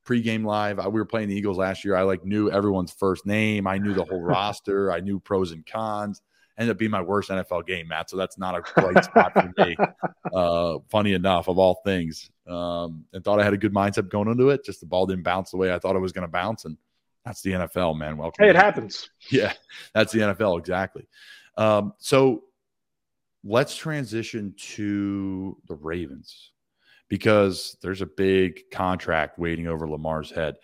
pre-game 0.04 0.44
live. 0.44 0.80
I, 0.80 0.88
we 0.88 1.00
were 1.00 1.06
playing 1.06 1.30
the 1.30 1.36
Eagles 1.36 1.58
last 1.58 1.86
year. 1.86 1.96
I 1.96 2.02
like 2.02 2.26
knew 2.26 2.50
everyone's 2.50 2.92
first 2.92 3.26
name. 3.26 3.68
I 3.68 3.78
knew 3.78 3.94
the 3.94 4.04
whole 4.04 4.22
roster. 4.22 4.92
I 4.92 5.00
knew 5.00 5.20
pros 5.20 5.52
and 5.52 5.66
cons. 5.66 6.22
Ended 6.58 6.72
up 6.72 6.78
being 6.78 6.92
my 6.92 7.02
worst 7.02 7.30
NFL 7.30 7.66
game, 7.66 7.88
Matt. 7.88 8.10
So 8.10 8.18
that's 8.18 8.38
not 8.38 8.54
a 8.54 8.82
bright 8.82 9.04
spot 9.06 9.34
for 9.34 9.52
me. 9.66 9.78
Uh, 10.34 10.78
funny 10.92 11.14
enough, 11.14 11.48
of 11.48 11.58
all 11.58 11.82
things, 11.84 12.30
um, 12.48 13.04
and 13.14 13.24
thought 13.24 13.40
I 13.40 13.44
had 13.44 13.54
a 13.54 13.58
good 13.58 13.74
mindset 13.74 14.10
going 14.10 14.28
into 14.28 14.50
it. 14.50 14.64
Just 14.64 14.80
the 14.80 14.86
ball 14.86 15.08
didn't 15.08 15.24
bounce 15.24 15.50
the 15.50 15.58
way 15.58 15.74
I 15.74 15.80
thought 15.80 15.96
it 15.96 16.00
was 16.00 16.12
going 16.12 16.28
to 16.28 16.32
bounce, 16.32 16.66
and 16.66 16.78
that's 17.26 17.42
the 17.42 17.54
NFL, 17.54 17.98
man. 17.98 18.16
Welcome. 18.16 18.44
Hey, 18.44 18.52
it 18.52 18.56
happens. 18.56 19.10
Yeah, 19.32 19.54
that's 19.96 20.14
the 20.14 20.20
NFL 20.20 20.60
exactly. 20.60 21.08
Um, 21.58 21.94
so 21.98 22.44
let's 23.44 23.76
transition 23.76 24.54
to 24.76 25.58
the 25.68 25.76
Ravens 25.76 26.52
because 27.10 27.78
there's 27.82 28.02
a 28.02 28.06
big 28.06 28.70
contract 28.72 29.40
waiting 29.40 29.68
over 29.68 29.88
Lamar's 29.88 30.32
head. 30.32 30.56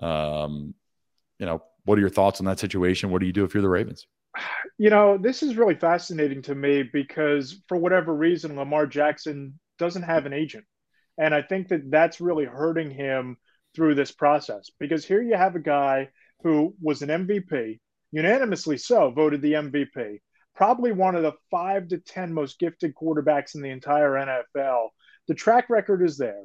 Um, 0.00 0.74
you 1.38 1.46
know, 1.46 1.62
what 1.84 1.98
are 1.98 2.00
your 2.00 2.10
thoughts 2.10 2.40
on 2.40 2.46
that 2.46 2.58
situation? 2.58 3.10
What 3.10 3.20
do 3.20 3.26
you 3.26 3.32
do 3.32 3.44
if 3.44 3.54
you're 3.54 3.62
the 3.62 3.68
Ravens? 3.68 4.06
You 4.78 4.90
know, 4.90 5.16
this 5.16 5.42
is 5.42 5.56
really 5.56 5.76
fascinating 5.76 6.42
to 6.42 6.54
me 6.54 6.82
because 6.82 7.62
for 7.68 7.76
whatever 7.76 8.12
reason, 8.14 8.56
Lamar 8.56 8.86
Jackson 8.86 9.58
doesn't 9.78 10.02
have 10.02 10.26
an 10.26 10.32
agent. 10.32 10.64
And 11.16 11.32
I 11.34 11.42
think 11.42 11.68
that 11.68 11.90
that's 11.90 12.20
really 12.20 12.44
hurting 12.44 12.90
him 12.90 13.36
through 13.74 13.94
this 13.94 14.10
process 14.10 14.70
because 14.80 15.04
here 15.04 15.22
you 15.22 15.36
have 15.36 15.54
a 15.54 15.60
guy 15.60 16.08
who 16.42 16.74
was 16.80 17.02
an 17.02 17.08
MVP, 17.08 17.78
unanimously 18.10 18.76
so, 18.76 19.10
voted 19.10 19.42
the 19.42 19.52
MVP 19.52 20.20
probably 20.54 20.92
one 20.92 21.14
of 21.14 21.22
the 21.22 21.32
five 21.50 21.88
to 21.88 21.98
10 21.98 22.32
most 22.32 22.58
gifted 22.58 22.94
quarterbacks 22.94 23.54
in 23.54 23.62
the 23.62 23.70
entire 23.70 24.12
NFL. 24.12 24.88
The 25.28 25.34
track 25.34 25.68
record 25.68 26.02
is 26.02 26.16
there. 26.16 26.42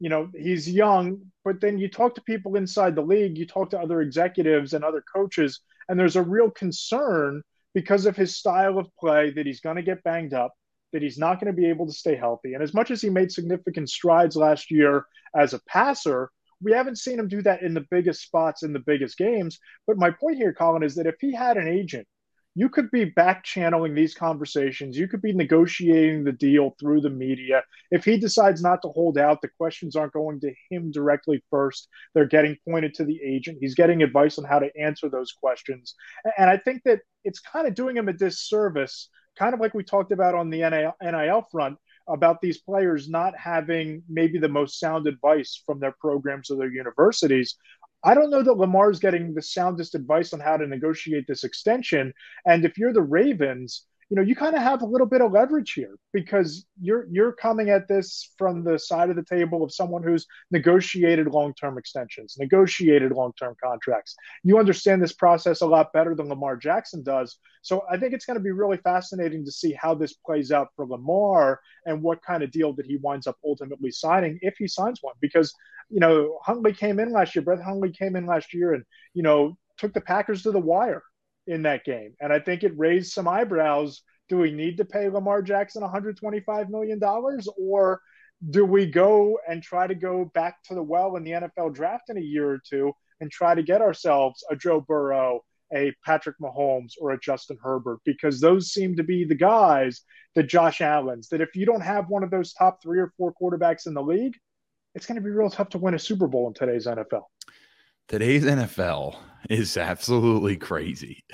You 0.00 0.08
know, 0.08 0.30
he's 0.36 0.68
young, 0.68 1.20
but 1.44 1.60
then 1.60 1.78
you 1.78 1.88
talk 1.88 2.16
to 2.16 2.22
people 2.22 2.56
inside 2.56 2.96
the 2.96 3.02
league, 3.02 3.38
you 3.38 3.46
talk 3.46 3.70
to 3.70 3.78
other 3.78 4.00
executives 4.00 4.72
and 4.72 4.84
other 4.84 5.02
coaches, 5.14 5.60
and 5.88 5.98
there's 5.98 6.16
a 6.16 6.22
real 6.22 6.50
concern 6.50 7.42
because 7.72 8.06
of 8.06 8.16
his 8.16 8.36
style 8.36 8.78
of 8.78 8.94
play 8.98 9.30
that 9.30 9.46
he's 9.46 9.60
going 9.60 9.76
to 9.76 9.82
get 9.82 10.02
banged 10.02 10.34
up, 10.34 10.52
that 10.92 11.02
he's 11.02 11.18
not 11.18 11.40
going 11.40 11.54
to 11.54 11.60
be 11.60 11.68
able 11.68 11.86
to 11.86 11.92
stay 11.92 12.16
healthy. 12.16 12.54
And 12.54 12.62
as 12.62 12.74
much 12.74 12.90
as 12.90 13.00
he 13.00 13.10
made 13.10 13.30
significant 13.30 13.88
strides 13.88 14.36
last 14.36 14.70
year 14.70 15.06
as 15.36 15.54
a 15.54 15.60
passer, 15.68 16.30
we 16.60 16.72
haven't 16.72 16.98
seen 16.98 17.18
him 17.18 17.28
do 17.28 17.42
that 17.42 17.62
in 17.62 17.74
the 17.74 17.86
biggest 17.90 18.22
spots 18.22 18.62
in 18.62 18.72
the 18.72 18.78
biggest 18.80 19.16
games. 19.16 19.58
But 19.86 19.98
my 19.98 20.10
point 20.10 20.36
here, 20.36 20.52
Colin, 20.52 20.82
is 20.82 20.96
that 20.96 21.06
if 21.06 21.16
he 21.20 21.32
had 21.32 21.56
an 21.56 21.68
agent 21.68 22.06
you 22.54 22.68
could 22.68 22.90
be 22.90 23.06
back 23.06 23.44
channeling 23.44 23.94
these 23.94 24.14
conversations. 24.14 24.96
You 24.96 25.08
could 25.08 25.22
be 25.22 25.32
negotiating 25.32 26.24
the 26.24 26.32
deal 26.32 26.74
through 26.78 27.00
the 27.00 27.10
media. 27.10 27.62
If 27.90 28.04
he 28.04 28.18
decides 28.18 28.62
not 28.62 28.82
to 28.82 28.88
hold 28.88 29.16
out, 29.16 29.40
the 29.40 29.48
questions 29.48 29.96
aren't 29.96 30.12
going 30.12 30.40
to 30.40 30.52
him 30.70 30.90
directly 30.90 31.42
first. 31.50 31.88
They're 32.14 32.26
getting 32.26 32.56
pointed 32.68 32.94
to 32.94 33.04
the 33.04 33.18
agent. 33.24 33.58
He's 33.60 33.74
getting 33.74 34.02
advice 34.02 34.38
on 34.38 34.44
how 34.44 34.58
to 34.58 34.70
answer 34.78 35.08
those 35.08 35.32
questions. 35.32 35.94
And 36.36 36.50
I 36.50 36.58
think 36.58 36.82
that 36.84 37.00
it's 37.24 37.40
kind 37.40 37.66
of 37.66 37.74
doing 37.74 37.96
him 37.96 38.08
a 38.08 38.12
disservice, 38.12 39.08
kind 39.38 39.54
of 39.54 39.60
like 39.60 39.72
we 39.72 39.82
talked 39.82 40.12
about 40.12 40.34
on 40.34 40.50
the 40.50 40.94
NIL 41.00 41.46
front 41.50 41.78
about 42.08 42.40
these 42.40 42.58
players 42.58 43.08
not 43.08 43.32
having 43.38 44.02
maybe 44.08 44.38
the 44.38 44.48
most 44.48 44.78
sound 44.78 45.06
advice 45.06 45.62
from 45.64 45.80
their 45.80 45.94
programs 46.00 46.50
or 46.50 46.58
their 46.58 46.72
universities. 46.72 47.56
I 48.04 48.14
don't 48.14 48.30
know 48.30 48.42
that 48.42 48.54
Lamar's 48.54 48.98
getting 48.98 49.32
the 49.32 49.42
soundest 49.42 49.94
advice 49.94 50.32
on 50.32 50.40
how 50.40 50.56
to 50.56 50.66
negotiate 50.66 51.26
this 51.28 51.44
extension. 51.44 52.12
And 52.44 52.64
if 52.64 52.76
you're 52.76 52.92
the 52.92 53.02
Ravens, 53.02 53.86
you 54.12 54.16
know, 54.16 54.22
you 54.22 54.36
kind 54.36 54.54
of 54.54 54.60
have 54.60 54.82
a 54.82 54.84
little 54.84 55.06
bit 55.06 55.22
of 55.22 55.32
leverage 55.32 55.72
here 55.72 55.96
because 56.12 56.66
you're 56.78 57.06
you're 57.10 57.32
coming 57.32 57.70
at 57.70 57.88
this 57.88 58.34
from 58.36 58.62
the 58.62 58.78
side 58.78 59.08
of 59.08 59.16
the 59.16 59.24
table 59.24 59.64
of 59.64 59.72
someone 59.72 60.02
who's 60.02 60.26
negotiated 60.50 61.28
long-term 61.28 61.78
extensions, 61.78 62.36
negotiated 62.38 63.12
long-term 63.12 63.54
contracts. 63.64 64.14
You 64.44 64.58
understand 64.58 65.02
this 65.02 65.14
process 65.14 65.62
a 65.62 65.66
lot 65.66 65.94
better 65.94 66.14
than 66.14 66.28
Lamar 66.28 66.58
Jackson 66.58 67.02
does. 67.02 67.38
So 67.62 67.84
I 67.90 67.96
think 67.96 68.12
it's 68.12 68.26
going 68.26 68.38
to 68.38 68.44
be 68.44 68.50
really 68.50 68.76
fascinating 68.76 69.46
to 69.46 69.50
see 69.50 69.72
how 69.72 69.94
this 69.94 70.12
plays 70.12 70.52
out 70.52 70.68
for 70.76 70.86
Lamar 70.86 71.60
and 71.86 72.02
what 72.02 72.20
kind 72.20 72.42
of 72.42 72.50
deal 72.50 72.74
that 72.74 72.84
he 72.84 72.98
winds 72.98 73.26
up 73.26 73.38
ultimately 73.42 73.90
signing 73.90 74.38
if 74.42 74.56
he 74.58 74.68
signs 74.68 74.98
one. 75.00 75.14
Because 75.22 75.54
you 75.88 76.00
know, 76.00 76.38
Huntley 76.42 76.74
came 76.74 77.00
in 77.00 77.12
last 77.12 77.34
year. 77.34 77.42
Brett 77.42 77.62
Hundley 77.62 77.92
came 77.92 78.16
in 78.16 78.26
last 78.26 78.52
year 78.52 78.74
and 78.74 78.84
you 79.14 79.22
know 79.22 79.56
took 79.78 79.94
the 79.94 80.02
Packers 80.02 80.42
to 80.42 80.50
the 80.50 80.58
wire 80.58 81.02
in 81.46 81.62
that 81.62 81.84
game. 81.84 82.14
And 82.20 82.32
I 82.32 82.38
think 82.38 82.62
it 82.62 82.72
raised 82.76 83.12
some 83.12 83.28
eyebrows. 83.28 84.02
Do 84.28 84.38
we 84.38 84.52
need 84.52 84.76
to 84.78 84.84
pay 84.84 85.08
Lamar 85.08 85.42
Jackson 85.42 85.82
$125 85.82 86.68
million? 86.70 87.00
Or 87.58 88.00
do 88.50 88.64
we 88.64 88.86
go 88.86 89.38
and 89.48 89.62
try 89.62 89.86
to 89.86 89.94
go 89.94 90.24
back 90.34 90.62
to 90.64 90.74
the 90.74 90.82
well 90.82 91.16
in 91.16 91.24
the 91.24 91.32
NFL 91.32 91.74
draft 91.74 92.10
in 92.10 92.16
a 92.16 92.20
year 92.20 92.50
or 92.50 92.60
two 92.68 92.92
and 93.20 93.30
try 93.30 93.54
to 93.54 93.62
get 93.62 93.82
ourselves 93.82 94.44
a 94.50 94.56
Joe 94.56 94.80
Burrow, 94.80 95.40
a 95.74 95.94
Patrick 96.04 96.36
Mahomes, 96.40 96.92
or 97.00 97.12
a 97.12 97.20
Justin 97.20 97.58
Herbert? 97.62 98.00
Because 98.04 98.40
those 98.40 98.72
seem 98.72 98.96
to 98.96 99.04
be 99.04 99.24
the 99.24 99.34
guys 99.34 100.02
that 100.34 100.48
Josh 100.48 100.80
Allen's, 100.80 101.28
that 101.28 101.40
if 101.40 101.54
you 101.54 101.66
don't 101.66 101.82
have 101.82 102.08
one 102.08 102.24
of 102.24 102.30
those 102.30 102.52
top 102.52 102.82
three 102.82 102.98
or 102.98 103.12
four 103.16 103.32
quarterbacks 103.40 103.86
in 103.86 103.94
the 103.94 104.02
league, 104.02 104.34
it's 104.94 105.06
going 105.06 105.16
to 105.16 105.22
be 105.22 105.30
real 105.30 105.50
tough 105.50 105.70
to 105.70 105.78
win 105.78 105.94
a 105.94 105.98
Super 105.98 106.26
Bowl 106.26 106.48
in 106.48 106.54
today's 106.54 106.86
NFL 106.86 107.24
today's 108.12 108.44
NFL 108.44 109.16
is 109.50 109.76
absolutely 109.76 110.56
crazy. 110.56 111.24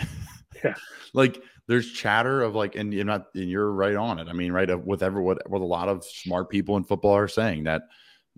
Yeah. 0.65 0.75
like 1.13 1.43
there's 1.67 1.93
chatter 1.93 2.43
of 2.43 2.55
like, 2.55 2.77
and 2.77 2.93
you're 2.93 3.05
not, 3.05 3.27
and 3.35 3.49
you're 3.49 3.73
right 3.73 3.95
on 3.95 4.19
it. 4.19 4.29
I 4.29 4.33
mean, 4.33 4.53
right. 4.53 4.85
With 4.85 5.03
every, 5.03 5.23
what, 5.23 5.49
what 5.49 5.61
a 5.61 5.65
lot 5.65 5.89
of 5.89 6.05
smart 6.05 6.49
people 6.51 6.77
in 6.77 6.85
football 6.85 7.17
are 7.17 7.29
saying 7.29 7.65
that 7.65 7.83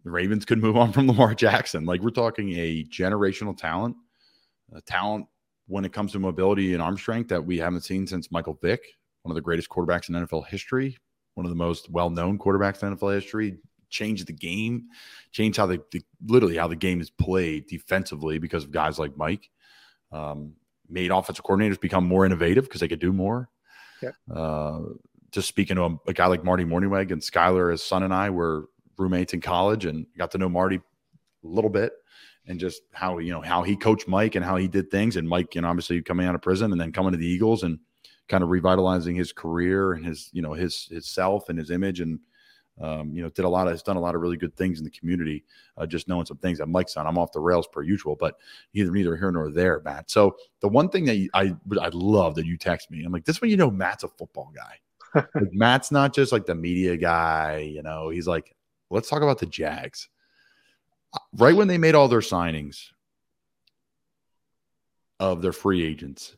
the 0.05 0.11
Ravens 0.11 0.45
could 0.45 0.59
move 0.59 0.77
on 0.77 0.93
from 0.93 1.07
Lamar 1.07 1.35
Jackson. 1.35 1.85
Like 1.85 2.03
we're 2.03 2.11
talking 2.11 2.53
a 2.53 2.85
generational 2.85 3.57
talent, 3.57 3.97
a 4.73 4.81
talent 4.81 5.27
when 5.67 5.85
it 5.85 5.93
comes 5.93 6.13
to 6.13 6.19
mobility 6.19 6.73
and 6.75 6.83
arm 6.83 6.99
strength 6.99 7.29
that 7.29 7.45
we 7.45 7.59
haven't 7.59 7.83
seen 7.83 8.07
since 8.07 8.33
Michael 8.33 8.59
Vick, 8.61 8.81
one 9.23 9.31
of 9.31 9.37
the 9.37 9.41
greatest 9.41 9.69
quarterbacks 9.69 10.09
in 10.09 10.15
NFL 10.15 10.47
history, 10.49 10.97
one 11.35 11.47
of 11.47 11.51
the 11.51 11.57
most 11.57 11.91
well-known 11.91 12.39
quarterbacks 12.39 12.83
in 12.83 12.97
NFL 12.97 13.15
history, 13.15 13.57
change 13.89 14.25
the 14.25 14.33
game, 14.33 14.89
change 15.33 15.57
how 15.57 15.67
the, 15.67 15.81
the, 15.93 16.03
literally 16.27 16.57
how 16.57 16.67
the 16.67 16.77
game 16.77 17.01
is 17.01 17.11
played 17.11 17.67
defensively 17.67 18.39
because 18.39 18.65
of 18.65 18.71
guys 18.71 18.99
like 18.99 19.17
Mike. 19.17 19.51
Um, 20.13 20.55
made 20.89 21.11
offensive 21.11 21.45
coordinators 21.45 21.81
become 21.81 22.05
more 22.05 22.27
innovative 22.27 22.65
because 22.65 22.81
they 22.81 22.89
could 22.89 23.01
do 23.01 23.13
more. 23.13 23.49
Yeah. 24.03 24.11
Uh, 24.35 24.81
just 25.31 25.47
speaking 25.47 25.77
to 25.77 25.85
a, 25.85 25.97
a, 26.09 26.13
guy 26.13 26.27
like 26.27 26.43
Marty 26.43 26.65
Mornhinweg 26.65 27.13
and 27.13 27.23
Skyler, 27.23 27.71
his 27.71 27.83
son 27.83 28.03
and 28.03 28.13
I 28.13 28.31
were 28.31 28.65
roommates 28.99 29.33
in 29.33 29.41
college 29.41 29.85
and 29.85 30.07
got 30.19 30.33
to 30.33 30.39
know 30.39 30.49
Marty 30.49 30.77
a 30.77 31.47
little 31.47 31.71
bit 31.71 31.93
and 32.47 32.59
just 32.59 32.83
how 32.93 33.19
you 33.19 33.31
know 33.31 33.41
how 33.41 33.63
he 33.63 33.77
coached 33.77 34.09
Mike 34.09 34.35
and 34.35 34.45
how 34.45 34.57
he 34.57 34.67
did 34.67 34.91
things. 34.91 35.17
And 35.17 35.29
Mike, 35.29 35.55
you 35.55 35.61
know, 35.61 35.69
obviously 35.69 36.03
coming 36.03 36.27
out 36.27 36.35
of 36.35 36.43
prison 36.43 36.73
and 36.73 36.81
then 36.81 36.93
coming 36.93 37.13
to 37.13 37.19
the 37.19 37.27
Eagles 37.27 37.63
and 37.63 37.79
kind 38.29 38.43
of 38.43 38.51
revitalizing 38.51 39.17
his 39.17 39.33
career 39.33 39.93
and 39.93 40.05
his 40.05 40.31
you 40.33 40.43
know 40.43 40.53
his 40.53 40.89
his 40.91 41.09
self 41.09 41.49
and 41.49 41.59
his 41.59 41.71
image 41.71 42.01
and 42.01 42.19
um, 42.81 43.15
you 43.15 43.23
know, 43.23 43.29
did 43.29 43.45
a 43.45 43.49
lot 43.49 43.67
of 43.67 43.73
has 43.73 43.83
done 43.83 43.97
a 43.97 44.01
lot 44.01 44.15
of 44.15 44.23
really 44.23 44.37
good 44.37 44.57
things 44.57 44.79
in 44.79 44.85
the 44.85 44.91
community. 44.91 45.45
Uh, 45.77 45.87
just 45.87 46.09
knowing 46.09 46.25
some 46.25 46.39
things 46.39 46.59
that 46.59 46.67
Mike's 46.67 46.97
on. 46.97 47.07
I'm 47.07 47.19
off 47.19 47.33
the 47.33 47.41
rails 47.41 47.67
per 47.67 47.83
usual, 47.83 48.17
but 48.17 48.37
either 48.73 48.91
neither 48.91 49.17
here 49.17 49.31
nor 49.31 49.51
there, 49.51 49.83
Matt. 49.85 50.11
So 50.11 50.37
the 50.61 50.69
one 50.69 50.89
thing 50.89 51.05
that 51.05 51.17
you, 51.17 51.29
I 51.35 51.55
I 51.81 51.91
love 51.93 52.35
that 52.37 52.47
you 52.47 52.57
text 52.57 52.91
me, 52.91 53.05
I'm 53.05 53.13
like, 53.13 53.25
this 53.25 53.41
one, 53.41 53.51
you 53.51 53.57
know, 53.57 53.71
Matt's 53.71 54.05
a 54.05 54.09
football 54.09 54.53
guy. 54.55 54.79
like, 55.35 55.53
Matt's 55.53 55.91
not 55.91 56.15
just 56.15 56.33
like 56.33 56.47
the 56.47 56.55
media 56.55 56.97
guy. 56.97 57.59
You 57.59 57.83
know, 57.83 58.09
he's 58.09 58.27
like, 58.27 58.55
let's 58.89 59.09
talk 59.09 59.23
about 59.23 59.39
the 59.39 59.47
Jags. 59.47 60.09
Uh, 61.13 61.19
right 61.37 61.57
when 61.57 61.69
they 61.69 61.79
made 61.79 61.95
all 61.95 62.09
their 62.09 62.21
signings 62.21 62.87
of 65.19 65.43
their 65.43 65.53
free 65.53 65.85
agents, 65.85 66.37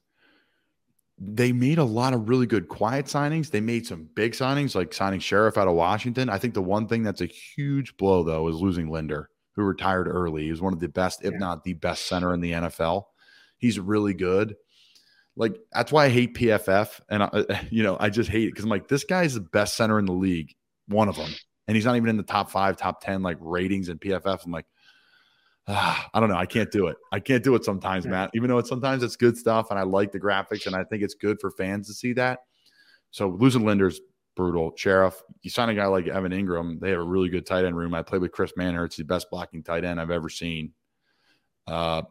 they 1.25 1.53
made 1.53 1.79
a 1.79 1.85
lot 1.85 2.15
of 2.15 2.29
really 2.29 2.47
good 2.47 2.69
quiet 2.69 3.07
signings. 3.07 3.51
They 3.51 3.61
made 3.61 3.87
some 3.87 4.09
big 4.15 4.33
signings, 4.33 4.75
like 4.75 4.93
signing 4.93 5.21
Scherff 5.21 5.57
out 5.57 5.69
of 5.69 5.75
Washington. 5.75 6.29
I 6.29 6.39
think 6.39 6.55
the 6.55 6.63
one 6.63 6.89
thing 6.89 7.05
that's 7.05 7.21
a 7.21 7.27
huge 7.27 7.97
blow, 7.97 8.25
though, 8.25 8.49
is 8.49 8.57
losing 8.57 8.91
Linder, 8.91 9.31
who 9.55 9.63
retired 9.63 10.09
early. 10.09 10.45
He 10.45 10.51
was 10.51 10.61
one 10.61 10.73
of 10.73 10.81
the 10.81 10.89
best, 10.89 11.25
if 11.25 11.33
yeah. 11.33 11.39
not 11.39 11.63
the 11.63 11.75
best 11.75 12.07
center 12.07 12.35
in 12.35 12.41
the 12.41 12.53
NFL. 12.53 13.05
He's 13.59 13.79
really 13.79 14.15
good. 14.15 14.57
Like 15.37 15.57
that's 15.73 15.93
why 15.93 16.07
I 16.07 16.09
hate 16.09 16.35
PFF, 16.35 17.01
and 17.09 17.23
I, 17.23 17.67
you 17.71 17.83
know 17.85 17.97
I 17.99 18.11
just 18.11 18.29
hate 18.29 18.49
it 18.49 18.51
because 18.51 18.65
I'm 18.65 18.71
like 18.71 18.89
this 18.89 19.05
guy's 19.05 19.35
the 19.35 19.41
best 19.41 19.77
center 19.77 19.99
in 19.99 20.05
the 20.05 20.13
league, 20.13 20.55
one 20.89 21.09
of 21.09 21.17
them, 21.17 21.31
and 21.69 21.77
he's 21.77 21.87
not 21.87 21.97
even 21.97 22.11
in 22.11 22.17
the 22.17 22.23
top 22.23 22.51
five, 22.51 22.77
top 22.77 23.01
ten 23.01 23.23
like 23.23 23.39
ratings 23.41 23.89
in 23.89 23.99
PFF. 23.99 24.45
I'm 24.45 24.53
like, 24.53 24.67
I 25.69 26.09
don't 26.15 26.29
know. 26.29 26.37
I 26.37 26.47
can't 26.47 26.71
do 26.71 26.89
it. 26.89 26.97
I 27.13 27.21
can't 27.21 27.45
do 27.45 27.55
it 27.55 27.65
sometimes, 27.65 28.07
Matt. 28.07 28.31
Even 28.35 28.49
though 28.49 28.59
it's 28.59 28.69
sometimes 28.69 29.03
it's 29.03 29.17
good 29.17 29.37
stuff, 29.37 29.69
and 29.71 29.79
I 29.79 29.83
like 29.83 30.13
the 30.13 30.21
graphics, 30.21 30.67
and 30.67 30.75
I 30.75 30.85
think 30.85 31.03
it's 31.03 31.15
good 31.15 31.41
for 31.41 31.51
fans 31.51 31.87
to 31.89 31.95
see 31.95 32.13
that. 32.15 32.41
So 33.11 33.29
losing 33.29 33.65
Linder's 33.65 34.01
brutal. 34.35 34.73
Scherff, 34.73 35.15
you 35.43 35.51
sign 35.51 35.69
a 35.69 35.75
guy 35.75 35.87
like 35.87 36.09
Evan 36.09 36.33
Engram. 36.33 36.81
They 36.81 36.91
have 36.91 37.01
a 37.01 37.05
really 37.05 37.29
good 37.29 37.47
tight 37.47 37.65
end 37.65 37.77
room. 37.77 37.95
I 37.95 38.03
played 38.03 38.23
with 38.23 38.33
Chris 38.33 38.53
Manhertz. 38.57 38.87
It's 38.87 38.97
the 38.97 39.05
best 39.05 39.31
blocking 39.31 39.63
tight 39.63 39.85
end 39.85 40.01
I've 40.01 40.11
ever 40.11 40.29
seen. 40.29 40.73
Uh, 41.67 42.03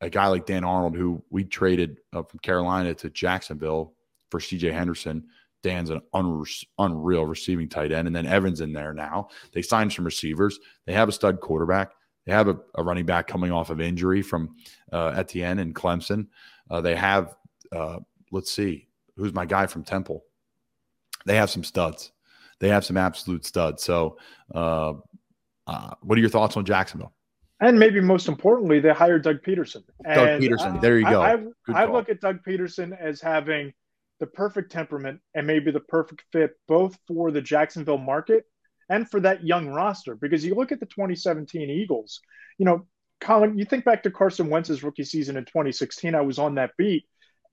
a 0.00 0.10
guy 0.10 0.26
like 0.26 0.46
Dan 0.46 0.64
Arnold, 0.64 0.96
who 0.96 1.22
we 1.30 1.44
traded 1.44 1.98
uh, 2.12 2.22
from 2.22 2.38
Carolina 2.40 2.94
to 2.94 3.10
Jacksonville 3.10 3.94
for 4.30 4.40
CJ 4.40 4.72
Henderson. 4.72 5.24
Dan's 5.62 5.90
an 5.90 6.00
unreal 6.78 7.26
receiving 7.26 7.68
tight 7.68 7.92
end. 7.92 8.06
And 8.06 8.14
then 8.14 8.26
Evans 8.26 8.60
in 8.60 8.72
there 8.72 8.92
now. 8.92 9.28
They 9.52 9.62
signed 9.62 9.92
some 9.92 10.04
receivers. 10.04 10.58
They 10.86 10.92
have 10.92 11.08
a 11.08 11.12
stud 11.12 11.40
quarterback. 11.40 11.92
They 12.26 12.32
have 12.32 12.48
a, 12.48 12.58
a 12.74 12.82
running 12.82 13.06
back 13.06 13.26
coming 13.28 13.52
off 13.52 13.70
of 13.70 13.80
injury 13.80 14.20
from 14.20 14.56
uh, 14.92 15.14
Etienne 15.16 15.60
and 15.60 15.74
Clemson. 15.74 16.26
Uh, 16.70 16.80
they 16.80 16.96
have, 16.96 17.36
uh, 17.72 17.98
let's 18.32 18.50
see, 18.50 18.88
who's 19.16 19.32
my 19.32 19.46
guy 19.46 19.66
from 19.66 19.84
Temple? 19.84 20.24
They 21.24 21.36
have 21.36 21.50
some 21.50 21.64
studs. 21.64 22.12
They 22.58 22.68
have 22.68 22.84
some 22.84 22.96
absolute 22.96 23.44
studs. 23.44 23.82
So, 23.82 24.18
uh, 24.54 24.94
uh, 25.66 25.90
what 26.02 26.16
are 26.16 26.20
your 26.20 26.30
thoughts 26.30 26.56
on 26.56 26.64
Jacksonville? 26.64 27.12
And 27.60 27.78
maybe 27.78 28.00
most 28.00 28.28
importantly, 28.28 28.80
they 28.80 28.90
hired 28.90 29.22
Doug 29.22 29.42
Pederson. 29.42 29.82
Doug 30.04 30.28
and 30.28 30.42
Pederson. 30.42 30.80
There 30.80 30.98
you 30.98 31.06
go. 31.06 31.22
I, 31.22 31.34
I, 31.72 31.84
I 31.84 31.90
look 31.90 32.08
at 32.08 32.20
Doug 32.20 32.44
Pederson 32.44 32.98
as 33.00 33.20
having 33.20 33.72
the 34.20 34.26
perfect 34.26 34.70
temperament 34.70 35.20
and 35.34 35.46
maybe 35.46 35.70
the 35.70 35.80
perfect 35.80 36.22
fit 36.32 36.52
both 36.68 36.98
for 37.06 37.30
the 37.30 37.40
Jacksonville 37.40 37.98
market 37.98 38.44
and 38.88 39.08
for 39.10 39.20
that 39.20 39.44
young 39.44 39.68
roster. 39.68 40.14
Because 40.14 40.44
you 40.44 40.54
look 40.54 40.72
at 40.72 40.80
the 40.80 40.86
2017 40.86 41.70
Eagles, 41.70 42.20
you 42.58 42.64
know, 42.64 42.86
Colin, 43.20 43.58
you 43.58 43.64
think 43.64 43.84
back 43.84 44.02
to 44.02 44.10
Carson 44.10 44.48
Wentz's 44.48 44.82
rookie 44.82 45.04
season 45.04 45.36
in 45.36 45.44
2016. 45.44 46.14
I 46.14 46.20
was 46.20 46.38
on 46.38 46.56
that 46.56 46.72
beat. 46.76 47.04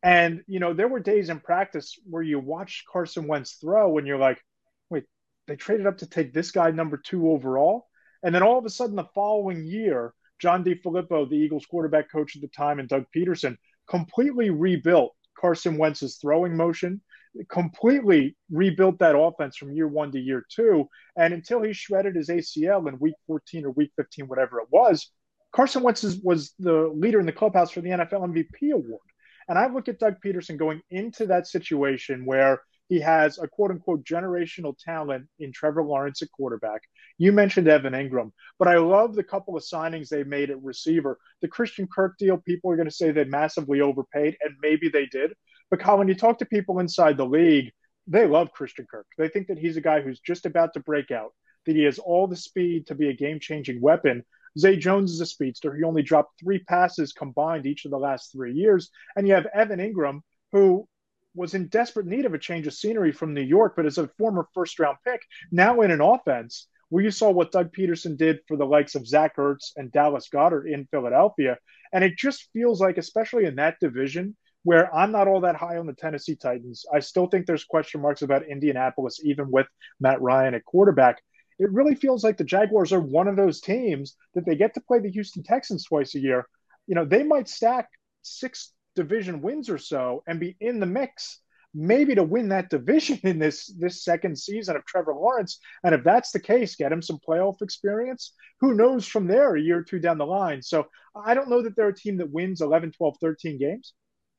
And, 0.03 0.43
you 0.47 0.59
know, 0.59 0.73
there 0.73 0.89
were 0.89 0.99
days 0.99 1.29
in 1.29 1.39
practice 1.39 1.97
where 2.09 2.23
you 2.23 2.39
watched 2.39 2.87
Carson 2.91 3.27
Wentz 3.27 3.53
throw 3.53 3.97
and 3.97 4.05
you're 4.05 4.17
like, 4.17 4.43
wait, 4.89 5.05
they 5.47 5.55
traded 5.55 5.87
up 5.87 5.99
to 5.99 6.07
take 6.07 6.33
this 6.33 6.51
guy 6.51 6.71
number 6.71 6.97
two 6.97 7.29
overall. 7.29 7.87
And 8.21 8.35
then 8.35 8.43
all 8.43 8.57
of 8.57 8.65
a 8.65 8.69
sudden, 8.69 8.97
the 8.97 9.07
following 9.15 9.63
year, 9.63 10.13
John 10.39 10.63
DeFilippo, 10.63 11.29
the 11.29 11.37
Eagles 11.37 11.65
quarterback 11.65 12.11
coach 12.11 12.35
at 12.35 12.41
the 12.41 12.49
time, 12.49 12.79
and 12.79 12.89
Doug 12.89 13.05
Pederson 13.15 13.55
completely 13.87 14.49
rebuilt 14.49 15.15
Carson 15.37 15.77
Wentz's 15.77 16.17
throwing 16.17 16.55
motion 16.55 17.01
completely 17.49 18.35
rebuilt 18.51 18.99
that 18.99 19.17
offense 19.17 19.57
from 19.57 19.73
year 19.73 19.87
one 19.87 20.11
to 20.11 20.19
year 20.19 20.45
two. 20.49 20.87
And 21.15 21.33
until 21.33 21.61
he 21.61 21.73
shredded 21.73 22.15
his 22.15 22.29
ACL 22.29 22.87
in 22.87 22.99
week 22.99 23.15
14 23.27 23.65
or 23.65 23.71
week 23.71 23.91
15, 23.95 24.27
whatever 24.27 24.59
it 24.59 24.67
was, 24.71 25.09
Carson 25.53 25.83
Wentz 25.83 26.03
was 26.23 26.53
the 26.59 26.91
leader 26.95 27.19
in 27.19 27.25
the 27.25 27.31
clubhouse 27.31 27.71
for 27.71 27.81
the 27.81 27.89
NFL 27.89 28.33
MVP 28.33 28.71
award. 28.71 29.01
And 29.47 29.57
I 29.57 29.67
look 29.67 29.87
at 29.87 29.99
Doug 29.99 30.15
Pederson 30.23 30.57
going 30.57 30.81
into 30.89 31.27
that 31.27 31.47
situation 31.47 32.25
where 32.25 32.61
he 32.89 32.99
has 32.99 33.39
a 33.39 33.47
quote 33.47 33.71
unquote 33.71 34.03
generational 34.03 34.75
talent 34.77 35.27
in 35.39 35.51
Trevor 35.51 35.83
Lawrence 35.83 36.21
at 36.21 36.31
quarterback. 36.31 36.81
You 37.17 37.31
mentioned 37.31 37.67
Evan 37.67 37.93
Engram, 37.93 38.31
but 38.59 38.67
I 38.67 38.77
love 38.77 39.15
the 39.15 39.23
couple 39.23 39.55
of 39.55 39.63
signings 39.63 40.09
they 40.09 40.23
made 40.23 40.49
at 40.49 40.61
receiver. 40.61 41.17
The 41.41 41.47
Christian 41.47 41.87
Kirk 41.93 42.17
deal, 42.17 42.37
people 42.37 42.71
are 42.71 42.75
going 42.75 42.89
to 42.89 42.95
say 42.95 43.11
they 43.11 43.23
massively 43.25 43.81
overpaid, 43.81 44.37
and 44.41 44.55
maybe 44.61 44.89
they 44.89 45.05
did. 45.05 45.33
But 45.73 45.79
Colin, 45.79 46.07
you 46.07 46.13
talk 46.13 46.37
to 46.37 46.45
people 46.45 46.77
inside 46.77 47.17
the 47.17 47.25
league, 47.25 47.71
they 48.05 48.27
love 48.27 48.51
Christian 48.51 48.85
Kirk. 48.85 49.07
They 49.17 49.27
think 49.27 49.47
that 49.47 49.57
he's 49.57 49.75
a 49.75 49.81
guy 49.81 50.01
who's 50.01 50.19
just 50.19 50.45
about 50.45 50.75
to 50.75 50.79
break 50.79 51.09
out, 51.09 51.33
that 51.65 51.75
he 51.75 51.81
has 51.85 51.97
all 51.97 52.27
the 52.27 52.35
speed 52.35 52.85
to 52.85 52.93
be 52.93 53.09
a 53.09 53.15
game 53.15 53.39
changing 53.39 53.81
weapon. 53.81 54.23
Zay 54.55 54.75
Jones 54.75 55.11
is 55.11 55.19
a 55.19 55.25
speedster. 55.25 55.75
He 55.75 55.83
only 55.83 56.03
dropped 56.03 56.39
three 56.39 56.59
passes 56.59 57.11
combined 57.11 57.65
each 57.65 57.85
of 57.85 57.89
the 57.89 57.97
last 57.97 58.31
three 58.31 58.53
years. 58.53 58.91
And 59.15 59.27
you 59.27 59.33
have 59.33 59.47
Evan 59.47 59.79
Engram, 59.79 60.19
who 60.51 60.87
was 61.33 61.55
in 61.55 61.69
desperate 61.69 62.05
need 62.05 62.25
of 62.25 62.35
a 62.35 62.37
change 62.37 62.67
of 62.67 62.75
scenery 62.75 63.11
from 63.11 63.33
New 63.33 63.41
York, 63.41 63.73
but 63.75 63.87
as 63.87 63.97
a 63.97 64.11
former 64.19 64.47
first 64.53 64.77
round 64.77 64.97
pick, 65.03 65.21
now 65.51 65.81
in 65.81 65.89
an 65.89 66.01
offense 66.01 66.67
where 66.89 67.03
you 67.03 67.09
saw 67.09 67.31
what 67.31 67.51
Doug 67.51 67.73
Pederson 67.73 68.15
did 68.15 68.41
for 68.47 68.57
the 68.57 68.65
likes 68.67 68.93
of 68.93 69.07
Zach 69.07 69.37
Ertz 69.37 69.71
and 69.75 69.91
Dallas 69.91 70.29
Goedert 70.31 70.71
in 70.71 70.85
Philadelphia. 70.91 71.57
And 71.91 72.03
it 72.03 72.15
just 72.15 72.51
feels 72.53 72.79
like, 72.79 72.99
especially 72.99 73.45
in 73.45 73.55
that 73.55 73.79
division, 73.79 74.35
where 74.63 74.93
I'm 74.93 75.11
not 75.11 75.27
all 75.27 75.41
that 75.41 75.55
high 75.55 75.77
on 75.77 75.85
the 75.85 75.93
Tennessee 75.93 76.35
Titans. 76.35 76.85
I 76.93 76.99
still 76.99 77.27
think 77.27 77.45
there's 77.45 77.65
question 77.65 78.01
marks 78.01 78.21
about 78.21 78.47
Indianapolis, 78.47 79.19
even 79.23 79.51
with 79.51 79.67
Matt 79.99 80.21
Ryan 80.21 80.55
at 80.55 80.65
quarterback. 80.65 81.21
It 81.59 81.71
really 81.71 81.95
feels 81.95 82.23
like 82.23 82.37
the 82.37 82.43
Jaguars 82.43 82.91
are 82.93 82.99
one 82.99 83.27
of 83.27 83.35
those 83.35 83.61
teams 83.61 84.15
that 84.33 84.45
they 84.45 84.55
get 84.55 84.73
to 84.73 84.81
play 84.81 84.99
the 84.99 85.11
Houston 85.11 85.43
Texans 85.43 85.85
twice 85.85 86.15
a 86.15 86.19
year. 86.19 86.47
You 86.87 86.95
know, 86.95 87.05
they 87.05 87.23
might 87.23 87.47
stack 87.47 87.89
six 88.21 88.71
division 88.95 89.41
wins 89.41 89.69
or 89.69 89.77
so 89.77 90.23
and 90.27 90.39
be 90.39 90.55
in 90.59 90.79
the 90.79 90.85
mix 90.85 91.39
maybe 91.73 92.13
to 92.15 92.23
win 92.23 92.49
that 92.49 92.69
division 92.69 93.19
in 93.23 93.39
this 93.39 93.73
this 93.79 94.03
second 94.03 94.37
season 94.37 94.75
of 94.75 94.85
Trevor 94.85 95.13
Lawrence. 95.13 95.59
And 95.83 95.95
if 95.95 96.03
that's 96.03 96.31
the 96.31 96.39
case, 96.39 96.75
get 96.75 96.91
him 96.91 97.01
some 97.01 97.19
playoff 97.27 97.61
experience. 97.61 98.33
Who 98.61 98.73
knows 98.73 99.07
from 99.07 99.27
there 99.27 99.55
a 99.55 99.61
year 99.61 99.79
or 99.79 99.83
two 99.83 99.99
down 99.99 100.17
the 100.17 100.25
line. 100.25 100.61
So 100.61 100.87
I 101.15 101.33
don't 101.33 101.49
know 101.49 101.61
that 101.61 101.75
they're 101.75 101.89
a 101.89 101.95
team 101.95 102.17
that 102.17 102.31
wins 102.31 102.61
11, 102.61 102.91
12, 102.91 103.17
13 103.19 103.59
games, 103.59 103.93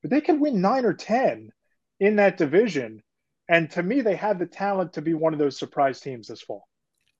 but 0.05 0.11
they 0.11 0.21
can 0.21 0.39
win 0.39 0.61
9 0.61 0.85
or 0.85 0.93
10 0.93 1.51
in 1.99 2.17
that 2.17 2.37
division. 2.37 3.03
And 3.49 3.71
to 3.71 3.83
me, 3.83 4.03
they 4.03 4.17
have 4.17 4.39
the 4.39 4.45
talent 4.45 4.93
to 4.93 5.03
be 5.03 5.15
one 5.15 5.33
of 5.33 5.39
those 5.39 5.59
surprise 5.59 5.99
teams 5.99 6.29
this 6.29 6.43
fall. 6.43 6.69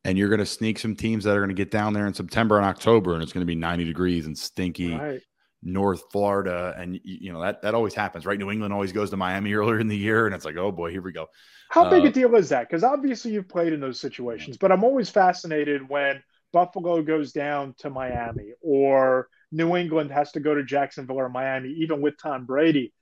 And 0.05 0.19
you're 0.19 0.29
going 0.29 0.41
to 0.41 0.47
sneak 0.47 0.79
some 0.79 0.95
teams 0.95 1.25
that 1.25 1.35
are 1.35 1.41
going 1.41 1.49
to 1.49 1.55
get 1.55 1.71
down 1.71 1.95
there 1.95 2.07
in 2.07 2.13
September 2.13 2.59
and 2.59 2.67
October, 2.67 3.15
and 3.15 3.23
it's 3.23 3.33
going 3.33 3.41
to 3.41 3.47
be 3.47 3.55
90 3.55 3.85
degrees 3.85 4.27
and 4.27 4.37
stinky. 4.37 4.95
Right. 4.95 5.23
North 5.67 6.03
Florida, 6.13 6.75
and 6.77 7.01
you 7.05 7.33
know 7.33 7.41
that 7.41 7.63
that 7.63 7.75
always 7.75 7.95
happens, 7.95 8.27
right? 8.27 8.39
New 8.39 8.51
England 8.51 8.75
always 8.75 8.93
goes 8.93 9.09
to 9.09 9.17
Miami 9.17 9.55
earlier 9.55 9.81
in 9.81 9.89
the 9.89 9.97
year, 9.97 10.27
and 10.27 10.35
it's 10.35 10.45
like, 10.45 10.59
oh 10.59 10.71
boy, 10.71 10.91
here 10.91 11.01
we 11.01 11.11
go. 11.11 11.27
How 11.71 11.89
big 11.89 12.05
uh, 12.05 12.09
a 12.09 12.13
deal 12.13 12.35
is 12.35 12.51
that? 12.51 12.69
Because 12.69 12.85
obviously 12.85 13.33
you've 13.33 13.49
played 13.49 13.73
in 13.73 13.81
those 13.81 13.99
situations, 13.99 14.59
but 14.59 14.71
I'm 14.71 14.85
always 14.85 15.09
fascinated 15.09 15.89
when 15.89 16.23
Buffalo 16.53 17.01
goes 17.01 17.33
down 17.33 17.75
to 17.79 17.89
Miami 17.89 18.53
or 18.61 19.29
New 19.55 19.77
England 19.77 20.11
has 20.11 20.33
to 20.33 20.41
go 20.41 20.55
to 20.55 20.65
Jacksonville 20.65 21.21
or 21.21 21.29
Miami, 21.29 21.71
even 21.71 22.01
with 22.01 22.15
Tom 22.21 22.45
Brady. 22.45 22.93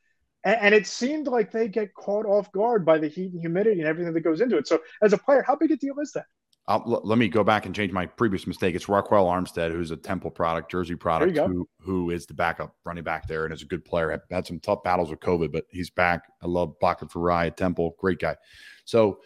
And, 0.45 0.57
and 0.61 0.75
it 0.75 0.87
seemed 0.87 1.27
like 1.27 1.51
they 1.51 1.67
get 1.67 1.95
caught 1.95 2.27
off 2.27 2.53
guard 2.53 2.85
by 2.85 2.99
the 2.99 3.09
heat 3.09 3.33
and 3.33 3.41
humidity 3.41 3.81
and 3.81 3.89
everything 3.89 4.13
that 4.13 4.21
goes 4.21 4.41
into 4.41 4.59
it. 4.59 4.69
So, 4.69 4.81
as 5.01 5.13
a 5.13 5.19
player, 5.19 5.43
how 5.47 5.57
big 5.57 5.71
a 5.71 5.77
deal 5.77 5.99
is 6.01 6.13
that? 6.13 6.27
I'll, 6.69 7.01
let 7.03 7.19
me 7.19 7.29
go 7.29 7.43
back 7.43 7.67
and 7.67 7.75
change 7.75 7.91
my 7.91 8.07
previous 8.07 8.47
mistake. 8.47 8.77
It's 8.77 8.85
Ryquell 8.85 9.27
Armstead, 9.27 9.73
who's 9.73 9.91
a 9.91 9.97
Temple 9.97 10.31
product, 10.31 10.71
Jersey 10.71 10.95
product, 10.95 11.37
who 11.37 11.69
who 11.81 12.11
is 12.11 12.27
the 12.27 12.35
backup 12.35 12.77
running 12.85 13.03
back 13.03 13.27
there 13.27 13.45
and 13.45 13.53
is 13.53 13.63
a 13.63 13.67
good 13.67 13.85
player. 13.85 14.23
Had 14.31 14.47
some 14.47 14.61
tough 14.61 14.85
battles 14.85 15.11
with 15.11 15.21
COVID, 15.21 15.51
but 15.53 15.65
he's 15.71 15.91
back. 15.91 16.25
I 16.41 16.47
love 16.47 16.79
blocking 16.79 17.09
for 17.09 17.19
Rye 17.19 17.47
at 17.47 17.57
Temple, 17.57 17.97
great 17.99 18.21
guy. 18.21 18.37
So, 18.85 19.21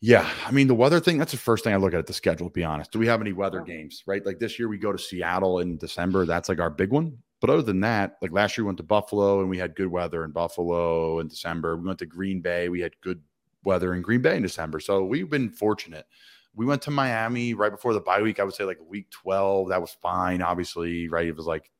yeah, 0.00 0.28
I 0.46 0.50
mean 0.50 0.66
the 0.66 0.74
weather 0.74 1.00
thing. 1.00 1.18
That's 1.18 1.32
the 1.32 1.38
first 1.38 1.64
thing 1.64 1.72
I 1.74 1.76
look 1.76 1.92
at, 1.92 1.98
at 1.98 2.06
the 2.06 2.12
schedule. 2.12 2.48
To 2.48 2.52
be 2.52 2.64
honest, 2.64 2.90
do 2.90 2.98
we 2.98 3.06
have 3.06 3.20
any 3.20 3.32
weather 3.32 3.60
oh. 3.60 3.64
games? 3.64 4.02
Right, 4.06 4.24
like 4.24 4.38
this 4.38 4.58
year 4.58 4.68
we 4.68 4.78
go 4.78 4.92
to 4.92 4.98
Seattle 4.98 5.60
in 5.60 5.76
December. 5.76 6.26
That's 6.26 6.48
like 6.48 6.60
our 6.60 6.70
big 6.70 6.90
one. 6.90 7.18
But 7.40 7.50
other 7.50 7.62
than 7.62 7.80
that, 7.80 8.16
like 8.20 8.32
last 8.32 8.56
year 8.58 8.64
we 8.64 8.68
went 8.68 8.78
to 8.78 8.84
Buffalo 8.84 9.40
and 9.40 9.48
we 9.48 9.56
had 9.56 9.74
good 9.74 9.88
weather 9.88 10.24
in 10.24 10.30
Buffalo 10.30 11.20
in 11.20 11.28
December. 11.28 11.76
We 11.76 11.86
went 11.86 11.98
to 12.00 12.06
Green 12.06 12.40
Bay. 12.40 12.68
We 12.68 12.80
had 12.80 12.92
good 13.00 13.20
weather 13.64 13.94
in 13.94 14.02
Green 14.02 14.20
Bay 14.20 14.36
in 14.36 14.42
December. 14.42 14.80
So 14.80 15.04
we've 15.04 15.30
been 15.30 15.50
fortunate 15.50 16.06
we 16.54 16.66
went 16.66 16.82
to 16.82 16.90
Miami 16.90 17.54
right 17.54 17.70
before 17.70 17.94
the 17.94 18.00
bye 18.00 18.22
week. 18.22 18.40
I 18.40 18.44
would 18.44 18.54
say 18.54 18.64
like 18.64 18.78
week 18.88 19.10
12. 19.10 19.68
That 19.68 19.80
was 19.80 19.96
fine, 20.02 20.42
obviously, 20.42 21.08
right? 21.08 21.26
It 21.26 21.36
was 21.36 21.46
like 21.46 21.70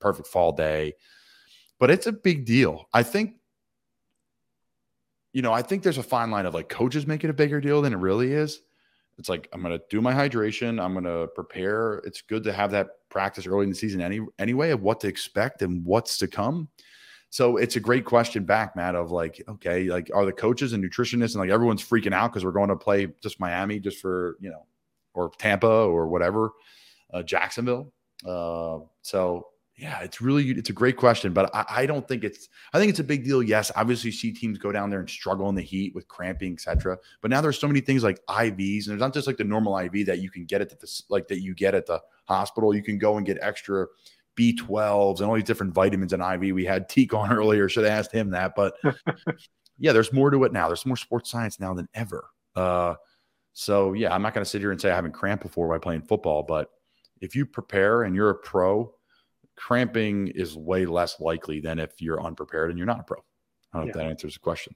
perfect 0.00 0.28
fall 0.28 0.52
day. 0.52 0.94
But 1.78 1.90
it's 1.90 2.06
a 2.06 2.12
big 2.12 2.46
deal. 2.46 2.88
I 2.94 3.02
think, 3.02 3.34
you 5.36 5.42
know, 5.42 5.52
I 5.52 5.60
think 5.60 5.82
there's 5.82 5.98
a 5.98 6.02
fine 6.02 6.30
line 6.30 6.46
of 6.46 6.54
like 6.54 6.70
coaches 6.70 7.06
make 7.06 7.22
it 7.22 7.28
a 7.28 7.34
bigger 7.34 7.60
deal 7.60 7.82
than 7.82 7.92
it 7.92 7.98
really 7.98 8.32
is. 8.32 8.62
It's 9.18 9.28
like 9.28 9.50
I'm 9.52 9.60
gonna 9.60 9.80
do 9.90 10.00
my 10.00 10.14
hydration, 10.14 10.82
I'm 10.82 10.94
gonna 10.94 11.26
prepare. 11.26 11.96
It's 12.06 12.22
good 12.22 12.42
to 12.44 12.54
have 12.54 12.70
that 12.70 12.88
practice 13.10 13.46
early 13.46 13.64
in 13.64 13.68
the 13.68 13.76
season 13.76 14.00
any 14.00 14.20
anyway 14.38 14.70
of 14.70 14.80
what 14.80 14.98
to 15.00 15.08
expect 15.08 15.60
and 15.60 15.84
what's 15.84 16.16
to 16.18 16.26
come. 16.26 16.70
So 17.28 17.58
it's 17.58 17.76
a 17.76 17.80
great 17.80 18.06
question 18.06 18.44
back, 18.44 18.76
Matt, 18.76 18.94
of 18.94 19.10
like, 19.10 19.42
okay, 19.46 19.90
like 19.90 20.10
are 20.14 20.24
the 20.24 20.32
coaches 20.32 20.72
and 20.72 20.82
nutritionists 20.82 21.34
and 21.34 21.40
like 21.42 21.50
everyone's 21.50 21.86
freaking 21.86 22.14
out 22.14 22.32
because 22.32 22.42
we're 22.42 22.52
going 22.52 22.70
to 22.70 22.76
play 22.76 23.08
just 23.22 23.38
Miami 23.38 23.78
just 23.78 23.98
for, 23.98 24.38
you 24.40 24.48
know, 24.48 24.64
or 25.12 25.30
Tampa 25.36 25.68
or 25.68 26.08
whatever, 26.08 26.52
uh, 27.12 27.22
Jacksonville. 27.22 27.92
Uh, 28.24 28.78
so 29.02 29.48
yeah, 29.78 30.00
it's 30.00 30.22
really 30.22 30.50
it's 30.52 30.70
a 30.70 30.72
great 30.72 30.96
question, 30.96 31.34
but 31.34 31.54
I, 31.54 31.64
I, 31.68 31.86
don't 31.86 32.08
think 32.08 32.24
it's 32.24 32.48
I 32.72 32.78
think 32.78 32.88
it's 32.88 32.98
a 32.98 33.04
big 33.04 33.24
deal. 33.24 33.42
Yes, 33.42 33.70
obviously 33.76 34.10
see 34.10 34.32
teams 34.32 34.56
go 34.56 34.72
down 34.72 34.88
there 34.88 35.00
and 35.00 35.10
struggle 35.10 35.50
in 35.50 35.54
the 35.54 35.62
heat 35.62 35.94
with 35.94 36.08
cramping, 36.08 36.54
etc. 36.54 36.96
But 37.20 37.30
now 37.30 37.42
there's 37.42 37.58
so 37.58 37.66
many 37.66 37.80
things 37.80 38.02
like 38.02 38.24
IVs, 38.26 38.84
and 38.84 38.92
there's 38.92 39.00
not 39.00 39.12
just 39.12 39.26
like 39.26 39.36
the 39.36 39.44
normal 39.44 39.76
IV 39.78 40.06
that 40.06 40.20
you 40.20 40.30
can 40.30 40.46
get 40.46 40.62
at 40.62 40.70
the 40.70 41.02
like 41.10 41.28
that 41.28 41.42
you 41.42 41.54
get 41.54 41.74
at 41.74 41.84
the 41.84 42.00
hospital. 42.24 42.74
You 42.74 42.82
can 42.82 42.96
go 42.96 43.18
and 43.18 43.26
get 43.26 43.38
extra 43.42 43.86
B12s 44.36 45.20
and 45.20 45.28
all 45.28 45.34
these 45.34 45.44
different 45.44 45.74
vitamins 45.74 46.14
and 46.14 46.22
IV. 46.22 46.54
We 46.54 46.64
had 46.64 46.88
Teak 46.88 47.12
on 47.12 47.30
earlier. 47.36 47.68
Should 47.68 47.84
have 47.84 47.98
asked 47.98 48.12
him 48.12 48.30
that. 48.30 48.54
But 48.56 48.76
yeah, 49.78 49.92
there's 49.92 50.12
more 50.12 50.30
to 50.30 50.44
it 50.44 50.52
now. 50.52 50.68
There's 50.68 50.86
more 50.86 50.96
sports 50.96 51.30
science 51.30 51.60
now 51.60 51.74
than 51.74 51.88
ever. 51.92 52.30
Uh, 52.54 52.94
so 53.52 53.92
yeah, 53.92 54.14
I'm 54.14 54.22
not 54.22 54.32
going 54.32 54.44
to 54.44 54.50
sit 54.50 54.62
here 54.62 54.70
and 54.70 54.80
say 54.80 54.90
I 54.90 54.96
haven't 54.96 55.12
cramped 55.12 55.42
before 55.42 55.68
by 55.68 55.78
playing 55.78 56.02
football, 56.02 56.42
but 56.42 56.70
if 57.20 57.34
you 57.34 57.44
prepare 57.44 58.04
and 58.04 58.14
you're 58.14 58.30
a 58.30 58.34
pro, 58.34 58.94
cramping 59.56 60.28
is 60.28 60.56
way 60.56 60.86
less 60.86 61.20
likely 61.20 61.60
than 61.60 61.78
if 61.78 61.92
you're 62.00 62.22
unprepared 62.22 62.70
and 62.70 62.78
you're 62.78 62.86
not 62.86 63.00
a 63.00 63.02
pro. 63.02 63.18
I 63.72 63.78
don't 63.78 63.86
yeah. 63.88 63.92
know 63.92 64.00
if 64.00 64.04
that 64.04 64.10
answers 64.10 64.34
the 64.34 64.40
question. 64.40 64.74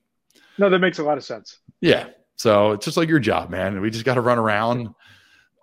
No, 0.59 0.71
that 0.71 0.79
makes 0.79 0.99
a 0.99 1.03
lot 1.03 1.19
of 1.19 1.25
sense. 1.25 1.59
Yeah. 1.81 2.09
So 2.37 2.73
it's 2.73 2.85
just 2.85 2.97
like 2.97 3.09
your 3.09 3.19
job, 3.19 3.51
man. 3.51 3.81
We 3.81 3.91
just 3.91 4.05
got 4.05 4.15
to 4.15 4.21
run 4.21 4.39
around 4.39 4.89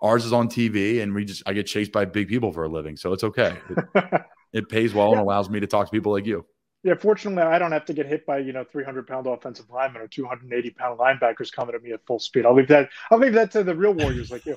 ours 0.00 0.24
is 0.24 0.32
on 0.32 0.48
TV, 0.48 1.02
and 1.02 1.14
we 1.14 1.24
just 1.24 1.42
I 1.46 1.52
get 1.52 1.66
chased 1.66 1.92
by 1.92 2.04
big 2.04 2.28
people 2.28 2.52
for 2.52 2.64
a 2.64 2.68
living, 2.68 2.96
so 2.96 3.12
it's 3.12 3.24
okay. 3.24 3.56
It, 4.50 4.60
it 4.60 4.68
pays 4.70 4.94
well 4.94 5.08
yeah. 5.08 5.18
and 5.18 5.20
allows 5.20 5.50
me 5.50 5.60
to 5.60 5.66
talk 5.66 5.86
to 5.86 5.90
people 5.90 6.10
like 6.10 6.24
you. 6.24 6.46
Yeah, 6.82 6.94
fortunately, 6.94 7.42
I 7.42 7.58
don't 7.58 7.72
have 7.72 7.84
to 7.84 7.92
get 7.92 8.06
hit 8.06 8.24
by 8.24 8.38
you 8.38 8.54
know 8.54 8.64
300 8.64 9.06
pound 9.06 9.26
offensive 9.26 9.66
linemen 9.68 10.00
or 10.00 10.08
280 10.08 10.70
pound 10.70 10.98
linebackers 10.98 11.52
coming 11.52 11.74
at 11.74 11.82
me 11.82 11.92
at 11.92 12.00
full 12.06 12.18
speed. 12.18 12.46
I'll 12.46 12.54
leave 12.54 12.68
that. 12.68 12.88
I'll 13.10 13.18
leave 13.18 13.34
that 13.34 13.50
to 13.52 13.62
the 13.62 13.74
real 13.74 13.92
warriors 13.92 14.30
like 14.30 14.46
you. 14.46 14.56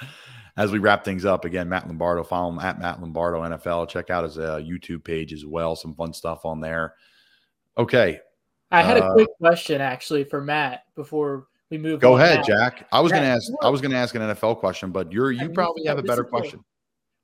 As 0.56 0.70
we 0.70 0.78
wrap 0.78 1.04
things 1.04 1.24
up, 1.24 1.44
again, 1.44 1.68
Matt 1.68 1.88
Lombardo, 1.88 2.22
follow 2.22 2.50
him 2.50 2.60
at 2.60 2.78
Matt 2.78 3.00
Lombardo 3.00 3.42
NFL. 3.42 3.88
Check 3.88 4.10
out 4.10 4.24
his 4.24 4.38
uh, 4.38 4.58
YouTube 4.58 5.02
page 5.02 5.32
as 5.32 5.44
well. 5.44 5.74
Some 5.74 5.94
fun 5.94 6.12
stuff 6.12 6.44
on 6.44 6.60
there. 6.60 6.94
Okay. 7.76 8.20
I 8.70 8.82
had 8.82 8.98
uh, 8.98 9.10
a 9.10 9.12
quick 9.14 9.28
question 9.38 9.80
actually 9.80 10.24
for 10.24 10.40
Matt 10.40 10.84
before 10.94 11.48
we 11.70 11.78
move. 11.78 12.00
Go 12.00 12.16
ahead, 12.16 12.38
now. 12.48 12.56
Jack. 12.56 12.86
I 12.92 13.00
was 13.00 13.10
going 13.10 13.24
to 13.24 13.28
ask. 13.28 13.50
I 13.62 13.68
was 13.68 13.80
going 13.80 13.90
to 13.90 13.96
ask 13.96 14.14
an 14.14 14.22
NFL 14.22 14.58
question, 14.58 14.92
but 14.92 15.12
you're 15.12 15.32
you 15.32 15.50
probably 15.50 15.84
have 15.86 15.98
a 15.98 16.02
better 16.02 16.24
question. 16.24 16.64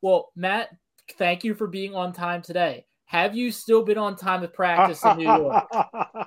Well, 0.02 0.32
Matt, 0.34 0.70
thank 1.16 1.44
you 1.44 1.54
for 1.54 1.66
being 1.66 1.94
on 1.94 2.12
time 2.12 2.42
today. 2.42 2.84
Have 3.04 3.36
you 3.36 3.50
still 3.50 3.84
been 3.84 3.98
on 3.98 4.16
time 4.16 4.40
with 4.40 4.52
practice 4.52 5.04
in 5.04 5.18
New 5.18 5.24
York? 5.24 5.64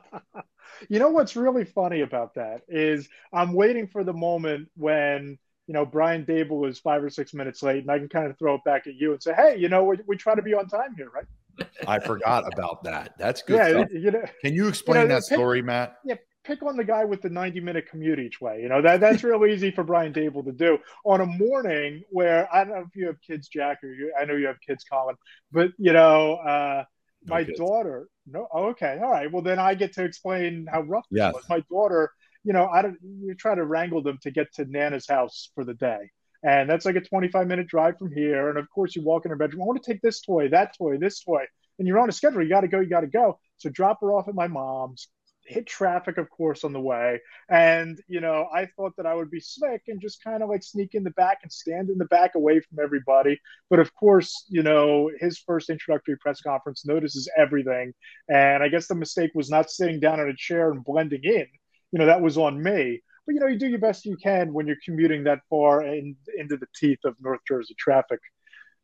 you 0.89 0.99
know 0.99 1.09
what's 1.09 1.35
really 1.35 1.65
funny 1.65 2.01
about 2.01 2.33
that 2.35 2.63
is 2.67 3.07
I'm 3.31 3.53
waiting 3.53 3.87
for 3.87 4.03
the 4.03 4.13
moment 4.13 4.69
when 4.75 5.37
you 5.67 5.73
know 5.73 5.85
Brian 5.85 6.25
Daboll 6.25 6.61
was 6.61 6.79
five 6.79 7.03
or 7.03 7.09
six 7.09 7.33
minutes 7.33 7.63
late, 7.63 7.83
and 7.83 7.91
I 7.91 7.97
can 7.99 8.09
kind 8.09 8.27
of 8.27 8.37
throw 8.37 8.55
it 8.55 8.63
back 8.63 8.87
at 8.87 8.95
you 8.95 9.13
and 9.13 9.21
say, 9.21 9.33
"Hey, 9.33 9.57
you 9.57 9.69
know, 9.69 9.83
we, 9.83 9.97
we 10.07 10.17
try 10.17 10.35
to 10.35 10.41
be 10.41 10.53
on 10.53 10.67
time 10.67 10.95
here, 10.95 11.09
right?" 11.09 11.67
I 11.87 11.99
forgot 11.99 12.45
about 12.51 12.83
that. 12.83 13.17
That's 13.17 13.41
good. 13.41 13.55
Yeah, 13.55 13.85
you 13.97 14.11
know, 14.11 14.23
can 14.41 14.53
you 14.53 14.67
explain 14.67 15.03
you 15.03 15.07
know, 15.07 15.15
that 15.15 15.23
story, 15.23 15.61
Matt? 15.61 15.97
Yeah, 16.03 16.15
pick 16.43 16.61
on 16.63 16.75
the 16.75 16.83
guy 16.83 17.05
with 17.05 17.21
the 17.21 17.29
90 17.29 17.59
minute 17.61 17.89
commute 17.89 18.19
each 18.19 18.41
way. 18.41 18.61
You 18.61 18.69
know, 18.69 18.81
that 18.81 18.99
that's 18.99 19.23
real 19.23 19.45
easy 19.45 19.71
for 19.71 19.83
Brian 19.83 20.13
Daboll 20.13 20.45
to 20.45 20.51
do 20.51 20.77
on 21.05 21.21
a 21.21 21.25
morning 21.25 22.03
where 22.09 22.53
I 22.53 22.63
don't 22.63 22.73
know 22.73 22.85
if 22.87 22.95
you 22.95 23.07
have 23.07 23.21
kids, 23.21 23.47
Jack, 23.47 23.83
or 23.83 23.93
you, 23.93 24.13
I 24.19 24.25
know 24.25 24.35
you 24.35 24.47
have 24.47 24.59
kids, 24.65 24.83
Colin, 24.83 25.15
but 25.51 25.71
you 25.77 25.93
know, 25.93 26.35
uh, 26.35 26.83
no 27.25 27.35
my 27.35 27.43
kids. 27.43 27.57
daughter, 27.57 28.07
no, 28.27 28.47
oh, 28.51 28.65
okay, 28.67 28.99
all 29.01 29.11
right. 29.11 29.31
Well, 29.31 29.41
then 29.41 29.59
I 29.59 29.75
get 29.75 29.93
to 29.93 30.03
explain 30.03 30.67
how 30.69 30.81
rough 30.81 31.05
yes. 31.09 31.29
it 31.29 31.35
was. 31.35 31.49
My 31.49 31.63
daughter, 31.69 32.11
you 32.43 32.53
know, 32.53 32.67
I 32.67 32.81
don't, 32.81 32.97
you 33.01 33.35
try 33.35 33.55
to 33.55 33.65
wrangle 33.65 34.01
them 34.01 34.19
to 34.23 34.31
get 34.31 34.53
to 34.55 34.65
Nana's 34.65 35.07
house 35.07 35.49
for 35.55 35.63
the 35.63 35.73
day. 35.73 36.11
And 36.43 36.69
that's 36.69 36.85
like 36.85 36.97
a 36.97 37.01
25 37.01 37.47
minute 37.47 37.67
drive 37.67 37.97
from 37.97 38.11
here. 38.11 38.49
And 38.49 38.57
of 38.57 38.69
course, 38.69 38.95
you 38.95 39.03
walk 39.03 39.25
in 39.25 39.29
her 39.29 39.37
bedroom. 39.37 39.61
I 39.61 39.65
want 39.65 39.81
to 39.81 39.91
take 39.91 40.01
this 40.01 40.21
toy, 40.21 40.49
that 40.49 40.77
toy, 40.77 40.97
this 40.97 41.21
toy. 41.21 41.45
And 41.79 41.87
you're 41.87 41.99
on 41.99 42.09
a 42.09 42.11
schedule. 42.11 42.43
You 42.43 42.49
got 42.49 42.61
to 42.61 42.67
go, 42.67 42.79
you 42.79 42.89
got 42.89 43.01
to 43.01 43.07
go. 43.07 43.39
So 43.57 43.69
drop 43.69 44.01
her 44.01 44.11
off 44.11 44.27
at 44.27 44.35
my 44.35 44.47
mom's 44.47 45.07
hit 45.45 45.67
traffic, 45.67 46.17
of 46.17 46.29
course, 46.29 46.63
on 46.63 46.73
the 46.73 46.79
way. 46.79 47.19
And, 47.49 47.99
you 48.07 48.21
know, 48.21 48.47
I 48.53 48.67
thought 48.75 48.95
that 48.97 49.05
I 49.05 49.13
would 49.13 49.29
be 49.29 49.39
slick 49.39 49.83
and 49.87 50.01
just 50.01 50.23
kind 50.23 50.41
of 50.41 50.49
like 50.49 50.63
sneak 50.63 50.95
in 50.95 51.03
the 51.03 51.11
back 51.11 51.39
and 51.43 51.51
stand 51.51 51.89
in 51.89 51.97
the 51.97 52.05
back 52.05 52.35
away 52.35 52.59
from 52.59 52.79
everybody. 52.83 53.39
But 53.69 53.79
of 53.79 53.93
course, 53.93 54.45
you 54.49 54.63
know, 54.63 55.09
his 55.19 55.39
first 55.39 55.69
introductory 55.69 56.17
press 56.17 56.41
conference 56.41 56.85
notices 56.85 57.29
everything. 57.37 57.93
And 58.29 58.63
I 58.63 58.69
guess 58.69 58.87
the 58.87 58.95
mistake 58.95 59.31
was 59.35 59.49
not 59.49 59.69
sitting 59.69 59.99
down 59.99 60.19
in 60.19 60.29
a 60.29 60.35
chair 60.35 60.71
and 60.71 60.83
blending 60.83 61.23
in. 61.23 61.47
You 61.93 61.99
know, 61.99 62.07
that 62.07 62.19
was 62.19 62.37
on 62.37 62.61
me. 62.61 63.01
But, 63.25 63.35
you 63.35 63.39
know, 63.39 63.47
you 63.47 63.57
do 63.57 63.67
your 63.67 63.79
best 63.79 64.05
you 64.05 64.17
can 64.17 64.51
when 64.51 64.67
you're 64.67 64.75
commuting 64.83 65.23
that 65.23 65.39
far 65.49 65.81
in, 65.85 66.17
into 66.37 66.57
the 66.57 66.65
teeth 66.75 66.99
of 67.05 67.15
North 67.21 67.39
Jersey 67.47 67.73
traffic, 67.79 68.19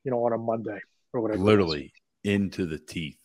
you 0.05 0.11
know, 0.11 0.25
on 0.25 0.31
a 0.31 0.37
Monday 0.37 0.79
or 1.11 1.19
whatever. 1.19 1.43
Literally 1.43 1.91
into 2.23 2.65
the 2.65 2.79
teeth. 2.79 3.17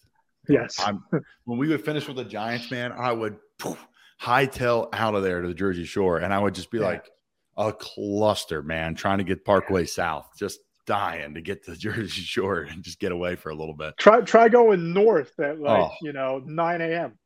Yes. 0.49 0.75
I'm, 0.81 1.05
when 1.45 1.59
we 1.59 1.69
would 1.69 1.85
finish 1.85 2.09
with 2.09 2.17
the 2.17 2.25
Giants, 2.25 2.71
man, 2.73 2.91
I 2.91 3.13
would 3.13 3.37
poof, 3.59 3.87
hightail 4.21 4.89
out 4.93 5.15
of 5.15 5.23
there 5.23 5.43
to 5.43 5.49
the 5.49 5.55
Jersey 5.55 5.85
Shore, 5.85 6.19
and 6.19 6.35
I 6.35 6.41
would 6.41 6.55
just 6.55 6.71
be 6.71 6.79
yeah. 6.79 6.87
like 6.87 7.11
a 7.57 7.73
cluster, 7.73 8.63
man, 8.63 8.95
trying 8.95 9.19
to 9.19 9.25
get 9.25 9.45
Parkway 9.45 9.85
South, 9.85 10.29
just 10.37 10.59
dying 10.87 11.35
to 11.35 11.41
get 11.41 11.65
to 11.65 11.73
the 11.73 11.77
Jersey 11.79 12.23
Shore 12.23 12.61
and 12.61 12.83
just 12.83 12.99
get 12.99 13.13
away 13.13 13.37
for 13.37 13.51
a 13.51 13.55
little 13.55 13.75
bit. 13.75 13.95
Try 13.99 14.21
try 14.21 14.49
going 14.49 14.93
north 14.93 15.39
at 15.39 15.61
like 15.61 15.83
oh. 15.83 15.91
you 16.03 16.13
know 16.13 16.43
nine 16.45 16.81
a.m. 16.81 17.19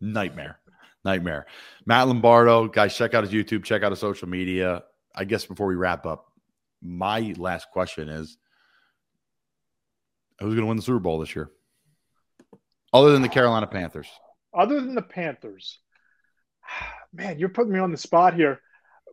Nightmare, 0.00 0.58
nightmare. 1.04 1.46
Matt 1.86 2.08
Lombardo, 2.08 2.68
guys, 2.68 2.96
check 2.96 3.14
out 3.14 3.24
his 3.24 3.32
YouTube, 3.32 3.64
check 3.64 3.82
out 3.82 3.92
his 3.92 4.00
social 4.00 4.28
media. 4.28 4.84
I 5.14 5.24
guess 5.24 5.46
before 5.46 5.66
we 5.66 5.74
wrap 5.74 6.06
up, 6.06 6.26
my 6.82 7.34
last 7.36 7.68
question 7.72 8.08
is: 8.08 8.36
Who's 10.40 10.54
going 10.54 10.62
to 10.62 10.66
win 10.66 10.76
the 10.76 10.82
Super 10.82 10.98
Bowl 10.98 11.18
this 11.18 11.34
year? 11.34 11.50
Other 12.92 13.12
than 13.12 13.22
the 13.22 13.28
Carolina 13.28 13.66
Panthers. 13.66 14.08
Other 14.56 14.80
than 14.80 14.94
the 14.94 15.02
Panthers. 15.02 15.78
Man, 17.12 17.38
you're 17.38 17.48
putting 17.48 17.72
me 17.72 17.78
on 17.78 17.92
the 17.92 17.96
spot 17.96 18.34
here. 18.34 18.60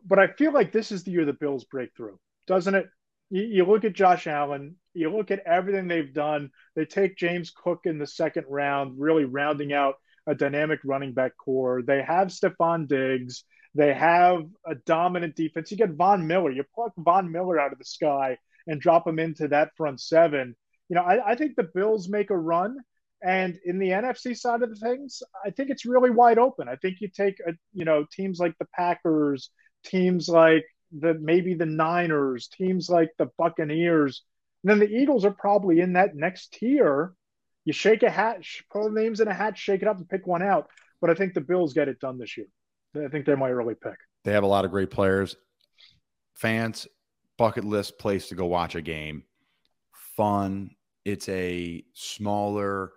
But 0.04 0.18
I 0.18 0.26
feel 0.26 0.52
like 0.52 0.72
this 0.72 0.90
is 0.90 1.04
the 1.04 1.12
year 1.12 1.24
the 1.24 1.32
Bills 1.32 1.64
break 1.64 1.90
through, 1.96 2.18
doesn't 2.48 2.74
it? 2.74 2.86
You, 3.30 3.42
you 3.42 3.64
look 3.64 3.84
at 3.84 3.92
Josh 3.92 4.26
Allen, 4.26 4.76
you 4.94 5.14
look 5.14 5.30
at 5.30 5.46
everything 5.46 5.86
they've 5.86 6.12
done. 6.12 6.50
They 6.74 6.84
take 6.84 7.16
James 7.16 7.50
Cook 7.50 7.82
in 7.84 7.98
the 7.98 8.06
second 8.06 8.46
round, 8.48 8.98
really 8.98 9.24
rounding 9.24 9.72
out 9.72 9.94
a 10.26 10.34
dynamic 10.34 10.80
running 10.84 11.12
back 11.12 11.32
core. 11.36 11.82
They 11.82 12.02
have 12.02 12.28
Stefon 12.28 12.88
Diggs. 12.88 13.44
They 13.74 13.94
have 13.94 14.42
a 14.66 14.74
dominant 14.86 15.34
defense. 15.34 15.70
You 15.70 15.76
get 15.76 15.90
Von 15.90 16.26
Miller. 16.26 16.50
You 16.50 16.64
pluck 16.74 16.92
Von 16.96 17.30
Miller 17.32 17.58
out 17.58 17.72
of 17.72 17.78
the 17.78 17.84
sky 17.84 18.38
and 18.66 18.80
drop 18.80 19.06
him 19.06 19.18
into 19.18 19.48
that 19.48 19.70
front 19.76 20.00
seven. 20.00 20.54
You 20.88 20.96
know, 20.96 21.02
I, 21.02 21.32
I 21.32 21.34
think 21.34 21.56
the 21.56 21.68
Bills 21.74 22.08
make 22.08 22.30
a 22.30 22.36
run. 22.36 22.76
And 23.22 23.58
in 23.64 23.78
the 23.78 23.90
NFC 23.90 24.36
side 24.36 24.62
of 24.62 24.70
the 24.70 24.76
things, 24.76 25.22
I 25.44 25.50
think 25.50 25.70
it's 25.70 25.86
really 25.86 26.10
wide 26.10 26.38
open. 26.38 26.68
I 26.68 26.76
think 26.76 27.00
you 27.00 27.08
take 27.08 27.38
a, 27.46 27.52
you 27.72 27.84
know 27.84 28.04
teams 28.10 28.40
like 28.40 28.58
the 28.58 28.66
Packers, 28.74 29.50
teams 29.84 30.28
like 30.28 30.64
the 30.90 31.14
maybe 31.14 31.54
the 31.54 31.66
Niners, 31.66 32.48
teams 32.48 32.90
like 32.90 33.10
the 33.18 33.30
Buccaneers, 33.38 34.24
and 34.62 34.70
then 34.70 34.80
the 34.80 34.92
Eagles 34.92 35.24
are 35.24 35.30
probably 35.32 35.80
in 35.80 35.92
that 35.92 36.16
next 36.16 36.52
tier. 36.54 37.14
You 37.64 37.72
shake 37.72 38.02
a 38.02 38.10
hat, 38.10 38.42
put 38.70 38.92
names 38.92 39.20
in 39.20 39.28
a 39.28 39.34
hat, 39.34 39.56
shake 39.56 39.82
it 39.82 39.88
up, 39.88 39.96
and 39.96 40.08
pick 40.08 40.26
one 40.26 40.42
out. 40.42 40.68
But 41.00 41.10
I 41.10 41.14
think 41.14 41.34
the 41.34 41.40
Bills 41.40 41.74
get 41.74 41.88
it 41.88 42.00
done 42.00 42.18
this 42.18 42.36
year. 42.36 42.46
I 42.94 43.08
think 43.08 43.24
they're 43.24 43.36
my 43.36 43.50
early 43.50 43.74
pick. 43.74 43.96
They 44.24 44.32
have 44.32 44.44
a 44.44 44.48
lot 44.48 44.64
of 44.64 44.70
great 44.70 44.90
players. 44.90 45.36
Fans, 46.34 46.86
bucket 47.38 47.64
list 47.64 47.98
place 47.98 48.28
to 48.28 48.34
go 48.34 48.46
watch 48.46 48.74
a 48.74 48.82
game. 48.82 49.24
Fun. 50.16 50.70
It's 51.04 51.28
a 51.28 51.84
smaller 51.94 52.92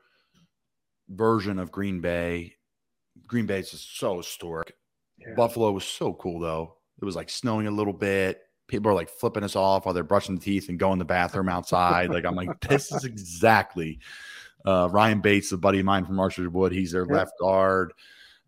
version 1.09 1.59
of 1.59 1.71
Green 1.71 2.01
Bay. 2.01 2.55
Green 3.27 3.45
Bay 3.45 3.59
is 3.59 3.71
just 3.71 3.97
so 3.97 4.17
historic. 4.17 4.75
Yeah. 5.17 5.33
Buffalo 5.35 5.71
was 5.71 5.85
so 5.85 6.13
cool 6.13 6.39
though. 6.39 6.77
It 7.01 7.05
was 7.05 7.15
like 7.15 7.29
snowing 7.29 7.67
a 7.67 7.71
little 7.71 7.93
bit. 7.93 8.41
People 8.67 8.91
are 8.91 8.95
like 8.95 9.09
flipping 9.09 9.43
us 9.43 9.55
off 9.55 9.85
while 9.85 9.93
they're 9.93 10.03
brushing 10.03 10.35
the 10.35 10.41
teeth 10.41 10.69
and 10.69 10.79
going 10.79 10.97
to 10.97 11.03
the 11.03 11.05
bathroom 11.05 11.49
outside. 11.49 12.09
like 12.09 12.25
I'm 12.25 12.35
like, 12.35 12.59
this 12.61 12.91
is 12.91 13.03
exactly 13.05 13.99
uh, 14.65 14.89
Ryan 14.91 15.21
Bates, 15.21 15.51
a 15.51 15.57
buddy 15.57 15.79
of 15.79 15.85
mine 15.85 16.05
from 16.05 16.15
Marshall 16.15 16.49
Wood. 16.49 16.71
He's 16.71 16.91
their 16.91 17.05
left 17.05 17.33
guard. 17.39 17.93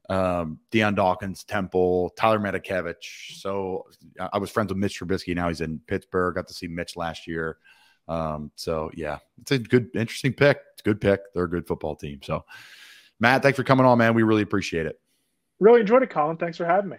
Um, 0.09 0.59
Dion 0.72 0.95
Dawkins, 0.95 1.43
Temple, 1.43 2.11
Tyler 2.15 2.39
Matakevich. 2.39 3.39
So 3.39 3.86
I 4.32 4.38
was 4.38 4.49
friends 4.49 4.70
with 4.70 4.78
Mitch 4.78 4.99
Trubisky. 4.99 5.36
Now 5.36 5.49
he's 5.49 5.61
in 5.61 5.80
Pittsburgh. 5.86 6.36
Got 6.36 6.47
to 6.47 6.53
see 6.53 6.68
Mitch 6.68 6.95
last 6.95 7.28
year. 7.28 7.57
Um, 8.07 8.51
so 8.55 8.89
yeah, 8.93 9.18
it's 9.41 9.51
a 9.51 9.59
good, 9.59 9.89
interesting 9.93 10.34
pick. 10.34 10.59
It's 10.74 10.82
a 10.82 10.84
good 10.84 11.01
pick. 11.01 11.22
They're 11.34 11.43
a 11.43 11.49
good 11.49 11.68
football 11.68 11.95
team. 11.95 12.22
So 12.24 12.45
Matt, 13.20 13.41
thanks 13.41 13.57
for 13.57 13.63
coming 13.63 13.86
on, 13.86 13.97
man. 13.97 14.13
We 14.13 14.24
really 14.24 14.43
appreciate 14.43 14.86
it. 14.86 14.99
Really 15.59 15.82
enjoyed 15.82 16.03
it, 16.03 16.09
Colin. 16.09 16.38
Thanks 16.38 16.57
for 16.57 16.65
having 16.65 16.89
me. 16.89 16.97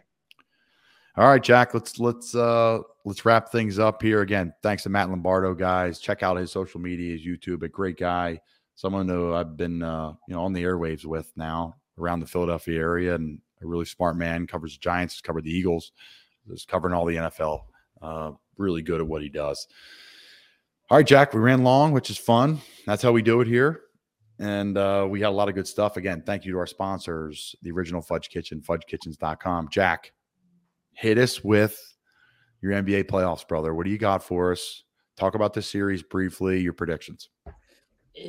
All 1.17 1.27
right, 1.29 1.43
Jack. 1.43 1.75
Let's 1.75 1.99
let's 1.99 2.35
uh 2.35 2.79
let's 3.05 3.25
wrap 3.25 3.51
things 3.51 3.79
up 3.79 4.03
here. 4.03 4.21
Again, 4.21 4.53
thanks 4.63 4.85
to 4.85 4.89
Matt 4.89 5.11
Lombardo, 5.11 5.55
guys. 5.55 5.99
Check 5.99 6.23
out 6.23 6.37
his 6.37 6.53
social 6.53 6.81
media, 6.81 7.17
his 7.17 7.27
YouTube. 7.27 7.63
A 7.63 7.69
great 7.69 7.99
guy, 7.99 8.41
someone 8.79 9.09
who 9.09 9.35
I've 9.35 9.57
been 9.57 9.83
uh, 9.83 10.15
you 10.29 10.35
know 10.35 10.43
on 10.45 10.53
the 10.53 10.63
airwaves 10.63 11.05
with 11.05 11.33
now 11.37 11.75
around 11.99 12.21
the 12.21 12.27
Philadelphia 12.27 12.79
area, 12.79 13.15
and 13.17 13.41
a 13.61 13.67
really 13.67 13.85
smart 13.85 14.17
man. 14.17 14.47
Covers 14.47 14.75
the 14.75 14.81
Giants, 14.81 15.21
covered 15.21 15.45
the 15.45 15.51
Eagles, 15.51 15.91
is 16.49 16.65
covering 16.65 16.95
all 16.95 17.05
the 17.05 17.17
NFL. 17.17 17.63
Uh, 18.01 18.31
really 18.57 18.83
good 18.83 19.01
at 19.01 19.07
what 19.07 19.21
he 19.21 19.29
does. 19.29 19.67
All 20.91 20.97
right, 20.97 21.07
Jack, 21.07 21.35
we 21.35 21.41
ran 21.41 21.65
long, 21.65 21.91
which 21.91 22.09
is 22.09 22.17
fun. 22.17 22.61
That's 22.87 23.03
how 23.03 23.11
we 23.11 23.21
do 23.21 23.41
it 23.41 23.49
here. 23.49 23.81
And 24.39 24.79
uh, 24.79 25.07
we 25.11 25.21
had 25.21 25.31
a 25.31 25.31
lot 25.31 25.49
of 25.49 25.57
good 25.57 25.67
stuff. 25.67 25.97
Again, 25.97 26.23
thank 26.25 26.45
you 26.45 26.53
to 26.53 26.59
our 26.59 26.67
sponsors, 26.67 27.57
the 27.63 27.73
original 27.73 28.01
Fudge 28.01 28.29
Kitchen, 28.29 28.63
fudgekitchens.com. 28.63 29.69
Jack, 29.71 30.13
hit 30.93 31.19
us 31.19 31.43
with 31.43 31.77
your 32.63 32.73
NBA 32.73 33.05
playoffs, 33.05 33.47
brother. 33.47 33.75
What 33.75 33.85
do 33.85 33.91
you 33.91 33.99
got 33.99 34.23
for 34.23 34.53
us? 34.53 34.85
Talk 35.17 35.35
about 35.35 35.53
this 35.53 35.69
series 35.69 36.05
briefly, 36.05 36.61
your 36.61 36.73
predictions. 36.73 37.29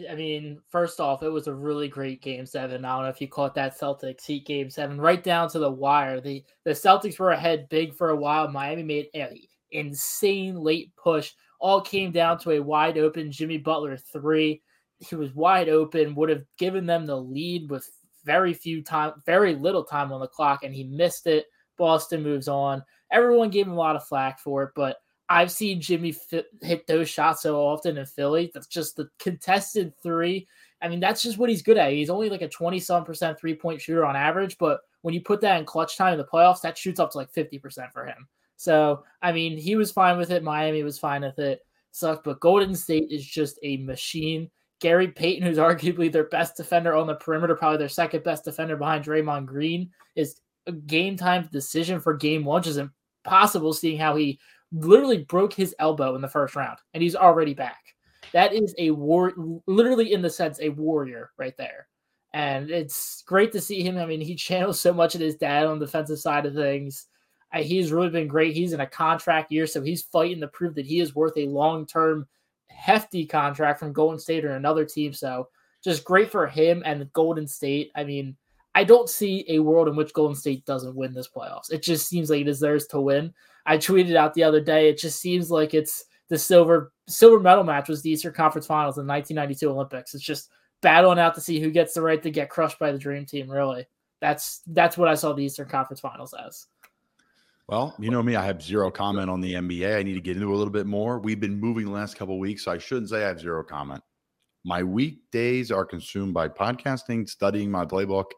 I 0.09 0.15
mean, 0.15 0.61
first 0.69 0.99
off, 0.99 1.23
it 1.23 1.29
was 1.29 1.47
a 1.47 1.53
really 1.53 1.87
great 1.87 2.21
game 2.21 2.45
seven. 2.45 2.85
I 2.85 2.95
don't 2.95 3.03
know 3.03 3.09
if 3.09 3.21
you 3.21 3.27
caught 3.27 3.55
that 3.55 3.79
Celtics 3.79 4.25
Heat 4.25 4.45
game 4.45 4.69
seven, 4.69 4.99
right 4.99 5.23
down 5.23 5.49
to 5.49 5.59
the 5.59 5.71
wire. 5.71 6.21
The 6.21 6.43
the 6.63 6.71
Celtics 6.71 7.19
were 7.19 7.31
ahead 7.31 7.69
big 7.69 7.93
for 7.93 8.09
a 8.09 8.15
while. 8.15 8.47
Miami 8.47 8.83
made 8.83 9.07
an 9.13 9.37
insane 9.71 10.55
late 10.55 10.91
push 10.95 11.31
all 11.59 11.81
came 11.81 12.11
down 12.11 12.39
to 12.39 12.51
a 12.51 12.61
wide 12.61 12.97
open 12.97 13.31
Jimmy 13.31 13.57
Butler 13.57 13.97
three. 13.97 14.61
He 14.99 15.15
was 15.15 15.33
wide 15.35 15.69
open, 15.69 16.15
would 16.15 16.29
have 16.29 16.43
given 16.57 16.85
them 16.85 17.05
the 17.05 17.15
lead 17.15 17.69
with 17.69 17.89
very 18.25 18.53
few 18.53 18.83
time, 18.83 19.13
very 19.25 19.55
little 19.55 19.83
time 19.83 20.11
on 20.11 20.19
the 20.19 20.27
clock, 20.27 20.63
and 20.63 20.73
he 20.73 20.83
missed 20.83 21.27
it. 21.27 21.45
Boston 21.77 22.23
moves 22.23 22.47
on. 22.47 22.83
Everyone 23.11 23.49
gave 23.49 23.65
him 23.65 23.73
a 23.73 23.77
lot 23.77 23.95
of 23.95 24.05
flack 24.05 24.39
for 24.39 24.63
it, 24.63 24.71
but 24.75 24.97
I've 25.29 25.51
seen 25.51 25.79
Jimmy 25.79 26.15
hit 26.61 26.87
those 26.87 27.07
shots 27.07 27.43
so 27.43 27.61
often 27.61 27.97
in 27.97 28.05
Philly. 28.05 28.49
That's 28.53 28.67
just 28.67 28.95
the 28.95 29.09
contested 29.19 29.93
three. 30.01 30.47
I 30.81 30.87
mean, 30.87 30.99
that's 30.99 31.21
just 31.21 31.37
what 31.37 31.49
he's 31.49 31.61
good 31.61 31.77
at. 31.77 31.91
He's 31.93 32.09
only 32.09 32.29
like 32.29 32.41
a 32.41 32.49
20 32.49 32.79
some 32.79 33.05
percent 33.05 33.39
three 33.39 33.53
point 33.53 33.79
shooter 33.79 34.05
on 34.05 34.15
average, 34.15 34.57
but 34.57 34.81
when 35.01 35.13
you 35.13 35.21
put 35.21 35.41
that 35.41 35.59
in 35.59 35.65
clutch 35.65 35.97
time 35.97 36.13
in 36.13 36.17
the 36.17 36.25
playoffs, 36.25 36.61
that 36.61 36.77
shoots 36.77 36.99
up 36.99 37.11
to 37.11 37.17
like 37.17 37.31
50% 37.31 37.91
for 37.91 38.05
him. 38.05 38.27
So, 38.57 39.03
I 39.21 39.31
mean, 39.31 39.57
he 39.57 39.75
was 39.75 39.91
fine 39.91 40.17
with 40.17 40.31
it. 40.31 40.43
Miami 40.43 40.83
was 40.83 40.99
fine 40.99 41.21
with 41.21 41.39
it. 41.39 41.61
Sucked, 41.91 42.25
but 42.25 42.39
Golden 42.39 42.75
State 42.75 43.09
is 43.09 43.25
just 43.25 43.59
a 43.63 43.77
machine. 43.77 44.49
Gary 44.81 45.09
Payton, 45.09 45.47
who's 45.47 45.57
arguably 45.59 46.11
their 46.11 46.25
best 46.25 46.57
defender 46.57 46.95
on 46.95 47.07
the 47.07 47.15
perimeter, 47.15 47.55
probably 47.55 47.77
their 47.77 47.87
second 47.87 48.23
best 48.23 48.43
defender 48.43 48.75
behind 48.75 49.05
Draymond 49.05 49.45
Green, 49.45 49.91
is 50.15 50.41
a 50.67 50.71
game 50.71 51.15
time 51.15 51.47
decision 51.51 51.99
for 51.99 52.13
game 52.13 52.43
one, 52.43 52.61
which 52.61 52.67
is 52.67 52.79
impossible 53.25 53.73
seeing 53.73 53.97
how 53.97 54.15
he 54.15 54.39
literally 54.71 55.19
broke 55.19 55.53
his 55.53 55.75
elbow 55.79 56.15
in 56.15 56.21
the 56.21 56.27
first 56.27 56.55
round 56.55 56.77
and 56.93 57.03
he's 57.03 57.15
already 57.15 57.53
back. 57.53 57.83
That 58.33 58.53
is 58.53 58.75
a 58.77 58.91
war, 58.91 59.33
literally 59.65 60.13
in 60.13 60.21
the 60.21 60.29
sense, 60.29 60.59
a 60.61 60.69
warrior 60.69 61.31
right 61.37 61.57
there. 61.57 61.87
And 62.33 62.69
it's 62.69 63.23
great 63.23 63.51
to 63.53 63.61
see 63.61 63.81
him. 63.81 63.97
I 63.97 64.05
mean, 64.05 64.21
he 64.21 64.35
channels 64.35 64.79
so 64.79 64.93
much 64.93 65.15
of 65.15 65.21
his 65.21 65.35
dad 65.35 65.65
on 65.65 65.79
the 65.79 65.85
defensive 65.85 66.19
side 66.19 66.45
of 66.45 66.53
things 66.53 67.07
uh, 67.51 67.61
he's 67.61 67.91
really 67.91 68.09
been 68.09 68.27
great. 68.27 68.55
He's 68.55 68.73
in 68.73 68.81
a 68.81 68.87
contract 68.87 69.51
year, 69.51 69.65
so 69.65 69.81
he's 69.81 70.03
fighting 70.03 70.41
to 70.41 70.47
prove 70.47 70.75
that 70.75 70.85
he 70.85 70.99
is 70.99 71.15
worth 71.15 71.37
a 71.37 71.47
long 71.47 71.85
term, 71.85 72.27
hefty 72.67 73.25
contract 73.25 73.79
from 73.79 73.93
Golden 73.93 74.19
State 74.19 74.45
or 74.45 74.51
another 74.51 74.85
team. 74.85 75.13
So 75.13 75.49
just 75.83 76.03
great 76.03 76.31
for 76.31 76.45
him 76.45 76.83
and 76.85 77.11
Golden 77.13 77.47
State. 77.47 77.91
I 77.95 78.03
mean, 78.03 78.35
I 78.75 78.83
don't 78.83 79.09
see 79.09 79.45
a 79.49 79.59
world 79.59 79.87
in 79.87 79.95
which 79.95 80.13
Golden 80.13 80.35
State 80.35 80.65
doesn't 80.65 80.95
win 80.95 81.13
this 81.13 81.29
playoffs. 81.35 81.71
It 81.71 81.81
just 81.81 82.07
seems 82.07 82.29
like 82.29 82.41
it 82.41 82.47
is 82.47 82.59
theirs 82.59 82.85
to 82.87 83.01
win. 83.01 83.33
I 83.69 83.77
tweeted 83.77 84.15
out 84.15 84.33
the 84.33 84.43
other 84.43 84.59
day. 84.59 84.89
It 84.89 84.97
just 84.97 85.21
seems 85.21 85.51
like 85.51 85.75
it's 85.75 86.03
the 86.29 86.39
silver 86.39 86.91
silver 87.07 87.39
medal 87.39 87.63
match 87.63 87.87
was 87.87 88.01
the 88.01 88.09
Eastern 88.09 88.33
Conference 88.33 88.65
Finals 88.65 88.97
in 88.97 89.05
1992 89.05 89.69
Olympics. 89.69 90.15
It's 90.15 90.23
just 90.23 90.49
battling 90.81 91.19
out 91.19 91.35
to 91.35 91.41
see 91.41 91.59
who 91.59 91.69
gets 91.69 91.93
the 91.93 92.01
right 92.01 92.21
to 92.23 92.31
get 92.31 92.49
crushed 92.49 92.79
by 92.79 92.91
the 92.91 92.97
Dream 92.97 93.27
Team. 93.27 93.47
Really, 93.47 93.85
that's 94.21 94.61
that's 94.65 94.97
what 94.97 95.07
I 95.07 95.13
saw 95.13 95.33
the 95.33 95.43
Eastern 95.43 95.69
Conference 95.69 95.99
Finals 95.99 96.33
as. 96.33 96.65
Well, 97.67 97.95
you 97.99 98.09
know 98.09 98.23
me, 98.23 98.35
I 98.35 98.43
have 98.43 98.59
zero 98.59 98.89
comment 98.89 99.29
on 99.29 99.39
the 99.39 99.53
NBA. 99.53 99.99
I 99.99 100.01
need 100.01 100.15
to 100.15 100.21
get 100.21 100.35
into 100.35 100.51
a 100.51 100.57
little 100.57 100.73
bit 100.73 100.87
more. 100.87 101.19
We've 101.19 101.39
been 101.39 101.59
moving 101.59 101.85
the 101.85 101.91
last 101.91 102.17
couple 102.17 102.39
weeks, 102.39 102.65
so 102.65 102.71
I 102.71 102.79
shouldn't 102.79 103.11
say 103.11 103.23
I 103.23 103.27
have 103.27 103.39
zero 103.39 103.63
comment. 103.63 104.01
My 104.65 104.81
weekdays 104.81 105.71
are 105.71 105.85
consumed 105.85 106.33
by 106.33 106.49
podcasting, 106.49 107.29
studying 107.29 107.69
my 107.69 107.85
playbook. 107.85 108.31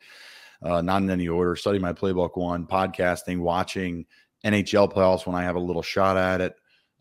uh, 0.61 0.81
not 0.81 1.01
in 1.03 1.09
any 1.09 1.29
order. 1.29 1.55
studying 1.55 1.81
my 1.81 1.93
playbook 1.93 2.35
one, 2.35 2.67
podcasting, 2.67 3.39
watching 3.39 4.05
NHL 4.45 4.91
playoffs 4.91 5.25
when 5.25 5.35
I 5.35 5.43
have 5.43 5.55
a 5.55 5.59
little 5.59 5.81
shot 5.81 6.17
at 6.17 6.41
it, 6.41 6.55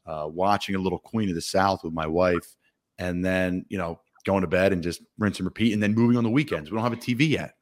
uh, 0.06 0.28
watching 0.30 0.74
a 0.74 0.78
little 0.78 0.98
Queen 0.98 1.28
of 1.28 1.34
the 1.34 1.40
South 1.40 1.84
with 1.84 1.92
my 1.92 2.06
wife, 2.06 2.56
and 2.98 3.24
then 3.24 3.64
you 3.68 3.78
know 3.78 4.00
going 4.24 4.42
to 4.42 4.46
bed 4.46 4.72
and 4.72 4.82
just 4.82 5.02
rinse 5.18 5.38
and 5.38 5.46
repeat, 5.46 5.72
and 5.72 5.82
then 5.82 5.94
moving 5.94 6.16
on 6.16 6.24
the 6.24 6.30
weekends. 6.30 6.70
We 6.70 6.76
don't 6.76 6.84
have 6.84 6.92
a 6.92 6.96
TV 6.96 7.28
yet, 7.28 7.54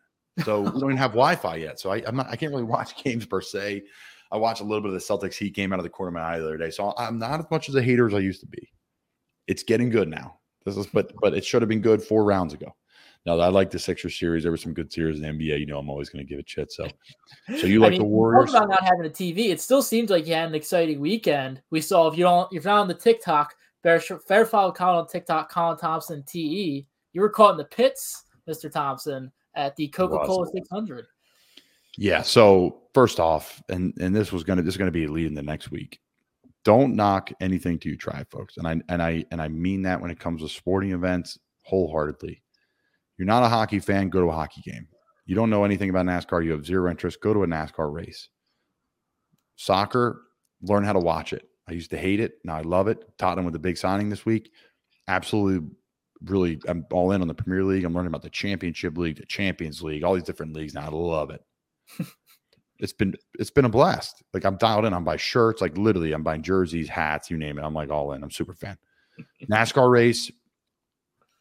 so 0.44 0.62
we 0.62 0.70
don't 0.70 0.90
even 0.90 0.96
have 0.96 1.12
Wi-Fi 1.12 1.56
yet. 1.56 1.78
So 1.78 1.90
I, 1.90 2.02
I'm 2.06 2.16
not, 2.16 2.28
I 2.28 2.36
can't 2.36 2.52
really 2.52 2.64
watch 2.64 3.02
games 3.02 3.26
per 3.26 3.40
se. 3.40 3.84
I 4.30 4.36
watched 4.36 4.60
a 4.60 4.64
little 4.64 4.82
bit 4.82 4.92
of 4.92 4.94
the 4.94 4.98
Celtics 5.28 5.34
Heat 5.34 5.54
game 5.54 5.72
out 5.72 5.78
of 5.78 5.84
the 5.84 5.90
corner 5.90 6.08
of 6.08 6.14
my 6.14 6.34
eye 6.34 6.38
the 6.38 6.44
other 6.44 6.58
day, 6.58 6.70
so 6.70 6.92
I'm 6.98 7.18
not 7.18 7.40
as 7.40 7.46
much 7.50 7.68
as 7.68 7.74
a 7.74 7.82
hater 7.82 8.06
as 8.06 8.14
I 8.14 8.18
used 8.18 8.40
to 8.40 8.46
be. 8.46 8.70
It's 9.46 9.62
getting 9.62 9.88
good 9.88 10.08
now. 10.08 10.38
This 10.64 10.76
is, 10.76 10.86
but 10.86 11.12
but 11.20 11.34
it 11.34 11.44
should 11.44 11.62
have 11.62 11.68
been 11.68 11.80
good 11.80 12.02
four 12.02 12.24
rounds 12.24 12.52
ago. 12.52 12.74
Now 13.26 13.38
I 13.40 13.48
like 13.48 13.70
the 13.70 13.78
Sixers 13.78 14.18
series. 14.18 14.42
There 14.42 14.52
were 14.52 14.56
some 14.56 14.72
good 14.72 14.92
series 14.92 15.20
in 15.20 15.22
the 15.22 15.28
NBA. 15.28 15.60
You 15.60 15.66
know, 15.66 15.78
I'm 15.78 15.90
always 15.90 16.08
going 16.08 16.24
to 16.24 16.28
give 16.28 16.38
it 16.38 16.48
shit. 16.48 16.72
So, 16.72 16.88
so 17.58 17.66
you 17.66 17.80
like 17.80 17.88
I 17.88 17.90
mean, 17.90 18.00
the 18.00 18.06
Warriors? 18.06 18.50
About 18.50 18.70
not 18.70 18.84
having 18.84 19.06
a 19.06 19.10
TV, 19.10 19.50
it 19.50 19.60
still 19.60 19.82
seems 19.82 20.10
like 20.10 20.26
you 20.26 20.34
had 20.34 20.48
an 20.48 20.54
exciting 20.54 21.00
weekend. 21.00 21.60
We 21.70 21.80
saw 21.80 22.08
if 22.08 22.16
you 22.16 22.24
don't, 22.24 22.46
if 22.52 22.64
you're 22.64 22.72
not 22.72 22.80
on 22.80 22.88
the 22.88 22.94
TikTok, 22.94 23.54
fair, 23.82 24.00
fair 24.00 24.46
follow 24.46 24.72
Colin 24.72 25.00
on 25.00 25.06
TikTok, 25.06 25.50
Colin 25.50 25.76
Thompson 25.76 26.22
TE. 26.26 26.86
You 27.12 27.20
were 27.20 27.30
caught 27.30 27.52
in 27.52 27.58
the 27.58 27.64
pits, 27.64 28.24
Mr. 28.48 28.70
Thompson, 28.70 29.30
at 29.54 29.76
the 29.76 29.88
Coca 29.88 30.18
Cola 30.24 30.46
600. 30.50 31.06
Yeah. 31.96 32.22
So 32.22 32.82
first 32.94 33.18
off, 33.18 33.62
and 33.68 33.92
and 34.00 34.14
this 34.14 34.32
was 34.32 34.44
gonna 34.44 34.62
this 34.62 34.74
is 34.74 34.78
gonna 34.78 34.90
be 34.90 35.06
leading 35.06 35.34
the 35.34 35.42
next 35.42 35.70
week. 35.70 36.00
Don't 36.64 36.94
knock 36.94 37.32
anything 37.40 37.78
to 37.80 37.88
you 37.88 37.96
try, 37.96 38.24
folks. 38.30 38.56
And 38.56 38.68
I 38.68 38.80
and 38.88 39.02
I 39.02 39.24
and 39.30 39.42
I 39.42 39.48
mean 39.48 39.82
that 39.82 40.00
when 40.00 40.10
it 40.10 40.20
comes 40.20 40.42
to 40.42 40.48
sporting 40.48 40.92
events 40.92 41.38
wholeheartedly. 41.62 42.42
You're 43.18 43.26
not 43.26 43.42
a 43.42 43.48
hockey 43.48 43.80
fan, 43.80 44.08
go 44.08 44.20
to 44.20 44.28
a 44.28 44.32
hockey 44.32 44.62
game. 44.62 44.86
You 45.26 45.34
don't 45.34 45.50
know 45.50 45.64
anything 45.64 45.90
about 45.90 46.06
NASCAR, 46.06 46.44
you 46.44 46.52
have 46.52 46.64
zero 46.64 46.90
interest, 46.90 47.20
go 47.20 47.34
to 47.34 47.42
a 47.42 47.46
NASCAR 47.46 47.92
race. 47.92 48.28
Soccer, 49.56 50.22
learn 50.62 50.84
how 50.84 50.92
to 50.92 51.00
watch 51.00 51.32
it. 51.32 51.48
I 51.68 51.72
used 51.72 51.90
to 51.90 51.98
hate 51.98 52.20
it. 52.20 52.38
Now 52.44 52.56
I 52.56 52.62
love 52.62 52.88
it. 52.88 53.04
Tottenham 53.18 53.44
with 53.44 53.52
the 53.52 53.58
big 53.58 53.76
signing 53.76 54.08
this 54.08 54.24
week. 54.24 54.52
Absolutely, 55.06 55.68
really, 56.24 56.60
I'm 56.66 56.86
all 56.92 57.12
in 57.12 57.20
on 57.20 57.28
the 57.28 57.34
Premier 57.34 57.64
League. 57.64 57.84
I'm 57.84 57.92
learning 57.92 58.08
about 58.08 58.22
the 58.22 58.30
Championship 58.30 58.96
League, 58.96 59.16
the 59.16 59.26
Champions 59.26 59.82
League, 59.82 60.02
all 60.02 60.14
these 60.14 60.22
different 60.22 60.54
leagues 60.54 60.74
now. 60.74 60.86
I 60.86 60.90
love 60.90 61.30
it. 61.30 61.42
it's 62.78 62.92
been 62.92 63.14
it's 63.38 63.50
been 63.50 63.64
a 63.64 63.70
blast. 63.70 64.22
Like 64.32 64.44
I'm 64.44 64.56
dialed 64.56 64.84
in. 64.84 64.94
I'm 64.94 65.04
buying 65.04 65.18
shirts. 65.18 65.60
Like 65.60 65.76
literally, 65.76 66.12
I'm 66.12 66.22
buying 66.22 66.42
jerseys, 66.42 66.88
hats, 66.88 67.30
you 67.30 67.36
name 67.36 67.58
it. 67.58 67.62
I'm 67.62 67.74
like 67.74 67.90
all 67.90 68.12
in. 68.12 68.22
I'm 68.22 68.30
super 68.30 68.54
fan. 68.54 68.78
NASCAR 69.50 69.90
race. 69.90 70.30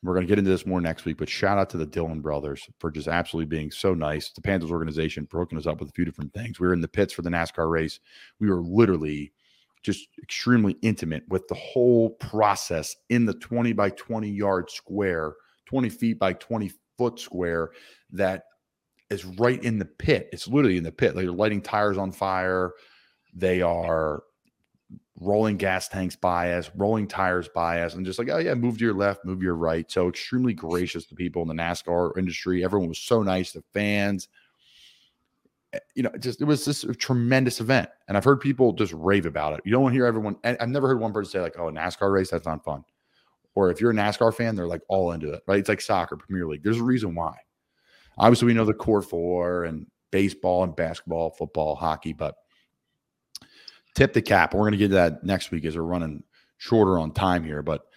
We're 0.04 0.14
going 0.14 0.26
to 0.26 0.30
get 0.30 0.38
into 0.38 0.52
this 0.52 0.66
more 0.66 0.80
next 0.80 1.06
week, 1.06 1.18
but 1.18 1.28
shout 1.28 1.58
out 1.58 1.70
to 1.72 1.78
the 1.78 1.86
Dillon 1.86 2.22
brothers 2.22 2.68
for 2.80 2.92
just 2.92 3.08
absolutely 3.08 3.48
being 3.48 3.72
so 3.72 3.94
nice. 3.94 4.30
The 4.30 4.42
Panthers 4.42 4.72
organization 4.72 5.28
hooking 5.32 5.58
us 5.58 5.66
up 5.66 5.80
with 5.80 5.90
a 5.90 5.94
few 5.94 6.06
different 6.06 6.34
things. 6.34 6.60
We 6.60 6.68
were 6.68 6.74
in 6.74 6.82
the 6.82 6.88
pits 6.88 7.14
for 7.14 7.24
the 7.24 7.32
NASCAR 7.32 7.70
race. 7.70 8.00
We 8.40 8.50
were 8.50 8.62
literally 8.62 9.34
just 9.82 10.08
extremely 10.22 10.76
intimate 10.82 11.24
with 11.30 11.48
the 11.48 11.56
whole 11.56 12.12
process 12.12 12.96
in 13.10 13.26
the 13.26 13.34
20 13.34 13.74
by 13.74 13.90
20 13.92 14.30
yard 14.30 14.70
square, 14.70 15.34
20 15.66 15.90
feet 15.90 16.20
by 16.20 16.34
20 16.34 16.72
foot 16.98 17.20
square 17.20 17.72
that 18.12 18.44
is 19.10 19.26
right 19.26 19.64
in 19.64 19.80
the 19.80 19.86
pit. 19.86 20.30
It's 20.32 20.48
literally 20.48 20.78
in 20.78 20.84
the 20.84 20.92
pit. 20.92 21.16
Like 21.16 21.26
they're 21.26 21.32
lighting 21.32 21.62
tires 21.62 21.98
on 21.98 22.12
fire. 22.12 22.74
They 23.34 23.62
are 23.62 24.24
rolling 25.20 25.58
gas 25.58 25.88
tanks 25.88 26.16
by 26.16 26.54
us, 26.54 26.70
rolling 26.76 27.08
tires 27.08 27.50
by 27.50 27.82
us, 27.82 27.96
and 27.96 28.06
just 28.06 28.20
like, 28.20 28.30
oh 28.30 28.38
yeah, 28.38 28.54
move 28.54 28.78
to 28.78 28.86
your 28.86 28.94
left, 28.94 29.26
move 29.26 29.40
to 29.40 29.44
your 29.44 29.56
right. 29.56 29.90
So 29.92 30.08
extremely 30.08 30.54
gracious 30.54 31.06
to 31.08 31.16
people 31.16 31.42
in 31.42 31.48
the 31.48 31.56
NASCAR 31.56 32.18
industry. 32.18 32.64
Everyone 32.64 32.90
was 32.90 33.00
so 33.00 33.24
nice. 33.24 33.52
The 33.52 33.64
fans, 33.74 34.30
eh, 35.74 35.80
you 35.96 36.04
know, 36.04 36.12
just 36.20 36.42
it 36.42 36.46
was 36.46 36.84
a 36.84 36.94
tremendous 36.94 37.60
event. 37.60 37.90
And 38.08 38.16
I've 38.16 38.24
heard 38.24 38.40
people 38.40 38.74
just 38.74 38.94
rave 38.94 39.26
about 39.26 39.54
it. 39.54 39.62
You 39.66 39.72
don't 39.72 39.82
want 39.82 39.94
to 39.94 39.98
hear 39.98 40.06
everyone. 40.06 40.38
I've 40.44 40.70
never 40.70 40.88
heard 40.88 41.00
one 41.00 41.14
person 41.14 41.32
say 41.32 41.42
like, 41.42 41.56
"Oh, 41.58 41.70
a 41.70 41.72
NASCAR 41.72 42.12
race 42.12 42.30
that's 42.30 42.46
not 42.46 42.64
fun," 42.64 42.84
or 43.56 43.72
if 43.72 43.82
you're 43.82 43.92
a 43.92 43.96
NASCAR 43.96 44.34
fan, 44.34 44.56
they're 44.56 44.68
like 44.68 44.84
all 44.88 45.12
into 45.14 45.34
it. 45.34 45.42
Right? 45.48 45.60
It's 45.60 45.70
like 45.70 45.82
soccer, 45.82 46.16
Premier 46.16 46.48
League. 46.48 46.64
There's 46.64 46.80
a 46.80 46.84
reason 46.84 47.16
why. 47.16 47.36
Obviously, 48.20 48.48
we 48.48 48.54
know 48.54 48.66
the 48.66 48.74
core 48.74 49.02
four 49.02 49.64
and 49.66 49.88
baseball 50.12 50.64
and 50.64 50.76
basketball, 50.76 51.32
football, 51.32 51.76
hockey, 51.76 52.14
but 52.14 52.36
tip 53.98 54.14
the 54.14 54.22
cap. 54.22 54.54
We're 54.54 54.62
going 54.62 54.74
to 54.74 54.78
get 54.78 54.90
to 54.90 54.94
that 54.94 55.24
next 55.24 55.50
week 55.50 55.66
as 55.66 55.76
we're 55.76 55.82
running 55.82 56.24
shorter 56.58 57.00
on 57.00 57.12
time 57.12 57.44
here, 57.44 57.64
but 57.64 57.88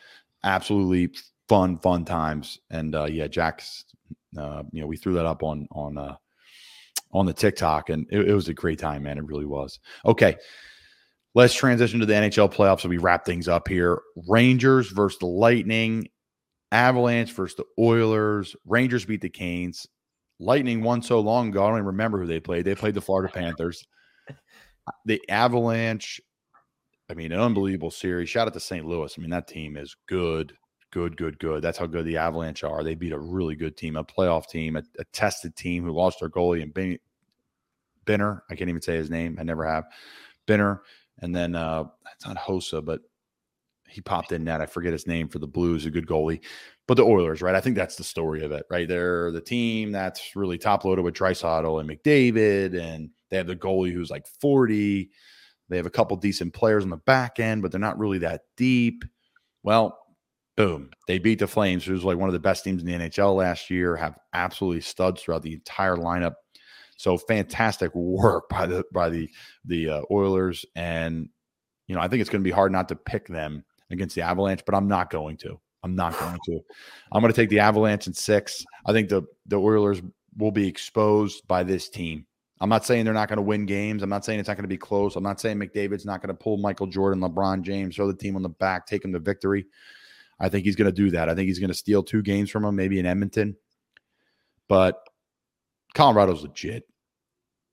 absolutely 0.42 1.14
fun, 1.46 1.78
fun 1.78 2.06
times. 2.06 2.58
And 2.70 2.94
uh, 2.94 3.04
yeah, 3.04 3.26
Jack's, 3.26 3.84
uh, 4.38 4.62
you 4.72 4.80
know, 4.80 4.86
we 4.86 4.96
threw 4.96 5.12
that 5.14 5.26
up 5.26 5.42
on 5.42 5.68
on 5.70 5.98
uh, 5.98 6.16
on 7.12 7.26
the 7.26 7.34
TikTok, 7.34 7.90
and 7.90 8.06
it, 8.10 8.28
it 8.30 8.34
was 8.34 8.48
a 8.48 8.54
great 8.54 8.78
time, 8.78 9.02
man. 9.02 9.18
It 9.18 9.26
really 9.26 9.44
was. 9.44 9.78
Okay, 10.06 10.36
let's 11.34 11.54
transition 11.54 12.00
to 12.00 12.06
the 12.06 12.14
NHL 12.14 12.52
playoffs. 12.52 12.80
So 12.80 12.88
we 12.88 12.98
wrap 12.98 13.26
things 13.26 13.46
up 13.46 13.68
here. 13.68 14.00
Rangers 14.26 14.90
versus 14.90 15.18
the 15.18 15.26
Lightning. 15.26 16.08
Avalanche 16.72 17.32
versus 17.32 17.56
the 17.56 17.64
Oilers. 17.82 18.56
Rangers 18.64 19.04
beat 19.04 19.20
the 19.20 19.28
Canes. 19.28 19.86
Lightning 20.38 20.82
won 20.82 21.02
so 21.02 21.20
long 21.20 21.48
ago. 21.48 21.64
I 21.64 21.68
don't 21.68 21.78
even 21.78 21.86
remember 21.86 22.20
who 22.20 22.26
they 22.26 22.40
played. 22.40 22.64
They 22.64 22.76
played 22.76 22.94
the 22.94 23.00
Florida 23.00 23.30
Panthers. 23.30 23.84
The 25.04 25.20
Avalanche, 25.28 26.20
I 27.10 27.14
mean, 27.14 27.32
an 27.32 27.40
unbelievable 27.40 27.90
series. 27.90 28.28
Shout 28.28 28.46
out 28.46 28.54
to 28.54 28.60
St. 28.60 28.86
Louis. 28.86 29.14
I 29.16 29.20
mean, 29.20 29.30
that 29.30 29.48
team 29.48 29.76
is 29.76 29.96
good, 30.06 30.52
good, 30.90 31.16
good, 31.16 31.38
good. 31.38 31.62
That's 31.62 31.78
how 31.78 31.86
good 31.86 32.04
the 32.04 32.16
Avalanche 32.16 32.64
are. 32.64 32.82
They 32.82 32.94
beat 32.94 33.12
a 33.12 33.18
really 33.18 33.56
good 33.56 33.76
team, 33.76 33.96
a 33.96 34.04
playoff 34.04 34.48
team, 34.48 34.76
a, 34.76 34.82
a 34.98 35.04
tested 35.12 35.56
team 35.56 35.84
who 35.84 35.92
lost 35.92 36.20
their 36.20 36.30
goalie 36.30 36.62
and 36.62 36.72
ben, 36.72 36.98
Benner. 38.04 38.44
I 38.50 38.54
can't 38.54 38.70
even 38.70 38.82
say 38.82 38.96
his 38.96 39.10
name. 39.10 39.36
I 39.38 39.42
never 39.42 39.64
have. 39.64 39.84
Binner. 40.46 40.80
And 41.22 41.34
then 41.34 41.54
uh 41.54 41.84
it's 42.14 42.26
not 42.26 42.36
Hossa, 42.36 42.84
but 42.84 43.00
he 43.90 44.00
popped 44.00 44.32
in 44.32 44.44
net. 44.44 44.60
I 44.60 44.66
forget 44.66 44.92
his 44.92 45.06
name 45.06 45.28
for 45.28 45.38
the 45.38 45.46
Blues, 45.46 45.84
a 45.84 45.90
good 45.90 46.06
goalie. 46.06 46.40
But 46.86 46.96
the 46.96 47.04
Oilers, 47.04 47.42
right? 47.42 47.54
I 47.54 47.60
think 47.60 47.76
that's 47.76 47.96
the 47.96 48.04
story 48.04 48.42
of 48.44 48.52
it, 48.52 48.64
right? 48.70 48.88
They're 48.88 49.30
the 49.32 49.40
team 49.40 49.92
that's 49.92 50.34
really 50.34 50.58
top 50.58 50.84
loaded 50.84 51.02
with 51.02 51.14
Draisaitl 51.14 51.80
and 51.80 51.88
McDavid, 51.88 52.80
and 52.80 53.10
they 53.30 53.36
have 53.36 53.46
the 53.46 53.56
goalie 53.56 53.92
who's 53.92 54.10
like 54.10 54.26
40. 54.26 55.10
They 55.68 55.76
have 55.76 55.86
a 55.86 55.90
couple 55.90 56.16
decent 56.16 56.52
players 56.52 56.84
on 56.84 56.90
the 56.90 56.96
back 56.96 57.38
end, 57.38 57.62
but 57.62 57.70
they're 57.70 57.80
not 57.80 57.98
really 57.98 58.18
that 58.18 58.42
deep. 58.56 59.04
Well, 59.62 59.98
boom, 60.56 60.90
they 61.06 61.18
beat 61.18 61.38
the 61.38 61.46
Flames, 61.46 61.84
who's 61.84 62.04
like 62.04 62.18
one 62.18 62.28
of 62.28 62.32
the 62.32 62.38
best 62.38 62.64
teams 62.64 62.82
in 62.82 62.86
the 62.86 63.08
NHL 63.08 63.36
last 63.36 63.70
year, 63.70 63.96
have 63.96 64.18
absolutely 64.32 64.80
studs 64.80 65.22
throughout 65.22 65.42
the 65.42 65.54
entire 65.54 65.96
lineup. 65.96 66.34
So 66.96 67.16
fantastic 67.16 67.94
work 67.94 68.48
by 68.50 68.66
the 68.66 68.84
by 68.92 69.08
the 69.08 69.30
the 69.64 69.88
uh, 69.88 70.02
Oilers, 70.10 70.66
and 70.74 71.28
you 71.86 71.94
know 71.94 72.00
I 72.00 72.08
think 72.08 72.20
it's 72.20 72.30
going 72.30 72.42
to 72.42 72.48
be 72.48 72.50
hard 72.50 72.72
not 72.72 72.88
to 72.88 72.96
pick 72.96 73.26
them 73.26 73.64
against 73.90 74.14
the 74.14 74.22
Avalanche, 74.22 74.62
but 74.66 74.74
I'm 74.74 74.88
not 74.88 75.08
going 75.10 75.36
to. 75.38 75.58
I'm 75.82 75.94
not 75.94 76.18
going 76.18 76.38
to. 76.44 76.60
I'm 77.12 77.22
going 77.22 77.32
to 77.32 77.40
take 77.40 77.48
the 77.48 77.60
Avalanche 77.60 78.06
in 78.06 78.12
six. 78.12 78.64
I 78.84 78.92
think 78.92 79.08
the 79.08 79.22
the 79.46 79.58
Oilers 79.58 80.02
will 80.36 80.52
be 80.52 80.68
exposed 80.68 81.46
by 81.48 81.62
this 81.62 81.88
team. 81.88 82.26
I'm 82.60 82.68
not 82.68 82.84
saying 82.84 83.04
they're 83.04 83.14
not 83.14 83.28
going 83.28 83.38
to 83.38 83.42
win 83.42 83.64
games. 83.64 84.02
I'm 84.02 84.10
not 84.10 84.24
saying 84.24 84.38
it's 84.38 84.48
not 84.48 84.56
going 84.56 84.64
to 84.64 84.68
be 84.68 84.76
close. 84.76 85.16
I'm 85.16 85.22
not 85.22 85.40
saying 85.40 85.58
McDavid's 85.58 86.04
not 86.04 86.20
going 86.20 86.28
to 86.28 86.40
pull 86.42 86.58
Michael 86.58 86.86
Jordan, 86.86 87.20
LeBron 87.20 87.62
James, 87.62 87.96
throw 87.96 88.06
the 88.06 88.14
team 88.14 88.36
on 88.36 88.42
the 88.42 88.50
back, 88.50 88.86
take 88.86 89.02
them 89.02 89.12
to 89.14 89.18
victory. 89.18 89.66
I 90.38 90.48
think 90.48 90.64
he's 90.64 90.76
going 90.76 90.90
to 90.90 90.92
do 90.92 91.10
that. 91.10 91.28
I 91.28 91.34
think 91.34 91.48
he's 91.48 91.58
going 91.58 91.68
to 91.68 91.74
steal 91.74 92.02
two 92.02 92.22
games 92.22 92.50
from 92.50 92.62
them, 92.62 92.76
maybe 92.76 92.98
in 92.98 93.06
Edmonton. 93.06 93.56
But 94.68 95.00
Colorado's 95.94 96.42
legit. 96.42 96.84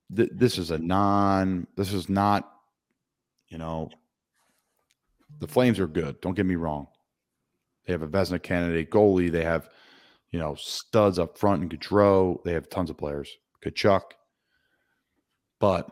This 0.09 0.57
is 0.57 0.72
a 0.72 0.77
non. 0.77 1.68
This 1.76 1.91
is 1.91 2.07
not. 2.07 2.49
You 3.49 3.57
know, 3.57 3.89
the 5.39 5.47
Flames 5.47 5.80
are 5.80 5.88
good. 5.88 6.19
Don't 6.22 6.34
get 6.34 6.45
me 6.45 6.55
wrong. 6.55 6.88
They 7.85 7.93
have 7.93 8.01
a 8.01 8.07
Vezina 8.07 8.41
candidate 8.41 8.89
goalie. 8.89 9.31
They 9.31 9.43
have, 9.43 9.69
you 10.31 10.39
know, 10.39 10.55
studs 10.55 11.19
up 11.19 11.38
front 11.38 11.64
in 11.64 11.69
Gaudreau. 11.69 12.43
They 12.43 12.53
have 12.53 12.69
tons 12.69 12.89
of 12.89 12.97
players. 12.97 13.30
Tkachuk. 13.64 14.01
But 15.60 15.90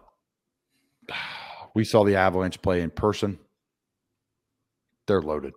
we 1.75 1.83
saw 1.83 2.03
the 2.03 2.15
Avalanche 2.15 2.61
play 2.61 2.81
in 2.81 2.89
person. 2.89 3.39
They're 5.07 5.21
loaded. 5.21 5.53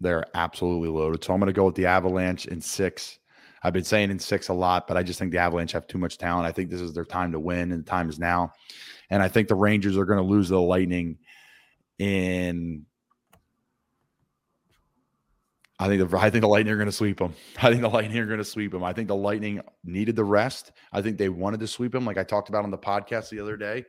They're 0.00 0.24
absolutely 0.34 0.88
loaded. 0.88 1.24
So 1.24 1.32
I'm 1.32 1.40
going 1.40 1.48
to 1.48 1.52
go 1.52 1.66
with 1.66 1.74
the 1.74 1.86
Avalanche 1.86 2.46
in 2.46 2.60
six. 2.60 3.18
I've 3.62 3.72
been 3.72 3.84
saying 3.84 4.10
in 4.10 4.18
six 4.18 4.48
a 4.48 4.54
lot, 4.54 4.86
but 4.86 4.96
I 4.96 5.02
just 5.02 5.18
think 5.18 5.32
the 5.32 5.38
Avalanche 5.38 5.72
have 5.72 5.86
too 5.88 5.98
much 5.98 6.18
talent. 6.18 6.46
I 6.46 6.52
think 6.52 6.70
this 6.70 6.80
is 6.80 6.94
their 6.94 7.04
time 7.04 7.32
to 7.32 7.40
win, 7.40 7.72
and 7.72 7.84
the 7.84 7.90
time 7.90 8.08
is 8.08 8.18
now. 8.18 8.52
And 9.10 9.22
I 9.22 9.28
think 9.28 9.48
the 9.48 9.56
Rangers 9.56 9.96
are 9.96 10.04
going 10.04 10.18
to 10.18 10.24
lose 10.24 10.48
the 10.48 10.60
Lightning 10.60 11.18
in 11.98 12.86
I 15.80 15.86
think 15.86 16.10
the 16.10 16.18
I 16.18 16.28
think 16.30 16.42
the 16.42 16.48
Lightning 16.48 16.74
are 16.74 16.76
going 16.76 16.86
to 16.86 16.92
sweep 16.92 17.18
them. 17.18 17.34
I 17.62 17.70
think 17.70 17.82
the 17.82 17.88
Lightning 17.88 18.18
are 18.18 18.26
going 18.26 18.38
to 18.38 18.44
sweep 18.44 18.72
them. 18.72 18.82
I 18.82 18.92
think 18.92 19.08
the 19.08 19.16
Lightning 19.16 19.60
needed 19.84 20.16
the 20.16 20.24
rest. 20.24 20.72
I 20.92 21.02
think 21.02 21.18
they 21.18 21.28
wanted 21.28 21.60
to 21.60 21.68
sweep 21.68 21.92
them, 21.92 22.04
like 22.04 22.18
I 22.18 22.24
talked 22.24 22.48
about 22.48 22.64
on 22.64 22.70
the 22.70 22.78
podcast 22.78 23.30
the 23.30 23.40
other 23.40 23.56
day. 23.56 23.84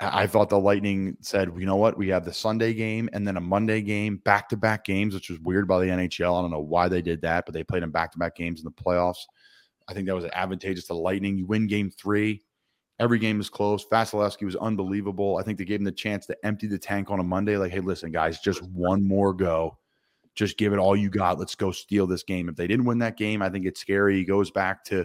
I, 0.00 0.26
thought 0.26 0.48
the 0.48 0.58
Lightning 0.58 1.16
said, 1.20 1.52
you 1.56 1.66
know 1.66 1.76
what, 1.76 1.96
we 1.96 2.08
have 2.08 2.24
the 2.24 2.32
Sunday 2.32 2.74
game 2.74 3.08
and 3.12 3.26
then 3.26 3.36
a 3.36 3.40
Monday 3.40 3.82
game, 3.82 4.16
back 4.24 4.48
to 4.48 4.56
back 4.56 4.84
games, 4.84 5.14
which 5.14 5.30
was 5.30 5.38
weird 5.40 5.68
by 5.68 5.78
the 5.78 5.86
NHL. 5.86 6.36
I 6.36 6.42
don't 6.42 6.50
know 6.50 6.60
why 6.60 6.88
they 6.88 7.02
did 7.02 7.22
that, 7.22 7.44
but 7.46 7.54
they 7.54 7.62
played 7.62 7.84
in 7.84 7.90
back 7.90 8.10
to 8.12 8.18
back 8.18 8.34
games 8.34 8.60
in 8.60 8.64
the 8.64 8.70
playoffs. 8.72 9.24
I 9.88 9.94
think 9.94 10.06
that 10.06 10.14
was 10.14 10.24
advantageous 10.24 10.86
to 10.86 10.94
the 10.94 10.98
Lightning. 10.98 11.38
You 11.38 11.46
win 11.46 11.66
game 11.66 11.90
three. 11.90 12.42
Every 12.98 13.18
game 13.18 13.40
is 13.40 13.48
close. 13.48 13.86
Vasilevskiy 13.86 14.44
was 14.44 14.56
unbelievable. 14.56 15.36
I 15.38 15.42
think 15.42 15.58
they 15.58 15.64
gave 15.64 15.80
him 15.80 15.84
the 15.84 15.92
chance 15.92 16.26
to 16.26 16.36
empty 16.44 16.66
the 16.66 16.78
tank 16.78 17.10
on 17.10 17.20
a 17.20 17.24
Monday. 17.24 17.56
Like, 17.56 17.72
hey, 17.72 17.80
listen, 17.80 18.10
guys, 18.12 18.40
just 18.40 18.62
one 18.62 19.06
more 19.06 19.32
go. 19.32 19.78
Just 20.34 20.56
give 20.56 20.72
it 20.72 20.78
all 20.78 20.96
you 20.96 21.10
got. 21.10 21.38
Let's 21.38 21.54
go 21.54 21.70
steal 21.70 22.06
this 22.06 22.22
game. 22.22 22.48
If 22.48 22.56
they 22.56 22.66
didn't 22.66 22.86
win 22.86 22.98
that 22.98 23.16
game, 23.16 23.42
I 23.42 23.50
think 23.50 23.66
it's 23.66 23.80
scary. 23.80 24.16
He 24.16 24.24
goes 24.24 24.50
back 24.50 24.84
to 24.86 25.04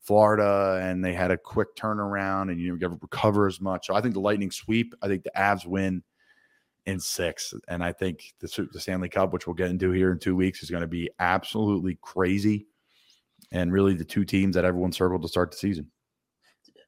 Florida 0.00 0.80
and 0.82 1.04
they 1.04 1.12
had 1.12 1.30
a 1.30 1.36
quick 1.36 1.74
turnaround 1.76 2.50
and 2.50 2.60
you 2.60 2.78
never 2.78 2.96
recover 3.00 3.46
as 3.46 3.60
much. 3.60 3.86
So 3.86 3.94
I 3.94 4.00
think 4.00 4.14
the 4.14 4.20
Lightning 4.20 4.50
sweep. 4.50 4.94
I 5.02 5.08
think 5.08 5.24
the 5.24 5.32
Avs 5.36 5.66
win 5.66 6.02
in 6.86 7.00
six. 7.00 7.52
And 7.68 7.82
I 7.82 7.92
think 7.92 8.32
the, 8.40 8.68
the 8.72 8.80
Stanley 8.80 9.08
Cup, 9.08 9.32
which 9.32 9.46
we'll 9.46 9.54
get 9.54 9.70
into 9.70 9.90
here 9.90 10.12
in 10.12 10.18
two 10.18 10.36
weeks, 10.36 10.62
is 10.62 10.70
going 10.70 10.80
to 10.82 10.86
be 10.86 11.10
absolutely 11.18 11.98
crazy. 12.00 12.66
And 13.52 13.72
really 13.72 13.94
the 13.94 14.04
two 14.04 14.24
teams 14.24 14.54
that 14.54 14.64
everyone 14.64 14.92
circled 14.92 15.22
to 15.22 15.28
start 15.28 15.50
the 15.50 15.56
season. 15.56 15.90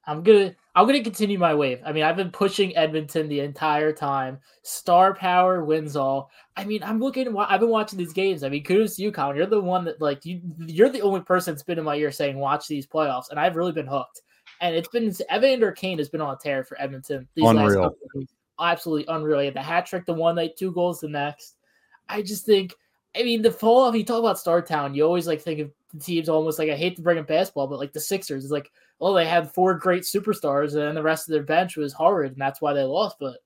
I'm 0.05 0.23
gonna 0.23 0.55
I'm 0.73 0.87
gonna 0.87 1.03
continue 1.03 1.37
my 1.37 1.53
wave. 1.53 1.81
I 1.85 1.91
mean, 1.91 2.03
I've 2.03 2.15
been 2.15 2.31
pushing 2.31 2.75
Edmonton 2.75 3.27
the 3.27 3.41
entire 3.41 3.91
time. 3.91 4.39
Star 4.63 5.13
power 5.13 5.63
wins 5.63 5.95
all. 5.95 6.31
I 6.55 6.63
mean, 6.63 6.81
I'm 6.83 6.99
looking. 6.99 7.35
I've 7.37 7.59
been 7.59 7.69
watching 7.69 7.99
these 7.99 8.13
games. 8.13 8.43
I 8.43 8.49
mean, 8.49 8.63
kudos 8.63 8.95
to 8.95 9.03
you, 9.03 9.11
Colin. 9.11 9.35
You're 9.35 9.45
the 9.45 9.61
one 9.61 9.85
that 9.85 10.01
like 10.01 10.25
you. 10.25 10.41
You're 10.59 10.89
the 10.89 11.01
only 11.01 11.21
person 11.21 11.53
that's 11.53 11.63
been 11.63 11.77
in 11.77 11.85
my 11.85 11.95
ear 11.95 12.11
saying 12.11 12.37
watch 12.37 12.67
these 12.67 12.87
playoffs, 12.87 13.29
and 13.29 13.39
I've 13.39 13.55
really 13.55 13.73
been 13.73 13.87
hooked. 13.87 14.21
And 14.59 14.75
it's 14.75 14.87
been 14.87 15.13
Evander 15.33 15.71
Kane 15.71 15.97
has 15.97 16.09
been 16.09 16.21
on 16.21 16.33
a 16.33 16.37
tear 16.37 16.63
for 16.63 16.79
Edmonton 16.81 17.27
these 17.35 17.47
unreal. 17.47 17.65
last 17.65 17.73
couple 17.75 17.89
of 17.89 18.11
weeks. 18.15 18.33
Absolutely 18.59 19.13
unreal. 19.13 19.39
He 19.39 19.45
had 19.45 19.55
the 19.55 19.61
hat 19.61 19.85
trick 19.85 20.05
the 20.05 20.13
one 20.13 20.35
night, 20.35 20.57
two 20.57 20.71
goals 20.71 21.01
the 21.01 21.09
next. 21.09 21.57
I 22.09 22.21
just 22.21 22.45
think. 22.45 22.73
I 23.13 23.23
mean, 23.23 23.41
the 23.41 23.51
fall 23.51 23.83
off. 23.83 23.95
You 23.95 24.05
talk 24.05 24.19
about 24.19 24.39
Star 24.39 24.61
Town. 24.61 24.95
You 24.95 25.03
always 25.03 25.27
like 25.27 25.41
think 25.41 25.59
of 25.59 25.71
the 25.93 25.99
teams 25.99 26.29
almost 26.29 26.57
like 26.57 26.69
I 26.69 26.75
hate 26.75 26.95
to 26.95 27.01
bring 27.01 27.19
up 27.19 27.27
basketball, 27.27 27.67
but 27.67 27.79
like 27.79 27.91
the 27.91 27.99
Sixers 27.99 28.45
is 28.45 28.51
like 28.51 28.71
well, 29.01 29.13
they 29.13 29.25
had 29.25 29.51
four 29.51 29.73
great 29.73 30.03
superstars 30.03 30.75
and 30.75 30.95
the 30.95 31.01
rest 31.01 31.27
of 31.27 31.33
their 31.33 31.41
bench 31.41 31.75
was 31.75 31.91
horrid, 31.91 32.33
and 32.33 32.41
that's 32.41 32.61
why 32.61 32.71
they 32.71 32.83
lost. 32.83 33.17
But 33.19 33.37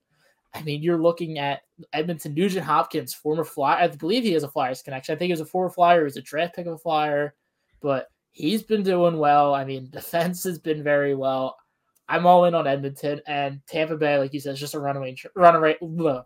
I 0.53 0.61
mean, 0.63 0.83
you're 0.83 1.01
looking 1.01 1.39
at 1.39 1.61
Edmonton 1.93 2.33
Nugent 2.33 2.65
Hopkins, 2.65 3.13
former 3.13 3.45
Flyer. 3.45 3.83
I 3.83 3.87
believe 3.87 4.23
he 4.23 4.33
has 4.33 4.43
a 4.43 4.49
Flyers 4.49 4.81
connection. 4.81 5.15
I 5.15 5.17
think 5.17 5.29
he 5.29 5.33
was 5.33 5.39
a 5.39 5.45
former 5.45 5.69
Flyer. 5.69 6.01
He 6.01 6.03
was 6.03 6.17
a 6.17 6.21
draft 6.21 6.55
pick 6.55 6.67
of 6.67 6.73
a 6.73 6.77
Flyer, 6.77 7.35
but 7.81 8.09
he's 8.31 8.63
been 8.63 8.83
doing 8.83 9.17
well. 9.17 9.55
I 9.55 9.63
mean, 9.63 9.89
defense 9.91 10.43
has 10.43 10.59
been 10.59 10.83
very 10.83 11.15
well. 11.15 11.55
I'm 12.09 12.25
all 12.25 12.45
in 12.45 12.53
on 12.53 12.67
Edmonton 12.67 13.21
and 13.25 13.61
Tampa 13.65 13.95
Bay, 13.95 14.17
like 14.17 14.33
you 14.33 14.41
said, 14.41 14.55
is 14.55 14.59
just 14.59 14.75
a 14.75 14.79
runaway, 14.79 15.15
runaway, 15.35 15.77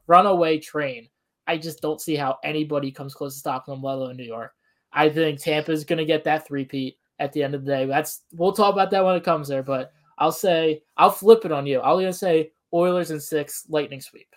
runaway 0.08 0.58
train. 0.58 1.08
I 1.46 1.58
just 1.58 1.82
don't 1.82 2.02
see 2.02 2.16
how 2.16 2.38
anybody 2.44 2.92
comes 2.92 3.14
close 3.14 3.36
to 3.36 3.40
stopping 3.40 3.76
them, 3.76 3.84
let 3.84 3.94
alone 3.94 4.18
New 4.18 4.24
York. 4.24 4.54
I 4.92 5.08
think 5.10 5.40
Tampa's 5.40 5.86
going 5.86 6.00
to 6.00 6.06
get 6.06 6.24
that 6.24 6.48
three-peat 6.48 6.98
at 7.20 7.34
the 7.34 7.44
end 7.44 7.56
of 7.56 7.66
the 7.66 7.72
day. 7.72 7.86
That's 7.86 8.24
we'll 8.34 8.54
talk 8.54 8.74
about 8.74 8.92
that 8.92 9.04
when 9.04 9.16
it 9.16 9.24
comes 9.24 9.48
there, 9.48 9.64
but 9.64 9.92
I'll 10.18 10.32
say 10.32 10.82
I'll 10.98 11.12
flip 11.12 11.46
it 11.46 11.52
on 11.52 11.68
you. 11.68 11.80
I'll 11.80 11.98
gonna 11.98 12.14
say 12.14 12.52
Oilers 12.74 13.12
in 13.12 13.20
six, 13.20 13.66
Lightning 13.70 14.02
sweep. 14.02 14.28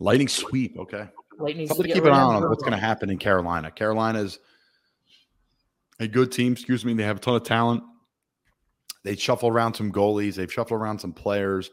Lightning 0.00 0.28
sweep, 0.28 0.76
okay. 0.78 1.08
Lightning 1.38 1.66
Something 1.68 1.86
to 1.86 1.92
keep 1.92 2.04
an 2.04 2.12
eye 2.12 2.20
on 2.20 2.48
what's 2.48 2.62
going 2.62 2.72
to 2.72 2.78
happen 2.78 3.10
in 3.10 3.18
Carolina. 3.18 3.70
Carolina's 3.70 4.40
a 6.00 6.08
good 6.08 6.32
team. 6.32 6.52
Excuse 6.52 6.84
me. 6.84 6.94
They 6.94 7.04
have 7.04 7.18
a 7.18 7.20
ton 7.20 7.36
of 7.36 7.44
talent. 7.44 7.82
They 9.04 9.14
shuffle 9.14 9.48
around 9.48 9.74
some 9.74 9.92
goalies. 9.92 10.34
They've 10.34 10.52
shuffled 10.52 10.80
around 10.80 10.98
some 10.98 11.12
players. 11.12 11.70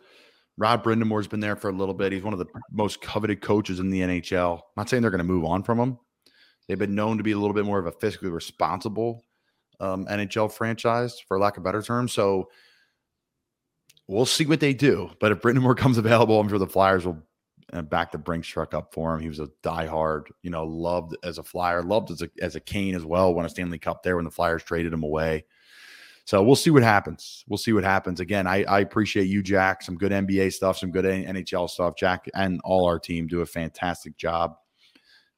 Rod 0.57 0.83
Brind'Amour's 0.83 1.27
been 1.27 1.39
there 1.39 1.55
for 1.55 1.69
a 1.69 1.73
little 1.73 1.93
bit. 1.93 2.11
He's 2.13 2.23
one 2.23 2.33
of 2.33 2.39
the 2.39 2.45
most 2.71 3.01
coveted 3.01 3.41
coaches 3.41 3.79
in 3.79 3.89
the 3.89 4.01
NHL. 4.01 4.57
I'm 4.57 4.61
not 4.77 4.89
saying 4.89 5.01
they're 5.01 5.11
going 5.11 5.17
to 5.17 5.25
move 5.25 5.43
on 5.43 5.63
from 5.63 5.79
him. 5.79 5.97
They've 6.67 6.79
been 6.79 6.95
known 6.95 7.17
to 7.17 7.23
be 7.23 7.33
a 7.33 7.37
little 7.37 7.53
bit 7.53 7.65
more 7.65 7.79
of 7.79 7.87
a 7.87 7.91
fiscally 7.91 8.31
responsible 8.31 9.24
um, 9.79 10.05
NHL 10.05 10.51
franchise, 10.51 11.19
for 11.19 11.39
lack 11.39 11.57
of 11.57 11.63
better 11.63 11.81
term. 11.81 12.07
So 12.07 12.49
we'll 14.07 14.25
see 14.25 14.45
what 14.45 14.59
they 14.59 14.73
do. 14.73 15.09
But 15.19 15.31
if 15.31 15.41
Brind'Amour 15.41 15.77
comes 15.77 15.97
available, 15.97 16.39
I'm 16.39 16.49
sure 16.49 16.59
the 16.59 16.67
Flyers 16.67 17.05
will 17.05 17.23
uh, 17.73 17.81
back 17.81 18.11
the 18.11 18.17
Brinks 18.17 18.47
truck 18.47 18.73
up 18.73 18.93
for 18.93 19.15
him. 19.15 19.21
He 19.21 19.27
was 19.27 19.39
a 19.39 19.49
diehard, 19.63 20.27
you 20.43 20.49
know, 20.49 20.65
loved 20.65 21.15
as 21.23 21.37
a 21.37 21.43
Flyer, 21.43 21.81
loved 21.81 22.11
as 22.11 22.21
a 22.21 22.29
as 22.41 22.55
a 22.55 22.59
Cane 22.59 22.95
as 22.95 23.05
well. 23.05 23.33
Won 23.33 23.45
a 23.45 23.49
Stanley 23.49 23.79
Cup 23.79 24.03
there 24.03 24.15
when 24.15 24.25
the 24.25 24.31
Flyers 24.31 24.63
traded 24.63 24.93
him 24.93 25.03
away. 25.03 25.45
So 26.25 26.41
we'll 26.41 26.55
see 26.55 26.71
what 26.71 26.81
happens. 26.81 27.43
We'll 27.47 27.57
see 27.57 27.73
what 27.73 27.83
happens. 27.83 28.19
Again, 28.19 28.47
I, 28.47 28.63
I 28.63 28.79
appreciate 28.79 29.25
you, 29.25 29.43
Jack. 29.43 29.83
Some 29.83 29.95
good 29.95 30.11
NBA 30.11 30.53
stuff, 30.53 30.77
some 30.77 30.89
good 30.89 31.05
NHL 31.05 31.69
stuff. 31.69 31.95
Jack 31.95 32.27
and 32.33 32.59
all 32.63 32.85
our 32.85 32.97
team 32.97 33.27
do 33.27 33.41
a 33.41 33.45
fantastic 33.45 34.17
job. 34.17 34.55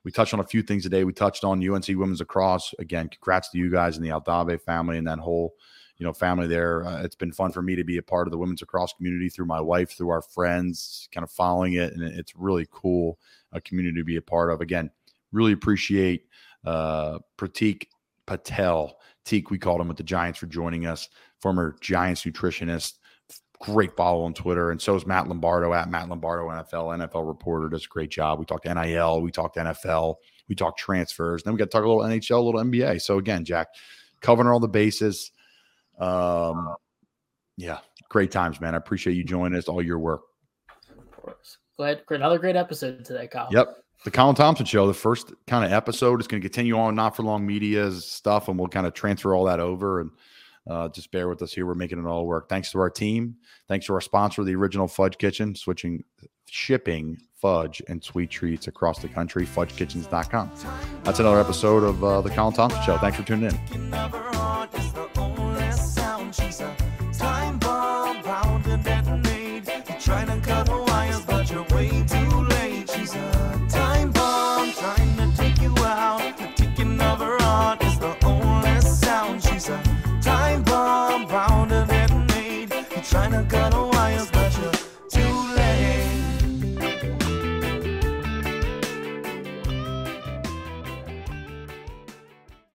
We 0.07 0.11
touched 0.11 0.33
on 0.33 0.39
a 0.39 0.45
few 0.45 0.61
things 0.61 0.83
today. 0.83 1.03
We 1.03 1.11
touched 1.11 1.43
on 1.43 1.61
UNC 1.61 1.85
women's 1.89 2.21
lacrosse. 2.21 2.73
Again, 2.79 3.09
congrats 3.09 3.49
to 3.49 3.57
you 3.57 3.69
guys 3.69 3.97
and 3.97 4.05
the 4.05 4.11
Aldave 4.11 4.61
family 4.61 4.97
and 4.97 5.05
that 5.05 5.19
whole, 5.19 5.55
you 5.97 6.05
know, 6.05 6.13
family 6.13 6.47
there. 6.47 6.85
Uh, 6.87 7.03
it's 7.03 7.13
been 7.13 7.33
fun 7.33 7.51
for 7.51 7.61
me 7.61 7.75
to 7.75 7.83
be 7.83 7.97
a 7.97 8.01
part 8.01 8.25
of 8.25 8.31
the 8.31 8.37
women's 8.37 8.61
lacrosse 8.61 8.93
community 8.93 9.27
through 9.27 9.47
my 9.47 9.59
wife, 9.59 9.91
through 9.91 10.07
our 10.07 10.21
friends, 10.21 11.09
kind 11.13 11.25
of 11.25 11.29
following 11.29 11.73
it, 11.73 11.91
and 11.91 12.01
it's 12.01 12.37
really 12.37 12.65
cool 12.71 13.19
a 13.51 13.59
community 13.59 13.99
to 13.99 14.05
be 14.05 14.15
a 14.15 14.21
part 14.21 14.49
of. 14.49 14.61
Again, 14.61 14.89
really 15.33 15.51
appreciate 15.51 16.23
uh, 16.65 17.19
Pratik 17.37 17.87
Patel. 18.27 18.99
Teak, 19.25 19.51
we 19.51 19.57
called 19.57 19.81
him 19.81 19.89
with 19.89 19.97
the 19.97 20.03
Giants 20.03 20.39
for 20.39 20.45
joining 20.45 20.85
us. 20.85 21.09
Former 21.41 21.75
Giants 21.81 22.23
nutritionist, 22.23 22.93
great 23.59 23.95
follow 23.95 24.23
on 24.23 24.33
Twitter. 24.33 24.71
And 24.71 24.81
so 24.81 24.95
is 24.95 25.05
Matt 25.05 25.27
Lombardo 25.27 25.73
at 25.73 25.89
Matt 25.89 26.09
Lombardo 26.09 26.47
NFL, 26.47 26.97
NFL 26.97 27.27
reporter, 27.27 27.69
does 27.69 27.85
a 27.85 27.89
great 27.89 28.09
job. 28.09 28.39
We 28.39 28.45
talked 28.45 28.65
NIL, 28.65 29.21
we 29.21 29.31
talked 29.31 29.57
NFL, 29.57 30.15
we 30.47 30.55
talked 30.55 30.79
transfers. 30.79 31.43
Then 31.43 31.53
we 31.53 31.57
got 31.57 31.65
to 31.65 31.71
talk 31.71 31.83
a 31.83 31.87
little 31.87 32.03
NHL, 32.03 32.37
a 32.37 32.41
little 32.41 32.61
NBA. 32.61 33.01
So 33.01 33.17
again, 33.17 33.45
Jack, 33.45 33.67
covering 34.21 34.47
all 34.47 34.59
the 34.59 34.67
bases. 34.67 35.31
Um, 35.99 36.75
yeah, 37.57 37.79
great 38.09 38.31
times, 38.31 38.61
man. 38.61 38.75
I 38.75 38.77
appreciate 38.77 39.15
you 39.15 39.23
joining 39.23 39.57
us, 39.57 39.67
all 39.67 39.81
your 39.81 39.99
work. 39.99 40.21
Of 40.89 41.11
course. 41.11 41.57
Glad 41.77 42.01
another 42.09 42.39
great 42.39 42.55
episode 42.55 43.05
today, 43.05 43.27
Kyle. 43.27 43.49
Yep. 43.51 43.75
The 44.03 44.11
Colin 44.11 44.35
Thompson 44.35 44.65
Show, 44.65 44.85
the 44.85 44.93
first 44.93 45.33
kind 45.47 45.65
of 45.65 45.71
episode 45.71 46.21
is 46.21 46.27
going 46.27 46.41
to 46.41 46.47
continue 46.47 46.77
on 46.77 46.93
not 46.93 47.15
for 47.15 47.23
long 47.23 47.45
media 47.45 47.91
stuff, 47.91 48.47
and 48.47 48.57
we'll 48.57 48.67
kind 48.67 48.85
of 48.85 48.93
transfer 48.93 49.35
all 49.35 49.45
that 49.45 49.59
over 49.59 49.99
and 49.99 50.11
uh, 50.69 50.89
just 50.89 51.11
bear 51.11 51.29
with 51.29 51.41
us 51.41 51.53
here. 51.53 51.65
We're 51.65 51.75
making 51.75 51.99
it 51.99 52.05
all 52.05 52.25
work. 52.25 52.49
Thanks 52.49 52.71
to 52.71 52.79
our 52.79 52.89
team. 52.89 53.37
Thanks 53.67 53.85
to 53.87 53.93
our 53.93 54.01
sponsor, 54.01 54.43
the 54.43 54.55
original 54.55 54.87
Fudge 54.87 55.17
Kitchen, 55.17 55.55
switching 55.55 56.03
shipping 56.49 57.17
fudge 57.35 57.81
and 57.87 58.03
sweet 58.03 58.29
treats 58.29 58.67
across 58.67 58.99
the 58.99 59.07
country. 59.07 59.45
FudgeKitchens.com. 59.45 60.51
That's 61.03 61.19
another 61.19 61.39
episode 61.39 61.83
of 61.83 62.03
uh, 62.03 62.21
the 62.21 62.29
Colin 62.29 62.53
Thompson 62.53 62.81
Show. 62.83 62.97
Thanks 62.97 63.17
for 63.17 63.23
tuning 63.23 63.51
in. 63.51 65.16